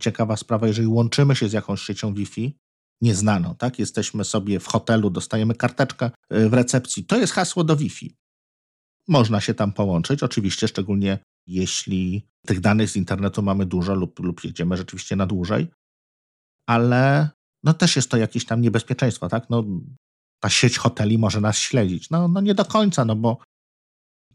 ciekawa 0.00 0.36
sprawa, 0.36 0.66
jeżeli 0.66 0.88
łączymy 0.88 1.36
się 1.36 1.48
z 1.48 1.52
jakąś 1.52 1.82
siecią 1.82 2.14
Wi-Fi, 2.14 2.56
nieznaną, 3.00 3.54
tak? 3.54 3.78
Jesteśmy 3.78 4.24
sobie 4.24 4.60
w 4.60 4.66
hotelu, 4.66 5.10
dostajemy 5.10 5.54
karteczkę 5.54 6.10
y, 6.32 6.48
w 6.48 6.54
recepcji, 6.54 7.04
to 7.04 7.18
jest 7.18 7.32
hasło 7.32 7.64
do 7.64 7.76
Wi-Fi. 7.76 8.16
Można 9.08 9.40
się 9.40 9.54
tam 9.54 9.72
połączyć, 9.72 10.22
oczywiście, 10.22 10.68
szczególnie 10.68 11.18
jeśli 11.46 12.28
tych 12.46 12.60
danych 12.60 12.90
z 12.90 12.96
internetu 12.96 13.42
mamy 13.42 13.66
dużo 13.66 13.94
lub, 13.94 14.20
lub 14.20 14.44
jedziemy 14.44 14.76
rzeczywiście 14.76 15.16
na 15.16 15.26
dłużej, 15.26 15.68
ale 16.68 17.30
no 17.64 17.74
też 17.74 17.96
jest 17.96 18.10
to 18.10 18.16
jakieś 18.16 18.44
tam 18.46 18.60
niebezpieczeństwo, 18.60 19.28
tak? 19.28 19.50
No, 19.50 19.64
ta 20.40 20.50
sieć 20.50 20.78
hoteli 20.78 21.18
może 21.18 21.40
nas 21.40 21.58
śledzić. 21.58 22.10
No, 22.10 22.28
no 22.28 22.40
nie 22.40 22.54
do 22.54 22.64
końca, 22.64 23.04
no 23.04 23.16
bo 23.16 23.38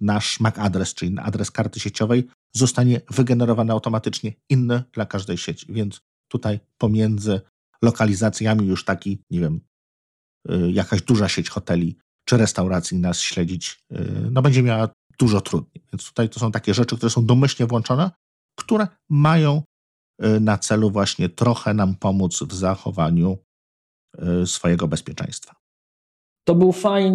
nasz 0.01 0.39
MAC 0.39 0.59
adres, 0.59 0.93
czyli 0.93 1.19
adres 1.19 1.51
karty 1.51 1.79
sieciowej, 1.79 2.27
zostanie 2.55 3.01
wygenerowany 3.09 3.71
automatycznie 3.71 4.33
inny 4.49 4.83
dla 4.93 5.05
każdej 5.05 5.37
sieci. 5.37 5.65
Więc 5.69 6.01
tutaj 6.27 6.59
pomiędzy 6.77 7.41
lokalizacjami 7.81 8.67
już 8.67 8.85
taki, 8.85 9.23
nie 9.29 9.39
wiem, 9.39 9.61
y, 10.51 10.71
jakaś 10.71 11.01
duża 11.01 11.29
sieć 11.29 11.49
hoteli 11.49 11.97
czy 12.25 12.37
restauracji 12.37 12.97
nas 12.97 13.19
śledzić, 13.19 13.83
y, 13.91 14.31
no 14.31 14.41
będzie 14.41 14.63
miała 14.63 14.89
dużo 15.19 15.41
trudniej. 15.41 15.83
Więc 15.93 16.05
tutaj 16.05 16.29
to 16.29 16.39
są 16.39 16.51
takie 16.51 16.73
rzeczy, 16.73 16.97
które 16.97 17.09
są 17.09 17.25
domyślnie 17.25 17.67
włączone, 17.67 18.11
które 18.59 18.87
mają 19.09 19.63
y, 20.23 20.39
na 20.39 20.57
celu 20.57 20.91
właśnie 20.91 21.29
trochę 21.29 21.73
nam 21.73 21.95
pomóc 21.95 22.43
w 22.43 22.53
zachowaniu 22.53 23.37
swojego 24.45 24.87
bezpieczeństwa. 24.87 25.58
To, 26.49 26.55
był 26.55 26.71
fajn, 26.71 27.13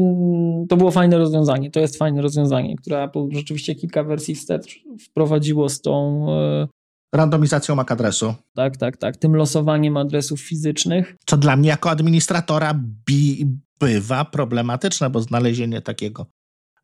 to 0.69 0.77
było 0.77 0.91
fajne 0.91 1.19
rozwiązanie, 1.19 1.71
to 1.71 1.81
jest 1.81 1.99
fajne 1.99 2.23
rozwiązanie, 2.23 2.77
które 2.77 3.09
rzeczywiście 3.31 3.75
kilka 3.75 4.05
wersji 4.05 4.35
wstecz 4.35 4.81
wprowadziło 5.01 5.69
z 5.69 5.81
tą 5.81 6.27
e, 6.33 6.69
randomizacją 7.15 7.75
MAC 7.75 7.91
adresu. 7.91 8.35
Tak, 8.55 8.77
tak, 8.77 8.97
tak. 8.97 9.17
Tym 9.17 9.37
losowaniem 9.37 9.97
adresów 9.97 10.41
fizycznych. 10.41 11.17
Co 11.27 11.37
dla 11.37 11.57
mnie 11.57 11.69
jako 11.69 11.91
administratora 11.91 12.75
bi, 13.07 13.47
bywa 13.81 14.25
problematyczne, 14.25 15.11
bo 15.11 15.21
znalezienie 15.21 15.81
takiego 15.81 16.27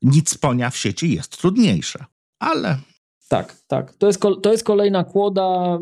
nic 0.03 0.39
ponia 0.39 0.71
w 0.71 0.77
sieci 0.77 1.15
jest 1.15 1.39
trudniejsze. 1.39 2.05
Ale 2.39 2.79
tak, 3.31 3.57
tak. 3.67 3.95
To 3.95 4.07
jest, 4.07 4.21
to 4.43 4.53
jest 4.53 4.65
kolejna 4.65 5.05
kłoda. 5.05 5.79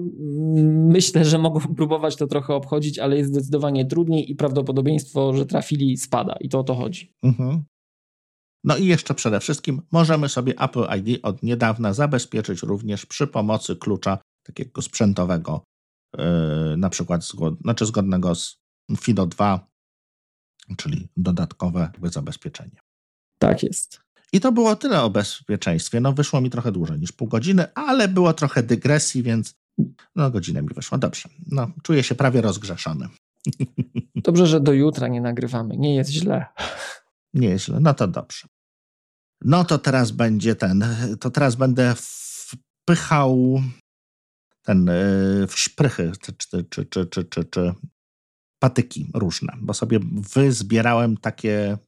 Myślę, 0.88 1.24
że 1.24 1.38
mogą 1.38 1.60
próbować 1.76 2.16
to 2.16 2.26
trochę 2.26 2.54
obchodzić, 2.54 2.98
ale 2.98 3.16
jest 3.16 3.30
zdecydowanie 3.30 3.86
trudniej 3.86 4.30
i 4.30 4.34
prawdopodobieństwo, 4.34 5.32
że 5.32 5.46
trafili, 5.46 5.96
spada. 5.96 6.36
I 6.40 6.48
to 6.48 6.58
o 6.58 6.64
to 6.64 6.74
chodzi. 6.74 7.12
Mhm. 7.22 7.64
No 8.64 8.76
i 8.76 8.86
jeszcze 8.86 9.14
przede 9.14 9.40
wszystkim 9.40 9.82
możemy 9.92 10.28
sobie 10.28 10.54
Apple 10.60 10.86
ID 10.98 11.20
od 11.22 11.42
niedawna 11.42 11.92
zabezpieczyć 11.92 12.62
również 12.62 13.06
przy 13.06 13.26
pomocy 13.26 13.76
klucza 13.76 14.18
takiego 14.46 14.82
sprzętowego, 14.82 15.64
yy, 16.18 16.24
na 16.76 16.90
przykład 16.90 17.24
zgod 17.24 17.58
znaczy 17.60 17.86
zgodnego 17.86 18.34
z 18.34 18.58
FIDO 19.00 19.26
2, 19.26 19.66
czyli 20.76 21.08
dodatkowe 21.16 21.90
zabezpieczenie. 22.02 22.80
Tak 23.38 23.62
jest. 23.62 24.07
I 24.32 24.40
to 24.40 24.52
było 24.52 24.76
tyle 24.76 25.02
o 25.02 25.10
bezpieczeństwie. 25.10 26.00
No 26.00 26.12
wyszło 26.12 26.40
mi 26.40 26.50
trochę 26.50 26.72
dłużej 26.72 26.98
niż 26.98 27.12
pół 27.12 27.28
godziny, 27.28 27.74
ale 27.74 28.08
było 28.08 28.32
trochę 28.32 28.62
dygresji, 28.62 29.22
więc 29.22 29.54
no 30.16 30.30
godzinę 30.30 30.62
mi 30.62 30.68
wyszło. 30.74 30.98
Dobrze. 30.98 31.28
No, 31.46 31.70
czuję 31.82 32.02
się 32.02 32.14
prawie 32.14 32.40
rozgrzeszony. 32.40 33.08
Dobrze, 34.14 34.46
że 34.46 34.60
do 34.60 34.72
jutra 34.72 35.08
nie 35.08 35.20
nagrywamy. 35.20 35.76
Nie 35.76 35.94
jest 35.94 36.10
źle. 36.10 36.46
Nie 37.34 37.48
jest 37.48 37.64
źle. 37.64 37.80
No 37.80 37.94
to 37.94 38.08
dobrze. 38.08 38.48
No 39.40 39.64
to 39.64 39.78
teraz 39.78 40.10
będzie 40.10 40.54
ten, 40.54 40.84
to 41.20 41.30
teraz 41.30 41.54
będę 41.54 41.94
wpychał 41.96 43.62
ten 44.62 44.88
e, 44.88 44.94
w 45.46 45.52
szprychy 45.58 46.12
czy, 46.20 46.32
czy, 46.32 46.64
czy, 46.64 46.86
czy, 46.86 47.06
czy, 47.06 47.24
czy, 47.24 47.44
czy 47.44 47.74
patyki 48.58 49.10
różne, 49.14 49.52
bo 49.60 49.74
sobie 49.74 49.98
wyzbierałem 50.34 51.16
takie 51.16 51.78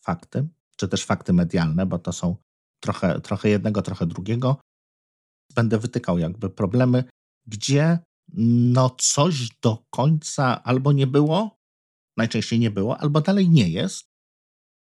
fakty, 0.00 0.48
czy 0.76 0.88
też 0.88 1.04
fakty 1.04 1.32
medialne, 1.32 1.86
bo 1.86 1.98
to 1.98 2.12
są 2.12 2.36
trochę, 2.80 3.20
trochę 3.20 3.48
jednego, 3.48 3.82
trochę 3.82 4.06
drugiego. 4.06 4.60
Będę 5.54 5.78
wytykał 5.78 6.18
jakby 6.18 6.50
problemy, 6.50 7.04
gdzie 7.46 7.98
no 8.72 8.90
coś 8.98 9.48
do 9.62 9.84
końca 9.90 10.62
albo 10.64 10.92
nie 10.92 11.06
było, 11.06 11.56
najczęściej 12.16 12.58
nie 12.58 12.70
było, 12.70 12.98
albo 12.98 13.20
dalej 13.20 13.50
nie 13.50 13.68
jest 13.68 14.04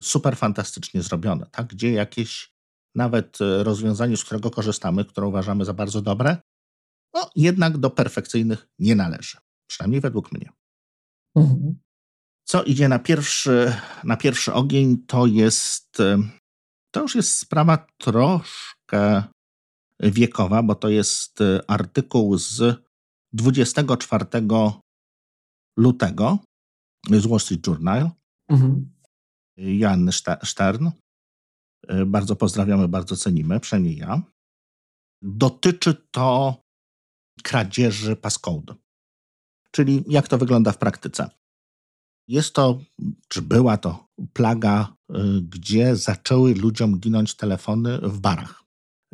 super 0.03 0.37
fantastycznie 0.37 1.01
zrobione, 1.01 1.45
tak? 1.51 1.67
Gdzie 1.67 1.91
jakieś 1.91 2.53
nawet 2.95 3.41
e, 3.41 3.63
rozwiązanie, 3.63 4.17
z 4.17 4.23
którego 4.23 4.51
korzystamy, 4.51 5.05
które 5.05 5.27
uważamy 5.27 5.65
za 5.65 5.73
bardzo 5.73 6.01
dobre, 6.01 6.37
no 7.13 7.29
jednak 7.35 7.77
do 7.77 7.89
perfekcyjnych 7.89 8.67
nie 8.79 8.95
należy. 8.95 9.37
Przynajmniej 9.69 10.01
według 10.01 10.31
mnie. 10.31 10.49
Mhm. 11.35 11.79
Co 12.49 12.63
idzie 12.63 12.87
na 12.87 12.99
pierwszy, 12.99 13.73
na 14.03 14.17
pierwszy 14.17 14.53
ogień, 14.53 14.97
to 14.97 15.25
jest, 15.25 15.99
e, 15.99 16.17
to 16.91 17.01
już 17.01 17.15
jest 17.15 17.37
sprawa 17.37 17.87
troszkę 17.97 19.23
wiekowa, 19.99 20.63
bo 20.63 20.75
to 20.75 20.89
jest 20.89 21.41
e, 21.41 21.71
artykuł 21.71 22.37
z 22.37 22.83
24 23.33 24.25
lutego 25.77 26.39
z 27.09 27.27
Wall 27.27 27.39
Street 27.39 27.67
Journal. 27.67 28.09
Mhm. 28.49 28.93
Jan 29.57 30.09
Stern. 30.43 30.89
E, 31.87 32.05
bardzo 32.05 32.35
pozdrawiamy, 32.35 32.87
bardzo 32.87 33.15
cenimy, 33.15 33.59
przynajmniej 33.59 33.97
ja. 33.97 34.21
Dotyczy 35.21 35.93
to 36.11 36.61
kradzieży 37.43 38.15
passcode. 38.15 38.75
Czyli 39.71 40.03
jak 40.07 40.27
to 40.27 40.37
wygląda 40.37 40.71
w 40.71 40.77
praktyce? 40.77 41.29
Jest 42.27 42.53
to, 42.53 42.79
czy 43.27 43.41
była 43.41 43.77
to 43.77 44.07
plaga, 44.33 44.93
e, 45.09 45.23
gdzie 45.41 45.95
zaczęły 45.95 46.53
ludziom 46.53 46.99
ginąć 46.99 47.35
telefony 47.35 47.97
w 47.97 48.19
barach, 48.19 48.63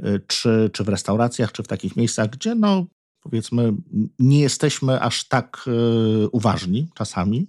e, 0.03 0.19
czy, 0.19 0.69
czy 0.73 0.84
w 0.84 0.90
restauracjach, 0.90 1.52
czy 1.52 1.64
w 1.64 1.68
takich 1.68 1.95
miejscach, 1.95 2.30
gdzie 2.30 2.56
no, 2.56 2.85
powiedzmy, 3.23 3.73
nie 4.19 4.40
jesteśmy 4.40 5.02
aż 5.02 5.23
tak 5.27 5.69
uważni 6.31 6.88
czasami. 6.94 7.48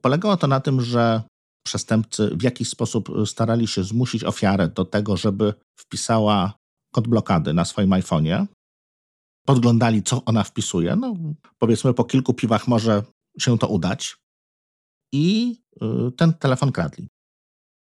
Polegało 0.00 0.36
to 0.36 0.46
na 0.46 0.60
tym, 0.60 0.80
że 0.80 1.22
przestępcy 1.66 2.30
w 2.36 2.42
jakiś 2.42 2.68
sposób 2.68 3.08
starali 3.26 3.66
się 3.66 3.84
zmusić 3.84 4.24
ofiarę 4.24 4.68
do 4.68 4.84
tego, 4.84 5.16
żeby 5.16 5.54
wpisała 5.80 6.54
kod 6.94 7.08
blokady 7.08 7.54
na 7.54 7.64
swoim 7.64 7.90
iPhone'ie. 7.90 8.46
Podglądali, 9.46 10.02
co 10.02 10.24
ona 10.24 10.44
wpisuje. 10.44 10.96
No, 10.96 11.16
powiedzmy, 11.58 11.94
po 11.94 12.04
kilku 12.04 12.34
piwach 12.34 12.68
może 12.68 13.02
się 13.38 13.58
to 13.58 13.68
udać. 13.68 14.16
I 15.12 15.56
y, 15.82 16.12
ten 16.16 16.34
telefon 16.34 16.72
kradli. 16.72 17.08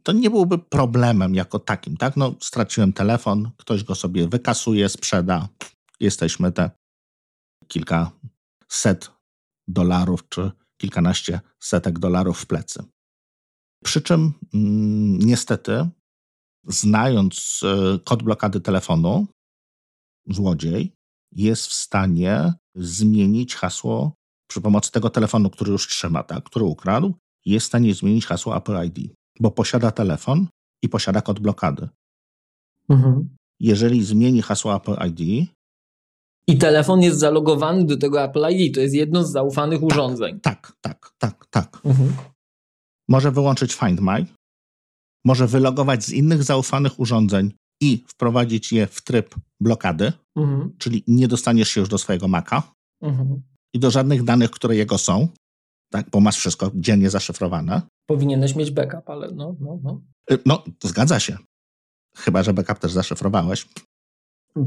To 0.04 0.12
nie 0.12 0.30
byłby 0.30 0.58
problemem 0.58 1.36
jako 1.36 1.60
takim, 1.60 1.98
tak? 1.98 2.18
No, 2.18 2.36
straciłem 2.42 2.94
telefon, 2.94 3.52
ktoś 3.58 3.84
go 3.84 3.96
sobie 3.96 4.28
wykasuje, 4.28 4.90
sprzeda. 4.90 5.50
Jesteśmy 6.00 6.52
te 6.52 6.72
kilka 7.68 8.12
set 8.68 9.12
dolarów 9.68 10.30
czy 10.30 10.52
kilkanaście 10.78 11.42
setek 11.60 12.00
dolarów 12.00 12.40
w 12.40 12.46
plecy. 12.46 12.84
Przy 13.84 14.02
czym 14.02 14.34
mm, 14.54 15.20
niestety, 15.20 15.90
znając 16.68 17.62
e, 17.64 18.00
kod 18.00 18.24
blokady 18.24 18.62
telefonu, 18.62 19.28
złodziej 20.28 20.94
jest 21.32 21.68
w 21.68 21.74
stanie 21.74 22.54
zmienić 22.76 23.56
hasło 23.56 24.14
przy 24.52 24.62
pomocy 24.62 24.92
tego 24.92 25.10
telefonu, 25.10 25.50
który 25.50 25.72
już 25.72 25.88
trzyma, 25.88 26.24
tak, 26.24 26.44
który 26.44 26.66
ukradł, 26.66 27.14
jest 27.46 27.66
w 27.66 27.68
stanie 27.68 27.94
zmienić 27.94 28.26
hasło 28.26 28.58
Apple 28.58 28.86
ID, 28.86 29.14
bo 29.40 29.52
posiada 29.52 29.92
telefon 29.92 30.48
i 30.84 30.90
posiada 30.90 31.22
kod 31.22 31.40
blokady. 31.40 31.90
Mhm. 32.90 33.36
Jeżeli 33.60 34.04
zmieni 34.04 34.42
hasło 34.42 34.76
Apple 34.76 34.96
ID. 35.08 35.50
I 36.48 36.58
telefon 36.58 37.02
jest 37.02 37.20
zalogowany 37.20 37.86
do 37.86 37.98
tego 37.98 38.24
Apple 38.24 38.46
ID, 38.50 38.76
to 38.76 38.82
jest 38.82 38.96
jedno 38.96 39.24
z 39.24 39.32
zaufanych 39.32 39.80
tak, 39.80 39.90
urządzeń. 39.90 40.40
Tak, 40.40 40.74
tak, 40.82 41.12
tak, 41.20 41.46
tak. 41.50 41.82
Mhm 41.86 42.14
może 43.12 43.32
wyłączyć 43.32 43.74
Find 43.74 44.02
My, 44.02 44.26
może 45.26 45.48
wylogować 45.48 46.04
z 46.04 46.10
innych 46.10 46.44
zaufanych 46.44 47.00
urządzeń 47.00 47.54
i 47.82 48.04
wprowadzić 48.08 48.72
je 48.72 48.88
w 48.88 49.02
tryb 49.02 49.36
blokady, 49.60 50.14
mhm. 50.36 50.74
czyli 50.78 51.04
nie 51.08 51.28
dostaniesz 51.28 51.70
się 51.70 51.80
już 51.80 51.90
do 51.90 51.98
swojego 51.98 52.28
Maca 52.28 52.64
mhm. 53.02 53.42
I 53.74 53.80
do 53.80 53.92
żadnych 53.92 54.24
danych, 54.24 54.52
które 54.52 54.76
jego 54.76 54.98
są, 54.98 55.28
tak, 55.92 56.10
bo 56.10 56.20
masz 56.20 56.38
wszystko 56.38 56.72
dziennie 56.76 57.10
zaszyfrowane. 57.10 57.82
Powinieneś 58.06 58.56
mieć 58.56 58.72
backup, 58.72 59.10
ale 59.10 59.32
no, 59.32 59.56
no, 59.60 59.80
no. 59.84 60.02
Y, 60.32 60.40
no, 60.46 60.64
zgadza 60.84 61.20
się. 61.20 61.38
Chyba, 62.18 62.44
że 62.44 62.54
backup 62.54 62.80
też 62.80 62.92
zaszyfrowałeś. 62.92 63.68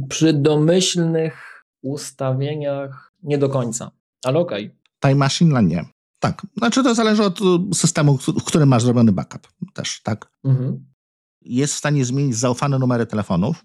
Przy 0.08 0.32
domyślnych 0.32 1.64
ustawieniach 1.82 3.12
nie 3.22 3.38
do 3.38 3.48
końca, 3.48 3.90
ale 4.24 4.38
okej. 4.38 4.66
Okay. 4.66 4.78
Time 5.00 5.14
Machine 5.14 5.62
nie. 5.62 5.84
Tak, 6.18 6.46
znaczy 6.56 6.82
to 6.82 6.94
zależy 6.94 7.24
od 7.24 7.40
y, 7.40 7.74
systemu, 7.74 8.18
w 8.18 8.44
którym 8.44 8.68
masz 8.68 8.82
zrobiony 8.82 9.12
backup 9.12 9.48
też, 9.74 10.02
tak? 10.02 10.30
Mhm. 10.44 10.86
Jest 11.40 11.74
w 11.74 11.78
stanie 11.78 12.04
zmienić 12.04 12.36
zaufane 12.36 12.78
numery 12.78 13.06
telefonów, 13.06 13.64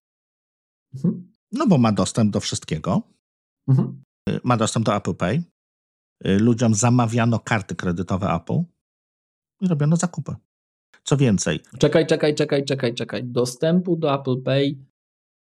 mhm. 0.94 1.34
no 1.52 1.68
bo 1.68 1.78
ma 1.78 1.92
dostęp 1.92 2.34
do 2.34 2.40
wszystkiego. 2.40 3.02
Mhm. 3.68 4.04
Ma 4.44 4.58
dostęp 4.58 4.86
do 4.86 4.96
Apple 4.96 5.16
Pay. 5.16 5.44
Y, 6.28 6.40
ludziom 6.40 6.76
zamawiano 6.76 7.40
karty 7.40 7.76
kredytowe 7.76 8.28
Apple 8.28 8.64
i 9.62 9.68
robiono 9.68 9.96
zakupy. 9.96 10.36
Co 11.04 11.18
więcej. 11.18 11.60
Czekaj, 11.80 12.08
czekaj, 12.08 12.36
czekaj, 12.36 12.66
czekaj, 12.66 12.94
czekaj. 12.94 13.24
Dostępu 13.24 13.96
do 13.96 14.14
Apple 14.14 14.42
Pay 14.44 14.76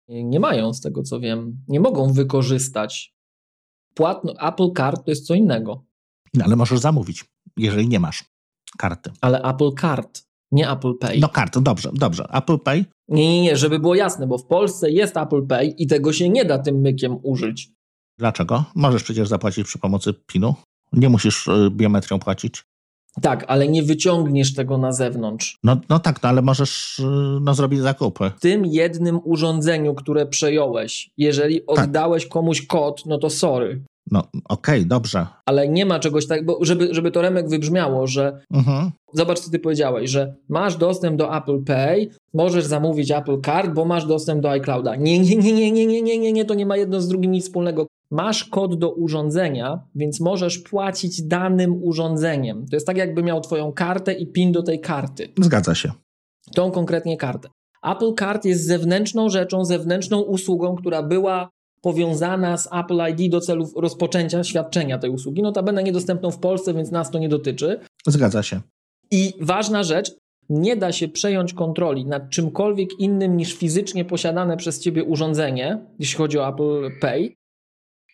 nie 0.08 0.40
mają, 0.40 0.74
z 0.74 0.82
tego 0.82 1.04
co 1.04 1.20
wiem. 1.20 1.58
Nie 1.68 1.80
mogą 1.80 2.14
wykorzystać. 2.14 3.16
Płatno, 3.94 4.34
Apple 4.48 4.72
Card 4.78 5.06
to 5.06 5.12
jest 5.12 5.28
co 5.28 5.34
innego. 5.34 5.86
No, 6.34 6.46
ale 6.46 6.56
możesz 6.56 6.80
zamówić, 6.80 7.26
jeżeli 7.58 7.88
nie 7.88 8.00
masz 8.00 8.24
karty. 8.78 9.12
Ale 9.22 9.42
Apple 9.42 9.72
Card, 9.82 10.24
nie 10.52 10.72
Apple 10.72 10.94
Pay. 11.00 11.20
No 11.20 11.30
kart, 11.30 11.60
dobrze, 11.60 11.90
dobrze. 11.94 12.28
Apple 12.34 12.60
Pay? 12.60 12.86
Nie, 13.08 13.28
nie, 13.30 13.42
nie, 13.42 13.58
żeby 13.58 13.80
było 13.80 13.96
jasne, 13.96 14.28
bo 14.28 14.38
w 14.38 14.46
Polsce 14.46 14.92
jest 14.92 15.18
Apple 15.18 15.48
Pay 15.48 15.68
i 15.68 15.88
tego 15.88 16.14
się 16.14 16.30
nie 16.30 16.46
da 16.46 16.60
tym 16.60 16.82
mykiem 16.82 17.18
użyć. 17.24 17.73
Dlaczego? 18.18 18.64
Możesz 18.76 19.04
przecież 19.04 19.28
zapłacić 19.28 19.68
przy 19.68 19.80
pomocy 19.80 20.14
PIN-u. 20.14 20.56
Nie 20.94 21.10
musisz 21.10 21.48
y, 21.48 21.70
biometrią 21.72 22.20
płacić. 22.20 22.64
Tak, 23.22 23.46
ale 23.48 23.68
nie 23.68 23.84
wyciągniesz 23.84 24.54
tego 24.54 24.78
na 24.78 24.92
zewnątrz. 24.92 25.58
No, 25.64 25.78
no 25.90 26.00
tak, 26.00 26.24
no, 26.24 26.30
ale 26.30 26.42
możesz 26.42 27.00
y, 27.00 27.04
no, 27.42 27.54
zrobić 27.54 27.80
zakupy. 27.80 28.32
W 28.38 28.42
tym 28.42 28.66
jednym 28.66 29.20
urządzeniu, 29.24 29.96
które 29.96 30.26
przejąłeś, 30.26 31.10
jeżeli 31.18 31.62
tak. 31.62 31.80
oddałeś 31.80 32.24
tak. 32.24 32.32
komuś 32.32 32.66
kod, 32.66 33.06
no 33.06 33.18
to 33.18 33.30
sorry. 33.30 33.84
No, 34.12 34.20
okej, 34.20 34.80
okay, 34.80 34.86
dobrze. 34.86 35.28
Ale 35.46 35.68
nie 35.68 35.86
ma 35.86 36.00
czegoś 36.00 36.28
tak, 36.28 36.46
bo 36.46 36.60
żeby, 36.62 36.88
żeby 36.92 37.12
to 37.12 37.22
Remek 37.22 37.50
wybrzmiało, 37.50 38.08
że 38.08 38.40
mhm. 38.54 38.92
zobacz, 39.14 39.40
co 39.40 39.52
ty 39.52 39.60
powiedziałeś, 39.60 40.10
że 40.10 40.36
masz 40.50 40.78
dostęp 40.78 41.18
do 41.18 41.38
Apple 41.38 41.64
Pay, 41.64 42.10
możesz 42.34 42.66
zamówić 42.66 43.12
Apple 43.12 43.42
Card, 43.42 43.74
bo 43.74 43.86
masz 43.86 44.06
dostęp 44.06 44.42
do 44.42 44.50
iClouda. 44.50 44.96
Nie, 44.96 45.20
nie, 45.20 45.36
nie, 45.36 45.54
nie, 45.54 45.72
nie, 45.72 45.86
nie, 45.86 46.02
nie, 46.02 46.20
nie, 46.20 46.34
nie, 46.34 46.46
to 46.46 46.54
nie 46.54 46.66
ma 46.66 46.78
jedno 46.78 47.02
z 47.02 47.08
drugim 47.08 47.32
nic 47.32 47.46
wspólnego. 47.46 47.88
Masz 48.14 48.44
kod 48.44 48.76
do 48.76 48.92
urządzenia, 48.92 49.80
więc 49.96 50.20
możesz 50.20 50.58
płacić 50.60 51.22
danym 51.22 51.84
urządzeniem. 51.84 52.66
To 52.70 52.76
jest 52.76 52.88
tak, 52.88 52.98
jakby 52.98 53.24
miał 53.24 53.42
twoją 53.42 53.72
kartę 53.72 54.14
i 54.14 54.28
PIN 54.28 54.52
do 54.52 54.64
tej 54.64 54.80
karty. 54.80 55.30
Zgadza 55.42 55.76
się. 55.76 55.92
Tą 56.56 56.72
konkretnie 56.72 57.18
kartę. 57.18 57.50
Apple 57.84 58.14
Card 58.20 58.46
jest 58.46 58.66
zewnętrzną 58.66 59.30
rzeczą, 59.30 59.66
zewnętrzną 59.66 60.22
usługą, 60.22 60.76
która 60.76 61.04
była 61.04 61.50
powiązana 61.82 62.58
z 62.58 62.68
Apple 62.74 63.00
ID 63.12 63.32
do 63.32 63.42
celów 63.42 63.74
rozpoczęcia 63.76 64.44
świadczenia 64.44 65.00
tej 65.00 65.10
usługi. 65.10 65.42
Notabene 65.42 65.84
niedostępną 65.84 66.32
w 66.32 66.40
Polsce, 66.40 66.74
więc 66.74 66.92
nas 66.92 67.12
to 67.12 67.20
nie 67.20 67.30
dotyczy. 67.30 67.80
Zgadza 68.08 68.44
się. 68.44 68.62
I 69.12 69.34
ważna 69.42 69.84
rzecz, 69.84 70.12
nie 70.50 70.76
da 70.76 70.92
się 70.92 71.08
przejąć 71.08 71.54
kontroli 71.54 72.06
nad 72.06 72.30
czymkolwiek 72.30 72.90
innym 73.00 73.38
niż 73.38 73.54
fizycznie 73.54 74.06
posiadane 74.06 74.58
przez 74.58 74.80
ciebie 74.80 75.04
urządzenie, 75.04 75.86
jeśli 76.00 76.18
chodzi 76.18 76.40
o 76.40 76.50
Apple 76.50 77.00
Pay, 77.02 77.36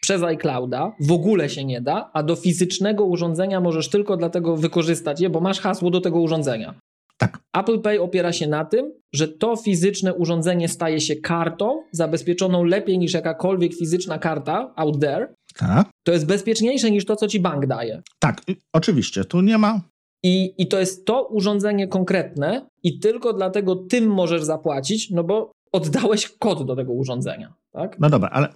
przez 0.09 0.23
iClouda. 0.23 0.91
W 0.99 1.11
ogóle 1.11 1.49
się 1.49 1.65
nie 1.65 1.81
da, 1.81 2.09
a 2.13 2.23
do 2.23 2.35
fizycznego 2.35 3.05
urządzenia 3.05 3.61
możesz 3.61 3.89
tylko 3.89 4.17
dlatego 4.17 4.57
wykorzystać 4.57 5.21
je, 5.21 5.29
bo 5.29 5.39
masz 5.39 5.59
hasło 5.59 5.89
do 5.89 6.01
tego 6.01 6.19
urządzenia. 6.19 6.73
Tak. 7.17 7.39
Apple 7.53 7.81
Pay 7.81 8.01
opiera 8.01 8.33
się 8.33 8.47
na 8.47 8.65
tym, 8.65 8.91
że 9.13 9.27
to 9.27 9.55
fizyczne 9.55 10.13
urządzenie 10.13 10.67
staje 10.67 11.01
się 11.01 11.15
kartą 11.15 11.83
zabezpieczoną 11.91 12.63
lepiej 12.63 12.99
niż 12.99 13.13
jakakolwiek 13.13 13.73
fizyczna 13.73 14.19
karta 14.19 14.73
out 14.75 14.99
there. 14.99 15.33
Tak. 15.57 15.89
To 16.03 16.11
jest 16.11 16.25
bezpieczniejsze 16.25 16.91
niż 16.91 17.05
to, 17.05 17.15
co 17.15 17.27
ci 17.27 17.39
bank 17.39 17.65
daje. 17.65 18.01
Tak, 18.19 18.41
oczywiście, 18.73 19.25
tu 19.25 19.41
nie 19.41 19.57
ma. 19.57 19.81
I, 20.23 20.53
I 20.57 20.67
to 20.67 20.79
jest 20.79 21.05
to 21.05 21.27
urządzenie 21.27 21.87
konkretne, 21.87 22.65
i 22.83 22.99
tylko 22.99 23.33
dlatego 23.33 23.75
tym 23.75 24.07
możesz 24.07 24.43
zapłacić, 24.43 25.09
no 25.09 25.23
bo 25.23 25.51
oddałeś 25.71 26.29
kod 26.39 26.65
do 26.65 26.75
tego 26.75 26.93
urządzenia. 26.93 27.53
Tak? 27.71 27.99
No 27.99 28.09
dobra, 28.09 28.29
ale. 28.29 28.47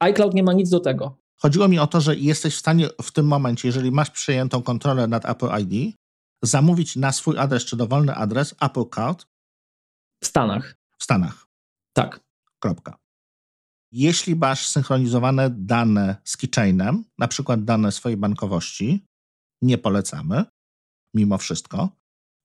iCloud 0.00 0.34
nie 0.34 0.42
ma 0.42 0.52
nic 0.52 0.70
do 0.70 0.80
tego. 0.80 1.16
Chodziło 1.36 1.68
mi 1.68 1.78
o 1.78 1.86
to, 1.86 2.00
że 2.00 2.16
jesteś 2.16 2.54
w 2.54 2.58
stanie 2.58 2.88
w 3.02 3.12
tym 3.12 3.26
momencie, 3.26 3.68
jeżeli 3.68 3.90
masz 3.90 4.10
przyjętą 4.10 4.62
kontrolę 4.62 5.06
nad 5.06 5.28
Apple 5.28 5.48
ID, 5.60 5.96
zamówić 6.42 6.96
na 6.96 7.12
swój 7.12 7.38
adres 7.38 7.64
czy 7.64 7.76
dowolny 7.76 8.14
adres 8.14 8.54
Apple 8.60 8.84
Card 8.94 9.26
w 10.22 10.26
Stanach. 10.26 10.76
W 10.98 11.04
Stanach. 11.04 11.46
Tak. 11.92 12.20
Kropka. 12.58 12.98
Jeśli 13.92 14.36
masz 14.36 14.66
synchronizowane 14.68 15.50
dane 15.50 16.16
z 16.24 16.36
keychainem, 16.36 17.04
na 17.18 17.28
przykład 17.28 17.64
dane 17.64 17.92
swojej 17.92 18.16
bankowości, 18.16 19.04
nie 19.62 19.78
polecamy, 19.78 20.44
mimo 21.14 21.38
wszystko, 21.38 21.88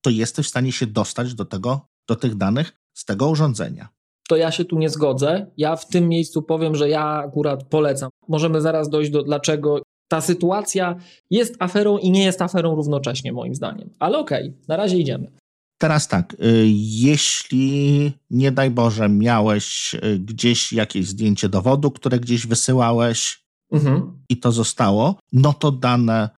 to 0.02 0.10
jesteś 0.10 0.46
w 0.46 0.50
stanie 0.50 0.72
się 0.72 0.88
dostać 0.88 1.34
do, 1.34 1.46
tego, 1.46 1.88
do 2.08 2.16
tych 2.16 2.36
danych 2.36 2.74
z 2.94 3.06
tego 3.06 3.30
urządzenia. 3.30 3.90
To 4.30 4.36
ja 4.36 4.52
się 4.52 4.66
tu 4.66 4.78
nie 4.78 4.90
zgodzę. 4.90 5.52
Ja 5.58 5.76
w 5.76 5.88
tym 5.88 6.10
miejscu 6.10 6.42
powiem, 6.42 6.76
że 6.76 6.90
ja 6.90 7.06
akurat 7.06 7.64
polecam. 7.64 8.10
Możemy 8.28 8.62
zaraz 8.62 8.90
dojść 8.90 9.12
do 9.12 9.24
dlaczego 9.24 9.82
ta 10.08 10.22
sytuacja 10.22 10.96
jest 11.30 11.56
aferą 11.60 11.98
i 11.98 12.12
nie 12.12 12.24
jest 12.24 12.42
aferą 12.42 12.76
równocześnie, 12.76 13.34
moim 13.34 13.56
zdaniem. 13.56 13.90
Ale 14.00 14.18
okej, 14.18 14.50
okay, 14.50 14.60
na 14.68 14.78
razie 14.78 14.98
idziemy. 14.98 15.32
Teraz 15.78 16.08
tak, 16.08 16.34
y, 16.34 16.38
jeśli 16.78 18.12
nie 18.30 18.52
daj 18.52 18.72
Boże 18.72 19.10
miałeś 19.10 19.96
y, 19.96 20.20
gdzieś 20.20 20.74
jakieś 20.74 21.08
zdjęcie 21.08 21.50
dowodu, 21.50 21.92
które 21.92 22.20
gdzieś 22.20 22.48
wysyłałeś 22.48 23.46
mhm. 23.72 24.24
i 24.30 24.38
to 24.38 24.52
zostało, 24.52 25.20
no 25.34 25.54
to 25.54 25.72
dane, 25.72 26.30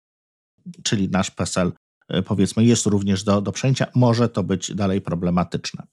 czyli 0.83 1.09
nasz 1.09 1.31
PESEL, 1.31 1.73
y, 2.15 2.23
powiedzmy, 2.23 2.65
jest 2.65 2.87
również 2.87 3.25
do, 3.25 3.41
do 3.41 3.53
przejęcia, 3.53 3.87
może 3.95 4.29
to 4.29 4.43
być 4.43 4.75
dalej 4.75 5.01
problematyczne. 5.01 5.87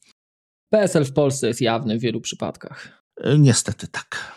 PESEL 0.74 1.06
w 1.06 1.14
Polsce 1.14 1.48
jest 1.48 1.62
jawny 1.62 2.00
w 2.00 2.02
wielu 2.02 2.22
przypadkach. 2.22 3.04
Niestety 3.40 3.88
tak. 3.88 4.32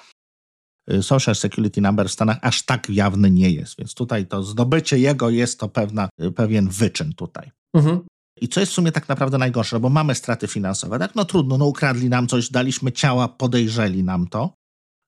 Social 1.00 1.34
Security 1.34 1.80
Number 1.80 2.08
w 2.08 2.12
Stanach 2.12 2.38
aż 2.42 2.62
tak 2.62 2.90
jawny 2.90 3.30
nie 3.30 3.50
jest, 3.50 3.78
więc 3.78 3.94
tutaj 3.94 4.26
to 4.26 4.42
zdobycie 4.42 4.98
jego 4.98 5.30
jest 5.30 5.60
to 5.60 5.68
pewna, 5.68 6.08
pewien 6.36 6.68
wyczyn 6.68 7.12
tutaj. 7.14 7.50
Mhm. 7.74 8.00
I 8.40 8.48
co 8.48 8.60
jest 8.60 8.72
w 8.72 8.74
sumie 8.74 8.92
tak 8.92 9.08
naprawdę 9.08 9.38
najgorsze, 9.38 9.80
bo 9.80 9.88
mamy 9.88 10.14
straty 10.14 10.48
finansowe. 10.48 10.98
Tak, 10.98 11.14
no 11.14 11.24
trudno, 11.24 11.58
no 11.58 11.66
ukradli 11.66 12.08
nam 12.08 12.28
coś, 12.28 12.50
daliśmy 12.50 12.92
ciała, 12.92 13.28
podejrzeli 13.28 14.04
nam 14.04 14.28
to, 14.28 14.54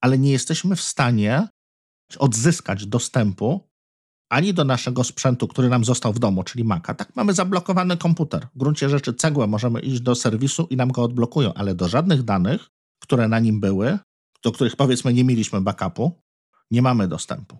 ale 0.01 0.19
nie 0.19 0.31
jesteśmy 0.31 0.77
w 0.77 0.81
stanie 0.81 1.49
odzyskać 2.19 2.87
dostępu 2.87 3.68
ani 4.29 4.55
do 4.55 4.65
naszego 4.65 5.05
sprzętu, 5.05 5.49
który 5.49 5.69
nam 5.69 5.85
został 5.85 6.13
w 6.13 6.19
domu, 6.19 6.43
czyli 6.45 6.65
Maca. 6.65 6.95
Tak, 6.95 7.17
mamy 7.17 7.35
zablokowany 7.35 7.97
komputer. 7.97 8.49
W 8.55 8.59
gruncie 8.59 8.89
rzeczy 8.89 9.15
cegłę 9.15 9.47
możemy 9.47 9.81
iść 9.81 10.01
do 10.01 10.15
serwisu 10.15 10.67
i 10.71 10.77
nam 10.77 10.93
go 10.93 11.03
odblokują, 11.03 11.55
ale 11.55 11.75
do 11.75 11.89
żadnych 11.89 12.23
danych, 12.23 12.69
które 13.03 13.29
na 13.29 13.39
nim 13.39 13.61
były, 13.61 13.99
do 14.43 14.53
których 14.53 14.77
powiedzmy 14.77 15.13
nie 15.13 15.25
mieliśmy 15.25 15.61
backupu, 15.61 16.21
nie 16.71 16.83
mamy 16.83 17.09
dostępu. 17.09 17.59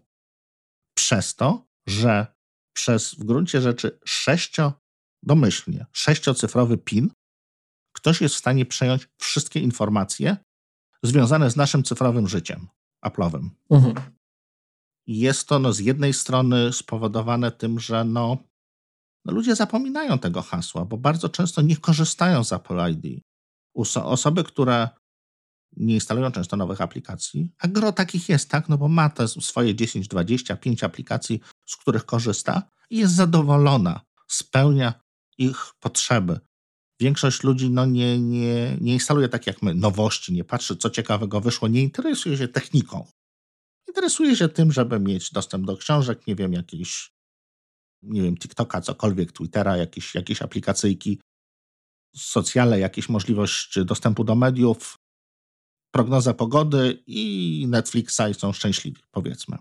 Przez 0.97 1.35
to, 1.35 1.67
że 1.89 2.27
przez 2.77 3.15
w 3.15 3.25
gruncie 3.25 3.61
rzeczy 3.61 3.99
sześcio 4.05 4.73
domyślnie 5.23 5.87
sześciocyfrowy 5.93 6.79
PIN, 6.79 7.11
ktoś 7.97 8.21
jest 8.21 8.35
w 8.35 8.39
stanie 8.39 8.67
przejąć 8.67 9.09
wszystkie 9.19 9.61
informacje 9.61 10.37
związane 11.03 11.51
z 11.51 11.57
naszym 11.57 11.83
cyfrowym 11.83 12.29
życiem 12.29 12.69
Apple'owym. 13.07 13.49
Mhm. 13.71 14.18
Jest 15.09 15.49
to 15.49 15.59
no, 15.59 15.73
z 15.73 15.79
jednej 15.79 16.15
strony 16.15 16.73
spowodowane 16.73 17.53
tym, 17.53 17.81
że 17.81 18.05
no, 18.05 18.39
no, 19.25 19.33
ludzie 19.33 19.57
zapominają 19.57 20.19
tego 20.19 20.43
hasła, 20.43 20.85
bo 20.85 20.97
bardzo 20.97 21.29
często 21.29 21.63
nie 21.63 21.77
korzystają 21.77 22.45
z 22.45 22.53
Apple 22.53 22.79
ID. 22.91 23.23
Osoby, 23.95 24.45
które 24.45 24.89
nie 25.77 25.95
instalują 25.95 26.33
często 26.33 26.57
nowych 26.57 26.81
aplikacji, 26.81 27.51
a 27.59 27.69
gro 27.69 27.93
takich 27.93 28.29
jest, 28.29 28.51
tak, 28.51 28.69
no 28.69 28.79
bo 28.79 28.89
ma 28.89 29.11
te 29.11 29.29
swoje 29.29 29.75
10, 29.75 30.09
25 30.09 30.85
aplikacji, 30.85 31.41
z 31.67 31.77
których 31.77 32.05
korzysta 32.05 32.63
i 32.91 32.99
jest 32.99 33.15
zadowolona, 33.15 34.01
spełnia 34.29 34.95
ich 35.39 35.73
potrzeby. 35.81 36.41
Większość 37.01 37.43
ludzi 37.43 37.71
no, 37.71 37.87
nie, 37.87 38.21
nie, 38.21 38.77
nie 38.81 38.93
instaluje 38.93 39.29
tak 39.29 39.47
jak 39.47 39.63
my 39.63 39.75
nowości, 39.75 40.33
nie 40.33 40.45
patrzy, 40.45 40.77
co 40.77 40.91
ciekawego 40.91 41.41
wyszło, 41.41 41.69
nie 41.69 41.83
interesuje 41.83 42.37
się 42.37 42.49
techniką. 42.49 43.07
Interesuje 43.89 44.37
się 44.37 44.49
tym, 44.49 44.73
żeby 44.73 45.01
mieć 45.01 45.33
dostęp 45.33 45.67
do 45.67 45.77
książek, 45.77 46.27
nie 46.27 46.35
wiem, 46.35 46.53
jakiś, 46.53 47.13
nie 48.03 48.23
wiem, 48.23 48.37
TikToka, 48.37 48.81
cokolwiek, 48.81 49.33
Twittera, 49.33 49.77
jakieś, 49.77 50.15
jakieś 50.15 50.43
aplikacyjki 50.43 51.21
socjale, 52.17 52.79
jakieś 52.79 53.09
możliwość 53.09 53.79
dostępu 53.85 54.25
do 54.25 54.35
mediów, 54.35 54.99
prognozę 55.95 56.35
pogody 56.35 57.03
i 57.07 57.67
Netflixa 57.69 58.21
i 58.31 58.35
są 58.35 58.53
szczęśliwi, 58.53 59.03
powiedzmy. 59.11 59.59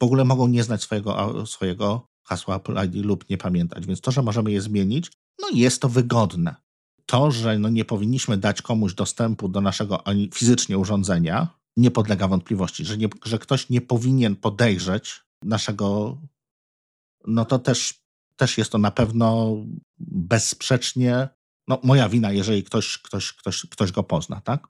W 0.00 0.04
ogóle 0.04 0.24
mogą 0.24 0.48
nie 0.48 0.64
znać 0.64 0.82
swojego, 0.82 1.46
swojego 1.46 2.06
hasła 2.26 2.56
Apple 2.56 2.76
ID 2.84 3.04
lub 3.04 3.30
nie 3.30 3.38
pamiętać. 3.38 3.86
Więc 3.86 4.00
to, 4.00 4.10
że 4.10 4.22
możemy 4.22 4.52
je 4.52 4.60
zmienić, 4.60 5.12
no 5.40 5.48
jest 5.54 5.82
to 5.82 5.88
wygodne. 5.88 6.56
To, 7.06 7.30
że 7.30 7.58
no 7.58 7.68
nie 7.68 7.84
powinniśmy 7.84 8.36
dać 8.36 8.62
komuś 8.62 8.94
dostępu 8.94 9.48
do 9.48 9.60
naszego 9.60 10.04
fizycznie 10.34 10.78
urządzenia, 10.78 11.59
nie 11.80 11.90
podlega 11.90 12.28
wątpliwości, 12.28 12.84
że, 12.84 12.98
nie, 12.98 13.08
że 13.24 13.38
ktoś 13.38 13.68
nie 13.68 13.80
powinien 13.80 14.36
podejrzeć 14.36 15.20
naszego, 15.42 16.18
no 17.26 17.44
to 17.44 17.58
też, 17.58 18.04
też 18.36 18.58
jest 18.58 18.72
to 18.72 18.78
na 18.78 18.90
pewno 18.90 19.56
bezsprzecznie 19.98 21.28
no, 21.68 21.80
moja 21.84 22.08
wina, 22.08 22.32
jeżeli 22.32 22.64
ktoś, 22.64 22.98
ktoś, 22.98 23.32
ktoś, 23.32 23.66
ktoś 23.70 23.92
go 23.92 24.02
pozna, 24.02 24.40
tak? 24.40 24.66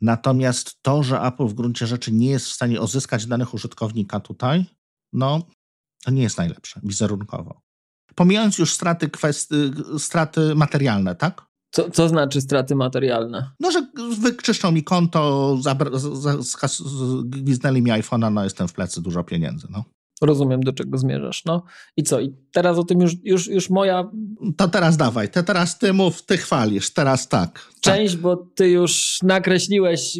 Natomiast 0.00 0.82
to, 0.82 1.02
że 1.02 1.20
Apple 1.20 1.46
w 1.46 1.54
gruncie 1.54 1.86
rzeczy 1.86 2.12
nie 2.12 2.30
jest 2.30 2.46
w 2.46 2.52
stanie 2.52 2.80
uzyskać 2.80 3.26
danych 3.26 3.54
użytkownika 3.54 4.20
tutaj, 4.20 4.64
no 5.12 5.42
to 6.04 6.10
nie 6.10 6.22
jest 6.22 6.38
najlepsze 6.38 6.80
wizerunkowo. 6.82 7.60
Pomijając 8.14 8.58
już 8.58 8.72
straty, 8.72 9.10
kwestii, 9.10 9.54
straty 9.98 10.54
materialne, 10.54 11.14
tak? 11.14 11.51
Co, 11.74 11.90
co 11.90 12.08
znaczy 12.08 12.40
straty 12.40 12.74
materialne? 12.74 13.50
No, 13.60 13.70
że 13.70 13.86
wyczyszczą 14.20 14.72
mi 14.72 14.84
konto, 14.84 15.58
gwiznęli 17.24 17.82
mi 17.82 17.90
iPhone'a, 17.90 18.32
no 18.32 18.44
jestem 18.44 18.68
w 18.68 18.72
plecy, 18.72 19.02
dużo 19.02 19.24
pieniędzy, 19.24 19.66
no. 19.70 19.84
Rozumiem, 20.22 20.60
do 20.60 20.72
czego 20.72 20.98
zmierzasz. 20.98 21.44
No 21.44 21.62
i 21.96 22.02
co? 22.02 22.20
I 22.20 22.34
teraz 22.52 22.78
o 22.78 22.84
tym 22.84 23.00
już, 23.00 23.12
już, 23.24 23.46
już 23.46 23.70
moja. 23.70 24.10
To 24.56 24.68
teraz 24.68 24.96
dawaj, 24.96 25.28
te 25.28 25.42
teraz 25.42 25.78
ty 25.78 25.92
mów, 25.92 26.22
ty 26.22 26.36
chwalisz, 26.36 26.90
teraz 26.90 27.28
tak. 27.28 27.68
Część, 27.80 28.14
tak. 28.14 28.22
bo 28.22 28.36
ty 28.36 28.68
już 28.68 29.18
nakreśliłeś 29.22 30.18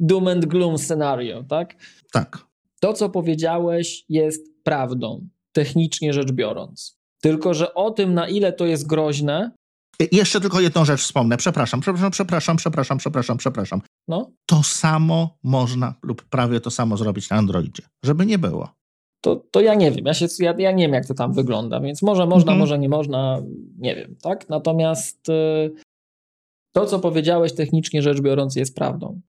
doom 0.00 0.28
and 0.28 0.46
gloom 0.46 0.78
scenario, 0.78 1.44
tak? 1.44 1.74
Tak. 2.12 2.38
To, 2.80 2.92
co 2.92 3.08
powiedziałeś, 3.08 4.04
jest 4.08 4.62
prawdą, 4.62 5.28
technicznie 5.52 6.12
rzecz 6.12 6.32
biorąc. 6.32 6.98
Tylko, 7.20 7.54
że 7.54 7.74
o 7.74 7.90
tym, 7.90 8.14
na 8.14 8.28
ile 8.28 8.52
to 8.52 8.66
jest 8.66 8.86
groźne. 8.86 9.50
Jeszcze 10.12 10.40
tylko 10.40 10.60
jedną 10.60 10.84
rzecz 10.84 11.00
wspomnę. 11.00 11.36
Przepraszam, 11.36 11.80
przepraszam, 11.80 12.10
przepraszam, 12.10 12.56
przepraszam, 12.56 12.98
przepraszam, 12.98 13.36
przepraszam. 13.36 13.82
No? 14.08 14.30
To 14.46 14.62
samo 14.62 15.38
można 15.42 15.94
lub 16.02 16.22
prawie 16.22 16.60
to 16.60 16.70
samo 16.70 16.96
zrobić 16.96 17.30
na 17.30 17.36
Androidzie, 17.36 17.82
żeby 18.04 18.26
nie 18.26 18.38
było. 18.38 18.68
To, 19.20 19.36
to 19.50 19.60
ja 19.60 19.74
nie 19.74 19.90
wiem. 19.90 20.06
Ja, 20.06 20.14
się, 20.14 20.26
ja, 20.38 20.54
ja 20.58 20.72
nie 20.72 20.84
wiem, 20.84 20.94
jak 20.94 21.06
to 21.06 21.14
tam 21.14 21.32
wygląda, 21.32 21.80
więc 21.80 22.02
może 22.02 22.26
można, 22.26 22.52
mhm. 22.52 22.58
może 22.58 22.78
nie 22.78 22.88
można, 22.88 23.42
nie 23.78 23.96
wiem, 23.96 24.16
tak? 24.22 24.48
Natomiast 24.48 25.28
y, 25.28 25.74
to, 26.72 26.86
co 26.86 26.98
powiedziałeś, 26.98 27.54
technicznie 27.54 28.02
rzecz 28.02 28.20
biorąc, 28.20 28.56
jest 28.56 28.74
prawdą. 28.74 29.20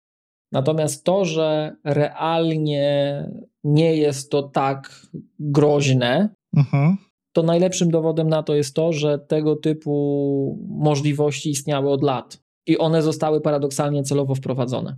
Natomiast 0.52 1.04
to, 1.04 1.26
że 1.26 1.76
realnie 1.84 3.26
nie 3.64 3.96
jest 3.96 4.32
to 4.32 4.44
tak 4.44 5.08
groźne, 5.40 6.30
mhm. 6.58 6.98
To 7.34 7.44
najlepszym 7.44 7.92
dowodem 7.92 8.30
na 8.30 8.44
to 8.44 8.56
jest 8.56 8.76
to, 8.76 8.94
że 8.94 9.20
tego 9.20 9.56
typu 9.56 10.60
możliwości 10.70 11.50
istniały 11.50 11.90
od 11.90 12.04
lat 12.04 12.44
i 12.68 12.78
one 12.78 13.02
zostały 13.02 13.42
paradoksalnie 13.42 14.04
celowo 14.04 14.36
wprowadzone. 14.36 14.98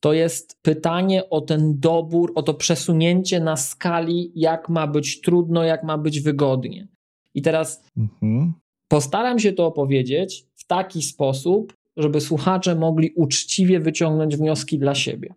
To 0.00 0.12
jest 0.12 0.62
pytanie 0.62 1.30
o 1.30 1.40
ten 1.40 1.80
dobór, 1.80 2.32
o 2.34 2.42
to 2.42 2.54
przesunięcie 2.54 3.40
na 3.40 3.56
skali, 3.56 4.32
jak 4.34 4.68
ma 4.68 4.86
być 4.86 5.20
trudno, 5.20 5.64
jak 5.64 5.84
ma 5.84 5.98
być 5.98 6.20
wygodnie. 6.20 6.88
I 7.34 7.42
teraz 7.42 7.84
mhm. 7.96 8.52
postaram 8.88 9.38
się 9.38 9.52
to 9.52 9.66
opowiedzieć 9.66 10.46
w 10.54 10.66
taki 10.66 11.02
sposób, 11.02 11.74
żeby 11.96 12.20
słuchacze 12.20 12.74
mogli 12.74 13.10
uczciwie 13.16 13.80
wyciągnąć 13.80 14.36
wnioski 14.36 14.78
dla 14.78 14.94
siebie. 14.94 15.34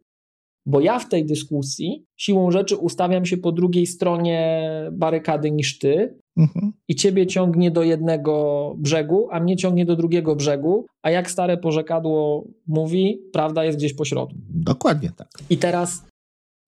Bo 0.67 0.79
ja 0.79 0.99
w 0.99 1.09
tej 1.09 1.25
dyskusji 1.25 2.05
siłą 2.17 2.51
rzeczy 2.51 2.77
ustawiam 2.77 3.25
się 3.25 3.37
po 3.37 3.51
drugiej 3.51 3.87
stronie 3.87 4.61
barykady 4.91 5.51
niż 5.51 5.79
ty, 5.79 6.19
mhm. 6.37 6.73
i 6.87 6.95
ciebie 6.95 7.27
ciągnie 7.27 7.71
do 7.71 7.83
jednego 7.83 8.75
brzegu, 8.77 9.27
a 9.31 9.39
mnie 9.39 9.55
ciągnie 9.55 9.85
do 9.85 9.95
drugiego 9.95 10.35
brzegu, 10.35 10.85
a 11.01 11.09
jak 11.09 11.31
stare 11.31 11.57
porzekadło 11.57 12.47
mówi, 12.67 13.21
prawda 13.33 13.63
jest 13.63 13.77
gdzieś 13.77 13.93
po 13.93 14.05
środku. 14.05 14.35
Dokładnie 14.49 15.11
tak. 15.17 15.29
I 15.49 15.57
teraz, 15.57 16.05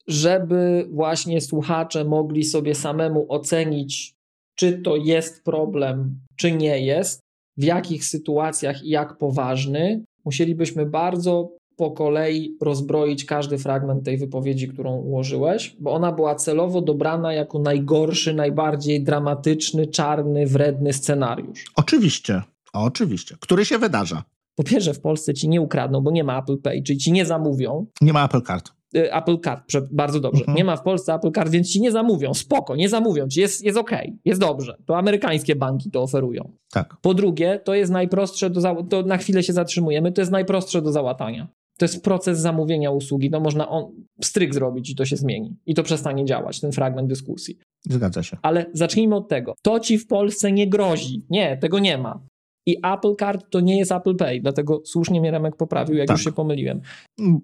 żeby 0.08 0.88
właśnie 0.92 1.42
słuchacze 1.42 2.06
mogli 2.06 2.44
sobie 2.44 2.76
samemu 2.76 3.26
ocenić, 3.30 4.14
czy 4.56 4.82
to 4.82 4.96
jest 4.96 5.44
problem, 5.44 6.20
czy 6.36 6.52
nie 6.52 6.80
jest, 6.80 7.20
w 7.58 7.64
jakich 7.64 8.06
sytuacjach 8.06 8.84
i 8.84 8.90
jak 8.90 9.18
poważny, 9.18 10.04
musielibyśmy 10.26 10.86
bardzo 10.86 11.59
po 11.80 11.92
kolei 11.92 12.58
rozbroić 12.62 13.26
każdy 13.26 13.58
fragment 13.58 14.04
tej 14.06 14.18
wypowiedzi, 14.18 14.68
którą 14.68 14.96
ułożyłeś, 14.96 15.76
bo 15.80 15.92
ona 15.92 16.12
była 16.12 16.36
celowo 16.36 16.82
dobrana 16.82 17.34
jako 17.34 17.60
najgorszy, 17.60 18.34
najbardziej 18.34 19.04
dramatyczny, 19.04 19.88
czarny, 19.88 20.48
wredny 20.48 20.94
scenariusz. 20.94 21.66
Oczywiście, 21.76 22.42
oczywiście, 22.74 23.36
który 23.40 23.66
się 23.66 23.78
wydarza. 23.78 24.24
Po 24.56 24.64
pierwsze, 24.64 24.94
w 24.94 25.02
Polsce 25.02 25.34
ci 25.34 25.50
nie 25.50 25.62
ukradną, 25.62 26.02
bo 26.02 26.12
nie 26.12 26.24
ma 26.24 26.40
Apple 26.40 26.58
Pay, 26.58 26.84
czyli 26.84 27.00
ci 27.00 27.12
nie 27.12 27.26
zamówią. 27.26 27.86
Nie 28.02 28.14
ma 28.14 28.26
Apple 28.26 28.42
Card. 28.42 28.72
Y, 28.96 29.14
Apple 29.14 29.40
Card, 29.40 29.64
bardzo 29.92 30.20
dobrze. 30.20 30.40
Mhm. 30.40 30.58
Nie 30.58 30.64
ma 30.64 30.76
w 30.76 30.84
Polsce 30.84 31.14
Apple 31.14 31.32
Card, 31.32 31.52
więc 31.52 31.72
ci 31.72 31.82
nie 31.82 31.92
zamówią. 31.92 32.34
Spoko, 32.34 32.76
nie 32.76 32.90
zamówią 32.90 33.28
ci. 33.28 33.40
Jest, 33.40 33.64
jest 33.64 33.78
ok, 33.78 33.92
jest 34.26 34.42
dobrze. 34.42 34.78
To 34.86 34.98
amerykańskie 34.98 35.56
banki 35.56 35.92
to 35.92 36.02
oferują. 36.02 36.52
Tak. 36.72 36.98
Po 37.02 37.14
drugie, 37.14 37.62
to 37.64 37.74
jest 37.74 37.92
najprostsze 37.92 38.50
do 38.50 38.84
to 38.90 39.02
na 39.04 39.18
chwilę 39.18 39.44
się 39.44 39.54
zatrzymujemy, 39.54 40.12
to 40.12 40.22
jest 40.22 40.32
najprostsze 40.32 40.82
do 40.82 40.92
załatania. 40.92 41.48
To 41.80 41.86
jest 41.86 42.04
proces 42.04 42.40
zamówienia 42.40 42.92
usługi. 42.92 43.30
To 43.30 43.40
można 43.40 43.70
on, 43.70 43.92
stryk 44.24 44.54
zrobić 44.54 44.90
i 44.90 44.96
to 44.96 45.06
się 45.06 45.18
zmieni. 45.18 45.56
I 45.66 45.76
to 45.76 45.84
przestanie 45.84 46.26
działać, 46.26 46.60
ten 46.60 46.72
fragment 46.72 47.10
dyskusji. 47.10 47.58
Zgadza 47.90 48.24
się. 48.24 48.38
Ale 48.42 48.66
zacznijmy 48.74 49.16
od 49.16 49.28
tego. 49.28 49.54
To 49.62 49.80
ci 49.80 49.98
w 49.98 50.08
Polsce 50.08 50.52
nie 50.52 50.70
grozi. 50.70 51.26
Nie, 51.30 51.58
tego 51.58 51.80
nie 51.80 51.98
ma. 51.98 52.22
I 52.66 52.78
Apple 52.84 53.16
Card 53.20 53.46
to 53.50 53.60
nie 53.60 53.78
jest 53.78 53.92
Apple 53.92 54.16
Pay, 54.16 54.42
dlatego 54.42 54.82
słusznie 54.86 55.20
mnie 55.20 55.32
Remek 55.32 55.56
poprawił, 55.56 55.96
jak 55.96 56.08
tak. 56.08 56.18
już 56.18 56.24
się 56.24 56.32
pomyliłem. 56.32 56.82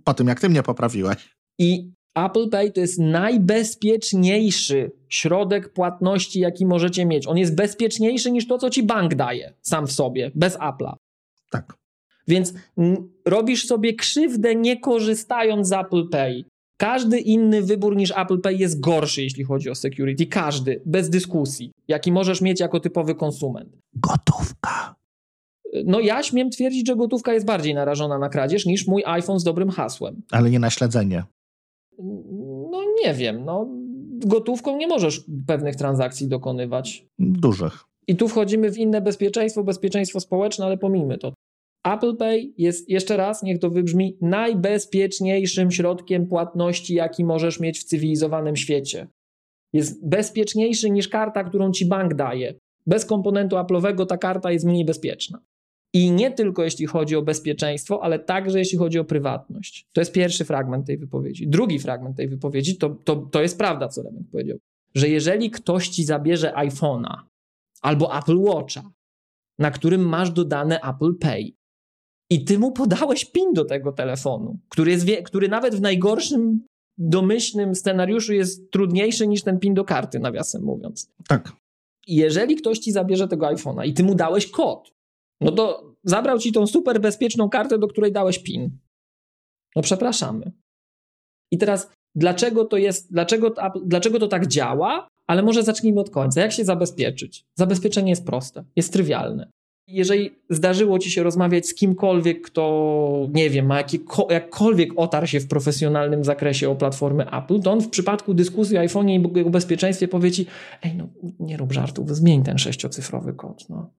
Po 0.04 0.14
tym, 0.14 0.28
jak 0.28 0.40
ty 0.40 0.50
mnie 0.50 0.64
poprawiłeś. 0.64 1.36
I 1.60 1.92
Apple 2.16 2.50
Pay 2.50 2.72
to 2.72 2.82
jest 2.82 3.00
najbezpieczniejszy 3.00 4.92
środek 5.10 5.74
płatności, 5.74 6.40
jaki 6.40 6.66
możecie 6.66 7.06
mieć. 7.06 7.28
On 7.28 7.38
jest 7.38 7.56
bezpieczniejszy 7.56 8.32
niż 8.32 8.48
to, 8.48 8.58
co 8.58 8.70
ci 8.70 8.84
bank 8.84 9.16
daje 9.16 9.54
sam 9.62 9.88
w 9.88 9.92
sobie, 9.92 10.32
bez 10.36 10.58
Apple'a. 10.58 10.94
Tak. 11.52 11.74
Więc 12.28 12.54
robisz 13.28 13.68
sobie 13.68 13.94
krzywdę 13.94 14.56
nie 14.56 14.80
korzystając 14.80 15.68
z 15.68 15.72
Apple 15.72 16.10
Pay. 16.10 16.44
Każdy 16.78 17.20
inny 17.20 17.62
wybór 17.62 17.96
niż 17.96 18.12
Apple 18.18 18.42
Pay 18.42 18.56
jest 18.56 18.80
gorszy, 18.80 19.24
jeśli 19.24 19.44
chodzi 19.44 19.70
o 19.70 19.76
security. 19.76 20.26
Każdy, 20.26 20.82
bez 20.86 21.10
dyskusji, 21.10 21.72
jaki 21.88 22.12
możesz 22.12 22.42
mieć 22.42 22.60
jako 22.60 22.80
typowy 22.80 23.16
konsument. 23.16 23.78
Gotówka. 23.94 24.96
No 25.86 26.00
ja 26.00 26.24
śmiem 26.24 26.50
twierdzić, 26.50 26.88
że 26.88 26.96
gotówka 26.96 27.34
jest 27.34 27.46
bardziej 27.46 27.74
narażona 27.74 28.20
na 28.20 28.30
kradzież 28.30 28.66
niż 28.66 28.88
mój 28.88 29.04
iPhone 29.06 29.40
z 29.40 29.44
dobrym 29.44 29.70
hasłem. 29.70 30.22
Ale 30.32 30.50
nie 30.50 30.60
na 30.60 30.70
śledzenie. 30.70 31.24
No 32.72 32.82
nie 33.04 33.14
wiem, 33.14 33.46
no 33.46 33.68
gotówką 34.26 34.78
nie 34.78 34.88
możesz 34.88 35.26
pewnych 35.48 35.76
transakcji 35.76 36.28
dokonywać. 36.28 37.06
Dużych. 37.20 37.86
I 38.08 38.16
tu 38.16 38.28
wchodzimy 38.28 38.72
w 38.72 38.78
inne 38.78 39.02
bezpieczeństwo, 39.02 39.64
bezpieczeństwo 39.64 40.20
społeczne, 40.20 40.66
ale 40.66 40.78
pomijmy 40.78 41.18
to. 41.18 41.34
Apple 41.86 42.16
Pay 42.18 42.54
jest, 42.58 42.90
jeszcze 42.90 43.18
raz, 43.18 43.44
niech 43.44 43.60
to 43.60 43.70
wybrzmi, 43.70 44.18
najbezpieczniejszym 44.22 45.72
środkiem 45.72 46.28
płatności, 46.28 46.94
jaki 46.94 47.26
możesz 47.26 47.60
mieć 47.60 47.80
w 47.80 47.84
cywilizowanym 47.84 48.56
świecie. 48.56 49.08
Jest 49.74 50.08
bezpieczniejszy 50.08 50.90
niż 50.90 51.08
karta, 51.08 51.44
którą 51.44 51.72
ci 51.72 51.86
bank 51.86 52.14
daje. 52.14 52.54
Bez 52.86 53.06
komponentu 53.06 53.56
Apple'owego 53.56 54.06
ta 54.06 54.18
karta 54.18 54.52
jest 54.52 54.66
mniej 54.66 54.86
bezpieczna. 54.86 55.40
I 55.94 56.12
nie 56.12 56.32
tylko 56.32 56.64
jeśli 56.64 56.86
chodzi 56.86 57.16
o 57.16 57.22
bezpieczeństwo, 57.22 58.04
ale 58.04 58.20
także 58.20 58.60
jeśli 58.60 58.78
chodzi 58.78 59.00
o 59.00 59.06
prywatność. 59.06 59.88
To 59.94 60.02
jest 60.02 60.12
pierwszy 60.12 60.46
fragment 60.46 60.88
tej 60.88 60.98
wypowiedzi. 60.98 61.48
Drugi 61.48 61.80
fragment 61.80 62.18
tej 62.18 62.28
wypowiedzi 62.28 62.78
to, 62.78 62.90
to, 62.90 63.16
to 63.16 63.42
jest 63.42 63.58
prawda, 63.58 63.88
co 63.88 64.04
Remek 64.04 64.24
powiedział, 64.32 64.58
że 64.96 65.10
jeżeli 65.10 65.52
ktoś 65.52 65.88
ci 65.90 66.04
zabierze 66.04 66.54
iPhone'a 66.58 67.16
albo 67.82 68.18
Apple 68.18 68.38
Watcha, 68.38 68.84
na 69.60 69.72
którym 69.72 70.10
masz 70.10 70.32
dodane 70.32 70.80
Apple 70.82 71.16
Pay, 71.20 71.56
i 72.30 72.46
ty 72.46 72.60
mu 72.60 72.72
podałeś 72.72 73.26
PIN 73.26 73.54
do 73.54 73.66
tego 73.66 73.92
telefonu, 73.92 74.60
który, 74.70 74.92
jest, 74.92 75.06
który 75.26 75.50
nawet 75.50 75.76
w 75.76 75.82
najgorszym 75.82 76.66
domyślnym 76.98 77.76
scenariuszu 77.76 78.34
jest 78.34 78.72
trudniejszy 78.72 79.28
niż 79.28 79.44
ten 79.44 79.60
PIN 79.60 79.74
do 79.74 79.86
karty, 79.86 80.20
nawiasem 80.20 80.64
mówiąc. 80.64 81.12
Tak. 81.28 81.52
Jeżeli 82.08 82.56
ktoś 82.56 82.80
ci 82.80 82.92
zabierze 82.92 83.28
tego 83.28 83.46
iPhone'a 83.46 83.88
i 83.88 83.94
ty 83.94 84.04
mu 84.04 84.16
dałeś 84.16 84.48
kod, 84.48 84.92
no 85.42 85.52
to 85.52 85.94
zabrał 86.04 86.40
ci 86.40 86.52
tą 86.52 86.68
super 86.68 87.02
bezpieczną 87.02 87.50
kartę, 87.50 87.78
do 87.78 87.88
której 87.88 88.12
dałeś 88.12 88.40
PIN. 88.40 88.78
No 89.76 89.82
przepraszamy. 89.82 90.52
I 91.52 91.58
teraz 91.58 91.92
dlaczego 92.16 92.66
to 92.66 92.78
jest, 92.78 93.12
dlaczego, 93.12 93.54
dlaczego 93.86 94.20
to 94.20 94.28
tak 94.28 94.48
działa? 94.48 95.08
Ale 95.28 95.44
może 95.44 95.64
zacznijmy 95.64 96.00
od 96.02 96.10
końca. 96.10 96.42
Jak 96.42 96.52
się 96.52 96.66
zabezpieczyć? 96.66 97.46
Zabezpieczenie 97.56 98.10
jest 98.10 98.26
proste, 98.26 98.64
jest 98.76 98.94
trywialne. 98.94 99.52
Jeżeli 99.88 100.32
zdarzyło 100.50 101.00
ci 101.00 101.12
się 101.12 101.24
rozmawiać 101.24 101.68
z 101.68 101.74
kimkolwiek, 101.74 102.42
kto, 102.42 103.28
nie 103.34 103.50
wiem, 103.50 103.66
ma 103.66 103.84
jakkolwiek 104.30 104.90
otarł 104.96 105.28
się 105.28 105.40
w 105.40 105.48
profesjonalnym 105.48 106.24
zakresie 106.24 106.70
o 106.70 106.76
platformy 106.76 107.32
Apple, 107.32 107.60
to 107.60 107.72
on 107.72 107.82
w 107.82 107.90
przypadku 107.90 108.34
dyskusji 108.34 108.78
o 108.78 108.80
iPhone 108.80 109.10
i 109.10 109.14
jego 109.36 109.50
bezpieczeństwie 109.50 110.08
powie 110.08 110.32
ci, 110.32 110.46
ej, 110.84 110.96
no 110.96 111.08
nie 111.40 111.58
rób 111.58 111.74
żartów, 111.74 112.16
zmień 112.16 112.44
ten 112.44 112.58
sześciocyfrowy 112.58 113.34
kod. 113.34 113.70
No. 113.70 113.94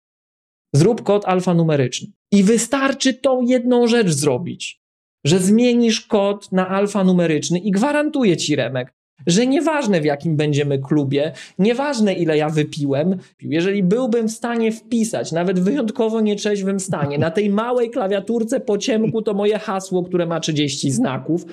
Zrób 0.73 1.03
kod 1.03 1.25
alfanumeryczny. 1.25 2.09
I 2.33 2.43
wystarczy 2.43 3.15
tą 3.15 3.43
jedną 3.43 3.87
rzecz 3.87 4.11
zrobić, 4.11 4.83
że 5.25 5.39
zmienisz 5.39 6.01
kod 6.01 6.53
na 6.53 6.69
alfanumeryczny 6.69 7.59
i 7.59 7.71
gwarantuję 7.71 8.37
ci, 8.37 8.57
Remek, 8.57 8.95
że 9.27 9.47
nieważne 9.47 10.01
w 10.01 10.05
jakim 10.05 10.37
będziemy 10.37 10.79
klubie, 10.79 11.33
nieważne 11.59 12.15
ile 12.15 12.37
ja 12.37 12.49
wypiłem, 12.49 13.19
jeżeli 13.43 13.83
byłbym 13.83 14.29
w 14.29 14.33
stanie 14.33 14.73
wpisać, 14.73 15.33
nawet 15.33 15.61
wyjątkowo 15.61 16.21
nieczeźwym 16.21 16.81
stanie, 16.81 17.19
na 17.19 17.31
tej 17.31 17.51
małej 17.51 17.91
klawiaturce 17.91 18.61
po 18.61 18.79
ciemku 18.79 19.23
to 19.23 19.35
moje 19.35 19.59
hasło, 19.59 20.03
które 20.03 20.27
ma 20.27 20.41
30 20.41 20.91
znaków, 20.91 21.45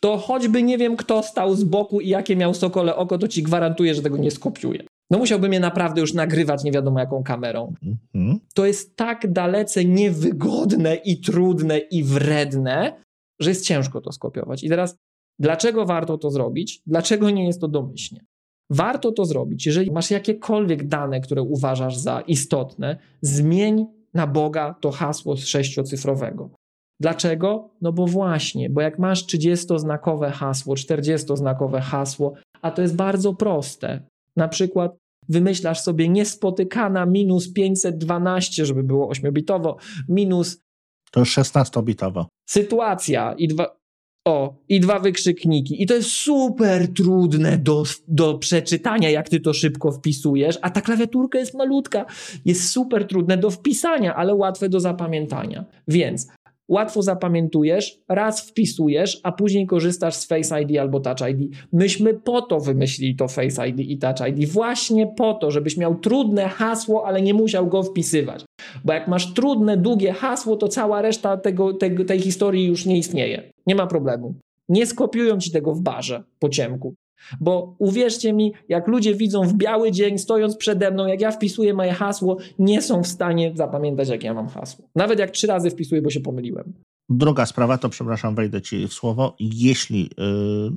to 0.00 0.16
choćby 0.16 0.62
nie 0.62 0.78
wiem 0.78 0.96
kto 0.96 1.22
stał 1.22 1.54
z 1.54 1.64
boku 1.64 2.00
i 2.00 2.08
jakie 2.08 2.36
miał 2.36 2.54
sokole 2.54 2.96
oko, 2.96 3.18
to 3.18 3.28
ci 3.28 3.42
gwarantuję, 3.42 3.94
że 3.94 4.02
tego 4.02 4.16
nie 4.16 4.30
skopiuję. 4.30 4.82
No 5.10 5.18
musiałbym 5.18 5.52
je 5.52 5.60
naprawdę 5.60 6.00
już 6.00 6.14
nagrywać 6.14 6.64
nie 6.64 6.72
wiadomo 6.72 7.00
jaką 7.00 7.22
kamerą. 7.22 7.72
Mhm. 8.14 8.40
To 8.54 8.66
jest 8.66 8.96
tak 8.96 9.32
dalece 9.32 9.84
niewygodne 9.84 10.94
i 10.94 11.20
trudne 11.20 11.78
i 11.78 12.04
wredne, 12.04 12.92
że 13.40 13.50
jest 13.50 13.64
ciężko 13.64 14.00
to 14.00 14.12
skopiować. 14.12 14.64
I 14.64 14.68
teraz 14.68 14.96
Dlaczego 15.42 15.86
warto 15.86 16.18
to 16.18 16.30
zrobić? 16.30 16.82
Dlaczego 16.86 17.30
nie 17.30 17.46
jest 17.46 17.60
to 17.60 17.68
domyślnie? 17.68 18.24
Warto 18.70 19.12
to 19.12 19.24
zrobić, 19.24 19.66
jeżeli 19.66 19.90
masz 19.90 20.10
jakiekolwiek 20.10 20.88
dane, 20.88 21.20
które 21.20 21.42
uważasz 21.42 21.96
za 21.96 22.20
istotne, 22.20 22.98
zmień 23.22 23.86
na 24.14 24.26
Boga 24.26 24.74
to 24.80 24.90
hasło 24.90 25.36
z 25.36 25.44
sześciocyfrowego. 25.44 26.50
Dlaczego? 27.00 27.70
No 27.80 27.92
bo 27.92 28.06
właśnie, 28.06 28.70
bo 28.70 28.80
jak 28.80 28.98
masz 28.98 29.26
30-znakowe 29.26 30.30
hasło, 30.30 30.74
40-znakowe 30.74 31.80
hasło, 31.80 32.32
a 32.62 32.70
to 32.70 32.82
jest 32.82 32.96
bardzo 32.96 33.34
proste. 33.34 34.06
Na 34.36 34.48
przykład 34.48 34.96
wymyślasz 35.28 35.80
sobie 35.80 36.08
niespotykana 36.08 37.06
minus 37.06 37.52
512, 37.52 38.66
żeby 38.66 38.82
było 38.82 39.12
8-bitowo, 39.12 39.74
minus. 40.08 40.60
To 41.10 41.20
już 41.20 41.38
16-bitowo. 41.38 42.24
Sytuacja 42.48 43.32
i 43.32 43.48
dwa, 43.48 43.81
o, 44.24 44.54
i 44.68 44.80
dwa 44.80 44.98
wykrzykniki. 44.98 45.82
I 45.82 45.86
to 45.86 45.94
jest 45.94 46.10
super 46.10 46.88
trudne 46.94 47.58
do, 47.58 47.82
do 48.08 48.38
przeczytania, 48.38 49.10
jak 49.10 49.28
ty 49.28 49.40
to 49.40 49.52
szybko 49.52 49.92
wpisujesz, 49.92 50.58
a 50.62 50.70
ta 50.70 50.80
klawiaturka 50.80 51.38
jest 51.38 51.54
malutka. 51.54 52.06
Jest 52.44 52.68
super 52.68 53.06
trudne 53.06 53.36
do 53.36 53.50
wpisania, 53.50 54.14
ale 54.14 54.34
łatwe 54.34 54.68
do 54.68 54.80
zapamiętania. 54.80 55.64
Więc 55.88 56.28
łatwo 56.72 57.02
zapamiętujesz, 57.02 57.98
raz 58.08 58.48
wpisujesz, 58.48 59.20
a 59.22 59.32
później 59.32 59.66
korzystasz 59.66 60.14
z 60.14 60.26
Face 60.26 60.62
ID 60.62 60.78
albo 60.78 61.00
Touch 61.00 61.30
ID. 61.30 61.56
Myśmy 61.72 62.14
po 62.14 62.42
to 62.42 62.60
wymyślili 62.60 63.16
to 63.16 63.28
Face 63.28 63.68
ID 63.68 63.80
i 63.80 63.98
Touch 63.98 64.28
ID. 64.28 64.48
Właśnie 64.48 65.06
po 65.06 65.34
to, 65.34 65.50
żebyś 65.50 65.76
miał 65.76 65.94
trudne 65.94 66.48
hasło, 66.48 67.06
ale 67.06 67.22
nie 67.22 67.34
musiał 67.34 67.66
go 67.66 67.82
wpisywać. 67.82 68.44
Bo 68.84 68.92
jak 68.92 69.08
masz 69.08 69.34
trudne, 69.34 69.76
długie 69.76 70.12
hasło, 70.12 70.56
to 70.56 70.68
cała 70.68 71.02
reszta 71.02 71.36
tego, 71.36 71.74
tego, 71.74 72.04
tej 72.04 72.20
historii 72.20 72.66
już 72.66 72.86
nie 72.86 72.98
istnieje. 72.98 73.52
Nie 73.66 73.74
ma 73.74 73.86
problemu. 73.86 74.34
Nie 74.68 74.86
skopiują 74.86 75.38
ci 75.38 75.50
tego 75.50 75.74
w 75.74 75.80
barze 75.80 76.22
po 76.38 76.48
ciemku. 76.48 76.94
Bo 77.40 77.76
uwierzcie 77.78 78.32
mi, 78.32 78.52
jak 78.68 78.88
ludzie 78.88 79.14
widzą 79.14 79.42
w 79.42 79.54
biały 79.54 79.92
dzień, 79.92 80.18
stojąc 80.18 80.56
przede 80.56 80.90
mną, 80.90 81.06
jak 81.06 81.20
ja 81.20 81.30
wpisuję 81.30 81.74
moje 81.74 81.92
hasło, 81.92 82.36
nie 82.58 82.82
są 82.82 83.02
w 83.02 83.06
stanie 83.06 83.52
zapamiętać, 83.54 84.08
jak 84.08 84.22
ja 84.22 84.34
mam 84.34 84.48
hasło. 84.48 84.88
Nawet 84.94 85.18
jak 85.18 85.30
trzy 85.30 85.46
razy 85.46 85.70
wpisuję, 85.70 86.02
bo 86.02 86.10
się 86.10 86.20
pomyliłem. 86.20 86.72
Druga 87.08 87.46
sprawa, 87.46 87.78
to 87.78 87.88
przepraszam, 87.88 88.34
wejdę 88.34 88.62
ci 88.62 88.88
w 88.88 88.92
słowo. 88.92 89.36
Jeśli 89.40 90.02
yy, 90.02 90.72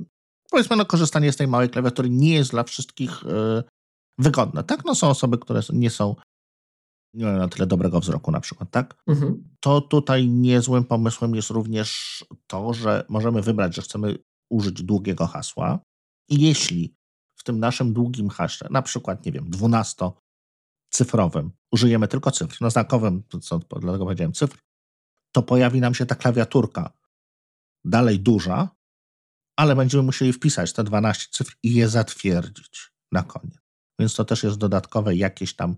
powiedzmy, 0.50 0.76
no, 0.76 0.84
korzystanie 0.84 1.32
z 1.32 1.36
tej 1.36 1.48
małej 1.48 1.68
klawiatury 1.68 2.10
nie 2.10 2.34
jest 2.34 2.50
dla 2.50 2.64
wszystkich 2.64 3.22
yy, 3.22 3.62
wygodne. 4.18 4.64
Tak, 4.64 4.84
no 4.84 4.94
są 4.94 5.08
osoby, 5.08 5.38
które 5.38 5.60
nie 5.72 5.90
są 5.90 6.14
nie 7.16 7.24
mają 7.24 7.38
na 7.38 7.48
tyle 7.48 7.66
dobrego 7.66 8.00
wzroku 8.00 8.30
na 8.30 8.40
przykład, 8.40 8.70
tak? 8.70 9.02
Mhm. 9.06 9.48
To 9.60 9.80
tutaj 9.80 10.28
niezłym 10.28 10.84
pomysłem 10.84 11.34
jest 11.34 11.50
również 11.50 12.24
to, 12.46 12.72
że 12.72 13.04
możemy 13.08 13.42
wybrać, 13.42 13.76
że 13.76 13.82
chcemy 13.82 14.18
użyć 14.52 14.82
długiego 14.82 15.26
hasła 15.26 15.78
i 16.28 16.40
jeśli 16.40 16.96
w 17.36 17.44
tym 17.44 17.58
naszym 17.58 17.92
długim 17.92 18.28
haśle, 18.28 18.68
na 18.70 18.82
przykład, 18.82 19.26
nie 19.26 19.32
wiem, 19.32 19.50
dwunastocyfrowym, 19.50 21.50
użyjemy 21.72 22.08
tylko 22.08 22.30
cyfr, 22.30 22.60
na 22.60 22.70
znakowym, 22.70 23.22
co, 23.42 23.58
dlatego 23.58 24.04
powiedziałem 24.04 24.32
cyfr, 24.32 24.58
to 25.32 25.42
pojawi 25.42 25.80
nam 25.80 25.94
się 25.94 26.06
ta 26.06 26.14
klawiaturka 26.14 26.92
dalej 27.84 28.20
duża, 28.20 28.76
ale 29.58 29.76
będziemy 29.76 30.02
musieli 30.02 30.32
wpisać 30.32 30.72
te 30.72 30.84
12 30.84 31.26
cyfr 31.30 31.56
i 31.62 31.74
je 31.74 31.88
zatwierdzić 31.88 32.92
na 33.12 33.22
koniec. 33.22 33.58
Więc 33.98 34.14
to 34.14 34.24
też 34.24 34.42
jest 34.42 34.56
dodatkowe 34.56 35.16
jakieś 35.16 35.56
tam 35.56 35.76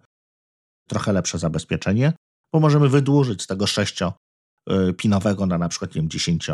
trochę 0.88 1.12
lepsze 1.12 1.38
zabezpieczenie, 1.38 2.12
bo 2.52 2.60
możemy 2.60 2.88
wydłużyć 2.88 3.42
z 3.42 3.46
tego 3.46 3.64
6-pinowego 3.64 5.46
na 5.46 5.58
na 5.58 5.68
przykład, 5.68 5.94
nie 5.94 6.00
wiem, 6.00 6.10
10 6.10 6.50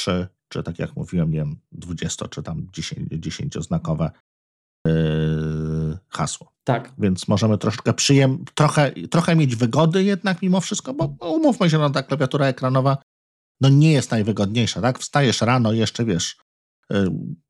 czy, 0.00 0.28
czy 0.48 0.62
tak 0.62 0.78
jak 0.78 0.96
mówiłem, 0.96 1.30
nie 1.30 1.38
wiem, 1.38 1.56
20 1.72 2.28
czy 2.28 2.42
tam 2.42 2.66
10-znakowe 3.12 4.10
yy, 4.86 5.98
hasło. 6.08 6.52
Tak. 6.64 6.92
Więc 6.98 7.28
możemy 7.28 7.58
troszkę 7.58 7.94
przyjem, 7.94 8.44
trochę, 8.54 8.92
trochę 8.92 9.36
mieć 9.36 9.56
wygody 9.56 10.04
jednak 10.04 10.42
mimo 10.42 10.60
wszystko, 10.60 10.94
bo 10.94 11.16
no, 11.20 11.30
umówmy 11.30 11.70
się, 11.70 11.78
no 11.78 11.90
ta 11.90 12.02
klawiatura 12.02 12.46
ekranowa 12.46 12.96
no 13.60 13.68
nie 13.68 13.92
jest 13.92 14.10
najwygodniejsza, 14.10 14.80
tak? 14.80 14.98
Wstajesz 14.98 15.40
rano, 15.40 15.72
jeszcze 15.72 16.04
wiesz, 16.04 16.36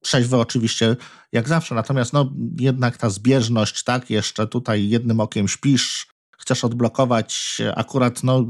trzeźwy 0.02 0.36
oczywiście 0.36 0.96
jak 1.32 1.48
zawsze, 1.48 1.74
natomiast 1.74 2.12
no 2.12 2.32
jednak 2.58 2.96
ta 2.96 3.10
zbieżność, 3.10 3.84
tak? 3.84 4.10
Jeszcze 4.10 4.46
tutaj 4.46 4.88
jednym 4.88 5.20
okiem 5.20 5.48
śpisz, 5.48 6.06
chcesz 6.38 6.64
odblokować, 6.64 7.58
akurat 7.76 8.22
no 8.22 8.46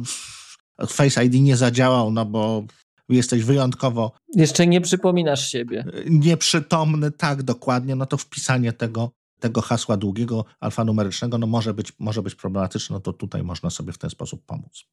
Face 0.88 1.24
ID 1.24 1.34
nie 1.34 1.56
zadziałał, 1.56 2.12
no 2.12 2.26
bo 2.26 2.64
jesteś 3.10 3.44
wyjątkowo... 3.44 4.12
Jeszcze 4.34 4.66
nie 4.66 4.80
przypominasz 4.80 5.48
siebie. 5.48 5.84
Nieprzytomny, 6.06 7.10
tak, 7.10 7.42
dokładnie, 7.42 7.96
no 7.96 8.06
to 8.06 8.16
wpisanie 8.16 8.72
tego, 8.72 9.10
tego 9.40 9.60
hasła 9.60 9.96
długiego, 9.96 10.44
alfanumerycznego, 10.60 11.38
no 11.38 11.46
może 11.46 11.74
być, 11.74 11.92
może 11.98 12.22
być 12.22 12.34
problematyczne, 12.34 12.94
no 12.94 13.00
to 13.00 13.12
tutaj 13.12 13.42
można 13.42 13.70
sobie 13.70 13.92
w 13.92 13.98
ten 13.98 14.10
sposób 14.10 14.46
pomóc. 14.46 14.84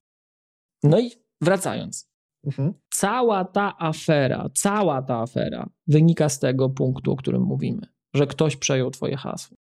No 0.84 1.00
i 1.00 1.12
wracając. 1.42 2.10
Mhm. 2.46 2.74
Cała 2.90 3.46
ta 3.46 3.78
afera, 3.80 4.50
cała 4.54 5.02
ta 5.02 5.22
afera 5.22 5.70
wynika 5.88 6.30
z 6.30 6.40
tego 6.40 6.70
punktu, 6.70 7.12
o 7.12 7.16
którym 7.16 7.42
mówimy, 7.42 7.82
że 8.14 8.28
ktoś 8.28 8.56
przejął 8.56 8.92
twoje 8.92 9.18
hasło. 9.18 9.58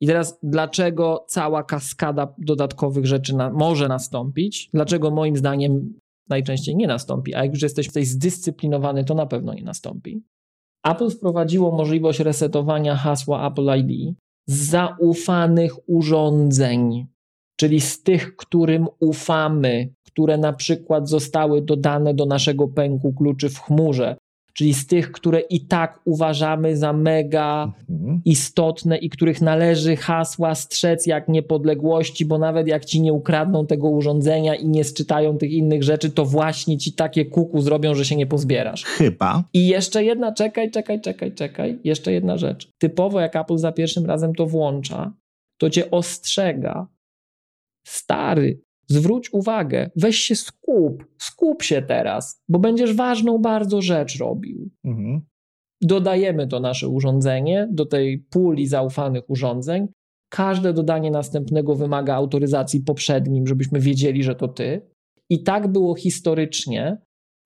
I 0.00 0.06
teraz, 0.06 0.38
dlaczego 0.42 1.24
cała 1.28 1.62
kaskada 1.62 2.34
dodatkowych 2.38 3.06
rzeczy 3.06 3.36
na, 3.36 3.50
może 3.50 3.88
nastąpić? 3.88 4.70
Dlaczego 4.74 5.10
moim 5.10 5.36
zdaniem 5.36 6.00
najczęściej 6.28 6.76
nie 6.76 6.86
nastąpi? 6.86 7.34
A 7.34 7.44
jak 7.44 7.52
już 7.52 7.62
jesteś 7.62 7.86
tutaj 7.86 8.04
zdyscyplinowany, 8.04 9.04
to 9.04 9.14
na 9.14 9.26
pewno 9.26 9.54
nie 9.54 9.64
nastąpi. 9.64 10.22
Apple 10.86 11.10
wprowadziło 11.10 11.76
możliwość 11.76 12.20
resetowania 12.20 12.96
hasła 12.96 13.48
Apple 13.48 13.68
ID 13.78 14.16
z 14.48 14.70
zaufanych 14.70 15.88
urządzeń, 15.88 17.06
czyli 17.56 17.80
z 17.80 18.02
tych, 18.02 18.36
którym 18.36 18.86
ufamy, 19.00 19.92
które 20.06 20.38
na 20.38 20.52
przykład 20.52 21.08
zostały 21.08 21.62
dodane 21.62 22.14
do 22.14 22.26
naszego 22.26 22.68
pęku 22.68 23.12
kluczy 23.12 23.48
w 23.48 23.58
chmurze, 23.58 24.16
czyli 24.58 24.74
z 24.74 24.86
tych, 24.86 25.12
które 25.12 25.40
i 25.40 25.60
tak 25.60 26.00
uważamy 26.04 26.76
za 26.76 26.92
mega 26.92 27.72
mhm. 27.90 28.20
istotne 28.24 28.98
i 28.98 29.10
których 29.10 29.40
należy 29.40 29.96
hasła 29.96 30.54
strzec 30.54 31.06
jak 31.06 31.28
niepodległości, 31.28 32.24
bo 32.24 32.38
nawet 32.38 32.68
jak 32.68 32.84
ci 32.84 33.00
nie 33.00 33.12
ukradną 33.12 33.66
tego 33.66 33.88
urządzenia 33.88 34.54
i 34.54 34.68
nie 34.68 34.84
sczytają 34.84 35.38
tych 35.38 35.50
innych 35.50 35.82
rzeczy, 35.82 36.10
to 36.10 36.24
właśnie 36.24 36.78
ci 36.78 36.92
takie 36.92 37.24
kuku 37.24 37.60
zrobią, 37.60 37.94
że 37.94 38.04
się 38.04 38.16
nie 38.16 38.26
pozbierasz. 38.26 38.84
Chyba. 38.84 39.44
I 39.52 39.68
jeszcze 39.68 40.04
jedna, 40.04 40.32
czekaj, 40.32 40.70
czekaj, 40.70 41.00
czekaj, 41.00 41.34
czekaj, 41.34 41.78
jeszcze 41.84 42.12
jedna 42.12 42.36
rzecz. 42.36 42.68
Typowo 42.78 43.20
jak 43.20 43.36
Apple 43.36 43.58
za 43.58 43.72
pierwszym 43.72 44.06
razem 44.06 44.34
to 44.34 44.46
włącza, 44.46 45.12
to 45.58 45.70
cię 45.70 45.90
ostrzega. 45.90 46.86
Stary, 47.86 48.60
zwróć 48.88 49.32
uwagę, 49.32 49.90
weź 49.96 50.16
się 50.16 50.34
skup, 50.34 51.06
skup 51.18 51.62
się 51.62 51.82
teraz, 51.82 52.42
bo 52.48 52.58
będziesz 52.58 52.94
ważną 52.94 53.38
bardzo 53.38 53.82
rzecz 53.82 54.18
robił. 54.18 54.70
Mhm. 54.84 55.20
Dodajemy 55.80 56.46
to 56.46 56.60
nasze 56.60 56.88
urządzenie 56.88 57.68
do 57.70 57.86
tej 57.86 58.18
puli 58.18 58.66
zaufanych 58.66 59.30
urządzeń. 59.30 59.88
Każde 60.30 60.72
dodanie 60.72 61.10
następnego 61.10 61.74
wymaga 61.74 62.14
autoryzacji 62.14 62.80
poprzednim, 62.80 63.46
żebyśmy 63.46 63.80
wiedzieli, 63.80 64.22
że 64.22 64.34
to 64.34 64.48
ty. 64.48 64.80
I 65.30 65.42
tak 65.42 65.68
było 65.68 65.94
historycznie, 65.94 66.98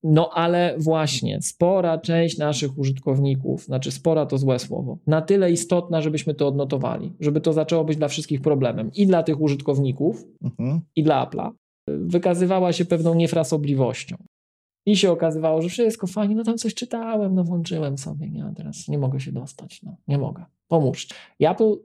no 0.03 0.31
ale 0.31 0.75
właśnie, 0.79 1.43
spora 1.43 1.99
część 1.99 2.39
naszych 2.39 2.79
użytkowników, 2.79 3.65
znaczy 3.65 3.91
spora 3.91 4.27
to 4.27 4.39
złe 4.39 4.59
słowo, 4.59 4.99
na 5.07 5.23
tyle 5.23 5.53
istotna, 5.53 6.01
żebyśmy 6.01 6.35
to 6.35 6.49
odnotowali, 6.49 7.13
żeby 7.21 7.41
to 7.41 7.53
zaczęło 7.53 7.85
być 7.85 7.97
dla 7.97 8.09
wszystkich 8.09 8.41
problemem 8.41 8.91
i 8.95 9.07
dla 9.07 9.23
tych 9.23 9.41
użytkowników, 9.41 10.25
mhm. 10.43 10.81
i 10.97 11.03
dla 11.03 11.27
Apple'a, 11.27 11.51
wykazywała 11.89 12.73
się 12.73 12.85
pewną 12.85 13.15
niefrasobliwością. 13.15 14.17
I 14.87 14.97
się 14.97 15.11
okazywało, 15.11 15.63
że 15.63 15.69
wszystko 15.69 16.07
fajnie, 16.07 16.35
no 16.35 16.45
tam 16.45 16.59
coś 16.59 16.75
czytałem, 16.75 17.35
no 17.35 17.45
włączyłem 17.45 17.99
sobie, 17.99 18.31
nie, 18.31 18.45
a 18.45 18.53
teraz 18.53 18.89
nie 18.89 18.99
mogę 18.99 19.21
się 19.21 19.33
dostać, 19.33 19.83
no 19.83 19.97
nie 20.09 20.19
mogę, 20.19 20.45
pomóżcie. 20.69 21.15
I 21.39 21.47
Apple 21.47 21.77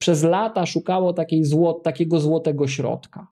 przez 0.00 0.22
lata 0.22 0.66
szukało 0.66 1.12
takiej 1.12 1.44
złot, 1.44 1.82
takiego 1.82 2.20
złotego 2.20 2.68
środka. 2.68 3.28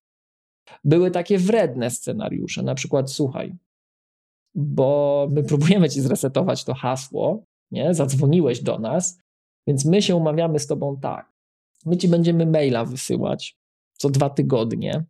Były 0.83 1.11
takie 1.11 1.37
wredne 1.37 1.89
scenariusze, 1.89 2.63
na 2.63 2.75
przykład 2.75 3.11
słuchaj, 3.11 3.55
bo 4.55 5.27
my 5.31 5.43
próbujemy 5.49 5.89
ci 5.89 6.01
zresetować 6.01 6.63
to 6.63 6.73
hasło, 6.73 7.43
nie? 7.71 7.93
Zadzwoniłeś 7.93 8.61
do 8.61 8.79
nas, 8.79 9.19
więc 9.67 9.85
my 9.85 10.01
się 10.01 10.15
umawiamy 10.15 10.59
z 10.59 10.67
tobą 10.67 10.99
tak. 11.01 11.31
My 11.85 11.97
ci 11.97 12.07
będziemy 12.07 12.45
maila 12.45 12.85
wysyłać 12.85 13.57
co 13.97 14.09
dwa 14.09 14.29
tygodnie, 14.29 15.05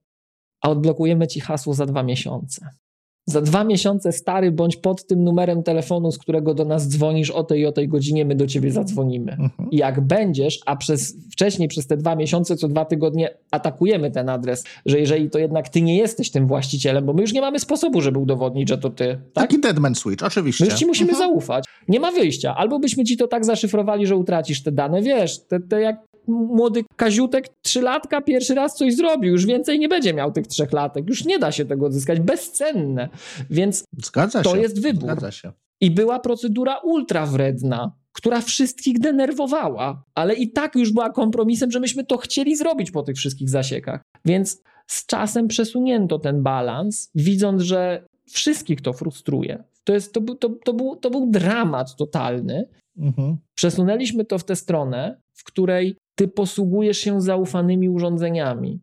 a 0.62 0.70
odblokujemy 0.70 1.28
ci 1.28 1.40
hasło 1.40 1.74
za 1.74 1.86
dwa 1.86 2.04
miesiące. 2.04 2.70
Za 3.28 3.42
dwa 3.42 3.64
miesiące 3.64 4.12
stary 4.12 4.52
bądź 4.52 4.76
pod 4.76 5.08
tym 5.08 5.24
numerem 5.24 5.64
telefonu, 5.64 6.12
z 6.12 6.18
którego 6.18 6.54
do 6.54 6.66
nas 6.66 6.88
dzwonisz 6.88 7.32
o 7.32 7.44
tej 7.44 7.62
i 7.62 7.66
o 7.66 7.72
tej 7.72 7.88
godzinie, 7.88 8.26
my 8.26 8.36
do 8.36 8.48
ciebie 8.48 8.72
zadzwonimy. 8.72 9.32
Mhm. 9.32 9.72
I 9.72 9.78
jak 9.78 10.02
będziesz, 10.02 10.60
a 10.66 10.76
przez, 10.76 11.18
wcześniej 11.32 11.68
przez 11.68 11.88
te 11.88 11.98
dwa 11.98 12.16
miesiące, 12.16 12.56
co 12.56 12.68
dwa 12.68 12.86
tygodnie 12.86 13.30
atakujemy 13.52 14.12
ten 14.12 14.30
adres, 14.30 14.64
że 14.86 15.00
jeżeli 15.00 15.30
to 15.30 15.40
jednak 15.40 15.70
ty 15.70 15.82
nie 15.82 15.98
jesteś 15.98 16.32
tym 16.32 16.48
właścicielem, 16.48 17.06
bo 17.06 17.14
my 17.14 17.22
już 17.22 17.34
nie 17.34 17.42
mamy 17.42 17.60
sposobu, 17.60 18.02
żeby 18.02 18.20
udowodnić, 18.20 18.70
że 18.70 18.78
to 18.78 18.90
ty. 18.90 19.20
Tak? 19.34 19.50
Taki 19.50 19.62
deadman 19.62 19.96
switch, 19.96 20.24
oczywiście. 20.24 20.66
My 20.66 20.72
już 20.72 20.80
ci 20.80 20.86
musimy 20.86 21.12
mhm. 21.12 21.30
zaufać. 21.30 21.66
Nie 21.88 22.00
ma 22.00 22.12
wyjścia. 22.12 22.56
Albo 22.56 22.80
byśmy 22.80 23.04
ci 23.04 23.18
to 23.18 23.28
tak 23.28 23.46
zaszyfrowali, 23.46 24.08
że 24.08 24.16
utracisz 24.16 24.64
te 24.64 24.72
dane, 24.72 25.02
wiesz, 25.02 25.40
te, 25.40 25.60
te 25.60 25.82
jak 25.82 26.15
młody 26.28 26.84
kaziutek 26.96 27.50
trzylatka 27.62 28.22
pierwszy 28.22 28.56
raz 28.56 28.76
coś 28.76 28.96
zrobił, 28.96 29.32
już 29.32 29.46
więcej 29.46 29.80
nie 29.80 29.90
będzie 29.90 30.14
miał 30.14 30.32
tych 30.32 30.48
trzech 30.48 30.74
latek, 30.74 31.10
już 31.10 31.26
nie 31.26 31.40
da 31.40 31.52
się 31.52 31.66
tego 31.66 31.86
odzyskać, 31.86 32.20
bezcenne. 32.20 33.10
Więc 33.50 33.84
Zgadza 34.04 34.42
to 34.42 34.56
się. 34.56 34.62
jest 34.62 34.82
wybór. 34.82 35.04
Zgadza 35.04 35.32
się. 35.32 35.52
I 35.82 35.92
była 35.92 36.20
procedura 36.20 36.78
ultra 36.78 37.26
wredna, 37.26 37.92
która 38.12 38.42
wszystkich 38.42 39.00
denerwowała, 39.00 40.04
ale 40.16 40.34
i 40.34 40.52
tak 40.52 40.76
już 40.76 40.92
była 40.92 41.10
kompromisem, 41.10 41.72
że 41.72 41.80
myśmy 41.80 42.06
to 42.06 42.18
chcieli 42.18 42.56
zrobić 42.56 42.92
po 42.92 43.04
tych 43.04 43.16
wszystkich 43.16 43.50
zasiekach. 43.50 44.02
Więc 44.26 44.62
z 44.88 45.06
czasem 45.06 45.48
przesunięto 45.48 46.20
ten 46.20 46.44
balans, 46.44 47.12
widząc, 47.16 47.62
że 47.62 48.06
wszystkich 48.30 48.82
to 48.82 48.94
frustruje. 48.94 49.64
To, 49.84 49.94
jest, 49.94 50.14
to, 50.14 50.22
to, 50.22 50.50
to, 50.50 50.74
był, 50.74 50.96
to 50.96 51.10
był 51.10 51.28
dramat 51.32 51.96
totalny. 51.96 52.68
Mhm. 52.98 53.38
Przesunęliśmy 53.56 54.26
to 54.26 54.38
w 54.38 54.44
tę 54.44 54.56
stronę, 54.56 55.22
w 55.34 55.44
której 55.44 55.98
ty 56.16 56.28
posługujesz 56.28 56.98
się 56.98 57.22
zaufanymi 57.22 57.90
urządzeniami. 57.90 58.80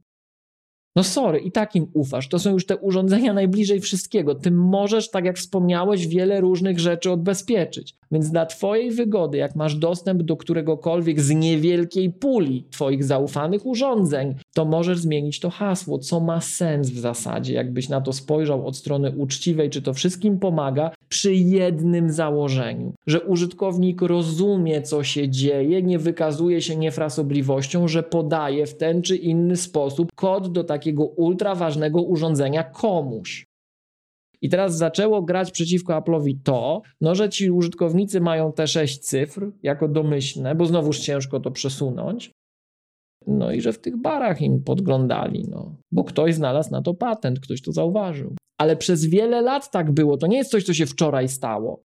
No 0.96 1.04
sorry, 1.04 1.38
i 1.38 1.52
takim 1.52 1.90
ufasz. 1.94 2.28
To 2.28 2.38
są 2.38 2.50
już 2.50 2.66
te 2.66 2.76
urządzenia 2.76 3.32
najbliżej 3.32 3.80
wszystkiego. 3.80 4.34
Ty 4.34 4.50
możesz, 4.50 5.10
tak 5.10 5.24
jak 5.24 5.36
wspomniałeś, 5.36 6.06
wiele 6.06 6.40
różnych 6.40 6.80
rzeczy 6.80 7.10
odbezpieczyć. 7.10 7.96
Więc 8.12 8.30
dla 8.30 8.46
twojej 8.46 8.90
wygody, 8.90 9.38
jak 9.38 9.56
masz 9.56 9.74
dostęp 9.74 10.22
do 10.22 10.36
któregokolwiek 10.36 11.20
z 11.20 11.30
niewielkiej 11.30 12.10
puli 12.10 12.66
twoich 12.70 13.04
zaufanych 13.04 13.66
urządzeń, 13.66 14.34
to 14.54 14.64
możesz 14.64 14.98
zmienić 14.98 15.40
to 15.40 15.50
hasło, 15.50 15.98
co 15.98 16.20
ma 16.20 16.40
sens 16.40 16.90
w 16.90 16.98
zasadzie, 16.98 17.54
jakbyś 17.54 17.88
na 17.88 18.00
to 18.00 18.12
spojrzał 18.12 18.66
od 18.66 18.76
strony 18.76 19.12
uczciwej, 19.16 19.70
czy 19.70 19.82
to 19.82 19.94
wszystkim 19.94 20.38
pomaga, 20.38 20.90
przy 21.08 21.34
jednym 21.34 22.10
założeniu, 22.10 22.92
że 23.06 23.20
użytkownik 23.20 24.02
rozumie, 24.02 24.82
co 24.82 25.04
się 25.04 25.28
dzieje, 25.28 25.82
nie 25.82 25.98
wykazuje 25.98 26.60
się 26.60 26.76
niefrasobliwością, 26.76 27.88
że 27.88 28.02
podaje 28.02 28.66
w 28.66 28.76
ten 28.76 29.02
czy 29.02 29.16
inny 29.16 29.56
sposób 29.56 30.12
kod 30.14 30.52
do 30.52 30.64
takiego 30.64 31.04
ultra 31.04 31.54
ważnego 31.54 32.02
urządzenia 32.02 32.64
komuś. 32.64 33.51
I 34.42 34.48
teraz 34.48 34.76
zaczęło 34.76 35.22
grać 35.22 35.50
przeciwko 35.50 35.92
Apple'owi 35.92 36.34
to, 36.44 36.82
no, 37.00 37.14
że 37.14 37.28
ci 37.28 37.50
użytkownicy 37.50 38.20
mają 38.20 38.52
te 38.52 38.66
sześć 38.66 38.98
cyfr 38.98 39.50
jako 39.62 39.88
domyślne, 39.88 40.54
bo 40.54 40.66
znowuż 40.66 40.98
ciężko 40.98 41.40
to 41.40 41.50
przesunąć. 41.50 42.30
No 43.26 43.52
i 43.52 43.60
że 43.60 43.72
w 43.72 43.78
tych 43.78 43.96
barach 43.96 44.40
im 44.40 44.62
podglądali, 44.64 45.44
no. 45.48 45.76
Bo 45.92 46.04
ktoś 46.04 46.34
znalazł 46.34 46.70
na 46.70 46.82
to 46.82 46.94
patent, 46.94 47.40
ktoś 47.40 47.62
to 47.62 47.72
zauważył. 47.72 48.34
Ale 48.58 48.76
przez 48.76 49.04
wiele 49.04 49.42
lat 49.42 49.70
tak 49.70 49.92
było. 49.92 50.16
To 50.16 50.26
nie 50.26 50.36
jest 50.36 50.50
coś, 50.50 50.64
co 50.64 50.74
się 50.74 50.86
wczoraj 50.86 51.28
stało. 51.28 51.82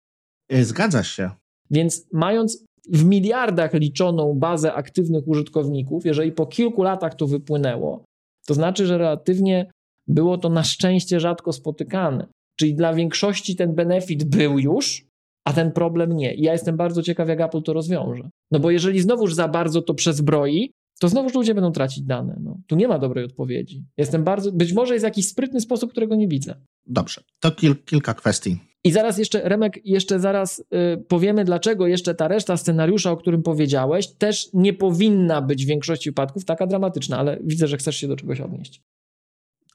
Y, 0.53 0.65
zgadza 0.65 1.03
się. 1.03 1.31
Więc 1.71 2.07
mając 2.13 2.65
w 2.89 3.05
miliardach 3.05 3.73
liczoną 3.73 4.33
bazę 4.33 4.73
aktywnych 4.73 5.27
użytkowników, 5.27 6.05
jeżeli 6.05 6.31
po 6.31 6.45
kilku 6.45 6.83
latach 6.83 7.15
to 7.15 7.27
wypłynęło, 7.27 8.03
to 8.47 8.53
znaczy, 8.53 8.85
że 8.85 8.97
relatywnie 8.97 9.71
było 10.07 10.37
to 10.37 10.49
na 10.49 10.63
szczęście 10.63 11.19
rzadko 11.19 11.53
spotykane. 11.53 12.27
Czyli 12.59 12.75
dla 12.75 12.93
większości 12.93 13.55
ten 13.55 13.75
benefit 13.75 14.23
był 14.23 14.59
już, 14.59 15.07
a 15.45 15.53
ten 15.53 15.71
problem 15.71 16.15
nie. 16.15 16.33
I 16.33 16.41
ja 16.41 16.51
jestem 16.51 16.77
bardzo 16.77 17.03
ciekaw, 17.03 17.29
jak 17.29 17.41
Apple 17.41 17.61
to 17.61 17.73
rozwiąże. 17.73 18.29
No 18.51 18.59
bo 18.59 18.71
jeżeli 18.71 18.99
znowuż 18.99 19.33
za 19.33 19.47
bardzo 19.47 19.81
to 19.81 19.93
przezbroi, 19.93 20.71
to 20.99 21.09
znowuż 21.09 21.33
ludzie 21.33 21.53
będą 21.53 21.71
tracić 21.71 22.03
dane. 22.03 22.39
No, 22.43 22.57
tu 22.67 22.75
nie 22.75 22.87
ma 22.87 22.99
dobrej 22.99 23.25
odpowiedzi. 23.25 23.85
Jestem 23.97 24.23
bardzo, 24.23 24.51
być 24.51 24.73
może 24.73 24.93
jest 24.93 25.03
jakiś 25.03 25.27
sprytny 25.27 25.61
sposób, 25.61 25.91
którego 25.91 26.15
nie 26.15 26.27
widzę. 26.27 26.55
Dobrze, 26.85 27.21
to 27.39 27.51
kil, 27.51 27.75
kilka 27.85 28.13
kwestii. 28.13 28.57
I 28.83 28.91
zaraz 28.91 29.17
jeszcze, 29.17 29.49
Remek, 29.49 29.79
jeszcze 29.85 30.19
zaraz 30.19 30.59
y, 30.59 30.97
powiemy, 31.07 31.45
dlaczego 31.45 31.87
jeszcze 31.87 32.15
ta 32.15 32.27
reszta 32.27 32.57
scenariusza, 32.57 33.11
o 33.11 33.17
którym 33.17 33.43
powiedziałeś, 33.43 34.07
też 34.07 34.49
nie 34.53 34.73
powinna 34.73 35.41
być 35.41 35.65
w 35.65 35.67
większości 35.67 36.09
wypadków 36.09 36.45
taka 36.45 36.67
dramatyczna, 36.67 37.17
ale 37.17 37.39
widzę, 37.43 37.67
że 37.67 37.77
chcesz 37.77 37.95
się 37.95 38.07
do 38.07 38.15
czegoś 38.15 38.41
odnieść. 38.41 38.81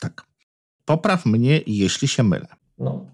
Tak. 0.00 0.26
Popraw 0.84 1.26
mnie, 1.26 1.60
jeśli 1.66 2.08
się 2.08 2.22
mylę. 2.22 2.46
No. 2.78 3.06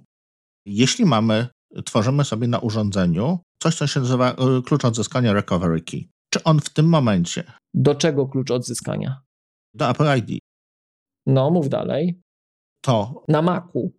Jeśli 0.66 1.04
mamy, 1.04 1.46
tworzymy 1.84 2.24
sobie 2.24 2.48
na 2.48 2.58
urządzeniu 2.58 3.38
coś, 3.62 3.74
co 3.76 3.86
się 3.86 4.00
nazywa 4.00 4.32
y, 4.32 4.62
klucz 4.62 4.84
odzyskania 4.84 5.32
recovery 5.32 5.80
key, 5.82 6.08
czy 6.30 6.42
on 6.44 6.60
w 6.60 6.70
tym 6.70 6.88
momencie 6.88 7.52
Do 7.74 7.94
czego 7.94 8.26
klucz 8.26 8.50
odzyskania? 8.50 9.20
do 9.74 9.90
Apple 9.90 10.18
ID 10.18 10.38
No, 11.26 11.50
mów 11.50 11.68
dalej. 11.68 12.20
to 12.84 13.24
Na 13.28 13.42
Macu. 13.42 13.92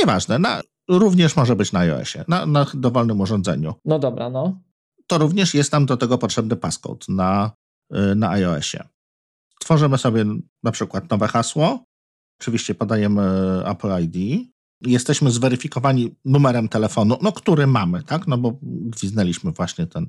nieważne, 0.00 0.38
na, 0.38 0.60
również 0.90 1.36
może 1.36 1.56
być 1.56 1.72
na 1.72 1.80
iOSie, 1.80 2.24
na, 2.28 2.46
na 2.46 2.66
dowolnym 2.74 3.20
urządzeniu. 3.20 3.74
No 3.84 3.98
dobra, 3.98 4.30
no. 4.30 4.60
To 5.06 5.18
również 5.18 5.54
jest 5.54 5.72
nam 5.72 5.86
do 5.86 5.96
tego 5.96 6.18
potrzebny 6.18 6.56
passcode 6.56 7.06
na, 7.08 7.52
y, 7.94 8.14
na 8.14 8.30
iOSie. 8.30 8.88
Tworzymy 9.60 9.98
sobie 9.98 10.24
na 10.62 10.72
przykład 10.72 11.10
nowe 11.10 11.28
hasło, 11.28 11.84
oczywiście 12.40 12.74
podajemy 12.74 13.22
Apple 13.66 14.02
ID, 14.02 14.48
jesteśmy 14.86 15.30
zweryfikowani 15.30 16.14
numerem 16.24 16.68
telefonu, 16.68 17.18
no 17.22 17.32
który 17.32 17.66
mamy, 17.66 18.02
tak, 18.02 18.26
no 18.26 18.38
bo 18.38 18.58
gwiznęliśmy 18.62 19.52
właśnie 19.52 19.86
ten, 19.86 20.06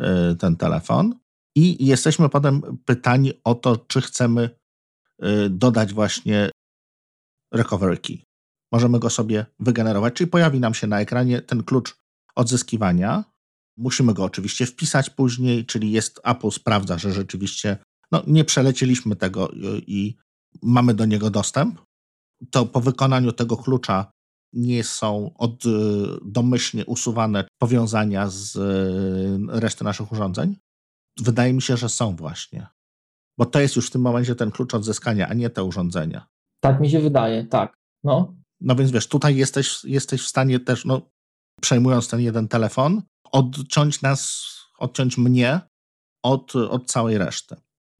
y, 0.00 0.36
ten 0.36 0.56
telefon 0.56 1.14
i 1.56 1.86
jesteśmy 1.86 2.28
potem 2.28 2.78
pytani 2.84 3.32
o 3.44 3.54
to, 3.54 3.76
czy 3.76 4.00
chcemy 4.00 4.50
y, 5.24 5.50
dodać 5.50 5.94
właśnie 5.94 6.50
recovery 7.52 7.96
key. 7.96 8.18
Możemy 8.72 8.98
go 8.98 9.10
sobie 9.10 9.46
wygenerować, 9.60 10.14
czyli 10.14 10.30
pojawi 10.30 10.60
nam 10.60 10.74
się 10.74 10.86
na 10.86 11.00
ekranie 11.00 11.42
ten 11.42 11.62
klucz 11.62 11.96
odzyskiwania. 12.34 13.24
Musimy 13.76 14.14
go 14.14 14.24
oczywiście 14.24 14.66
wpisać 14.66 15.10
później, 15.10 15.66
czyli 15.66 15.92
jest 15.92 16.20
Apple 16.24 16.50
sprawdza, 16.50 16.98
że 16.98 17.12
rzeczywiście 17.12 17.76
no, 18.12 18.22
nie 18.26 18.44
przelecieliśmy 18.44 19.16
tego 19.16 19.48
i, 19.50 19.84
i 19.86 20.16
mamy 20.62 20.94
do 20.94 21.04
niego 21.04 21.30
dostęp. 21.30 21.80
To 22.50 22.66
po 22.66 22.80
wykonaniu 22.80 23.32
tego 23.32 23.56
klucza 23.56 24.12
nie 24.52 24.84
są 24.84 25.30
od, 25.34 25.66
y, 25.66 25.68
domyślnie 26.24 26.86
usuwane 26.86 27.44
powiązania 27.58 28.28
z 28.28 28.56
y, 28.56 29.60
reszty 29.60 29.84
naszych 29.84 30.12
urządzeń. 30.12 30.56
Wydaje 31.20 31.52
mi 31.52 31.62
się, 31.62 31.76
że 31.76 31.88
są 31.88 32.16
właśnie. 32.16 32.66
Bo 33.38 33.46
to 33.46 33.60
jest 33.60 33.76
już 33.76 33.88
w 33.88 33.90
tym 33.90 34.00
momencie 34.00 34.34
ten 34.34 34.50
klucz 34.50 34.74
odzyskania, 34.74 35.28
a 35.28 35.34
nie 35.34 35.50
te 35.50 35.64
urządzenia. 35.64 36.26
Tak 36.60 36.80
mi 36.80 36.90
się 36.90 37.00
wydaje, 37.00 37.44
tak. 37.44 37.74
No. 38.04 38.34
No 38.60 38.74
więc 38.74 38.90
wiesz, 38.90 39.08
tutaj 39.08 39.36
jesteś, 39.36 39.84
jesteś 39.84 40.22
w 40.22 40.28
stanie 40.28 40.60
też, 40.60 40.84
no, 40.84 41.02
przejmując 41.60 42.08
ten 42.08 42.20
jeden 42.20 42.48
telefon, 42.48 43.02
odciąć 43.32 44.02
nas, 44.02 44.48
odciąć 44.78 45.18
mnie 45.18 45.60
od, 46.24 46.56
od 46.56 46.86
całej 46.86 47.18
reszty. 47.18 47.56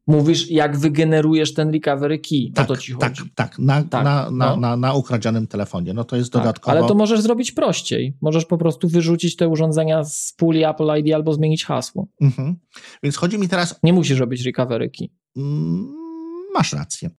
Mówisz, 0.06 0.50
jak 0.50 0.78
wygenerujesz 0.78 1.54
ten 1.54 1.70
recovery 1.70 2.18
key. 2.18 2.52
Tak, 2.54 2.64
o 2.64 2.74
to 2.74 2.76
ci 2.76 2.96
tak, 2.96 3.18
chodzi. 3.18 3.30
tak, 3.34 3.58
na, 3.58 3.82
Tak, 3.82 4.04
na, 4.04 4.30
na, 4.30 4.30
no. 4.30 4.56
na, 4.56 4.76
na 4.76 4.94
ukradzionym 4.94 5.46
telefonie. 5.46 5.94
No 5.94 6.04
to 6.04 6.16
jest 6.16 6.32
Tak, 6.32 6.42
dodatkowo. 6.42 6.76
Ale 6.78 6.88
to 6.88 6.94
możesz 6.94 7.20
zrobić 7.20 7.52
prościej. 7.52 8.16
Możesz 8.20 8.44
po 8.44 8.58
prostu 8.58 8.88
wyrzucić 8.88 9.36
te 9.36 9.48
urządzenia 9.48 10.04
z 10.04 10.32
puli 10.36 10.64
Apple 10.64 10.90
ID 10.98 11.14
albo 11.14 11.32
zmienić 11.34 11.64
hasło. 11.64 12.06
Mhm. 12.20 12.56
Więc 13.02 13.16
chodzi 13.16 13.38
mi 13.38 13.48
teraz, 13.48 13.80
Nie 13.82 13.92
musisz 13.92 14.18
robić 14.18 14.42
recovery 14.46 14.90
key. 14.90 15.08
mm, 15.36 15.94
masz 16.54 16.72
rację. 16.72 17.10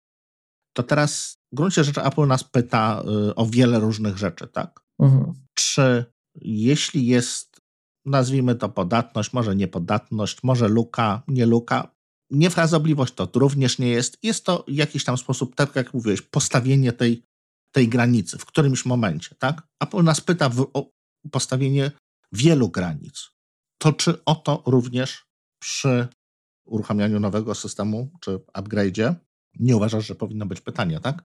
To 0.77 0.83
teraz 0.83 1.39
w 1.53 1.57
gruncie 1.57 1.85
rzeczy 1.85 2.03
Apple 2.03 2.27
nas 2.27 2.45
pyta 2.45 3.03
y, 3.31 3.35
o 3.35 3.47
wiele 3.47 3.81
różnych 3.81 4.19
rzeczy, 4.19 4.47
tak? 4.49 4.81
Mhm. 4.99 5.33
Czy 5.55 6.05
jeśli 6.43 7.07
jest, 7.07 7.61
nazwijmy 8.07 8.55
to 8.55 8.69
podatność, 8.69 9.33
może 9.33 9.57
niepodatność, 9.57 10.39
może 10.43 10.69
luka, 10.69 11.23
nie 11.29 11.47
luka, 11.47 11.93
niefrazobliwość 12.33 13.15
to 13.15 13.29
również 13.35 13.79
nie 13.79 13.89
jest. 13.89 14.19
Jest 14.23 14.45
to 14.45 14.65
w 14.69 14.73
jakiś 14.73 15.05
tam 15.05 15.17
sposób, 15.19 15.55
tak 15.55 15.77
jak 15.77 15.95
mówiłeś, 15.95 16.23
postawienie 16.23 16.93
tej, 16.93 17.23
tej 17.73 17.89
granicy 17.89 18.39
w 18.39 18.47
którymś 18.47 18.87
momencie, 18.87 19.35
tak? 19.39 19.63
Apple 19.81 20.03
nas 20.03 20.21
pyta 20.21 20.49
w, 20.49 20.71
o 20.75 20.91
postawienie 21.31 21.91
wielu 22.33 22.69
granic. 22.69 23.31
To 23.79 23.93
czy 23.93 24.25
o 24.25 24.35
to 24.35 24.63
również 24.67 25.25
przy 25.63 26.09
uruchamianiu 26.67 27.21
nowego 27.21 27.55
systemu, 27.55 28.11
czy 28.21 28.31
upgrade'zie 28.39 29.15
nie 29.59 29.77
uważasz, 29.77 30.07
że 30.07 30.15
powinno 30.15 30.47
być 30.47 30.61
pytanie, 30.61 31.01
tak? 31.01 31.25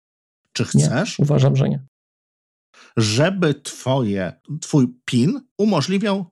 Czy 0.53 0.63
Nie. 0.63 0.85
chcesz, 0.85 1.19
Uważam, 1.19 1.55
że 1.55 1.69
nie. 1.69 1.85
żeby 2.97 3.53
twoje, 3.53 4.41
twój 4.61 4.87
PIN 5.05 5.41
umożliwiał 5.57 6.25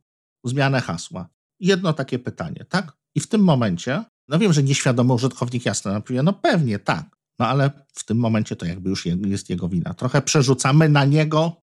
zmianę 0.45 0.81
hasła? 0.81 1.30
Jedno 1.60 1.94
takie 1.94 2.19
pytanie, 2.19 2.65
tak? 2.69 2.98
I 3.15 3.19
w 3.19 3.27
tym 3.27 3.41
momencie, 3.44 4.03
no 4.28 4.40
wiem, 4.40 4.54
że 4.54 4.64
nieświadomy 4.64 5.14
użytkownik 5.14 5.66
jasno 5.66 5.91
napisze, 5.91 6.24
no 6.24 6.34
pewnie 6.34 6.80
tak, 6.80 7.18
no 7.40 7.48
ale 7.48 7.72
w 7.94 8.06
tym 8.06 8.18
momencie 8.18 8.56
to 8.56 8.66
jakby 8.66 8.90
już 8.90 9.06
je- 9.06 9.18
jest 9.26 9.49
jego 9.49 9.70
wina. 9.70 9.94
Trochę 9.94 10.22
przerzucamy 10.22 10.90
na 10.90 11.06
niego 11.06 11.62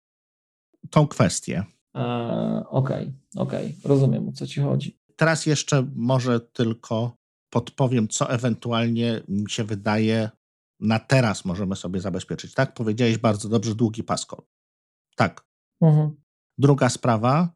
tą 0.89 1.07
kwestię. 1.07 1.63
Eee, 1.93 2.63
Okej, 2.69 3.13
okej. 3.35 3.75
Rozumiem, 3.83 4.29
o 4.29 4.31
co 4.31 4.47
ci 4.47 4.61
chodzi. 4.61 4.99
Teraz 5.15 5.45
jeszcze 5.45 5.87
może 5.95 6.39
tylko 6.39 7.15
podpowiem, 7.49 8.07
co 8.07 8.29
ewentualnie 8.29 9.21
mi 9.27 9.49
się 9.49 9.63
wydaje 9.63 10.29
na 10.79 10.99
teraz 10.99 11.45
możemy 11.45 11.75
sobie 11.75 11.99
zabezpieczyć. 12.01 12.53
Tak, 12.53 12.73
powiedziałeś 12.73 13.17
bardzo 13.17 13.49
dobrze, 13.49 13.75
długi 13.75 14.03
passcode. 14.03 14.47
Tak. 15.15 15.45
Mhm. 15.81 16.15
Druga 16.57 16.89
sprawa, 16.89 17.53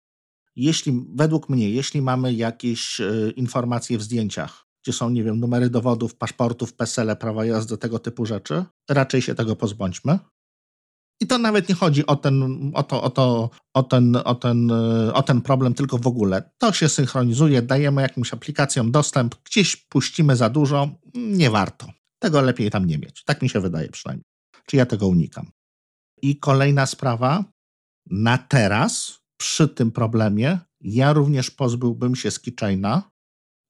jeśli 0.56 1.06
według 1.16 1.50
mnie, 1.50 1.70
jeśli 1.70 2.02
mamy 2.02 2.34
jakieś 2.34 3.00
y, 3.00 3.34
informacje 3.36 3.98
w 3.98 4.04
zdjęciach, 4.04 4.63
gdzie 4.84 4.94
są, 4.94 5.10
nie 5.10 5.24
wiem, 5.24 5.40
numery 5.40 5.70
dowodów, 5.70 6.16
paszportów, 6.16 6.74
PESEL, 6.74 7.18
prawa 7.18 7.46
jazdy, 7.46 7.78
tego 7.78 8.00
typu 8.00 8.26
rzeczy, 8.26 8.66
raczej 8.90 9.22
się 9.22 9.36
tego 9.36 9.56
pozbądźmy. 9.56 10.20
I 11.22 11.28
to 11.28 11.38
nawet 11.38 11.70
nie 11.70 11.76
chodzi 11.76 12.06
o 12.06 12.16
ten, 12.16 12.72
o 12.74 12.84
to, 12.84 13.04
o 13.04 13.10
to, 13.10 13.50
o 13.74 13.84
ten, 13.84 14.16
o 14.16 14.36
ten, 14.36 14.72
o 15.14 15.24
ten 15.24 15.42
problem, 15.42 15.74
tylko 15.74 15.98
w 15.98 16.08
ogóle. 16.08 16.52
To 16.58 16.74
się 16.74 16.90
synchronizuje, 16.90 17.62
dajemy 17.62 18.02
jakimś 18.02 18.34
aplikacjom 18.34 18.92
dostęp, 18.92 19.36
gdzieś 19.46 19.76
puścimy 19.76 20.36
za 20.36 20.50
dużo, 20.50 20.90
nie 21.14 21.50
warto. 21.50 21.88
Tego 22.20 22.42
lepiej 22.42 22.72
tam 22.72 22.86
nie 22.86 22.98
mieć. 22.98 23.24
Tak 23.24 23.42
mi 23.42 23.50
się 23.50 23.60
wydaje 23.60 23.90
przynajmniej. 23.90 24.26
Czy 24.66 24.78
ja 24.78 24.86
tego 24.86 25.08
unikam. 25.08 25.52
I 26.22 26.40
kolejna 26.40 26.86
sprawa, 26.86 27.44
na 28.10 28.38
teraz, 28.38 29.20
przy 29.38 29.68
tym 29.68 29.92
problemie, 29.92 30.60
ja 30.82 31.14
również 31.14 31.52
pozbyłbym 31.52 32.16
się 32.16 32.32
z 32.32 32.40
Keychaina 32.40 33.12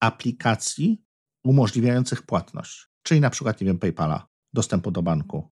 aplikacji 0.03 1.01
umożliwiających 1.45 2.21
płatność. 2.21 2.87
Czyli 3.03 3.21
na 3.21 3.29
przykład, 3.29 3.61
nie 3.61 3.67
wiem, 3.67 3.79
PayPala, 3.79 4.27
dostępu 4.53 4.91
do 4.91 5.01
banku. 5.03 5.49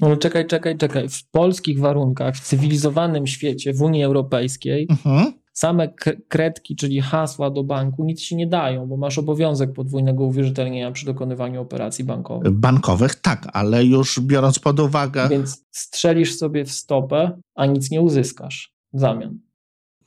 No 0.00 0.16
czekaj, 0.16 0.46
czekaj, 0.46 0.78
czekaj. 0.78 1.08
W 1.08 1.30
polskich 1.30 1.78
warunkach, 1.80 2.36
w 2.36 2.40
cywilizowanym 2.40 3.26
świecie, 3.26 3.72
w 3.72 3.82
Unii 3.82 4.04
Europejskiej, 4.04 4.86
Mhm. 4.90 5.32
same 5.52 5.88
kredki, 6.28 6.76
czyli 6.76 7.00
hasła 7.00 7.50
do 7.50 7.64
banku, 7.64 8.04
nic 8.04 8.20
ci 8.22 8.36
nie 8.36 8.46
dają, 8.46 8.86
bo 8.86 8.96
masz 8.96 9.18
obowiązek 9.18 9.72
podwójnego 9.72 10.24
uwierzytelnienia 10.24 10.92
przy 10.92 11.06
dokonywaniu 11.06 11.60
operacji 11.62 12.04
bankowych. 12.04 12.52
Bankowych 12.52 13.14
tak, 13.14 13.48
ale 13.52 13.84
już 13.84 14.20
biorąc 14.20 14.58
pod 14.58 14.80
uwagę, 14.80 15.28
Więc 15.28 15.64
strzelisz 15.70 16.36
sobie 16.36 16.64
w 16.64 16.72
stopę, 16.72 17.40
a 17.54 17.66
nic 17.66 17.90
nie 17.90 18.00
uzyskasz 18.00 18.72
w 18.92 19.00
zamian. 19.00 19.38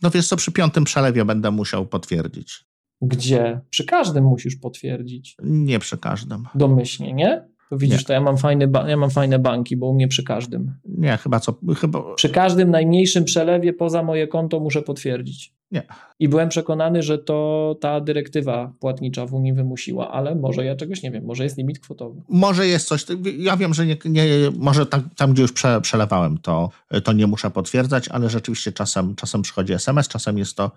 no 0.02 0.10
wiesz 0.12 0.28
co, 0.28 0.36
przy 0.38 0.52
piątym 0.52 0.84
przelewie 0.84 1.26
będę 1.26 1.52
musiał 1.52 1.86
potwierdzić. 1.86 2.66
Gdzie 3.02 3.60
przy 3.70 3.86
każdym 3.86 4.24
musisz 4.24 4.56
potwierdzić. 4.56 5.36
Nie 5.44 5.80
przy 5.80 5.98
każdym. 5.98 6.44
Domyślnie, 6.56 7.14
nie? 7.14 7.52
To 7.70 7.78
widzisz, 7.78 8.00
Nie. 8.00 8.06
to 8.06 8.14
ja 8.14 8.22
mam, 8.22 8.38
fajny 8.38 8.68
ba- 8.68 8.90
ja 8.90 8.98
mam 8.98 9.10
fajne 9.10 9.40
banki, 9.40 9.78
bo 9.78 9.88
u 9.88 9.94
mnie 9.94 10.08
przy 10.08 10.24
każdym. 10.24 10.74
Nie, 10.86 11.18
chyba 11.18 11.40
co, 11.40 11.54
chyba, 11.78 12.16
Przy 12.16 12.30
każdym 12.30 12.72
najmniejszym 12.72 13.24
przelewie 13.26 13.74
poza 13.74 14.04
moje 14.04 14.28
konto 14.28 14.60
muszę 14.60 14.82
potwierdzić. 14.82 15.54
Nie. 15.72 15.84
I 16.20 16.30
byłem 16.30 16.50
przekonany, 16.50 17.04
że 17.04 17.18
to 17.18 17.76
ta 17.82 18.02
dyrektywa 18.02 18.74
płatnicza 18.80 19.26
w 19.26 19.34
Unii 19.34 19.54
wymusiła, 19.54 20.12
ale 20.12 20.36
może 20.36 20.66
ja 20.66 20.76
czegoś 20.76 21.04
nie 21.04 21.12
wiem, 21.12 21.26
może 21.26 21.44
jest 21.44 21.58
limit 21.58 21.80
kwotowy. 21.80 22.22
Może 22.30 22.68
jest 22.68 22.88
coś, 22.88 23.06
ja 23.38 23.58
wiem, 23.58 23.74
że 23.74 23.86
nie, 23.86 23.98
nie 24.06 24.26
może 24.58 24.86
tam, 24.86 25.10
tam, 25.18 25.34
gdzie 25.34 25.42
już 25.42 25.52
prze, 25.54 25.82
przelewałem, 25.82 26.38
to, 26.38 26.70
to 27.04 27.14
nie 27.14 27.28
muszę 27.28 27.50
potwierdzać, 27.52 28.08
ale 28.10 28.30
rzeczywiście 28.30 28.72
czasem, 28.72 29.16
czasem 29.16 29.42
przychodzi 29.42 29.74
SMS, 29.74 30.08
czasem 30.08 30.38
jest 30.38 30.56
to 30.58 30.72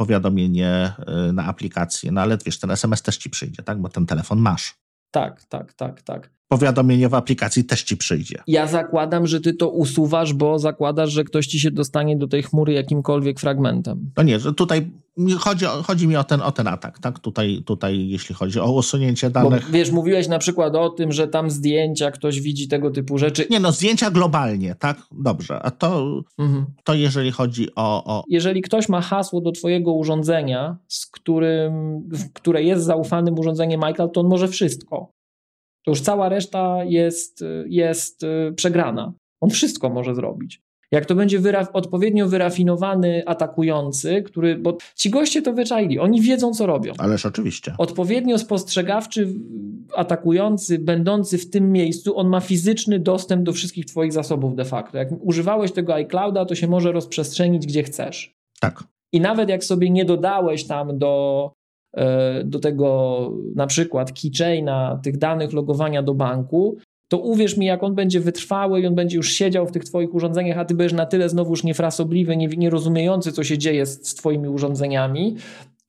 powiadomienie 0.00 0.92
y, 1.28 1.32
na 1.32 1.44
aplikację, 1.44 2.12
no 2.12 2.20
ale 2.20 2.38
wiesz, 2.46 2.58
ten 2.58 2.70
SMS 2.70 3.02
też 3.02 3.16
ci 3.16 3.30
przyjdzie, 3.30 3.62
tak, 3.62 3.80
bo 3.80 3.88
ten 3.88 4.06
telefon 4.06 4.38
masz. 4.38 4.74
Tak, 5.10 5.44
tak, 5.44 5.72
tak, 5.72 6.02
tak. 6.02 6.30
Powiadomienie 6.52 7.08
w 7.08 7.14
aplikacji 7.14 7.64
też 7.64 7.82
ci 7.82 7.96
przyjdzie. 7.96 8.42
Ja 8.46 8.66
zakładam, 8.66 9.26
że 9.26 9.40
ty 9.40 9.54
to 9.54 9.68
usuwasz, 9.68 10.32
bo 10.32 10.58
zakładasz, 10.58 11.10
że 11.10 11.24
ktoś 11.24 11.46
ci 11.46 11.60
się 11.60 11.70
dostanie 11.70 12.16
do 12.16 12.28
tej 12.28 12.42
chmury 12.42 12.72
jakimkolwiek 12.72 13.40
fragmentem. 13.40 14.10
No 14.16 14.22
nie, 14.22 14.40
że 14.40 14.54
tutaj 14.54 14.90
chodzi, 15.38 15.64
chodzi 15.64 16.08
mi 16.08 16.16
o 16.16 16.24
ten, 16.24 16.40
o 16.42 16.52
ten 16.52 16.66
atak, 16.66 16.98
tak? 16.98 17.18
Tutaj, 17.18 17.62
tutaj, 17.66 18.08
jeśli 18.08 18.34
chodzi 18.34 18.60
o 18.60 18.72
usunięcie 18.72 19.30
danych. 19.30 19.66
Bo, 19.66 19.72
wiesz, 19.72 19.90
mówiłeś 19.90 20.28
na 20.28 20.38
przykład 20.38 20.76
o 20.76 20.88
tym, 20.88 21.12
że 21.12 21.28
tam 21.28 21.50
zdjęcia, 21.50 22.10
ktoś 22.10 22.40
widzi 22.40 22.68
tego 22.68 22.90
typu 22.90 23.18
rzeczy. 23.18 23.46
Nie, 23.50 23.60
no 23.60 23.72
zdjęcia 23.72 24.10
globalnie, 24.10 24.74
tak? 24.74 25.02
Dobrze. 25.12 25.62
A 25.62 25.70
to, 25.70 26.22
mhm. 26.38 26.66
to 26.84 26.94
jeżeli 26.94 27.30
chodzi 27.30 27.68
o, 27.76 28.04
o. 28.04 28.24
Jeżeli 28.28 28.62
ktoś 28.62 28.88
ma 28.88 29.00
hasło 29.00 29.40
do 29.40 29.52
twojego 29.52 29.92
urządzenia, 29.92 30.76
z 30.88 31.06
którym, 31.06 31.72
które 32.34 32.62
jest 32.62 32.84
zaufanym 32.84 33.38
urządzeniem 33.38 33.84
iCloud, 33.84 34.12
to 34.12 34.20
on 34.20 34.28
może 34.28 34.48
wszystko 34.48 35.19
to 35.84 35.90
już 35.90 36.00
cała 36.00 36.28
reszta 36.28 36.84
jest, 36.84 37.44
jest 37.66 38.22
y, 38.22 38.52
przegrana. 38.56 39.12
On 39.40 39.50
wszystko 39.50 39.90
może 39.90 40.14
zrobić. 40.14 40.62
Jak 40.92 41.06
to 41.06 41.14
będzie 41.14 41.40
odpowiednio 41.72 42.28
wyrafinowany 42.28 43.22
atakujący, 43.26 44.22
który, 44.22 44.56
bo 44.56 44.78
ci 44.94 45.10
goście 45.10 45.42
to 45.42 45.52
wyczaili, 45.52 45.98
oni 45.98 46.20
wiedzą, 46.20 46.54
co 46.54 46.66
robią. 46.66 46.92
Ależ 46.98 47.26
oczywiście. 47.26 47.74
Odpowiednio 47.78 48.38
spostrzegawczy 48.38 49.34
atakujący, 49.96 50.78
będący 50.78 51.38
w 51.38 51.50
tym 51.50 51.72
miejscu, 51.72 52.18
on 52.18 52.28
ma 52.28 52.40
fizyczny 52.40 52.98
dostęp 52.98 53.42
do 53.42 53.52
wszystkich 53.52 53.86
twoich 53.86 54.12
zasobów 54.12 54.56
de 54.56 54.64
facto. 54.64 54.98
Jak 54.98 55.08
używałeś 55.20 55.72
tego 55.72 55.94
iClouda, 55.94 56.44
to 56.44 56.54
się 56.54 56.68
może 56.68 56.92
rozprzestrzenić 56.92 57.66
gdzie 57.66 57.82
chcesz. 57.82 58.34
Tak. 58.60 58.84
I 59.12 59.20
nawet 59.20 59.48
jak 59.48 59.64
sobie 59.64 59.90
nie 59.90 60.04
dodałeś 60.04 60.64
tam 60.64 60.98
do 60.98 61.52
E, 61.52 61.59
do 62.44 62.58
tego 62.58 63.30
na 63.54 63.66
przykład 63.66 64.12
keychaina, 64.12 65.00
tych 65.02 65.18
danych 65.18 65.52
logowania 65.52 66.02
do 66.02 66.14
banku, 66.14 66.76
to 67.08 67.18
uwierz 67.18 67.56
mi, 67.56 67.66
jak 67.66 67.82
on 67.82 67.94
będzie 67.94 68.20
wytrwały 68.20 68.80
i 68.80 68.86
on 68.86 68.94
będzie 68.94 69.16
już 69.16 69.32
siedział 69.32 69.66
w 69.66 69.72
tych 69.72 69.84
twoich 69.84 70.14
urządzeniach, 70.14 70.58
a 70.58 70.64
ty 70.64 70.74
będziesz 70.74 70.98
na 70.98 71.06
tyle 71.06 71.28
znowuż 71.28 71.64
niefrasobliwy, 71.64 72.36
nie, 72.36 72.48
nierozumiejący, 72.48 73.32
co 73.32 73.44
się 73.44 73.58
dzieje 73.58 73.86
z 73.86 74.14
twoimi 74.14 74.48
urządzeniami, 74.48 75.36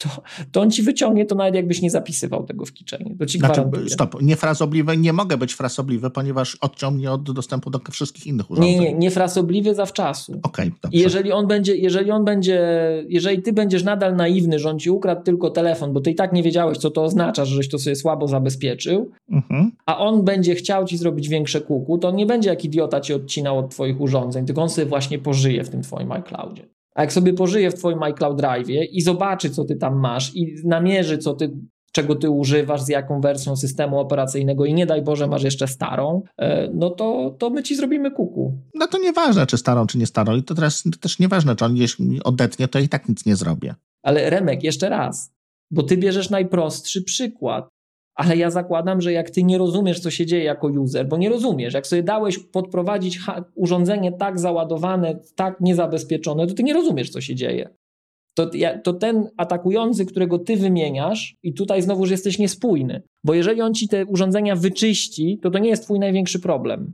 to, 0.04 0.10
to 0.52 0.62
on 0.62 0.72
ci 0.72 0.84
wyciągnie 0.84 1.26
to 1.26 1.36
nawet 1.36 1.56
jakbyś 1.56 1.82
nie 1.82 1.90
zapisywał 1.90 2.44
tego 2.44 2.66
w 2.66 2.74
kiczenie. 2.74 3.16
To 3.20 3.26
ci 3.26 3.40
znaczy, 3.40 3.64
Stop, 3.88 4.22
niefrasobliwy 4.22 4.98
nie 4.98 5.14
mogę 5.14 5.38
być 5.38 5.54
frasobliwy, 5.54 6.10
ponieważ 6.10 6.58
odciągnie 6.62 7.12
od 7.12 7.32
dostępu 7.32 7.70
do 7.70 7.80
wszystkich 7.92 8.28
innych 8.28 8.52
urządzeń. 8.52 8.74
Nie, 8.74 8.80
nie, 8.80 8.94
niefrasobliwy 8.94 9.76
zawczasu. 9.76 10.40
Okej, 10.44 10.68
okay, 10.68 10.92
jeżeli 10.94 11.32
on 11.32 11.48
będzie, 11.48 11.76
jeżeli 11.76 12.12
on 12.12 12.26
będzie, 12.26 12.60
jeżeli 13.08 13.42
ty 13.42 13.54
będziesz 13.54 13.84
nadal 13.84 14.16
naiwny, 14.16 14.60
że 14.60 14.70
on 14.70 14.80
ci 14.80 14.90
ukradł 14.90 15.24
tylko 15.24 15.50
telefon, 15.50 15.94
bo 15.94 16.02
ty 16.02 16.12
i 16.12 16.16
tak 16.16 16.34
nie 16.34 16.44
wiedziałeś, 16.44 16.78
co 16.78 16.92
to 16.92 17.04
oznacza, 17.04 17.46
żeś 17.46 17.70
to 17.70 17.80
sobie 17.80 17.96
słabo 17.96 18.28
zabezpieczył, 18.28 19.12
mhm. 19.32 19.72
a 19.86 19.98
on 19.98 20.24
będzie 20.24 20.56
chciał 20.56 20.86
ci 20.86 20.98
zrobić 20.98 21.30
większe 21.30 21.62
kuku, 21.62 21.98
to 21.98 22.08
on 22.08 22.16
nie 22.16 22.26
będzie 22.26 22.50
jak 22.50 22.66
idiota 22.66 23.02
ci 23.02 23.14
odcinał 23.14 23.60
od 23.60 23.70
twoich 23.70 24.02
urządzeń, 24.02 24.46
tylko 24.46 24.62
on 24.62 24.70
sobie 24.70 24.88
właśnie 24.88 25.20
pożyje 25.20 25.64
w 25.64 25.70
tym 25.70 25.82
twoim 25.82 26.12
iCloudzie. 26.12 26.81
A 26.96 27.02
jak 27.02 27.14
sobie 27.14 27.34
pożyje 27.34 27.72
w 27.72 27.76
twoim 27.76 28.04
iCloud 28.04 28.38
Drive 28.38 28.70
i 28.92 29.02
zobaczy, 29.02 29.50
co 29.50 29.64
ty 29.64 29.76
tam 29.76 30.00
masz 30.00 30.36
i 30.36 30.56
namierzy, 30.64 31.18
co 31.18 31.34
ty, 31.34 31.52
czego 31.92 32.16
ty 32.16 32.30
używasz, 32.30 32.82
z 32.82 32.90
jaką 32.90 33.22
wersją 33.22 33.56
systemu 33.56 34.00
operacyjnego 34.00 34.66
i 34.66 34.74
nie 34.74 34.86
daj 34.86 35.02
Boże 35.02 35.28
masz 35.28 35.44
jeszcze 35.44 35.68
starą, 35.68 36.22
e, 36.38 36.70
no 36.74 36.90
to, 36.90 37.36
to 37.40 37.50
my 37.50 37.64
ci 37.64 37.76
zrobimy 37.76 38.12
kuku. 38.12 38.58
No 38.76 38.88
to 38.88 38.98
nieważne, 38.98 39.48
czy 39.48 39.58
starą, 39.58 39.88
czy 39.88 39.98
nie 39.98 40.06
starą. 40.06 40.36
I 40.36 40.44
to 40.44 40.56
teraz 40.56 40.84
też 41.00 41.20
nieważne, 41.20 41.56
czy 41.56 41.66
on 41.66 41.76
gdzieś 41.76 41.98
odetnie, 42.24 42.68
to 42.68 42.80
i 42.80 42.90
tak 42.90 43.10
nic 43.10 43.26
nie 43.26 43.36
zrobię. 43.36 43.76
Ale 44.04 44.30
Remek, 44.30 44.64
jeszcze 44.64 44.90
raz, 44.90 45.34
bo 45.72 45.84
ty 45.84 45.98
bierzesz 45.98 46.30
najprostszy 46.30 47.02
przykład. 47.04 47.70
Ale 48.22 48.38
ja 48.38 48.52
zakładam, 48.52 49.02
że 49.02 49.14
jak 49.14 49.30
ty 49.30 49.44
nie 49.44 49.58
rozumiesz, 49.58 50.00
co 50.00 50.12
się 50.12 50.26
dzieje 50.26 50.44
jako 50.44 50.68
user, 50.68 51.08
bo 51.08 51.18
nie 51.18 51.30
rozumiesz, 51.30 51.74
jak 51.74 51.88
sobie 51.88 52.04
dałeś 52.04 52.40
podprowadzić 52.40 53.20
urządzenie 53.56 54.12
tak 54.12 54.40
załadowane, 54.40 55.20
tak 55.36 55.62
niezabezpieczone, 55.62 56.48
to 56.48 56.54
ty 56.54 56.64
nie 56.64 56.74
rozumiesz, 56.74 57.10
co 57.10 57.22
się 57.22 57.36
dzieje. 57.36 57.70
To, 58.34 58.50
to 58.84 58.94
ten 58.94 59.30
atakujący, 59.38 60.06
którego 60.06 60.40
ty 60.40 60.58
wymieniasz, 60.58 61.36
i 61.44 61.54
tutaj 61.54 61.82
znowuż 61.82 62.12
jesteś 62.12 62.40
niespójny, 62.40 63.02
bo 63.24 63.34
jeżeli 63.34 63.62
on 63.62 63.74
ci 63.74 63.88
te 63.88 64.06
urządzenia 64.06 64.56
wyczyści, 64.56 65.40
to 65.42 65.52
to 65.52 65.60
nie 65.60 65.70
jest 65.70 65.84
twój 65.84 66.00
największy 66.00 66.40
problem. 66.40 66.94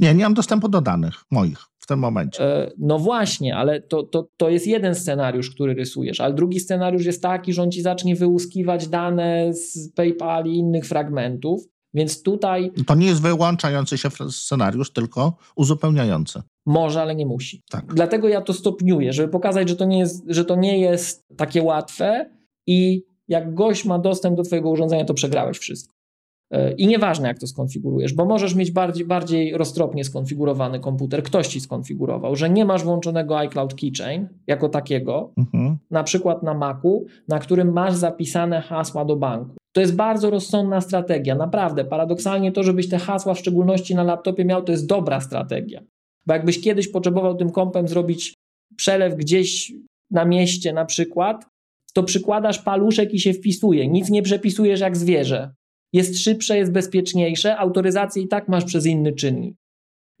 Nie, 0.00 0.14
nie 0.14 0.24
mam 0.24 0.34
dostępu 0.34 0.68
do 0.68 0.80
danych 0.80 1.14
moich 1.30 1.67
tym 1.88 1.98
momencie. 1.98 2.44
E, 2.44 2.70
no 2.78 2.98
właśnie, 2.98 3.56
ale 3.56 3.80
to, 3.80 4.02
to, 4.02 4.28
to 4.36 4.48
jest 4.48 4.66
jeden 4.66 4.94
scenariusz, 4.94 5.50
który 5.50 5.74
rysujesz, 5.74 6.20
ale 6.20 6.34
drugi 6.34 6.60
scenariusz 6.60 7.06
jest 7.06 7.22
taki, 7.22 7.52
że 7.52 7.62
on 7.62 7.70
ci 7.70 7.82
zacznie 7.82 8.16
wyłuskiwać 8.16 8.88
dane 8.88 9.54
z 9.54 9.92
PayPal 9.92 10.46
i 10.46 10.56
innych 10.56 10.86
fragmentów, 10.86 11.64
więc 11.94 12.22
tutaj... 12.22 12.72
To 12.86 12.94
nie 12.94 13.06
jest 13.06 13.22
wyłączający 13.22 13.98
się 13.98 14.08
scenariusz, 14.30 14.92
tylko 14.92 15.36
uzupełniający. 15.56 16.42
Może, 16.66 17.02
ale 17.02 17.14
nie 17.14 17.26
musi. 17.26 17.62
Tak. 17.70 17.94
Dlatego 17.94 18.28
ja 18.28 18.40
to 18.40 18.52
stopniuję, 18.52 19.12
żeby 19.12 19.28
pokazać, 19.28 19.68
że 19.68 19.76
to 19.76 19.84
nie 19.84 19.98
jest, 19.98 20.24
że 20.28 20.44
to 20.44 20.56
nie 20.56 20.78
jest 20.80 21.24
takie 21.36 21.62
łatwe 21.62 22.30
i 22.66 23.04
jak 23.28 23.54
gość 23.54 23.84
ma 23.84 23.98
dostęp 23.98 24.36
do 24.36 24.42
twojego 24.42 24.70
urządzenia, 24.70 25.04
to 25.04 25.14
przegrałeś 25.14 25.58
wszystko. 25.58 25.97
I 26.76 26.86
nieważne, 26.86 27.28
jak 27.28 27.38
to 27.38 27.46
skonfigurujesz, 27.46 28.12
bo 28.12 28.24
możesz 28.24 28.54
mieć 28.54 28.70
bardziej, 28.70 29.06
bardziej 29.06 29.56
roztropnie 29.56 30.04
skonfigurowany 30.04 30.80
komputer. 30.80 31.22
Ktoś 31.22 31.48
ci 31.48 31.60
skonfigurował, 31.60 32.36
że 32.36 32.50
nie 32.50 32.64
masz 32.64 32.84
włączonego 32.84 33.38
iCloud 33.38 33.74
Keychain 33.74 34.28
jako 34.46 34.68
takiego, 34.68 35.32
mhm. 35.36 35.78
na 35.90 36.04
przykład 36.04 36.42
na 36.42 36.54
Macu, 36.54 37.06
na 37.28 37.38
którym 37.38 37.72
masz 37.72 37.94
zapisane 37.94 38.60
hasła 38.60 39.04
do 39.04 39.16
banku. 39.16 39.56
To 39.72 39.80
jest 39.80 39.96
bardzo 39.96 40.30
rozsądna 40.30 40.80
strategia, 40.80 41.34
naprawdę. 41.34 41.84
Paradoksalnie 41.84 42.52
to, 42.52 42.62
żebyś 42.62 42.88
te 42.88 42.98
hasła, 42.98 43.34
w 43.34 43.38
szczególności 43.38 43.94
na 43.94 44.02
laptopie 44.02 44.44
miał, 44.44 44.62
to 44.62 44.72
jest 44.72 44.86
dobra 44.86 45.20
strategia. 45.20 45.82
Bo 46.26 46.34
jakbyś 46.34 46.60
kiedyś 46.60 46.88
potrzebował 46.88 47.34
tym 47.34 47.50
kompem 47.50 47.88
zrobić 47.88 48.34
przelew 48.76 49.14
gdzieś 49.14 49.72
na 50.10 50.24
mieście 50.24 50.72
na 50.72 50.84
przykład, 50.84 51.46
to 51.94 52.02
przykładasz 52.02 52.58
paluszek 52.58 53.14
i 53.14 53.20
się 53.20 53.32
wpisuje. 53.32 53.88
Nic 53.88 54.10
nie 54.10 54.22
przepisujesz 54.22 54.80
jak 54.80 54.96
zwierzę 54.96 55.50
jest 55.92 56.18
szybsze, 56.18 56.56
jest 56.56 56.72
bezpieczniejsze, 56.72 57.56
autoryzację 57.56 58.22
i 58.22 58.28
tak 58.28 58.48
masz 58.48 58.64
przez 58.64 58.86
inny 58.86 59.12
czynnik. 59.12 59.56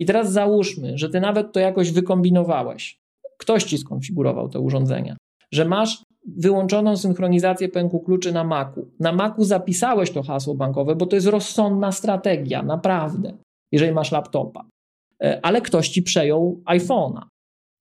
I 0.00 0.06
teraz 0.06 0.32
załóżmy, 0.32 0.98
że 0.98 1.10
ty 1.10 1.20
nawet 1.20 1.52
to 1.52 1.60
jakoś 1.60 1.90
wykombinowałeś. 1.90 2.98
Ktoś 3.38 3.64
ci 3.64 3.78
skonfigurował 3.78 4.48
te 4.48 4.60
urządzenia, 4.60 5.16
że 5.52 5.64
masz 5.64 6.02
wyłączoną 6.26 6.96
synchronizację 6.96 7.68
pęku 7.68 8.00
kluczy 8.00 8.32
na 8.32 8.44
Macu. 8.44 8.90
Na 9.00 9.12
Macu 9.12 9.44
zapisałeś 9.44 10.10
to 10.10 10.22
hasło 10.22 10.54
bankowe, 10.54 10.96
bo 10.96 11.06
to 11.06 11.16
jest 11.16 11.26
rozsądna 11.26 11.92
strategia, 11.92 12.62
naprawdę, 12.62 13.32
jeżeli 13.72 13.92
masz 13.92 14.12
laptopa. 14.12 14.64
E, 15.22 15.40
ale 15.42 15.60
ktoś 15.60 15.88
ci 15.88 16.02
przejął 16.02 16.62
iPhone'a 16.66 17.22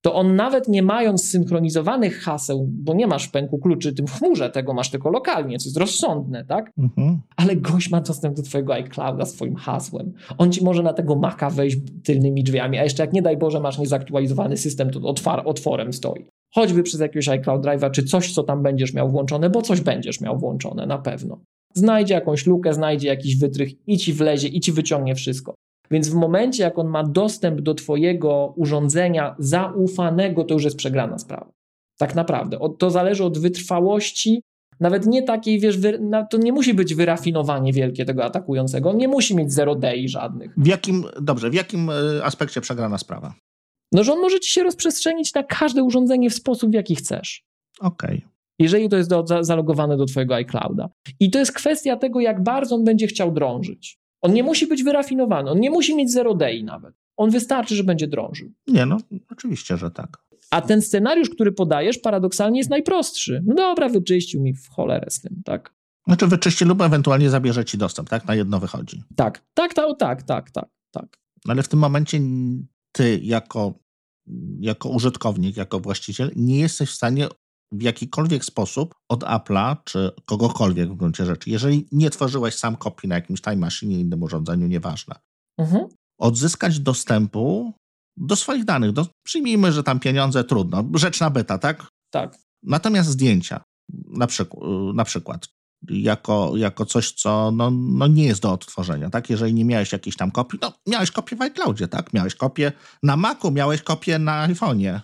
to 0.01 0.15
on 0.15 0.35
nawet 0.35 0.67
nie 0.67 0.83
mając 0.83 1.29
synchronizowanych 1.29 2.19
haseł, 2.19 2.67
bo 2.69 2.93
nie 2.93 3.07
masz 3.07 3.27
w 3.27 3.31
pęku 3.31 3.57
kluczy 3.57 3.93
tym 3.93 4.07
w 4.07 4.11
chmurze, 4.11 4.49
tego 4.49 4.73
masz 4.73 4.91
tylko 4.91 5.09
lokalnie, 5.09 5.57
co 5.57 5.69
jest 5.69 5.77
rozsądne, 5.77 6.45
tak? 6.45 6.71
Mhm. 6.77 7.21
Ale 7.35 7.55
gość 7.55 7.89
ma 7.89 8.01
dostęp 8.01 8.35
do 8.35 8.41
twojego 8.41 8.73
iClouda 8.73 9.25
swoim 9.25 9.55
hasłem. 9.55 10.13
On 10.37 10.51
ci 10.51 10.63
może 10.63 10.83
na 10.83 10.93
tego 10.93 11.15
Maca 11.15 11.49
wejść 11.49 11.77
tylnymi 12.03 12.43
drzwiami, 12.43 12.77
a 12.77 12.83
jeszcze 12.83 13.03
jak 13.03 13.13
nie 13.13 13.21
daj 13.21 13.37
Boże 13.37 13.59
masz 13.59 13.77
niezaktualizowany 13.77 14.57
system, 14.57 14.89
to 14.89 14.99
otwar, 14.99 15.41
otworem 15.45 15.93
stoi. 15.93 16.25
Choćby 16.53 16.83
przez 16.83 16.99
jakiegoś 16.99 17.29
iCloud 17.29 17.65
Drive'a, 17.65 17.91
czy 17.91 18.03
coś, 18.03 18.33
co 18.33 18.43
tam 18.43 18.63
będziesz 18.63 18.93
miał 18.93 19.09
włączone, 19.09 19.49
bo 19.49 19.61
coś 19.61 19.81
będziesz 19.81 20.21
miał 20.21 20.37
włączone 20.37 20.85
na 20.85 20.97
pewno. 20.97 21.39
Znajdzie 21.73 22.13
jakąś 22.13 22.45
lukę, 22.45 22.73
znajdzie 22.73 23.07
jakiś 23.07 23.37
wytrych 23.37 23.87
i 23.87 23.97
ci 23.97 24.13
wlezie, 24.13 24.47
i 24.47 24.59
ci 24.59 24.71
wyciągnie 24.71 25.15
wszystko. 25.15 25.53
Więc 25.91 26.09
w 26.09 26.15
momencie, 26.15 26.63
jak 26.63 26.79
on 26.79 26.87
ma 26.87 27.03
dostęp 27.03 27.61
do 27.61 27.73
Twojego 27.73 28.53
urządzenia 28.55 29.35
zaufanego, 29.39 30.43
to 30.43 30.53
już 30.53 30.63
jest 30.63 30.77
przegrana 30.77 31.17
sprawa. 31.17 31.51
Tak 31.97 32.15
naprawdę. 32.15 32.57
To 32.79 32.89
zależy 32.89 33.23
od 33.23 33.37
wytrwałości, 33.37 34.41
nawet 34.79 35.05
nie 35.05 35.23
takiej, 35.23 35.59
wiesz, 35.59 35.77
to 36.29 36.37
nie 36.37 36.53
musi 36.53 36.73
być 36.73 36.95
wyrafinowanie 36.95 37.73
wielkie 37.73 38.05
tego 38.05 38.25
atakującego. 38.25 38.89
On 38.89 38.97
nie 38.97 39.07
musi 39.07 39.35
mieć 39.35 39.53
zero 39.53 39.75
DI 39.75 40.09
żadnych. 40.09 40.53
W 40.57 40.67
jakim, 40.67 41.03
dobrze, 41.21 41.49
w 41.49 41.53
jakim 41.53 41.89
e, 41.89 41.93
aspekcie 42.23 42.61
przegrana 42.61 42.97
sprawa? 42.97 43.33
No, 43.91 44.03
że 44.03 44.13
on 44.13 44.19
może 44.19 44.39
ci 44.39 44.51
się 44.51 44.63
rozprzestrzenić 44.63 45.33
na 45.33 45.43
każde 45.43 45.83
urządzenie 45.83 46.29
w 46.29 46.33
sposób, 46.33 46.71
w 46.71 46.73
jaki 46.73 46.95
chcesz. 46.95 47.43
Okej. 47.79 48.17
Okay. 48.17 48.29
Jeżeli 48.59 48.89
to 48.89 48.97
jest 48.97 49.09
do, 49.09 49.25
zalogowane 49.41 49.97
do 49.97 50.05
Twojego 50.05 50.35
iClouda. 50.35 50.89
I 51.19 51.31
to 51.31 51.39
jest 51.39 51.51
kwestia 51.51 51.97
tego, 51.97 52.19
jak 52.19 52.43
bardzo 52.43 52.75
on 52.75 52.83
będzie 52.83 53.07
chciał 53.07 53.31
drążyć. 53.31 53.97
On 54.21 54.33
nie 54.33 54.43
musi 54.43 54.67
być 54.67 54.83
wyrafinowany, 54.83 55.51
on 55.51 55.59
nie 55.59 55.69
musi 55.69 55.95
mieć 55.95 56.11
zero 56.11 56.35
day 56.35 56.63
nawet. 56.63 56.95
On 57.17 57.29
wystarczy, 57.29 57.75
że 57.75 57.83
będzie 57.83 58.07
drążył. 58.07 58.51
Nie, 58.67 58.85
no 58.85 58.97
oczywiście, 59.31 59.77
że 59.77 59.91
tak. 59.91 60.17
A 60.51 60.61
ten 60.61 60.81
scenariusz, 60.81 61.29
który 61.29 61.51
podajesz, 61.51 61.97
paradoksalnie 61.97 62.59
jest 62.59 62.69
najprostszy. 62.69 63.43
No 63.45 63.55
dobra, 63.55 63.89
wyczyścił 63.89 64.41
mi 64.41 64.53
w 64.53 64.69
cholerę 64.69 65.05
z 65.09 65.21
tym, 65.21 65.41
tak? 65.45 65.73
Znaczy 66.07 66.27
wyczyści 66.27 66.65
lub 66.65 66.81
ewentualnie 66.81 67.29
zabierze 67.29 67.65
ci 67.65 67.77
dostęp, 67.77 68.09
tak? 68.09 68.25
Na 68.25 68.35
jedno 68.35 68.59
wychodzi. 68.59 69.03
Tak, 69.15 69.45
tak, 69.53 69.73
tak, 69.73 69.85
tak, 69.99 70.23
tak, 70.23 70.51
tak, 70.51 70.69
tak. 70.91 71.17
Ale 71.47 71.63
w 71.63 71.67
tym 71.67 71.79
momencie 71.79 72.19
ty 72.91 73.19
jako, 73.23 73.73
jako 74.59 74.89
użytkownik, 74.89 75.57
jako 75.57 75.79
właściciel 75.79 76.31
nie 76.35 76.59
jesteś 76.59 76.89
w 76.89 76.93
stanie 76.93 77.27
w 77.71 77.81
jakikolwiek 77.81 78.45
sposób 78.45 78.95
od 79.09 79.23
Apple'a 79.23 79.77
czy 79.83 80.11
kogokolwiek 80.25 80.89
w 80.89 80.95
gruncie 80.95 81.25
rzeczy, 81.25 81.49
jeżeli 81.49 81.87
nie 81.91 82.09
tworzyłeś 82.09 82.55
sam 82.55 82.75
kopii 82.75 83.09
na 83.09 83.15
jakimś 83.15 83.41
Time 83.41 83.55
Machine, 83.55 83.99
innym 83.99 84.23
urządzeniu, 84.23 84.67
nieważne, 84.67 85.15
mhm. 85.57 85.87
odzyskać 86.19 86.79
dostępu 86.79 87.73
do 88.17 88.35
swoich 88.35 88.65
danych. 88.65 88.91
Do, 88.91 89.07
przyjmijmy, 89.25 89.71
że 89.71 89.83
tam 89.83 89.99
pieniądze 89.99 90.43
trudno, 90.43 90.83
rzecz 90.93 91.19
nabyta, 91.19 91.57
tak? 91.57 91.87
Tak. 92.11 92.37
Natomiast 92.63 93.09
zdjęcia, 93.09 93.63
na, 94.07 94.27
przyk 94.27 94.49
na 94.93 95.03
przykład, 95.03 95.47
jako, 95.89 96.51
jako 96.55 96.85
coś, 96.85 97.11
co 97.11 97.51
no, 97.51 97.71
no 97.71 98.07
nie 98.07 98.25
jest 98.25 98.41
do 98.41 98.51
odtworzenia, 98.51 99.09
tak? 99.09 99.29
Jeżeli 99.29 99.53
nie 99.53 99.65
miałeś 99.65 99.91
jakiejś 99.91 100.15
tam 100.15 100.31
kopii, 100.31 100.59
no 100.61 100.73
miałeś 100.87 101.11
kopię 101.11 101.35
w 101.35 101.41
iCloudzie, 101.41 101.87
tak? 101.87 102.13
Miałeś 102.13 102.35
kopię 102.35 102.71
na 103.03 103.17
Macu, 103.17 103.51
miałeś 103.51 103.81
kopię 103.81 104.19
na 104.19 104.47
iPhone'ie. 104.47 104.99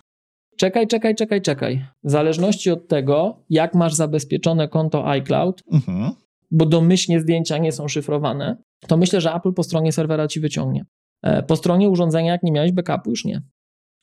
Czekaj, 0.57 0.87
czekaj, 0.87 1.15
czekaj, 1.15 1.41
czekaj. 1.41 1.85
W 2.03 2.11
zależności 2.11 2.71
od 2.71 2.87
tego, 2.87 3.43
jak 3.49 3.75
masz 3.75 3.93
zabezpieczone 3.93 4.67
konto 4.67 5.07
iCloud, 5.07 5.63
mhm. 5.71 6.11
bo 6.51 6.65
domyślnie 6.65 7.21
zdjęcia 7.21 7.57
nie 7.57 7.71
są 7.71 7.87
szyfrowane, 7.87 8.57
to 8.87 8.97
myślę, 8.97 9.21
że 9.21 9.33
Apple 9.33 9.53
po 9.53 9.63
stronie 9.63 9.91
serwera 9.91 10.27
ci 10.27 10.39
wyciągnie. 10.39 10.85
E, 11.23 11.43
po 11.43 11.55
stronie 11.55 11.89
urządzenia, 11.89 12.31
jak 12.31 12.43
nie 12.43 12.51
miałeś 12.51 12.71
backupu, 12.71 13.09
już 13.09 13.25
nie. 13.25 13.41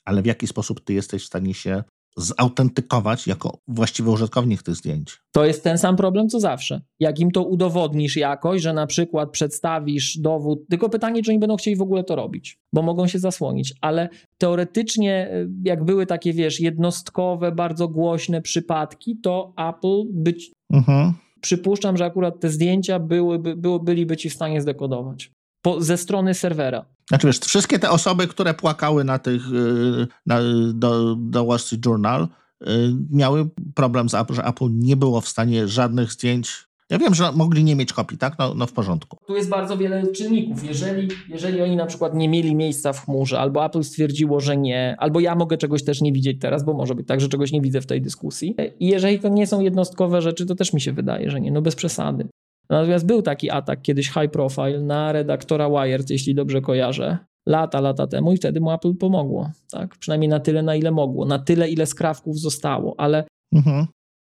Ale 0.04 0.22
w 0.22 0.26
jaki 0.26 0.46
sposób 0.46 0.84
ty 0.84 0.92
jesteś 0.92 1.22
w 1.22 1.26
stanie 1.26 1.54
się 1.54 1.82
zautentykować 2.16 3.26
jako 3.26 3.58
właściwy 3.68 4.10
użytkownik 4.10 4.62
tych 4.62 4.74
zdjęć. 4.74 5.18
To 5.32 5.44
jest 5.44 5.64
ten 5.64 5.78
sam 5.78 5.96
problem 5.96 6.28
co 6.28 6.40
zawsze. 6.40 6.80
Jak 7.00 7.18
im 7.18 7.30
to 7.30 7.44
udowodnisz 7.44 8.16
jakoś, 8.16 8.62
że 8.62 8.72
na 8.72 8.86
przykład 8.86 9.30
przedstawisz 9.30 10.18
dowód, 10.18 10.58
tylko 10.70 10.88
pytanie, 10.88 11.22
czy 11.22 11.30
oni 11.30 11.40
będą 11.40 11.56
chcieli 11.56 11.76
w 11.76 11.82
ogóle 11.82 12.04
to 12.04 12.16
robić, 12.16 12.58
bo 12.72 12.82
mogą 12.82 13.06
się 13.06 13.18
zasłonić, 13.18 13.74
ale 13.80 14.08
teoretycznie 14.38 15.30
e, 15.30 15.46
jak 15.64 15.84
były 15.84 16.06
takie, 16.06 16.32
wiesz, 16.32 16.60
jednostkowe, 16.60 17.52
bardzo 17.52 17.88
głośne 17.88 18.42
przypadki, 18.42 19.16
to 19.22 19.52
Apple 19.56 20.02
być... 20.10 20.52
Mhm. 20.72 21.12
Przypuszczam, 21.40 21.96
że 21.96 22.04
akurat 22.04 22.40
te 22.40 22.50
zdjęcia 22.50 22.98
byłyby, 22.98 23.56
były, 23.56 23.80
byliby 23.80 24.16
ci 24.16 24.30
w 24.30 24.34
stanie 24.34 24.60
zdekodować. 24.60 25.30
Po, 25.62 25.80
ze 25.80 25.96
strony 25.96 26.34
serwera. 26.34 26.86
Znaczy 27.10 27.26
wiesz, 27.26 27.38
wszystkie 27.38 27.78
te 27.78 27.90
osoby, 27.90 28.26
które 28.26 28.54
płakały 28.54 29.04
na 29.04 29.18
tych, 29.18 29.52
y, 29.52 30.06
na, 30.26 30.40
do, 30.74 31.16
do 31.18 31.44
Wall 31.46 31.58
Street 31.58 31.86
Journal, 31.86 32.28
y, 32.62 32.66
miały 33.10 33.48
problem 33.74 34.08
z 34.08 34.14
Apple, 34.14 34.34
że 34.34 34.44
Apple 34.44 34.68
nie 34.70 34.96
było 34.96 35.20
w 35.20 35.28
stanie 35.28 35.68
żadnych 35.68 36.12
zdjęć 36.12 36.70
ja 36.90 36.98
wiem, 36.98 37.14
że 37.14 37.32
mogli 37.32 37.64
nie 37.64 37.76
mieć 37.76 37.92
kopii, 37.92 38.18
tak? 38.18 38.38
No, 38.38 38.54
no, 38.54 38.66
w 38.66 38.72
porządku. 38.72 39.16
Tu 39.26 39.36
jest 39.36 39.48
bardzo 39.48 39.76
wiele 39.76 40.06
czynników. 40.06 40.64
Jeżeli, 40.64 41.08
jeżeli 41.28 41.62
oni 41.62 41.76
na 41.76 41.86
przykład 41.86 42.14
nie 42.14 42.28
mieli 42.28 42.54
miejsca 42.54 42.92
w 42.92 43.04
chmurze, 43.04 43.40
albo 43.40 43.64
Apple 43.64 43.82
stwierdziło, 43.82 44.40
że 44.40 44.56
nie, 44.56 44.96
albo 44.98 45.20
ja 45.20 45.34
mogę 45.34 45.56
czegoś 45.56 45.84
też 45.84 46.00
nie 46.00 46.12
widzieć 46.12 46.40
teraz, 46.40 46.64
bo 46.64 46.72
może 46.72 46.94
być 46.94 47.06
tak, 47.06 47.20
że 47.20 47.28
czegoś 47.28 47.52
nie 47.52 47.60
widzę 47.60 47.80
w 47.80 47.86
tej 47.86 48.02
dyskusji. 48.02 48.54
I 48.80 48.86
jeżeli 48.86 49.18
to 49.18 49.28
nie 49.28 49.46
są 49.46 49.60
jednostkowe 49.60 50.22
rzeczy, 50.22 50.46
to 50.46 50.54
też 50.54 50.72
mi 50.72 50.80
się 50.80 50.92
wydaje, 50.92 51.30
że 51.30 51.40
nie, 51.40 51.50
no 51.50 51.62
bez 51.62 51.74
przesady. 51.74 52.28
Natomiast 52.70 53.06
był 53.06 53.22
taki 53.22 53.50
atak 53.50 53.82
kiedyś 53.82 54.06
high 54.06 54.30
profile 54.32 54.80
na 54.80 55.12
redaktora 55.12 55.70
Wired, 55.70 56.10
jeśli 56.10 56.34
dobrze 56.34 56.60
kojarzę, 56.60 57.18
lata, 57.48 57.80
lata 57.80 58.06
temu 58.06 58.32
i 58.32 58.36
wtedy 58.36 58.60
mu 58.60 58.72
Apple 58.72 58.94
pomogło. 58.94 59.50
Tak? 59.70 59.96
Przynajmniej 59.98 60.28
na 60.28 60.40
tyle, 60.40 60.62
na 60.62 60.74
ile 60.74 60.90
mogło, 60.90 61.24
na 61.24 61.38
tyle, 61.38 61.70
ile 61.70 61.86
skrawków 61.86 62.38
zostało, 62.38 62.94
ale 62.98 63.24
mhm. 63.52 63.86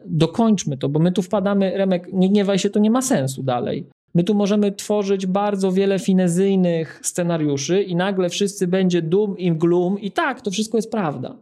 dokończmy 0.07 0.77
to, 0.77 0.89
bo 0.89 1.01
my 1.01 1.13
tu 1.13 1.23
wpadamy, 1.23 1.77
Remek, 1.77 2.09
nie 2.13 2.29
gniewaj 2.29 2.59
się, 2.59 2.71
to 2.71 2.81
nie 2.81 2.91
ma 2.91 3.03
sensu 3.03 3.43
dalej. 3.43 3.87
My 4.15 4.25
tu 4.25 4.35
możemy 4.35 4.73
tworzyć 4.73 5.27
bardzo 5.27 5.73
wiele 5.73 5.99
finezyjnych 5.99 7.01
scenariuszy 7.03 7.83
i 7.83 7.97
nagle 7.97 8.29
wszyscy 8.29 8.67
będzie 8.67 9.03
doom 9.03 9.39
i 9.39 9.53
gloom 9.53 10.01
i 10.01 10.11
tak, 10.11 10.41
to 10.41 10.51
wszystko 10.51 10.79
jest 10.79 10.91
prawda. 10.91 11.37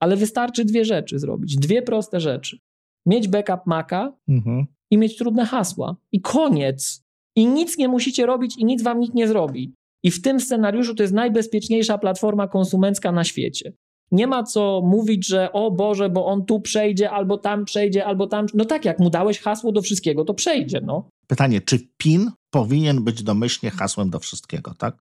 Ale 0.00 0.16
wystarczy 0.16 0.64
dwie 0.64 0.84
rzeczy 0.84 1.18
zrobić, 1.18 1.56
dwie 1.56 1.82
proste 1.82 2.20
rzeczy. 2.20 2.58
Mieć 3.06 3.28
backup 3.28 3.66
Maca 3.66 4.12
mhm 4.28 4.66
i 4.92 4.98
mieć 4.98 5.16
trudne 5.16 5.46
hasła. 5.46 5.96
I 6.12 6.20
koniec. 6.20 7.04
I 7.36 7.46
nic 7.46 7.78
nie 7.78 7.88
musicie 7.88 8.26
robić 8.26 8.56
i 8.56 8.64
nic 8.64 8.82
wam 8.82 9.00
nikt 9.00 9.14
nie 9.14 9.28
zrobi. 9.28 9.74
I 10.02 10.10
w 10.10 10.22
tym 10.22 10.40
scenariuszu 10.40 10.94
to 10.94 11.02
jest 11.02 11.14
najbezpieczniejsza 11.14 11.98
platforma 11.98 12.48
konsumencka 12.48 13.12
na 13.12 13.24
świecie. 13.24 13.72
Nie 14.10 14.26
ma 14.26 14.42
co 14.42 14.80
mówić, 14.84 15.26
że 15.26 15.52
o 15.52 15.70
Boże, 15.70 16.10
bo 16.10 16.26
on 16.26 16.44
tu 16.44 16.60
przejdzie, 16.60 17.10
albo 17.10 17.38
tam 17.38 17.64
przejdzie, 17.64 18.04
albo 18.04 18.26
tam. 18.26 18.46
No 18.54 18.64
tak, 18.64 18.84
jak 18.84 18.98
mu 18.98 19.10
dałeś 19.10 19.40
hasło 19.40 19.72
do 19.72 19.82
wszystkiego, 19.82 20.24
to 20.24 20.34
przejdzie, 20.34 20.80
no. 20.80 21.08
Pytanie, 21.26 21.60
czy 21.60 21.78
PIN 21.96 22.30
powinien 22.50 23.04
być 23.04 23.22
domyślnie 23.22 23.70
hasłem 23.70 24.10
do 24.10 24.18
wszystkiego, 24.18 24.74
tak? 24.78 24.96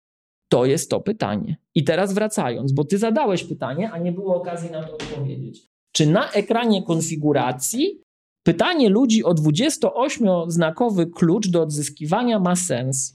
To 0.50 0.66
jest 0.66 0.90
to 0.90 1.00
pytanie. 1.00 1.58
I 1.76 1.84
teraz 1.84 2.14
wracając, 2.14 2.72
bo 2.72 2.84
ty 2.84 2.98
zadałeś 2.98 3.44
pytanie, 3.44 3.92
a 3.92 3.98
nie 3.98 4.12
było 4.12 4.36
okazji 4.36 4.72
na 4.72 4.84
to 4.84 4.94
odpowiedzieć. 4.94 5.68
Czy 5.92 6.08
na 6.08 6.32
ekranie 6.32 6.84
konfiguracji 6.84 8.02
Pytanie 8.44 8.90
ludzi 8.90 9.24
o 9.24 9.34
28-znakowy 9.34 11.12
klucz 11.12 11.48
do 11.48 11.62
odzyskiwania 11.62 12.40
ma 12.40 12.56
sens. 12.56 13.14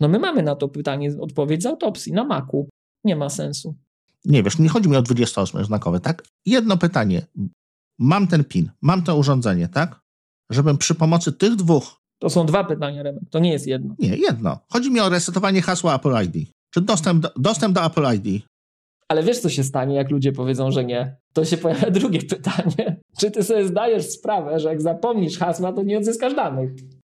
No 0.00 0.08
my 0.08 0.18
mamy 0.18 0.42
na 0.42 0.56
to 0.56 0.68
pytanie 0.68 1.10
odpowiedź 1.20 1.62
z 1.62 1.66
autopsji 1.66 2.12
na 2.12 2.24
maku. 2.24 2.68
Nie 3.04 3.16
ma 3.16 3.28
sensu. 3.28 3.74
Nie 4.24 4.42
wiesz, 4.42 4.58
nie 4.58 4.68
chodzi 4.68 4.88
mi 4.88 4.96
o 4.96 5.02
28-znakowy, 5.02 6.00
tak? 6.00 6.22
Jedno 6.46 6.76
pytanie. 6.76 7.26
Mam 7.98 8.26
ten 8.26 8.44
PIN, 8.44 8.70
mam 8.82 9.02
to 9.02 9.16
urządzenie, 9.16 9.68
tak? 9.68 10.00
Żebym 10.50 10.78
przy 10.78 10.94
pomocy 10.94 11.32
tych 11.32 11.56
dwóch. 11.56 12.00
To 12.18 12.30
są 12.30 12.46
dwa 12.46 12.64
pytania, 12.64 13.02
Remek. 13.02 13.22
To 13.30 13.38
nie 13.38 13.52
jest 13.52 13.66
jedno. 13.66 13.94
Nie, 13.98 14.16
jedno. 14.16 14.58
Chodzi 14.72 14.90
mi 14.90 15.00
o 15.00 15.08
resetowanie 15.08 15.62
hasła 15.62 15.96
Apple 15.96 16.14
ID. 16.24 16.48
Czy 16.70 16.80
dostęp 16.80 17.22
do, 17.22 17.30
dostęp 17.36 17.74
do 17.74 17.84
Apple 17.84 18.06
ID 18.14 18.42
ale 19.08 19.22
wiesz, 19.22 19.38
co 19.38 19.48
się 19.48 19.64
stanie, 19.64 19.94
jak 19.94 20.10
ludzie 20.10 20.32
powiedzą, 20.32 20.70
że 20.70 20.84
nie? 20.84 21.16
To 21.32 21.44
się 21.44 21.56
pojawia 21.56 21.90
drugie 21.90 22.22
pytanie. 22.34 23.00
Czy 23.18 23.30
ty 23.30 23.44
sobie 23.44 23.66
zdajesz 23.68 24.10
sprawę, 24.10 24.60
że 24.60 24.68
jak 24.68 24.82
zapomnisz 24.82 25.38
hasła, 25.38 25.72
to 25.72 25.82
nie 25.82 25.98
odzyskasz 25.98 26.34
danych? 26.34 26.70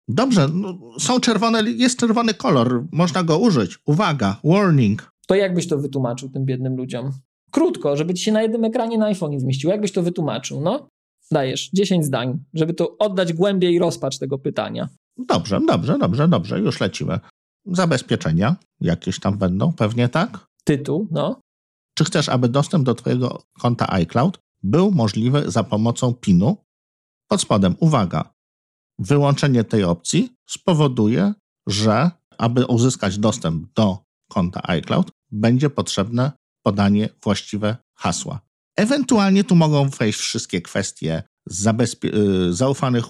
Dobrze, 0.08 0.48
no, 0.54 0.78
są 0.98 1.20
czerwone, 1.20 1.62
jest 1.62 1.98
czerwony 1.98 2.34
kolor, 2.34 2.84
można 2.92 3.22
go 3.22 3.38
użyć. 3.38 3.78
Uwaga, 3.86 4.40
warning. 4.44 5.10
To 5.26 5.34
jak 5.34 5.54
byś 5.54 5.68
to 5.68 5.78
wytłumaczył 5.78 6.28
tym 6.28 6.44
biednym 6.44 6.76
ludziom? 6.76 7.10
Krótko, 7.50 7.96
żeby 7.96 8.14
ci 8.14 8.24
się 8.24 8.32
na 8.32 8.42
jednym 8.42 8.64
ekranie 8.64 8.98
na 8.98 9.06
iPhone 9.06 9.40
zmieścił. 9.40 9.70
Jak 9.70 9.80
byś 9.80 9.92
to 9.92 10.02
wytłumaczył? 10.02 10.60
No, 10.60 10.88
dajesz 11.30 11.70
10 11.74 12.04
zdań, 12.04 12.38
żeby 12.54 12.74
to 12.74 12.98
oddać 12.98 13.32
głębiej 13.32 13.78
rozpacz 13.78 14.18
tego 14.18 14.38
pytania. 14.38 14.88
Dobrze, 15.28 15.60
dobrze, 15.66 15.98
dobrze, 15.98 16.28
dobrze, 16.28 16.60
już 16.60 16.80
lecimy. 16.80 17.18
Zabezpieczenia 17.64 18.56
jakieś 18.80 19.20
tam 19.20 19.38
będą, 19.38 19.72
pewnie 19.72 20.08
tak? 20.08 20.46
Tytuł, 20.64 21.08
no. 21.10 21.40
Czy 21.98 22.04
chcesz, 22.04 22.28
aby 22.28 22.48
dostęp 22.48 22.84
do 22.84 22.94
Twojego 22.94 23.42
konta 23.60 23.92
iCloud 23.92 24.38
był 24.62 24.90
możliwy 24.90 25.50
za 25.50 25.64
pomocą 25.64 26.14
PIN-u? 26.14 26.56
Pod 27.28 27.40
spodem, 27.40 27.76
uwaga, 27.80 28.34
wyłączenie 28.98 29.64
tej 29.64 29.84
opcji 29.84 30.36
spowoduje, 30.46 31.34
że 31.66 32.10
aby 32.38 32.66
uzyskać 32.66 33.18
dostęp 33.18 33.72
do 33.74 33.98
konta 34.30 34.60
iCloud, 34.64 35.10
będzie 35.30 35.70
potrzebne 35.70 36.32
podanie 36.62 37.08
właściwe 37.22 37.76
hasła. 37.94 38.40
Ewentualnie 38.76 39.44
tu 39.44 39.54
mogą 39.54 39.88
wejść 39.88 40.18
wszystkie 40.18 40.62
kwestie 40.62 41.22
y, 42.04 42.54
zaufanych 42.54 43.04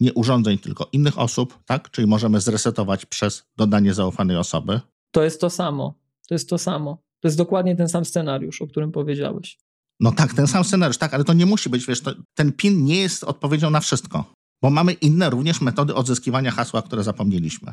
nie 0.00 0.14
urządzeń, 0.14 0.58
tylko 0.58 0.88
innych 0.92 1.18
osób, 1.18 1.58
tak? 1.64 1.90
Czyli 1.90 2.06
możemy 2.06 2.40
zresetować 2.40 3.06
przez 3.06 3.44
dodanie 3.56 3.94
zaufanej 3.94 4.36
osoby. 4.36 4.80
To 5.10 5.22
jest 5.22 5.40
to 5.40 5.50
samo. 5.50 5.94
To 6.28 6.34
jest 6.34 6.48
to 6.48 6.58
samo. 6.58 7.09
To 7.20 7.28
jest 7.28 7.38
dokładnie 7.38 7.76
ten 7.76 7.88
sam 7.88 8.04
scenariusz, 8.04 8.62
o 8.62 8.66
którym 8.66 8.92
powiedziałeś. 8.92 9.58
No 10.00 10.12
tak, 10.12 10.34
ten 10.34 10.46
sam 10.46 10.64
scenariusz, 10.64 10.98
tak, 10.98 11.14
ale 11.14 11.24
to 11.24 11.32
nie 11.32 11.46
musi 11.46 11.70
być, 11.70 11.86
wiesz, 11.86 12.00
to, 12.00 12.14
ten 12.34 12.52
PIN 12.52 12.84
nie 12.84 13.00
jest 13.00 13.24
odpowiedzią 13.24 13.70
na 13.70 13.80
wszystko, 13.80 14.32
bo 14.62 14.70
mamy 14.70 14.92
inne 14.92 15.30
również 15.30 15.60
metody 15.60 15.94
odzyskiwania 15.94 16.50
hasła, 16.50 16.82
które 16.82 17.02
zapomnieliśmy. 17.02 17.72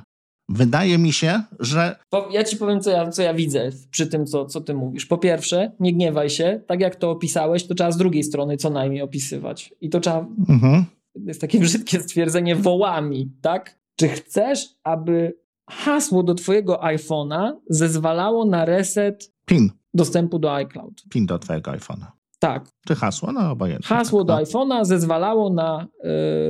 Wydaje 0.50 0.98
mi 0.98 1.14
się, 1.14 1.44
że. 1.60 1.96
Ja 2.32 2.44
ci 2.44 2.58
powiem, 2.58 2.82
co 2.82 2.92
ja, 2.92 3.10
co 3.10 3.22
ja 3.22 3.34
widzę 3.34 3.70
przy 3.92 4.08
tym, 4.08 4.26
co, 4.26 4.46
co 4.46 4.62
ty 4.62 4.74
mówisz. 4.74 5.06
Po 5.06 5.18
pierwsze, 5.18 5.72
nie 5.80 5.94
gniewaj 5.94 6.30
się, 6.30 6.62
tak 6.68 6.82
jak 6.82 6.96
to 6.96 7.12
opisałeś, 7.12 7.68
to 7.68 7.76
trzeba 7.76 7.92
z 7.92 7.98
drugiej 7.98 8.24
strony 8.24 8.58
co 8.58 8.70
najmniej 8.70 9.02
opisywać. 9.02 9.74
I 9.82 9.90
to 9.90 10.00
trzeba. 10.00 10.28
Mhm. 10.50 10.86
Jest 11.26 11.42
takie 11.42 11.60
brzydkie 11.66 12.00
stwierdzenie 12.00 12.56
wołami, 12.56 13.32
tak? 13.42 13.80
Czy 13.96 14.08
chcesz, 14.08 14.66
aby 14.84 15.34
hasło 15.70 16.24
do 16.24 16.36
twojego 16.36 16.76
iPhone'a 16.76 17.52
zezwalało 17.70 18.46
na 18.46 18.66
reset 18.66 19.32
PIN. 19.48 19.72
Dostępu 19.94 20.40
do 20.40 20.54
iCloud. 20.54 21.04
PIN 21.10 21.26
do 21.26 21.40
twojego 21.40 21.72
iPhone'a. 21.72 22.06
Tak. 22.40 22.70
Czy 22.88 22.96
hasło? 22.96 23.32
No 23.32 23.52
obojętnie. 23.52 23.88
Hasło 23.88 24.26
tak, 24.26 24.28
do 24.28 24.34
no. 24.34 24.42
iPhone'a 24.42 24.86
zezwalało 24.86 25.54
na 25.54 25.88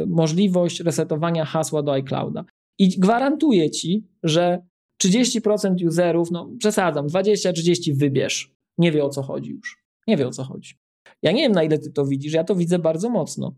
y, 0.04 0.08
możliwość 0.08 0.80
resetowania 0.80 1.46
hasła 1.46 1.84
do 1.84 1.92
iClouda. 1.92 2.46
I 2.80 2.90
gwarantuję 2.90 3.72
ci, 3.72 4.08
że 4.24 4.60
30% 5.04 5.88
userów, 5.88 6.32
no 6.32 6.50
przesadzam, 6.60 7.08
20-30 7.08 7.98
wybierz. 7.98 8.52
Nie 8.78 8.92
wie 8.92 9.04
o 9.04 9.10
co 9.10 9.24
chodzi 9.24 9.52
już. 9.52 9.84
Nie 10.08 10.18
wie 10.18 10.28
o 10.28 10.32
co 10.32 10.44
chodzi. 10.44 10.76
Ja 11.24 11.32
nie 11.32 11.42
wiem, 11.42 11.52
na 11.52 11.64
ile 11.64 11.80
ty 11.80 11.92
to 11.92 12.06
widzisz, 12.06 12.34
ja 12.34 12.44
to 12.44 12.56
widzę 12.56 12.80
bardzo 12.80 13.10
mocno. 13.10 13.56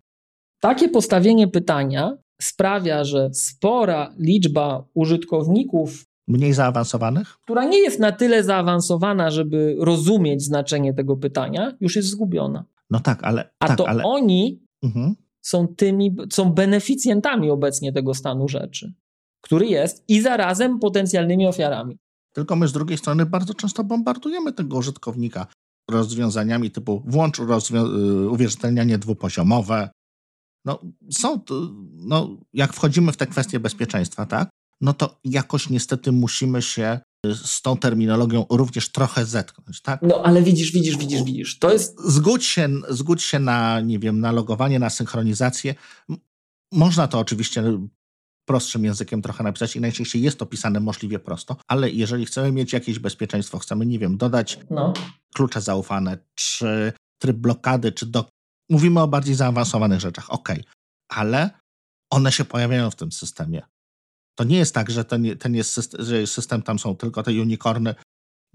Takie 0.62 0.90
postawienie 0.90 1.48
pytania 1.48 2.18
sprawia, 2.42 3.04
że 3.04 3.30
spora 3.34 4.16
liczba 4.18 4.86
użytkowników, 4.94 6.06
Mniej 6.30 6.54
zaawansowanych? 6.54 7.38
która 7.44 7.66
nie 7.66 7.80
jest 7.80 8.00
na 8.00 8.12
tyle 8.12 8.44
zaawansowana, 8.44 9.32
żeby 9.32 9.76
rozumieć 9.80 10.44
znaczenie 10.44 10.94
tego 10.94 11.18
pytania, 11.18 11.74
już 11.82 11.96
jest 11.96 12.08
zgubiona. 12.10 12.66
No 12.90 13.00
tak, 13.00 13.24
ale. 13.24 13.50
A 13.60 13.68
tak, 13.68 13.78
to 13.78 13.88
ale... 13.90 14.04
oni 14.04 14.60
Mhm. 14.84 15.16
są 15.42 15.68
tymi, 15.68 16.16
są 16.32 16.52
beneficjentami 16.52 17.50
obecnie 17.50 17.94
tego 17.94 18.14
stanu 18.14 18.48
rzeczy, 18.48 18.94
który 19.42 19.66
jest 19.66 20.04
i 20.08 20.22
zarazem 20.22 20.80
potencjalnymi 20.80 21.48
ofiarami. 21.48 21.98
Tylko 22.34 22.56
my 22.56 22.68
z 22.68 22.72
drugiej 22.74 22.98
strony 22.98 23.26
bardzo 23.26 23.54
często 23.54 23.84
bombardujemy 23.84 24.54
tego 24.54 24.78
użytkownika 24.78 25.48
rozwiązaniami 25.92 26.72
typu 26.72 27.04
włącz 27.06 27.40
rozwią- 27.40 27.98
y, 28.26 28.30
uwierzytelnianie 28.30 28.98
dwupoziomowe. 28.98 29.90
No, 30.66 30.80
są, 31.12 31.42
no, 31.94 32.38
jak 32.54 32.74
wchodzimy 32.74 33.12
w 33.12 33.18
te 33.18 33.28
kwestie 33.28 33.60
bezpieczeństwa, 33.60 34.26
tak, 34.26 34.50
no 34.82 34.94
to 34.94 35.20
jakoś 35.24 35.70
niestety 35.70 36.12
musimy 36.12 36.62
się 36.62 37.00
y, 37.26 37.36
z 37.36 37.62
tą 37.62 37.78
terminologią 37.78 38.46
również 38.50 38.92
trochę 38.92 39.26
zetknąć, 39.26 39.82
tak? 39.82 40.02
No 40.02 40.22
ale 40.24 40.42
widzisz, 40.42 40.72
widzisz, 40.72 40.98
widzisz, 40.98 41.24
widzisz. 41.24 41.60
To 41.60 41.74
jest 41.74 42.02
Zgódź 42.02 42.46
się, 42.46 42.70
zgódź 42.90 43.24
się 43.24 43.40
na, 43.40 43.82
nie 43.82 44.00
wiem, 44.00 44.20
na 44.20 44.32
logowanie, 44.32 44.80
na 44.80 44.90
synchronizację. 44.90 45.76
Można 46.72 47.08
to 47.08 47.20
oczywiście 47.20 47.64
prostszym 48.50 48.86
językiem 48.86 49.22
trochę 49.22 49.44
napisać 49.44 49.76
i 49.76 49.82
najczęściej 49.82 50.22
jest 50.22 50.40
to 50.40 50.46
pisane 50.46 50.80
możliwie 50.80 51.20
prosto, 51.20 51.58
ale 51.68 51.90
jeżeli 51.90 52.26
chcemy 52.26 52.52
mieć 52.52 52.74
jakieś 52.74 53.00
bezpieczeństwo, 53.00 53.60
chcemy, 53.60 53.86
nie 53.86 54.00
wiem, 54.00 54.18
dodać 54.18 54.60
no, 54.70 54.94
klucze 55.36 55.62
zaufane, 55.62 56.18
czy 56.36 56.94
tryb 57.22 57.38
blokady, 57.38 57.92
czy 57.92 58.06
do... 58.06 58.26
Mówimy 58.70 59.02
o 59.02 59.08
bardziej 59.08 59.36
zaawansowanych 59.36 60.00
rzeczach, 60.00 60.30
ok, 60.30 60.50
ale 61.10 61.50
one 62.12 62.32
się 62.32 62.46
pojawiają 62.46 62.92
w 62.92 62.96
tym 62.96 63.12
systemie. 63.12 63.62
To 64.40 64.44
nie 64.44 64.58
jest 64.58 64.76
tak, 64.76 64.92
że 64.92 65.06
ten, 65.06 65.38
ten 65.38 65.56
jest 65.56 65.74
system, 65.74 66.06
że 66.06 66.28
system, 66.28 66.62
tam 66.62 66.80
są 66.80 66.96
tylko 66.96 67.24
te 67.24 67.32
unicorny 67.32 67.96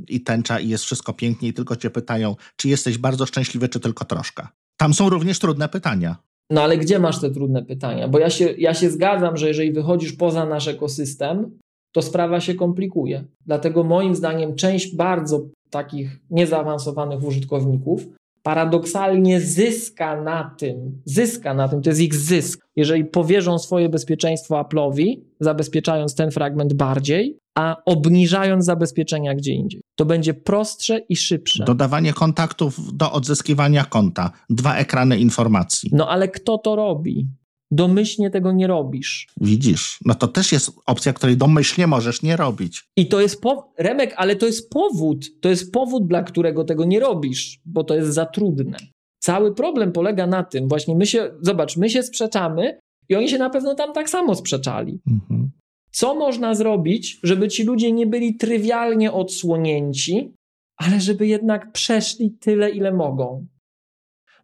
i 0.08 0.20
tęcza 0.20 0.60
i 0.60 0.68
jest 0.68 0.84
wszystko 0.84 1.12
pięknie 1.12 1.48
i 1.48 1.52
tylko 1.52 1.76
cię 1.76 1.90
pytają, 1.90 2.36
czy 2.56 2.68
jesteś 2.68 2.98
bardzo 2.98 3.26
szczęśliwy, 3.26 3.68
czy 3.68 3.80
tylko 3.80 4.04
troszkę. 4.04 4.46
Tam 4.76 4.94
są 4.94 5.10
również 5.10 5.38
trudne 5.38 5.68
pytania. 5.68 6.16
No 6.50 6.62
ale 6.62 6.78
gdzie 6.78 6.98
masz 6.98 7.20
te 7.20 7.30
trudne 7.30 7.62
pytania? 7.62 8.08
Bo 8.08 8.18
ja 8.18 8.30
się, 8.30 8.54
ja 8.58 8.74
się 8.74 8.90
zgadzam, 8.90 9.36
że 9.36 9.48
jeżeli 9.48 9.72
wychodzisz 9.72 10.12
poza 10.12 10.46
nasz 10.46 10.68
ekosystem, 10.68 11.58
to 11.92 12.02
sprawa 12.02 12.40
się 12.40 12.54
komplikuje. 12.54 13.24
Dlatego 13.46 13.84
moim 13.84 14.14
zdaniem 14.14 14.56
część 14.56 14.96
bardzo 14.96 15.46
takich 15.70 16.20
niezaawansowanych 16.30 17.24
użytkowników 17.24 18.06
paradoksalnie 18.44 19.40
zyska 19.40 20.22
na 20.22 20.54
tym, 20.58 21.02
zyska 21.04 21.54
na 21.54 21.68
tym, 21.68 21.82
to 21.82 21.90
jest 21.90 22.00
ich 22.00 22.14
zysk, 22.14 22.66
jeżeli 22.76 23.04
powierzą 23.04 23.58
swoje 23.58 23.88
bezpieczeństwo 23.88 24.62
Apple'owi, 24.62 25.20
zabezpieczając 25.40 26.14
ten 26.14 26.30
fragment 26.30 26.74
bardziej, 26.74 27.38
a 27.54 27.76
obniżając 27.84 28.64
zabezpieczenia 28.64 29.34
gdzie 29.34 29.52
indziej. 29.52 29.80
To 29.96 30.04
będzie 30.04 30.34
prostsze 30.34 30.98
i 30.98 31.16
szybsze. 31.16 31.64
Dodawanie 31.64 32.12
kontaktów 32.12 32.96
do 32.96 33.12
odzyskiwania 33.12 33.84
konta, 33.84 34.30
dwa 34.50 34.76
ekrany 34.76 35.18
informacji. 35.18 35.90
No 35.92 36.08
ale 36.08 36.28
kto 36.28 36.58
to 36.58 36.76
robi? 36.76 37.28
Domyślnie 37.74 38.30
tego 38.30 38.52
nie 38.52 38.66
robisz. 38.66 39.26
Widzisz, 39.40 39.98
no 40.04 40.14
to 40.14 40.28
też 40.28 40.52
jest 40.52 40.70
opcja, 40.86 41.12
której 41.12 41.36
domyślnie 41.36 41.86
możesz 41.86 42.22
nie 42.22 42.36
robić. 42.36 42.84
I 42.96 43.06
to 43.06 43.20
jest 43.20 43.40
po... 43.40 43.72
Remek, 43.78 44.14
ale 44.16 44.36
to 44.36 44.46
jest 44.46 44.70
powód. 44.70 45.40
To 45.40 45.48
jest 45.48 45.72
powód, 45.72 46.06
dla 46.06 46.22
którego 46.22 46.64
tego 46.64 46.84
nie 46.84 47.00
robisz, 47.00 47.60
bo 47.64 47.84
to 47.84 47.94
jest 47.94 48.10
za 48.10 48.26
trudne. 48.26 48.78
Cały 49.18 49.54
problem 49.54 49.92
polega 49.92 50.26
na 50.26 50.42
tym, 50.42 50.68
właśnie 50.68 50.94
my 50.94 51.06
się, 51.06 51.30
zobacz, 51.40 51.76
my 51.76 51.90
się 51.90 52.02
sprzeczamy 52.02 52.78
i 53.08 53.14
oni 53.14 53.28
się 53.28 53.38
na 53.38 53.50
pewno 53.50 53.74
tam 53.74 53.92
tak 53.92 54.10
samo 54.10 54.34
sprzeczali. 54.34 55.00
Mhm. 55.06 55.50
Co 55.90 56.14
można 56.14 56.54
zrobić, 56.54 57.20
żeby 57.22 57.48
ci 57.48 57.64
ludzie 57.64 57.92
nie 57.92 58.06
byli 58.06 58.36
trywialnie 58.36 59.12
odsłonięci, 59.12 60.34
ale 60.76 61.00
żeby 61.00 61.26
jednak 61.26 61.72
przeszli 61.72 62.30
tyle, 62.30 62.70
ile 62.70 62.92
mogą? 62.92 63.46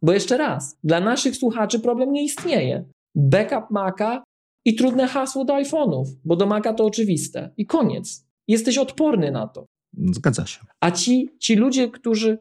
Bo 0.02 0.12
jeszcze 0.12 0.36
raz, 0.36 0.76
dla 0.84 1.00
naszych 1.00 1.36
słuchaczy 1.36 1.80
problem 1.80 2.12
nie 2.12 2.24
istnieje. 2.24 2.84
Backup 3.14 3.70
Maca 3.70 4.24
i 4.64 4.74
trudne 4.74 5.06
hasło 5.06 5.44
do 5.44 5.54
iPhone'ów, 5.54 6.04
bo 6.24 6.36
do 6.36 6.46
Maca 6.46 6.74
to 6.74 6.84
oczywiste. 6.84 7.50
I 7.56 7.66
koniec. 7.66 8.26
Jesteś 8.48 8.78
odporny 8.78 9.30
na 9.30 9.48
to. 9.48 9.66
Zgadza 10.12 10.46
się. 10.46 10.60
A 10.80 10.90
ci, 10.90 11.28
ci 11.38 11.56
ludzie, 11.56 11.88
którzy, 11.88 12.38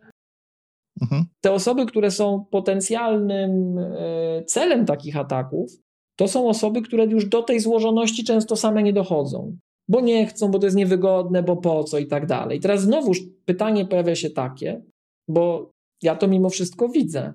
Mhm. 1.01 1.25
te 1.41 1.51
osoby, 1.51 1.85
które 1.85 2.11
są 2.11 2.45
potencjalnym 2.51 3.77
e, 3.77 4.43
celem 4.45 4.85
takich 4.85 5.17
ataków, 5.17 5.71
to 6.15 6.27
są 6.27 6.49
osoby, 6.49 6.81
które 6.81 7.05
już 7.05 7.25
do 7.25 7.43
tej 7.43 7.59
złożoności 7.59 8.23
często 8.23 8.55
same 8.55 8.83
nie 8.83 8.93
dochodzą. 8.93 9.57
Bo 9.89 10.01
nie 10.01 10.25
chcą, 10.27 10.51
bo 10.51 10.59
to 10.59 10.67
jest 10.67 10.77
niewygodne, 10.77 11.43
bo 11.43 11.57
po 11.57 11.83
co 11.83 11.99
i 11.99 12.07
tak 12.07 12.25
dalej. 12.25 12.59
Teraz 12.59 12.81
znowuż 12.81 13.21
pytanie 13.45 13.85
pojawia 13.85 14.15
się 14.15 14.29
takie, 14.29 14.81
bo 15.29 15.71
ja 16.03 16.15
to 16.15 16.27
mimo 16.27 16.49
wszystko 16.49 16.89
widzę, 16.89 17.33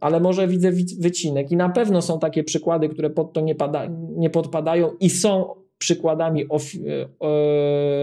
ale 0.00 0.20
może 0.20 0.48
widzę 0.48 0.72
wi- 0.72 0.96
wycinek 1.00 1.52
i 1.52 1.56
na 1.56 1.68
pewno 1.68 2.02
są 2.02 2.18
takie 2.18 2.44
przykłady, 2.44 2.88
które 2.88 3.10
pod 3.10 3.32
to 3.32 3.40
nie, 3.40 3.54
pada, 3.54 3.86
nie 4.16 4.30
podpadają 4.30 4.90
i 5.00 5.10
są 5.10 5.54
przykładami 5.78 6.42
e, 6.42 6.46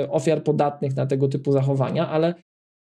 ofiar 0.10 0.44
podatnych 0.44 0.96
na 0.96 1.06
tego 1.06 1.28
typu 1.28 1.52
zachowania, 1.52 2.10
ale 2.10 2.34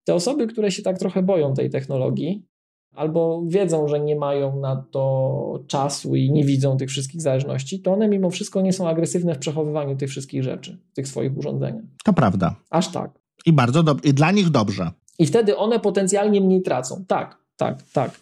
te 0.04 0.14
osoby, 0.14 0.46
które 0.46 0.70
się 0.70 0.82
tak 0.82 0.98
trochę 0.98 1.22
boją 1.22 1.54
tej 1.54 1.70
technologii, 1.70 2.46
albo 2.94 3.42
wiedzą, 3.46 3.88
że 3.88 4.00
nie 4.00 4.16
mają 4.16 4.60
na 4.60 4.86
to 4.90 5.64
czasu 5.66 6.16
i 6.16 6.30
nie 6.30 6.44
widzą 6.44 6.76
tych 6.76 6.88
wszystkich 6.88 7.22
zależności, 7.22 7.80
to 7.80 7.92
one 7.92 8.08
mimo 8.08 8.30
wszystko 8.30 8.60
nie 8.60 8.72
są 8.72 8.88
agresywne 8.88 9.34
w 9.34 9.38
przechowywaniu 9.38 9.96
tych 9.96 10.10
wszystkich 10.10 10.42
rzeczy, 10.42 10.78
tych 10.94 11.08
swoich 11.08 11.38
urządzeniach. 11.38 11.84
To 12.04 12.12
prawda. 12.12 12.56
Aż 12.70 12.88
tak. 12.92 13.18
I 13.46 13.52
bardzo 13.52 13.82
dobrze. 13.82 14.08
I 14.08 14.14
dla 14.14 14.32
nich 14.32 14.50
dobrze. 14.50 14.90
I 15.18 15.26
wtedy 15.26 15.56
one 15.56 15.80
potencjalnie 15.80 16.40
mniej 16.40 16.62
tracą. 16.62 17.04
Tak, 17.08 17.38
tak, 17.56 17.82
tak. 17.92 18.20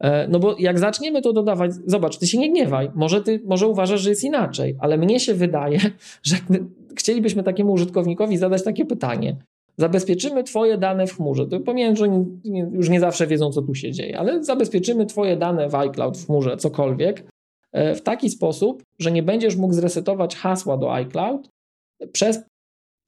E, 0.00 0.28
No 0.28 0.38
bo 0.38 0.56
jak 0.58 0.78
zaczniemy 0.78 1.22
to 1.22 1.32
dodawać, 1.32 1.72
zobacz, 1.86 2.18
ty 2.18 2.26
się 2.26 2.38
nie 2.38 2.50
gniewaj, 2.50 2.90
może 2.94 3.22
ty 3.22 3.42
może 3.44 3.66
uważasz, 3.68 4.00
że 4.00 4.10
jest 4.10 4.24
inaczej, 4.24 4.76
ale 4.80 4.98
mnie 4.98 5.20
się 5.20 5.34
wydaje, 5.34 5.78
że 6.22 6.36
chcielibyśmy 6.96 7.42
takiemu 7.42 7.72
użytkownikowi 7.72 8.36
zadać 8.36 8.64
takie 8.64 8.86
pytanie, 8.86 9.36
zabezpieczymy 9.76 10.44
twoje 10.44 10.78
dane 10.78 11.06
w 11.06 11.16
chmurze, 11.16 11.46
to 11.46 11.60
pomijam, 11.60 11.96
że 11.96 12.04
oni 12.04 12.40
już 12.72 12.88
nie 12.88 13.00
zawsze 13.00 13.26
wiedzą, 13.26 13.50
co 13.52 13.62
tu 13.62 13.74
się 13.74 13.92
dzieje, 13.92 14.18
ale 14.18 14.44
zabezpieczymy 14.44 15.06
twoje 15.06 15.36
dane 15.36 15.68
w 15.68 15.74
iCloud, 15.74 16.18
w 16.18 16.26
chmurze, 16.26 16.56
cokolwiek, 16.56 17.24
e, 17.72 17.94
w 17.94 18.02
taki 18.02 18.30
sposób, 18.30 18.82
że 18.98 19.12
nie 19.12 19.22
będziesz 19.22 19.56
mógł 19.56 19.74
zresetować 19.74 20.36
hasła 20.36 20.76
do 20.76 20.92
iCloud 20.92 21.48
przez 22.12 22.40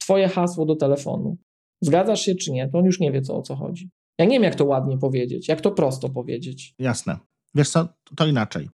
twoje 0.01 0.27
hasło 0.27 0.65
do 0.65 0.75
telefonu. 0.75 1.37
Zgadzasz 1.81 2.21
się 2.21 2.35
czy 2.35 2.51
nie? 2.51 2.69
To 2.69 2.77
on 2.77 2.85
już 2.85 2.99
nie 2.99 3.11
wie, 3.11 3.21
co, 3.21 3.37
o 3.37 3.41
co 3.41 3.55
chodzi. 3.55 3.89
Ja 4.21 4.25
nie 4.25 4.35
wiem, 4.35 4.43
jak 4.43 4.55
to 4.55 4.65
ładnie 4.65 4.97
powiedzieć, 4.97 5.47
jak 5.47 5.61
to 5.61 5.71
prosto 5.71 6.09
powiedzieć. 6.09 6.75
Jasne. 6.79 7.17
Wiesz 7.55 7.69
co, 7.69 7.87
to 8.15 8.27
inaczej. 8.27 8.69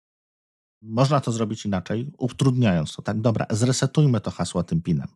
Można 0.81 1.21
to 1.21 1.31
zrobić 1.31 1.65
inaczej, 1.65 2.11
utrudniając 2.17 2.95
to. 2.95 3.01
Tak, 3.01 3.21
dobra, 3.21 3.45
zresetujmy 3.49 4.21
to 4.21 4.31
hasło 4.31 4.63
tym 4.63 4.81
pinem, 4.81 5.07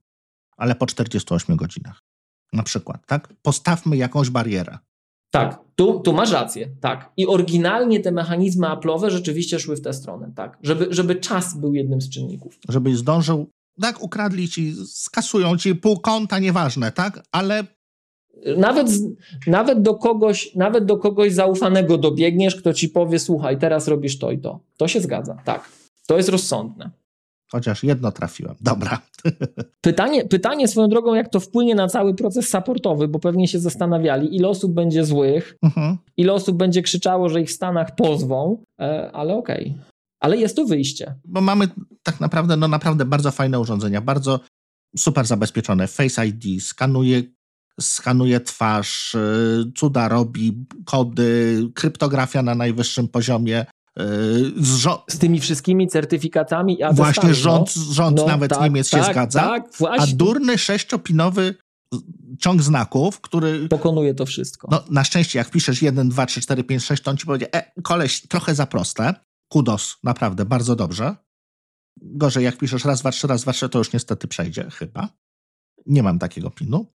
ale 0.57 0.75
po 0.75 0.85
48 0.85 1.55
godzinach. 1.55 2.03
Na 2.53 2.63
przykład, 2.63 3.05
tak? 3.05 3.33
Postawmy 3.41 3.97
jakąś 3.97 4.29
barierę. 4.29 4.77
Tak, 5.31 5.59
tu, 5.75 5.99
tu 5.99 6.13
masz 6.13 6.31
rację, 6.31 6.69
tak. 6.81 7.11
I 7.17 7.27
oryginalnie 7.27 7.99
te 7.99 8.11
mechanizmy 8.11 8.67
Apple'owe 8.67 9.09
rzeczywiście 9.09 9.59
szły 9.59 9.75
w 9.75 9.81
tę 9.81 9.93
stronę, 9.93 10.31
tak. 10.35 10.57
Żeby, 10.63 10.87
żeby 10.89 11.15
czas 11.15 11.57
był 11.57 11.73
jednym 11.73 12.01
z 12.01 12.09
czynników. 12.09 12.59
Żebyś 12.69 12.97
zdążył, 12.97 13.49
tak, 13.81 14.03
ukradli 14.03 14.49
ci, 14.49 14.75
skasują 14.85 15.57
ci 15.57 15.75
pół 15.75 15.99
konta, 15.99 16.39
nieważne, 16.39 16.91
tak? 16.91 17.23
Ale 17.31 17.67
Nawet, 18.57 18.87
nawet, 19.47 19.81
do 19.81 19.95
kogoś, 19.95 20.55
nawet 20.55 20.85
do 20.85 20.97
kogoś 20.97 21.33
zaufanego 21.33 21.97
dobiegniesz, 21.97 22.55
kto 22.55 22.73
ci 22.73 22.89
powie, 22.89 23.19
słuchaj, 23.19 23.59
teraz 23.59 23.87
robisz 23.87 24.19
to 24.19 24.31
i 24.31 24.39
to. 24.39 24.59
To 24.77 24.87
się 24.87 25.01
zgadza, 25.01 25.37
tak. 25.45 25.69
To 26.07 26.17
jest 26.17 26.29
rozsądne. 26.29 26.89
chociaż 27.51 27.83
jedno 27.83 28.11
trafiłem. 28.11 28.55
Dobra. 28.61 29.01
Pytanie, 29.81 30.25
pytanie 30.25 30.67
swoją 30.67 30.87
drogą, 30.89 31.13
jak 31.13 31.29
to 31.29 31.39
wpłynie 31.39 31.75
na 31.75 31.87
cały 31.87 32.13
proces 32.15 32.49
supportowy, 32.49 33.07
bo 33.07 33.19
pewnie 33.19 33.47
się 33.47 33.59
zastanawiali, 33.59 34.35
ile 34.35 34.47
osób 34.47 34.73
będzie 34.73 35.05
złych, 35.05 35.57
Mhm. 35.61 35.97
ile 36.17 36.33
osób 36.33 36.57
będzie 36.57 36.81
krzyczało, 36.81 37.29
że 37.29 37.41
ich 37.41 37.49
w 37.49 37.53
Stanach 37.53 37.95
pozwą, 37.95 38.63
e, 38.81 39.11
ale 39.11 39.35
okej. 39.35 39.77
Ale 40.19 40.37
jest 40.37 40.55
tu 40.55 40.67
wyjście. 40.67 41.15
Bo 41.25 41.41
mamy 41.41 41.67
tak 42.03 42.19
naprawdę, 42.19 42.57
no 42.57 42.67
naprawdę 42.67 43.05
bardzo 43.05 43.31
fajne 43.31 43.59
urządzenia, 43.59 44.01
bardzo 44.01 44.39
super 44.97 45.25
zabezpieczone. 45.25 45.87
Face 45.87 46.27
ID 46.27 46.63
skanuje, 46.63 47.23
skanuje 47.81 48.39
twarz, 48.39 49.13
yy, 49.13 49.71
cuda 49.75 50.07
robi, 50.07 50.65
kody, 50.85 51.61
kryptografia 51.75 52.41
na 52.41 52.55
najwyższym 52.55 53.07
poziomie. 53.07 53.65
Yy, 53.97 54.05
zrzo- 54.57 55.01
Z 55.09 55.17
tymi 55.19 55.39
wszystkimi 55.39 55.87
certyfikatami 55.87 56.83
atestami. 56.83 56.95
właśnie 57.13 57.33
rząd, 57.33 57.73
no. 57.77 57.93
rząd 57.93 58.17
No, 58.17 58.27
nawet 58.27 58.51
tak, 58.51 58.61
Niemiec 58.61 58.89
się 58.89 58.97
tak, 58.97 59.11
zgadza. 59.11 59.39
Tak, 59.39 59.63
A 59.99 60.07
durny 60.07 60.57
sześciopinowy 60.57 61.55
ciąg 62.39 62.61
znaków, 62.61 63.21
który... 63.21 63.67
Pokonuje 63.67 64.13
to 64.13 64.25
wszystko. 64.25 64.67
No, 64.71 64.83
na 64.89 65.03
szczęście, 65.03 65.39
jak 65.39 65.49
piszesz 65.49 65.81
1, 65.81 66.09
2, 66.09 66.25
3, 66.25 66.41
4, 66.41 66.63
5, 66.63 66.83
6, 66.83 67.03
to 67.03 67.11
on 67.11 67.17
ci 67.17 67.25
powiedzie, 67.25 67.53
e, 67.53 67.71
koleś, 67.81 68.21
trochę 68.27 68.55
za 68.55 68.65
proste. 68.65 69.13
Kudos, 69.49 69.97
naprawdę, 70.03 70.45
bardzo 70.45 70.75
dobrze. 70.75 71.15
Gorzej, 72.01 72.43
jak 72.43 72.57
piszesz 72.57 72.85
raz, 72.85 72.99
dwa, 73.01 73.11
trzy, 73.11 73.27
raz, 73.27 73.41
dwa, 73.41 73.53
trzy, 73.53 73.69
to 73.69 73.77
już 73.77 73.93
niestety 73.93 74.27
przejdzie, 74.27 74.69
chyba. 74.71 75.09
Nie 75.85 76.03
mam 76.03 76.19
takiego 76.19 76.49
pinu. 76.51 76.85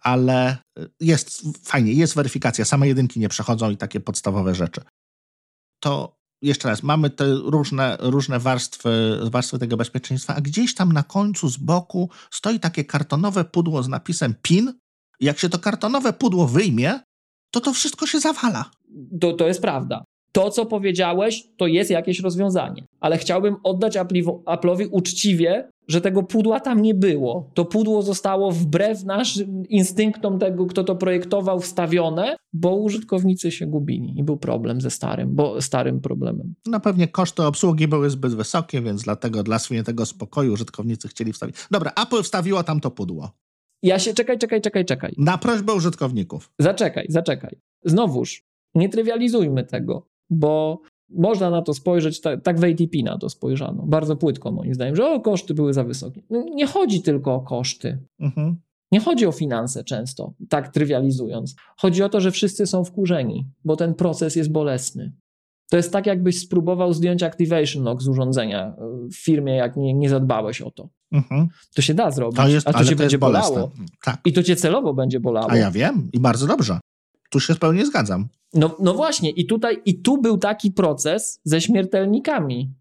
Ale 0.00 0.56
jest 1.00 1.42
fajnie, 1.62 1.92
jest 1.92 2.14
weryfikacja. 2.14 2.64
Same 2.64 2.88
jedynki 2.88 3.20
nie 3.20 3.28
przechodzą 3.28 3.70
i 3.70 3.76
takie 3.76 4.00
podstawowe 4.00 4.54
rzeczy. 4.54 4.80
To 5.80 6.18
jeszcze 6.42 6.68
raz, 6.68 6.82
mamy 6.82 7.10
te 7.10 7.34
różne, 7.34 7.96
różne 8.00 8.38
warstwy, 8.38 9.18
warstwy 9.30 9.58
tego 9.58 9.76
bezpieczeństwa, 9.76 10.34
a 10.34 10.40
gdzieś 10.40 10.74
tam 10.74 10.92
na 10.92 11.02
końcu 11.02 11.48
z 11.48 11.56
boku 11.56 12.10
stoi 12.30 12.60
takie 12.60 12.84
kartonowe 12.84 13.44
pudło 13.44 13.82
z 13.82 13.88
napisem 13.88 14.34
PIN. 14.42 14.72
Jak 15.20 15.38
się 15.38 15.48
to 15.48 15.58
kartonowe 15.58 16.12
pudło 16.12 16.46
wyjmie, 16.46 17.00
to 17.50 17.60
to 17.60 17.72
wszystko 17.72 18.06
się 18.06 18.20
zawala. 18.20 18.70
To, 19.20 19.32
to 19.32 19.46
jest 19.46 19.60
prawda. 19.60 20.04
To, 20.32 20.50
co 20.50 20.66
powiedziałeś, 20.66 21.44
to 21.56 21.66
jest 21.66 21.90
jakieś 21.90 22.20
rozwiązanie, 22.20 22.84
ale 23.00 23.18
chciałbym 23.18 23.56
oddać 23.62 23.96
Apple'owi 23.96 24.88
uczciwie, 24.90 25.70
że 25.88 26.00
tego 26.00 26.22
pudła 26.22 26.60
tam 26.60 26.82
nie 26.82 26.94
było. 26.94 27.50
To 27.54 27.64
pudło 27.64 28.02
zostało 28.02 28.52
wbrew 28.52 29.04
naszym 29.04 29.66
instynktom 29.68 30.38
tego, 30.38 30.66
kto 30.66 30.84
to 30.84 30.96
projektował, 30.96 31.60
wstawione, 31.60 32.36
bo 32.52 32.76
użytkownicy 32.76 33.50
się 33.50 33.66
gubili 33.66 34.14
i 34.18 34.24
był 34.24 34.36
problem 34.36 34.80
ze 34.80 34.90
starym, 34.90 35.34
bo 35.34 35.62
starym 35.62 36.00
problemem. 36.00 36.54
No 36.66 36.80
pewnie 36.80 37.08
koszty 37.08 37.42
obsługi 37.42 37.88
były 37.88 38.10
zbyt 38.10 38.34
wysokie, 38.34 38.82
więc 38.82 39.02
dlatego 39.02 39.42
dla 39.42 39.58
swojego 39.58 40.06
spokoju 40.06 40.52
użytkownicy 40.52 41.08
chcieli 41.08 41.32
wstawić. 41.32 41.56
Dobra, 41.70 41.92
Apple 42.02 42.22
wstawiło 42.22 42.62
tam 42.62 42.80
to 42.80 42.90
pudło. 42.90 43.30
Ja 43.82 43.98
się 43.98 44.14
czekaj, 44.14 44.38
czekaj, 44.38 44.60
czekaj, 44.60 44.84
czekaj. 44.84 45.14
Na 45.18 45.38
prośbę 45.38 45.72
użytkowników. 45.74 46.52
Zaczekaj, 46.58 47.06
zaczekaj. 47.08 47.60
Znowuż, 47.84 48.44
nie 48.74 48.88
trywializujmy 48.88 49.64
tego, 49.64 50.06
bo 50.30 50.80
można 51.10 51.50
na 51.50 51.62
to 51.62 51.74
spojrzeć, 51.74 52.20
tak, 52.20 52.42
tak 52.42 52.60
w 52.60 52.64
ATP 52.64 53.02
na 53.04 53.18
to 53.18 53.30
spojrzano, 53.30 53.82
bardzo 53.86 54.16
płytko 54.16 54.52
moim 54.52 54.74
zdaniem, 54.74 54.96
że 54.96 55.06
o, 55.06 55.20
koszty 55.20 55.54
były 55.54 55.74
za 55.74 55.84
wysokie. 55.84 56.22
No, 56.30 56.44
nie 56.54 56.66
chodzi 56.66 57.02
tylko 57.02 57.34
o 57.34 57.40
koszty. 57.40 57.98
Mhm. 58.20 58.56
Nie 58.92 59.00
chodzi 59.00 59.26
o 59.26 59.32
finanse 59.32 59.84
często, 59.84 60.32
tak 60.48 60.68
trywializując. 60.68 61.54
Chodzi 61.76 62.02
o 62.02 62.08
to, 62.08 62.20
że 62.20 62.30
wszyscy 62.30 62.66
są 62.66 62.84
wkurzeni, 62.84 63.50
bo 63.64 63.76
ten 63.76 63.94
proces 63.94 64.36
jest 64.36 64.52
bolesny. 64.52 65.12
To 65.70 65.76
jest 65.76 65.92
tak, 65.92 66.06
jakbyś 66.06 66.40
spróbował 66.40 66.92
zdjąć 66.92 67.22
activation 67.22 67.82
lock 67.82 68.02
z 68.02 68.08
urządzenia 68.08 68.66
e, 68.66 68.74
w 69.08 69.16
firmie, 69.16 69.56
jak 69.56 69.76
nie, 69.76 69.94
nie 69.94 70.08
zadbałeś 70.08 70.62
o 70.62 70.70
to. 70.70 70.88
Mhm. 71.12 71.48
To 71.74 71.82
się 71.82 71.94
da 71.94 72.10
zrobić, 72.10 72.36
to 72.36 72.48
jest, 72.48 72.68
a 72.68 72.72
to 72.72 72.84
cię 72.84 72.90
to 72.90 72.96
będzie 72.96 73.18
bolało. 73.18 73.70
Tak. 74.04 74.20
I 74.24 74.32
to 74.32 74.42
cię 74.42 74.56
celowo 74.56 74.94
będzie 74.94 75.20
bolało. 75.20 75.50
A 75.50 75.56
ja 75.56 75.70
wiem 75.70 76.08
i 76.12 76.20
bardzo 76.20 76.46
dobrze. 76.46 76.80
Tu 77.28 77.40
się 77.40 77.52
zupełnie 77.52 77.86
zgadzam. 77.86 78.28
No, 78.54 78.76
no 78.80 78.94
właśnie, 78.94 79.30
i 79.30 79.46
tutaj, 79.46 79.82
i 79.84 80.00
tu 80.02 80.20
był 80.20 80.38
taki 80.38 80.70
proces 80.70 81.40
ze 81.44 81.60
śmiertelnikami, 81.60 82.74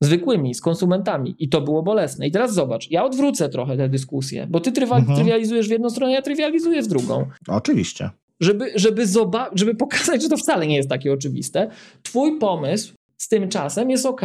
zwykłymi, 0.00 0.54
z 0.54 0.60
konsumentami, 0.60 1.34
i 1.38 1.48
to 1.48 1.60
było 1.60 1.82
bolesne. 1.82 2.26
I 2.26 2.30
teraz 2.30 2.54
zobacz, 2.54 2.90
ja 2.90 3.04
odwrócę 3.04 3.48
trochę 3.48 3.76
tę 3.76 3.88
dyskusję, 3.88 4.46
bo 4.50 4.60
ty 4.60 4.72
trywa, 4.72 4.96
mhm. 4.96 5.16
trywializujesz 5.16 5.68
w 5.68 5.70
jedną 5.70 5.90
stronę, 5.90 6.12
ja 6.12 6.22
trywializuję 6.22 6.82
w 6.82 6.86
drugą. 6.86 7.26
Oczywiście. 7.48 8.10
Żeby, 8.40 8.72
żeby, 8.74 9.06
zoba- 9.06 9.50
żeby 9.54 9.74
pokazać, 9.74 10.22
że 10.22 10.28
to 10.28 10.36
wcale 10.36 10.66
nie 10.66 10.76
jest 10.76 10.88
takie 10.88 11.12
oczywiste, 11.12 11.70
twój 12.02 12.38
pomysł 12.38 12.94
z 13.16 13.28
tym 13.28 13.48
czasem 13.48 13.90
jest 13.90 14.06
ok. 14.06 14.22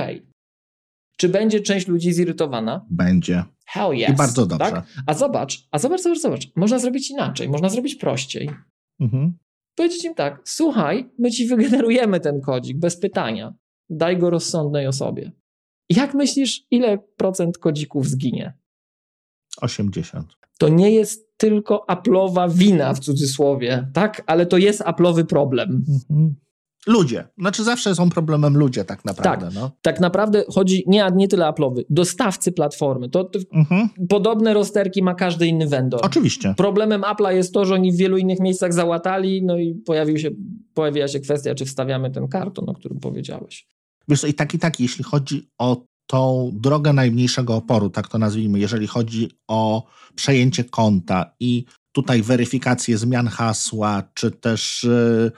Czy 1.18 1.30
będzie 1.30 1.60
część 1.60 1.88
ludzi 1.88 2.14
zirytowana? 2.14 2.86
Będzie. 2.90 3.44
Hell 3.68 3.92
yes. 3.94 4.10
I 4.10 4.14
bardzo 4.14 4.46
dobrze. 4.46 4.72
Tak? 4.72 4.86
A 5.08 5.14
zobacz, 5.14 5.68
a 5.72 5.80
zobacz, 5.80 6.02
zobacz, 6.02 6.20
zobacz. 6.20 6.48
Można 6.56 6.80
zrobić 6.80 7.12
inaczej, 7.12 7.50
można 7.50 7.70
zrobić 7.70 7.96
prościej. 7.96 8.50
Mhm 9.00 9.34
powiedzieć 9.76 10.06
im 10.06 10.16
tak, 10.16 10.42
słuchaj, 10.46 11.10
my 11.20 11.32
ci 11.32 11.48
wygenerujemy 11.48 12.20
ten 12.20 12.42
kodzik 12.42 12.80
bez 12.80 13.00
pytania. 13.00 13.54
Daj 13.90 14.18
go 14.18 14.30
rozsądnej 14.30 14.88
osobie. 14.88 15.32
Jak 15.90 16.14
myślisz, 16.14 16.64
ile 16.72 16.98
procent 17.18 17.58
kodzików 17.58 18.08
zginie? 18.08 18.54
80. 19.62 20.28
To 20.58 20.70
nie 20.70 20.92
jest 20.92 21.38
tylko 21.38 21.86
Apple'owa 21.90 22.52
wina 22.52 22.94
w 22.94 23.00
cudzysłowie, 23.00 23.92
tak? 23.94 24.24
Ale 24.26 24.46
to 24.46 24.58
jest 24.58 24.82
Apple'owy 24.82 25.26
problem. 25.26 25.86
Mhm. 26.10 26.36
Ludzie. 26.88 27.28
Znaczy 27.38 27.64
zawsze 27.64 27.96
są 27.96 28.10
problemem 28.10 28.58
ludzie 28.58 28.86
tak 28.86 29.06
naprawdę. 29.06 29.46
Tak, 29.46 29.56
no. 29.56 29.72
tak 29.82 30.00
naprawdę 30.00 30.44
chodzi 30.54 30.84
nie, 30.88 31.08
nie 31.16 31.28
tyle 31.28 31.46
Apple'owy, 31.46 31.84
dostawcy 31.90 32.52
platformy. 32.52 33.10
To, 33.10 33.24
to 33.24 33.40
mhm. 33.54 33.90
Podobne 34.10 34.54
rozterki 34.54 35.04
ma 35.04 35.16
każdy 35.16 35.48
inny 35.48 35.68
vendor. 35.68 36.00
Oczywiście. 36.04 36.54
Problemem 36.58 37.02
Apple'a 37.02 37.30
jest 37.30 37.54
to, 37.54 37.66
że 37.66 37.74
oni 37.74 37.92
w 37.92 37.96
wielu 37.96 38.18
innych 38.18 38.40
miejscach 38.40 38.74
załatali, 38.74 39.44
no 39.44 39.58
i 39.58 39.76
pojawił 39.76 40.18
się, 40.18 40.32
pojawiła 40.74 41.08
się 41.08 41.20
kwestia, 41.20 41.56
czy 41.56 41.66
wstawiamy 41.66 42.12
ten 42.12 42.28
karton, 42.28 42.70
o 42.70 42.74
którym 42.74 43.00
powiedziałeś. 43.00 43.68
Wiesz 44.08 44.24
i 44.24 44.34
tak 44.34 44.54
i 44.54 44.60
tak, 44.60 44.80
jeśli 44.80 45.04
chodzi 45.04 45.50
o 45.58 45.86
tą 46.08 46.52
drogę 46.54 46.94
najmniejszego 46.94 47.56
oporu, 47.56 47.90
tak 47.90 48.08
to 48.08 48.18
nazwijmy, 48.18 48.60
jeżeli 48.60 48.88
chodzi 48.88 49.30
o 49.48 49.84
przejęcie 50.16 50.64
konta 50.64 51.36
i 51.40 51.66
tutaj 51.92 52.22
weryfikację 52.22 52.98
zmian 52.98 53.28
hasła, 53.28 54.04
czy 54.14 54.32
też 54.32 54.84
Y, 54.84 55.32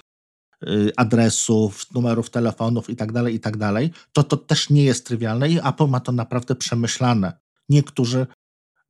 adresów, 0.97 1.93
numerów 1.93 2.29
telefonów 2.29 2.89
itd., 2.89 3.23
tak 3.23 3.33
itd., 3.33 3.59
tak 3.59 3.83
to 4.11 4.23
to 4.23 4.37
też 4.37 4.69
nie 4.69 4.83
jest 4.83 5.05
trywialne 5.05 5.49
i 5.49 5.59
Apple 5.59 5.87
ma 5.87 5.99
to 5.99 6.11
naprawdę 6.11 6.55
przemyślane. 6.55 7.39
Niektórzy 7.69 8.27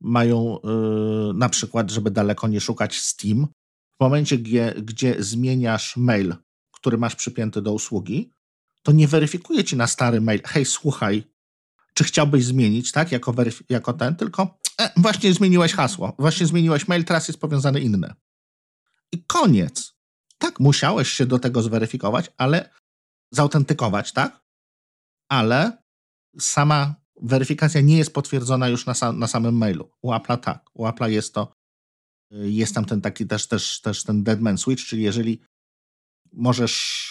mają 0.00 0.58
yy, 0.64 1.34
na 1.34 1.48
przykład, 1.48 1.90
żeby 1.90 2.10
daleko 2.10 2.48
nie 2.48 2.60
szukać 2.60 3.00
Steam, 3.00 3.46
w 3.98 4.00
momencie, 4.00 4.38
gdzie, 4.38 4.74
gdzie 4.82 5.16
zmieniasz 5.18 5.96
mail, 5.96 6.34
który 6.72 6.98
masz 6.98 7.16
przypięty 7.16 7.62
do 7.62 7.72
usługi, 7.72 8.30
to 8.82 8.92
nie 8.92 9.08
weryfikuje 9.08 9.64
ci 9.64 9.76
na 9.76 9.86
stary 9.86 10.20
mail, 10.20 10.40
hej, 10.44 10.64
słuchaj, 10.64 11.24
czy 11.94 12.04
chciałbyś 12.04 12.44
zmienić, 12.44 12.92
tak, 12.92 13.12
jako, 13.12 13.34
jako 13.68 13.92
ten, 13.92 14.16
tylko 14.16 14.58
e, 14.80 14.90
właśnie 14.96 15.34
zmieniłeś 15.34 15.72
hasło, 15.72 16.14
właśnie 16.18 16.46
zmieniłeś 16.46 16.88
mail, 16.88 17.04
teraz 17.04 17.28
jest 17.28 17.40
powiązany 17.40 17.80
inny. 17.80 18.14
I 19.12 19.24
koniec. 19.24 19.97
Tak, 20.38 20.60
musiałeś 20.60 21.08
się 21.08 21.26
do 21.26 21.38
tego 21.38 21.62
zweryfikować, 21.62 22.30
ale 22.36 22.70
zautentykować, 23.32 24.12
tak? 24.12 24.40
Ale 25.30 25.82
sama 26.38 26.94
weryfikacja 27.22 27.80
nie 27.80 27.98
jest 27.98 28.14
potwierdzona 28.14 28.68
już 28.68 28.86
na, 28.86 28.94
sam, 28.94 29.18
na 29.18 29.26
samym 29.26 29.56
mailu. 29.56 29.90
U 30.02 30.10
Apple'a 30.10 30.38
tak. 30.38 30.70
U 30.74 30.84
Apple'a 30.84 31.06
jest 31.06 31.34
to, 31.34 31.52
jest 32.30 32.74
tam 32.74 32.84
ten 32.84 33.00
taki 33.00 33.26
też, 33.26 33.46
też, 33.46 33.80
też 33.80 34.04
ten 34.04 34.24
deadman 34.24 34.58
switch, 34.58 34.84
czyli 34.84 35.02
jeżeli 35.02 35.40
możesz 36.32 37.08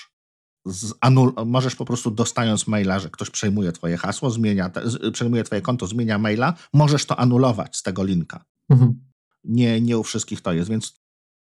anul, 1.02 1.34
możesz 1.46 1.76
po 1.76 1.86
prostu 1.86 2.12
dostając 2.12 2.68
maila, 2.68 3.00
że 3.00 3.10
ktoś 3.10 3.30
przejmuje 3.30 3.72
twoje 3.72 3.98
hasło, 3.98 4.32
zmienia, 4.32 4.70
te, 4.70 4.84
przejmuje 5.12 5.44
twoje 5.44 5.62
konto, 5.62 5.88
zmienia 5.88 6.20
maila, 6.20 6.54
możesz 6.74 7.06
to 7.06 7.20
anulować 7.20 7.78
z 7.78 7.84
tego 7.84 8.04
linka. 8.04 8.46
Mhm. 8.70 9.06
Nie, 9.44 9.82
nie 9.82 9.98
u 9.98 10.04
wszystkich 10.04 10.42
to 10.42 10.54
jest, 10.54 10.70
więc 10.70 10.94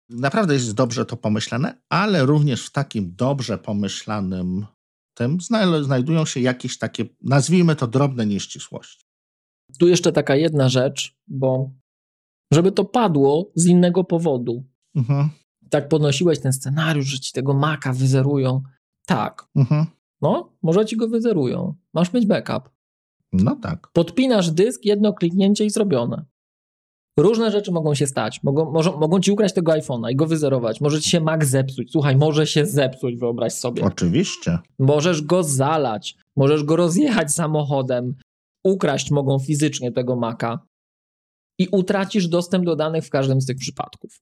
Naprawdę 0.09 0.55
jest 0.55 0.75
dobrze 0.75 1.07
to 1.07 1.17
pomyślane, 1.17 1.81
ale 1.89 2.27
również 2.27 2.67
w 2.67 2.73
takim 2.73 3.15
dobrze 3.17 3.59
pomyślanym 3.59 4.67
tym 5.15 5.39
znajdują 5.83 6.25
się 6.25 6.41
jakieś 6.41 6.79
takie, 6.79 7.05
nazwijmy 7.23 7.77
to 7.77 7.87
drobne 7.87 8.27
nieścisłości. 8.27 9.05
Tu 9.79 9.89
jeszcze 9.89 10.13
taka 10.13 10.37
jedna 10.37 10.69
rzecz, 10.69 11.17
bo 11.27 11.71
żeby 12.53 12.73
to 12.73 12.85
padło 12.85 13.53
z 13.55 13.67
innego 13.67 14.05
powodu. 14.05 14.65
Mhm. 14.95 15.31
Tak 15.71 15.89
podnosiłeś 15.89 16.41
ten 16.41 16.53
scenariusz, 16.53 17.07
że 17.07 17.19
ci 17.19 17.33
tego 17.33 17.55
maka 17.55 17.93
wyzerują. 17.93 18.63
Tak. 19.07 19.49
Mhm. 19.57 19.87
No, 20.21 20.53
może 20.63 20.87
ci 20.87 20.97
go 20.97 21.09
wyzerują. 21.09 21.75
Masz 21.95 22.13
mieć 22.13 22.27
backup. 22.27 22.71
No 23.33 23.57
tak. 23.57 23.89
Podpinasz 23.93 24.51
dysk, 24.51 24.85
jedno 24.85 25.13
kliknięcie 25.13 25.65
i 25.65 25.71
zrobione. 25.71 26.25
Różne 27.19 27.51
rzeczy 27.51 27.73
mogą 27.73 27.95
się 27.95 28.07
stać. 28.07 28.43
Mogą, 28.43 28.71
może, 28.71 28.91
mogą 28.91 29.21
ci 29.21 29.33
ukraść 29.33 29.55
tego 29.55 29.73
iPhone'a 29.73 30.13
i 30.13 30.17
go 30.17 30.27
wyzerować. 30.27 30.81
Może 30.81 31.01
ci 31.01 31.11
się 31.11 31.21
Mac 31.21 31.45
zepsuć. 31.45 31.93
Słuchaj, 31.93 32.17
może 32.17 32.47
się 32.47 32.67
zepsuć, 32.67 33.17
wyobraź 33.17 33.53
sobie. 33.53 33.85
Oczywiście. 33.85 34.59
Możesz 34.79 35.23
go 35.23 35.43
zalać. 35.43 36.17
Możesz 36.37 36.65
go 36.65 36.77
rozjechać 36.77 37.33
samochodem. 37.33 38.15
Ukraść 38.65 39.11
mogą 39.11 39.39
fizycznie 39.39 39.93
tego 39.93 40.17
Maca. 40.17 40.59
I 41.59 41.69
utracisz 41.69 42.29
dostęp 42.29 42.65
do 42.65 42.77
danych 42.77 43.05
w 43.05 43.11
każdym 43.11 43.41
z 43.41 43.47
tych 43.47 43.57
przypadków. 43.57 44.19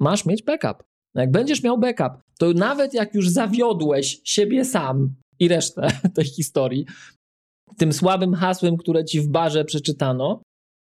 Masz 0.00 0.26
mieć 0.26 0.42
backup. 0.42 0.84
No 1.14 1.20
jak 1.20 1.30
będziesz 1.30 1.62
miał 1.62 1.78
backup, 1.78 2.12
to 2.38 2.52
nawet 2.52 2.94
jak 2.94 3.14
już 3.14 3.28
zawiodłeś 3.28 4.20
siebie 4.24 4.64
sam 4.64 5.14
i 5.38 5.48
resztę 5.48 5.88
tej 6.16 6.24
historii, 6.24 6.86
tym 7.76 7.92
słabym 7.92 8.34
hasłem, 8.34 8.76
które 8.76 9.04
ci 9.04 9.20
w 9.20 9.28
barze 9.28 9.64
przeczytano, 9.64 10.42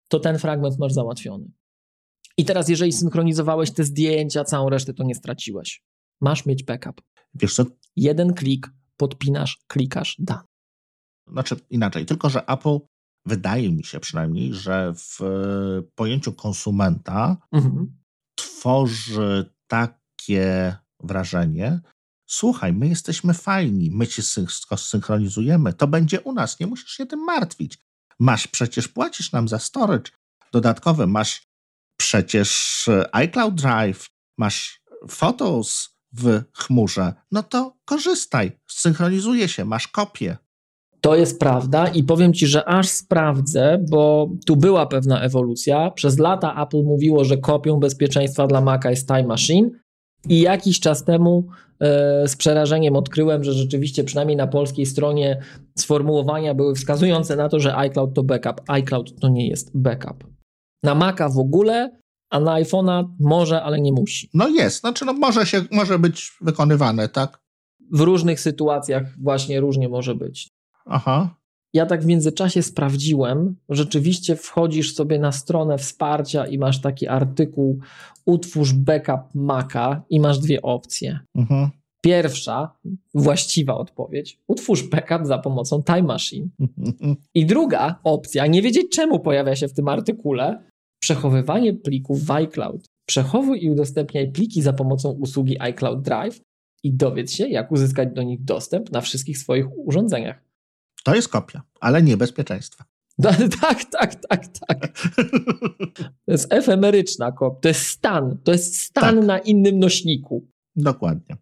to 0.08 0.20
ten 0.20 0.38
fragment 0.38 0.78
masz 0.78 0.92
załatwiony. 0.92 1.50
I 2.36 2.44
teraz, 2.44 2.68
jeżeli 2.68 2.92
synchronizowałeś 2.92 3.70
te 3.70 3.84
zdjęcia, 3.84 4.44
całą 4.44 4.68
resztę, 4.68 4.94
to 4.94 5.04
nie 5.04 5.14
straciłeś. 5.14 5.82
Masz 6.20 6.46
mieć 6.46 6.64
backup. 6.64 7.02
Wiesz 7.34 7.54
co? 7.54 7.64
Jeden 7.96 8.34
klik, 8.34 8.70
podpinasz, 8.96 9.58
klikasz, 9.66 10.16
da. 10.18 10.44
Znaczy 11.32 11.56
inaczej, 11.70 12.06
tylko 12.06 12.30
że 12.30 12.46
Apple 12.46 12.78
wydaje 13.26 13.72
mi 13.72 13.84
się 13.84 14.00
przynajmniej, 14.00 14.54
że 14.54 14.94
w 14.96 15.18
pojęciu 15.94 16.32
konsumenta 16.32 17.36
mhm. 17.52 17.98
tworzy 18.34 19.50
takie 19.66 20.76
wrażenie, 21.00 21.80
słuchaj, 22.26 22.72
my 22.72 22.88
jesteśmy 22.88 23.34
fajni, 23.34 23.90
my 23.90 24.06
ci 24.06 24.22
synchronizujemy, 24.76 25.72
to 25.72 25.86
będzie 25.86 26.20
u 26.20 26.32
nas, 26.32 26.60
nie 26.60 26.66
musisz 26.66 26.90
się 26.90 27.06
tym 27.06 27.24
martwić. 27.24 27.78
Masz 28.20 28.46
przecież, 28.46 28.88
płacisz 28.88 29.32
nam 29.32 29.48
za 29.48 29.58
storage 29.58 30.10
dodatkowy, 30.52 31.06
masz 31.06 31.42
przecież 32.00 32.88
e, 32.88 33.14
iCloud 33.16 33.54
Drive, 33.54 34.06
masz 34.38 34.80
Photos 35.08 35.98
w 36.12 36.42
chmurze, 36.54 37.12
no 37.32 37.42
to 37.42 37.76
korzystaj, 37.84 38.52
synchronizuje 38.70 39.48
się, 39.48 39.64
masz 39.64 39.88
kopię. 39.88 40.36
To 41.00 41.14
jest 41.14 41.40
prawda 41.40 41.88
i 41.88 42.04
powiem 42.04 42.32
Ci, 42.32 42.46
że 42.46 42.68
aż 42.68 42.88
sprawdzę, 42.88 43.84
bo 43.90 44.30
tu 44.46 44.56
była 44.56 44.86
pewna 44.86 45.20
ewolucja. 45.20 45.90
Przez 45.90 46.18
lata 46.18 46.62
Apple 46.62 46.82
mówiło, 46.84 47.24
że 47.24 47.36
kopią 47.36 47.80
bezpieczeństwa 47.80 48.46
dla 48.46 48.60
Maca 48.60 48.90
jest 48.90 49.08
Time 49.08 49.26
Machine 49.26 49.70
i 50.28 50.40
jakiś 50.40 50.80
czas 50.80 51.04
temu 51.04 51.48
z 52.26 52.36
przerażeniem 52.36 52.96
odkryłem, 52.96 53.44
że 53.44 53.52
rzeczywiście 53.52 54.04
przynajmniej 54.04 54.36
na 54.36 54.46
polskiej 54.46 54.86
stronie 54.86 55.40
sformułowania 55.78 56.54
były 56.54 56.74
wskazujące 56.74 57.36
na 57.36 57.48
to, 57.48 57.60
że 57.60 57.76
iCloud 57.76 58.14
to 58.14 58.22
backup. 58.22 58.60
iCloud 58.68 59.20
to 59.20 59.28
nie 59.28 59.48
jest 59.48 59.70
backup. 59.74 60.24
Na 60.82 60.94
Maca 60.94 61.28
w 61.28 61.38
ogóle, 61.38 61.98
a 62.30 62.40
na 62.40 62.52
iPhone'a 62.52 63.08
może, 63.20 63.62
ale 63.62 63.80
nie 63.80 63.92
musi. 63.92 64.30
No 64.34 64.48
jest, 64.48 64.80
znaczy 64.80 65.04
no 65.04 65.12
może, 65.12 65.46
się, 65.46 65.62
może 65.72 65.98
być 65.98 66.32
wykonywane, 66.40 67.08
tak? 67.08 67.40
W 67.92 68.00
różnych 68.00 68.40
sytuacjach 68.40 69.02
właśnie 69.18 69.60
różnie 69.60 69.88
może 69.88 70.14
być. 70.14 70.48
Aha. 70.86 71.34
Ja 71.74 71.86
tak 71.86 72.02
w 72.02 72.06
międzyczasie 72.06 72.62
sprawdziłem, 72.62 73.56
rzeczywiście 73.68 74.36
wchodzisz 74.36 74.94
sobie 74.94 75.18
na 75.18 75.32
stronę 75.32 75.78
wsparcia 75.78 76.46
i 76.46 76.58
masz 76.58 76.80
taki 76.80 77.08
artykuł 77.08 77.80
utwórz 78.26 78.72
backup 78.72 79.34
Maca 79.34 80.02
i 80.10 80.20
masz 80.20 80.38
dwie 80.38 80.62
opcje. 80.62 81.18
Mhm. 81.36 81.70
Pierwsza, 82.02 82.76
właściwa 83.14 83.74
odpowiedź, 83.74 84.38
utwórz 84.46 84.82
backup 84.82 85.26
za 85.26 85.38
pomocą 85.38 85.82
Time 85.82 86.02
Machine. 86.02 86.48
I 87.34 87.46
druga 87.46 88.00
opcja, 88.04 88.46
nie 88.46 88.62
wiedzieć 88.62 88.86
czemu 88.92 89.20
pojawia 89.20 89.56
się 89.56 89.68
w 89.68 89.72
tym 89.72 89.88
artykule, 89.88 90.62
przechowywanie 91.02 91.74
plików 91.74 92.24
w 92.24 92.30
iCloud. 92.30 92.86
Przechowuj 93.08 93.64
i 93.64 93.70
udostępniaj 93.70 94.32
pliki 94.32 94.62
za 94.62 94.72
pomocą 94.72 95.10
usługi 95.10 95.60
iCloud 95.60 96.02
Drive 96.02 96.40
i 96.82 96.92
dowiedz 96.92 97.32
się, 97.32 97.48
jak 97.48 97.72
uzyskać 97.72 98.08
do 98.14 98.22
nich 98.22 98.44
dostęp 98.44 98.92
na 98.92 99.00
wszystkich 99.00 99.38
swoich 99.38 99.66
urządzeniach. 99.78 100.47
To 101.08 101.14
jest 101.14 101.28
kopia, 101.28 101.62
ale 101.80 102.02
nie 102.02 102.16
bezpieczeństwa. 102.16 102.84
tak, 103.60 103.84
tak, 103.84 104.14
tak, 104.14 104.48
tak. 104.48 104.98
To 106.24 106.32
jest 106.32 106.52
efemeryczna 106.52 107.32
kopia. 107.32 107.60
To 107.60 107.68
jest 107.68 107.86
stan. 107.86 108.38
To 108.44 108.52
jest 108.52 108.80
stan 108.80 109.16
tak. 109.16 109.26
na 109.26 109.38
innym 109.38 109.78
nośniku. 109.78 110.48
Dokładnie. 110.76 111.36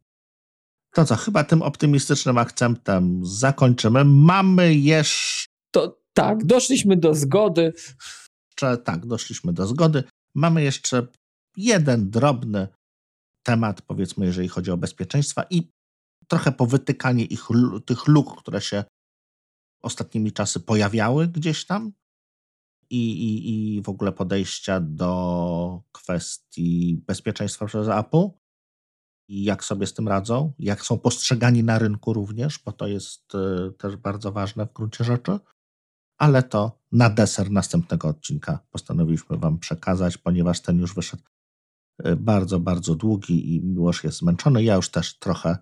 To 0.94 1.04
co, 1.04 1.16
chyba 1.16 1.44
tym 1.44 1.62
optymistycznym 1.62 2.38
akcentem 2.38 3.20
zakończymy. 3.24 4.04
Mamy 4.04 4.74
jeszcze. 4.74 5.46
To 5.70 5.98
tak, 6.12 6.44
doszliśmy 6.44 6.96
do 6.96 7.14
zgody. 7.14 7.72
Jeszcze, 8.50 8.76
tak, 8.76 9.06
doszliśmy 9.06 9.52
do 9.52 9.66
zgody. 9.66 10.04
Mamy 10.34 10.62
jeszcze 10.62 11.06
jeden 11.56 12.10
drobny 12.10 12.68
temat, 13.42 13.82
powiedzmy, 13.82 14.26
jeżeli 14.26 14.48
chodzi 14.48 14.70
o 14.70 14.76
bezpieczeństwa 14.76 15.44
i 15.50 15.68
trochę 16.28 16.52
powytykanie 16.52 17.24
ich, 17.24 17.48
tych 17.86 18.08
luk, 18.08 18.40
które 18.40 18.60
się 18.60 18.84
ostatnimi 19.86 20.32
czasy 20.32 20.60
pojawiały 20.60 21.28
gdzieś 21.28 21.66
tam 21.66 21.92
i, 22.90 23.12
i, 23.12 23.76
i 23.76 23.82
w 23.82 23.88
ogóle 23.88 24.12
podejścia 24.12 24.80
do 24.80 25.82
kwestii 25.92 27.02
bezpieczeństwa 27.06 27.66
przez 27.66 27.88
Apple 27.88 28.28
i 29.28 29.44
jak 29.44 29.64
sobie 29.64 29.86
z 29.86 29.94
tym 29.94 30.08
radzą, 30.08 30.52
jak 30.58 30.82
są 30.82 30.98
postrzegani 30.98 31.64
na 31.64 31.78
rynku 31.78 32.12
również, 32.12 32.58
bo 32.58 32.72
to 32.72 32.86
jest 32.86 33.34
y, 33.34 33.72
też 33.72 33.96
bardzo 33.96 34.32
ważne 34.32 34.66
w 34.66 34.72
gruncie 34.72 35.04
rzeczy. 35.04 35.38
Ale 36.18 36.42
to 36.42 36.78
na 36.92 37.10
deser 37.10 37.50
następnego 37.50 38.08
odcinka 38.08 38.58
postanowiliśmy 38.70 39.36
Wam 39.36 39.58
przekazać, 39.58 40.18
ponieważ 40.18 40.60
ten 40.60 40.78
już 40.78 40.94
wyszedł 40.94 41.22
y, 42.06 42.16
bardzo, 42.16 42.60
bardzo 42.60 42.94
długi 42.94 43.54
i 43.54 43.62
Miłosz 43.62 44.04
jest 44.04 44.18
zmęczony. 44.18 44.64
Ja 44.64 44.74
już 44.74 44.90
też 44.90 45.18
trochę 45.18 45.58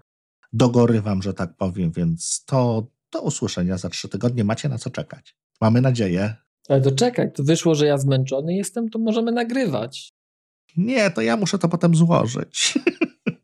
dogorywam, 0.52 1.22
że 1.22 1.34
tak 1.34 1.56
powiem, 1.56 1.92
więc 1.92 2.44
to 2.44 2.86
do 3.14 3.22
usłyszenia 3.22 3.78
za 3.78 3.88
trzy 3.88 4.08
tygodnie. 4.08 4.44
Macie 4.44 4.68
na 4.68 4.78
co 4.78 4.90
czekać. 4.90 5.36
Mamy 5.60 5.80
nadzieję. 5.80 6.34
Ale 6.68 6.80
to 6.80 6.92
czekaj, 6.92 7.32
to 7.32 7.42
wyszło, 7.42 7.74
że 7.74 7.86
ja 7.86 7.98
zmęczony 7.98 8.54
jestem, 8.54 8.88
to 8.88 8.98
możemy 8.98 9.32
nagrywać. 9.32 10.12
Nie, 10.76 11.10
to 11.10 11.20
ja 11.20 11.36
muszę 11.36 11.58
to 11.58 11.68
potem 11.68 11.94
złożyć. 11.94 12.78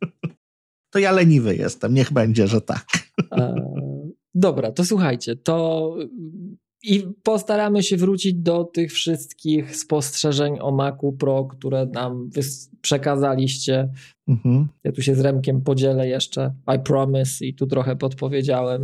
to 0.92 0.98
ja 0.98 1.12
leniwy 1.12 1.56
jestem, 1.56 1.94
niech 1.94 2.12
będzie, 2.12 2.46
że 2.46 2.60
tak. 2.60 2.86
E, 3.32 3.54
dobra, 4.34 4.72
to 4.72 4.84
słuchajcie, 4.84 5.36
to 5.36 5.96
i 6.82 7.02
postaramy 7.22 7.82
się 7.82 7.96
wrócić 7.96 8.34
do 8.34 8.64
tych 8.64 8.92
wszystkich 8.92 9.76
spostrzeżeń 9.76 10.58
o 10.60 10.70
Macu 10.70 11.12
Pro, 11.12 11.44
które 11.44 11.86
nam 11.86 12.30
przekazaliście. 12.80 13.88
Mhm. 14.28 14.68
Ja 14.84 14.92
tu 14.92 15.02
się 15.02 15.14
z 15.14 15.20
Remkiem 15.20 15.62
podzielę 15.62 16.08
jeszcze. 16.08 16.54
I 16.76 16.78
promise 16.78 17.46
i 17.46 17.54
tu 17.54 17.66
trochę 17.66 17.96
podpowiedziałem. 17.96 18.80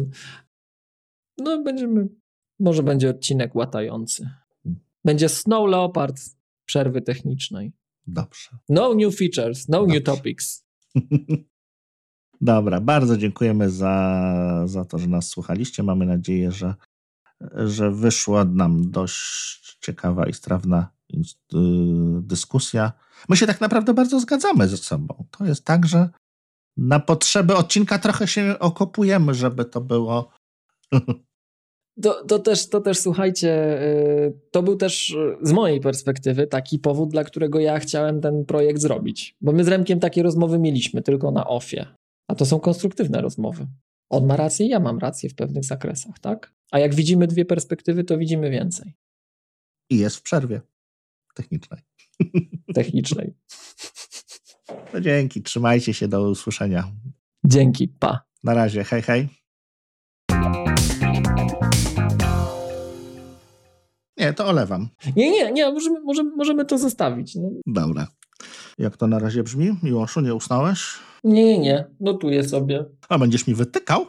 No, 1.38 1.62
będziemy. 1.62 2.08
Może 2.60 2.82
będzie 2.82 3.10
odcinek 3.10 3.54
łatający. 3.54 4.30
Będzie 5.04 5.28
Snow 5.28 5.68
Leopard 5.68 6.20
przerwy 6.64 7.02
technicznej. 7.02 7.72
Dobrze. 8.06 8.50
No 8.68 8.94
new 8.94 9.16
features, 9.16 9.68
no 9.68 9.78
Dobrze. 9.80 9.94
new 9.94 10.04
topics. 10.04 10.64
Dobra, 12.40 12.80
bardzo 12.80 13.16
dziękujemy 13.16 13.70
za, 13.70 14.62
za 14.66 14.84
to, 14.84 14.98
że 14.98 15.06
nas 15.06 15.28
słuchaliście. 15.28 15.82
Mamy 15.82 16.06
nadzieję, 16.06 16.52
że, 16.52 16.74
że 17.54 17.90
wyszła 17.90 18.44
nam 18.44 18.90
dość 18.90 19.78
ciekawa 19.80 20.26
i 20.26 20.32
strawna 20.32 20.90
y, 21.14 21.18
dyskusja. 22.22 22.92
My 23.28 23.36
się 23.36 23.46
tak 23.46 23.60
naprawdę 23.60 23.94
bardzo 23.94 24.20
zgadzamy 24.20 24.68
ze 24.68 24.76
sobą. 24.76 25.24
To 25.30 25.44
jest 25.44 25.64
tak, 25.64 25.86
że 25.86 26.10
na 26.76 27.00
potrzeby 27.00 27.56
odcinka 27.56 27.98
trochę 27.98 28.28
się 28.28 28.58
okopujemy, 28.58 29.34
żeby 29.34 29.64
to 29.64 29.80
było 29.80 30.30
To, 32.02 32.24
to, 32.24 32.38
też, 32.38 32.68
to 32.68 32.80
też 32.80 32.98
słuchajcie, 32.98 33.82
y, 33.82 34.32
to 34.50 34.62
był 34.62 34.76
też 34.76 35.10
y, 35.10 35.36
z 35.42 35.52
mojej 35.52 35.80
perspektywy 35.80 36.46
taki 36.46 36.78
powód, 36.78 37.10
dla 37.10 37.24
którego 37.24 37.60
ja 37.60 37.78
chciałem 37.78 38.20
ten 38.20 38.44
projekt 38.44 38.80
zrobić. 38.80 39.36
Bo 39.40 39.52
my 39.52 39.64
z 39.64 39.68
Remkiem 39.68 40.00
takie 40.00 40.22
rozmowy 40.22 40.58
mieliśmy 40.58 41.02
tylko 41.02 41.30
na 41.30 41.46
ofie. 41.46 41.86
A 42.28 42.34
to 42.34 42.46
są 42.46 42.60
konstruktywne 42.60 43.20
rozmowy. 43.20 43.66
On 44.10 44.26
ma 44.26 44.36
rację, 44.36 44.66
ja 44.66 44.80
mam 44.80 44.98
rację 44.98 45.30
w 45.30 45.34
pewnych 45.34 45.64
zakresach, 45.64 46.18
tak? 46.18 46.54
A 46.70 46.78
jak 46.78 46.94
widzimy 46.94 47.26
dwie 47.26 47.44
perspektywy, 47.44 48.04
to 48.04 48.18
widzimy 48.18 48.50
więcej. 48.50 48.92
I 49.90 49.98
jest 49.98 50.16
w 50.16 50.22
przerwie 50.22 50.60
technicznej. 51.34 51.80
Technicznej. 52.74 53.34
No 54.94 55.00
dzięki, 55.00 55.42
trzymajcie 55.42 55.94
się, 55.94 56.08
do 56.08 56.30
usłyszenia. 56.30 56.92
Dzięki, 57.44 57.88
pa. 57.88 58.26
Na 58.44 58.54
razie, 58.54 58.84
hej, 58.84 59.02
hej. 59.02 59.28
Nie, 64.26 64.32
to 64.32 64.46
olewam. 64.46 64.88
Nie, 65.16 65.30
nie, 65.30 65.52
nie, 65.52 65.72
możemy, 65.72 66.00
możemy, 66.00 66.30
możemy 66.36 66.64
to 66.64 66.78
zostawić. 66.78 67.34
No. 67.34 67.48
Dobra. 67.66 68.06
Jak 68.78 68.96
to 68.96 69.06
na 69.06 69.18
razie 69.18 69.42
brzmi? 69.42 69.76
Miłoszu, 69.82 70.20
nie 70.20 70.34
usnąłeś? 70.34 70.94
Nie, 71.24 71.44
nie, 71.44 71.58
nie. 71.58 71.84
Notuję 72.00 72.48
sobie. 72.48 72.84
A 73.08 73.18
będziesz 73.18 73.46
mi 73.46 73.54
wytykał? 73.54 74.06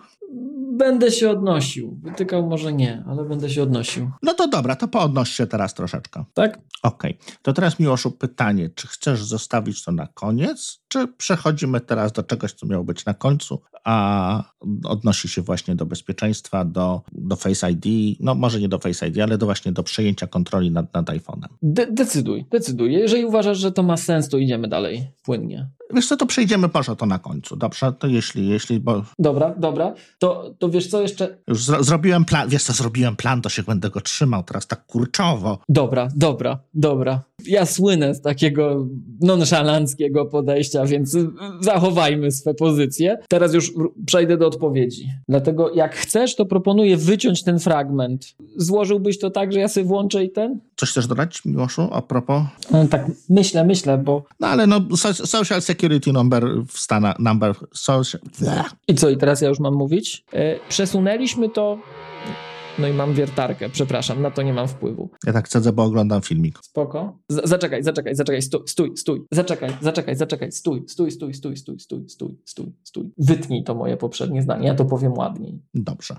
Będę 0.72 1.11
się 1.11 1.30
odnosił. 1.30 1.99
Wytykał 2.03 2.48
może 2.49 2.73
nie, 2.73 3.03
ale 3.07 3.23
będę 3.23 3.49
się 3.49 3.64
odnosił. 3.64 4.11
No 4.23 4.34
to 4.34 4.48
dobra, 4.48 4.76
to 4.76 4.88
poodnoś 4.88 5.30
się 5.30 5.48
teraz 5.48 5.73
troszeczkę. 5.73 6.26
Tak? 6.34 6.60
Okej. 6.84 7.18
To 7.41 7.53
teraz 7.53 7.80
Miłoszu 7.80 8.11
pytanie, 8.11 8.69
czy 8.76 8.88
chcesz 8.88 9.23
zostawić 9.23 9.84
to 9.84 9.91
na 9.91 10.07
koniec, 10.07 10.80
czy 10.88 11.07
przechodzimy 11.07 11.81
teraz 11.81 12.11
do 12.11 12.23
czegoś, 12.23 12.53
co 12.53 12.68
miało 12.68 12.84
być 12.84 13.05
na 13.05 13.14
końcu, 13.14 13.61
a 13.84 14.43
odnosi 14.84 15.30
się 15.30 15.41
właśnie 15.41 15.76
do 15.76 15.85
bezpieczeństwa, 15.85 16.65
do, 16.65 17.01
do 17.11 17.35
Face 17.35 17.72
ID, 17.72 18.18
no 18.19 18.35
może 18.35 18.59
nie 18.59 18.69
do 18.69 18.80
Face 18.80 19.07
ID, 19.07 19.19
ale 19.19 19.38
do 19.38 19.45
właśnie 19.45 19.72
do 19.72 19.84
przejęcia 19.84 20.27
kontroli 20.27 20.72
nad, 20.72 20.93
nad 20.93 21.05
iPhone'em. 21.05 21.47
De 21.61 21.88
decyduj, 21.91 22.45
decyduj. 22.51 22.93
Jeżeli 22.93 23.26
uważasz, 23.26 23.57
że 23.57 23.72
to 23.72 23.84
ma 23.84 23.97
sens, 23.97 24.30
to 24.30 24.38
idziemy 24.38 24.68
dalej 24.68 25.11
płynnie. 25.23 25.69
Wiesz 25.93 26.07
co, 26.07 26.18
to 26.18 26.26
przejdziemy 26.26 26.69
może 26.73 26.95
to 26.95 27.05
na 27.05 27.19
końcu, 27.19 27.55
dobrze? 27.55 27.93
To 27.99 28.07
jeśli, 28.07 28.47
jeśli, 28.47 28.80
bo... 28.80 29.03
Dobra, 29.19 29.55
dobra. 29.57 29.93
To, 30.19 30.55
to 30.59 30.69
wiesz 30.69 30.88
co 30.88 31.01
jeszcze... 31.01 31.38
Już 31.47 31.64
zro 31.64 31.84
zrobiłem 31.84 32.26
plan, 32.26 32.49
wiesz 32.49 32.64
co, 32.64 32.73
zrobiłem 32.73 33.15
plan, 33.15 33.41
to 33.41 33.49
się 33.49 33.64
będę 33.64 33.89
go 33.89 34.01
trzymał 34.01 34.43
teraz 34.43 34.68
tak 34.68 34.85
kurczowo. 34.85 35.59
Dobra, 35.69 36.07
dobra, 36.15 36.59
dobra. 36.73 37.22
Ja 37.45 37.65
słynę 37.65 38.15
z 38.15 38.22
takiego 38.22 38.88
nonszalanckiego 39.22 40.26
podejścia 40.26 40.76
więc 40.85 41.17
zachowajmy 41.61 42.31
swe 42.31 42.53
pozycje. 42.53 43.17
Teraz 43.29 43.53
już 43.53 43.73
przejdę 44.05 44.37
do 44.37 44.47
odpowiedzi. 44.47 45.09
Dlatego 45.29 45.73
jak 45.73 45.95
chcesz, 45.95 46.35
to 46.35 46.45
proponuję 46.45 46.97
wyciąć 46.97 47.43
ten 47.43 47.59
fragment. 47.59 48.35
Złożyłbyś 48.55 49.19
to 49.19 49.29
tak, 49.29 49.53
że 49.53 49.59
ja 49.59 49.67
sobie 49.67 49.85
włączę 49.85 50.23
i 50.23 50.31
ten? 50.31 50.59
Coś 50.75 50.89
chcesz 50.89 51.07
dodać, 51.07 51.45
Miłoszu, 51.45 51.87
a 51.91 52.01
propos? 52.01 52.43
No, 52.71 52.87
tak, 52.87 53.05
myślę, 53.29 53.63
myślę, 53.63 53.97
bo... 53.97 54.23
No 54.39 54.47
ale 54.47 54.67
no, 54.67 54.81
Social 55.25 55.61
Security 55.61 56.13
Number 56.13 56.45
w 56.67 56.79
Stanach, 56.79 57.19
number 57.19 57.55
social... 57.73 58.21
I 58.87 58.95
co, 58.95 59.09
i 59.09 59.17
teraz 59.17 59.41
ja 59.41 59.49
już 59.49 59.59
mam 59.59 59.73
mówić? 59.73 60.23
E, 60.33 60.59
przesunęliśmy 60.69 61.49
to 61.49 61.77
no 62.79 62.87
i 62.87 62.93
mam 62.93 63.13
wiertarkę, 63.13 63.69
przepraszam, 63.69 64.21
na 64.21 64.31
to 64.31 64.41
nie 64.41 64.53
mam 64.53 64.67
wpływu. 64.67 65.09
Ja 65.25 65.33
tak 65.33 65.45
chcę, 65.45 65.73
bo 65.73 65.83
oglądam 65.83 66.21
filmik. 66.21 66.59
Spoko. 66.63 67.19
Z 67.29 67.49
zaczekaj, 67.49 67.83
zaczekaj, 67.83 68.15
zaczekaj, 68.15 68.41
stój, 68.41 68.61
stój, 68.67 68.97
stój. 68.97 69.25
Zaczekaj, 69.31 69.69
zaczekaj, 69.81 70.15
zaczekaj, 70.15 70.51
stój, 70.51 70.83
stój, 70.87 71.11
stój, 71.11 71.33
stój, 71.33 71.57
stój, 71.57 71.79
stój, 71.79 72.09
stój, 72.09 72.35
stój, 72.45 72.71
stój. 72.83 73.09
Wytnij 73.17 73.63
to 73.63 73.75
moje 73.75 73.97
poprzednie 73.97 74.41
zdanie, 74.41 74.67
ja 74.67 74.75
to 74.75 74.85
powiem 74.85 75.13
ładniej. 75.13 75.59
Dobrze. 75.73 76.15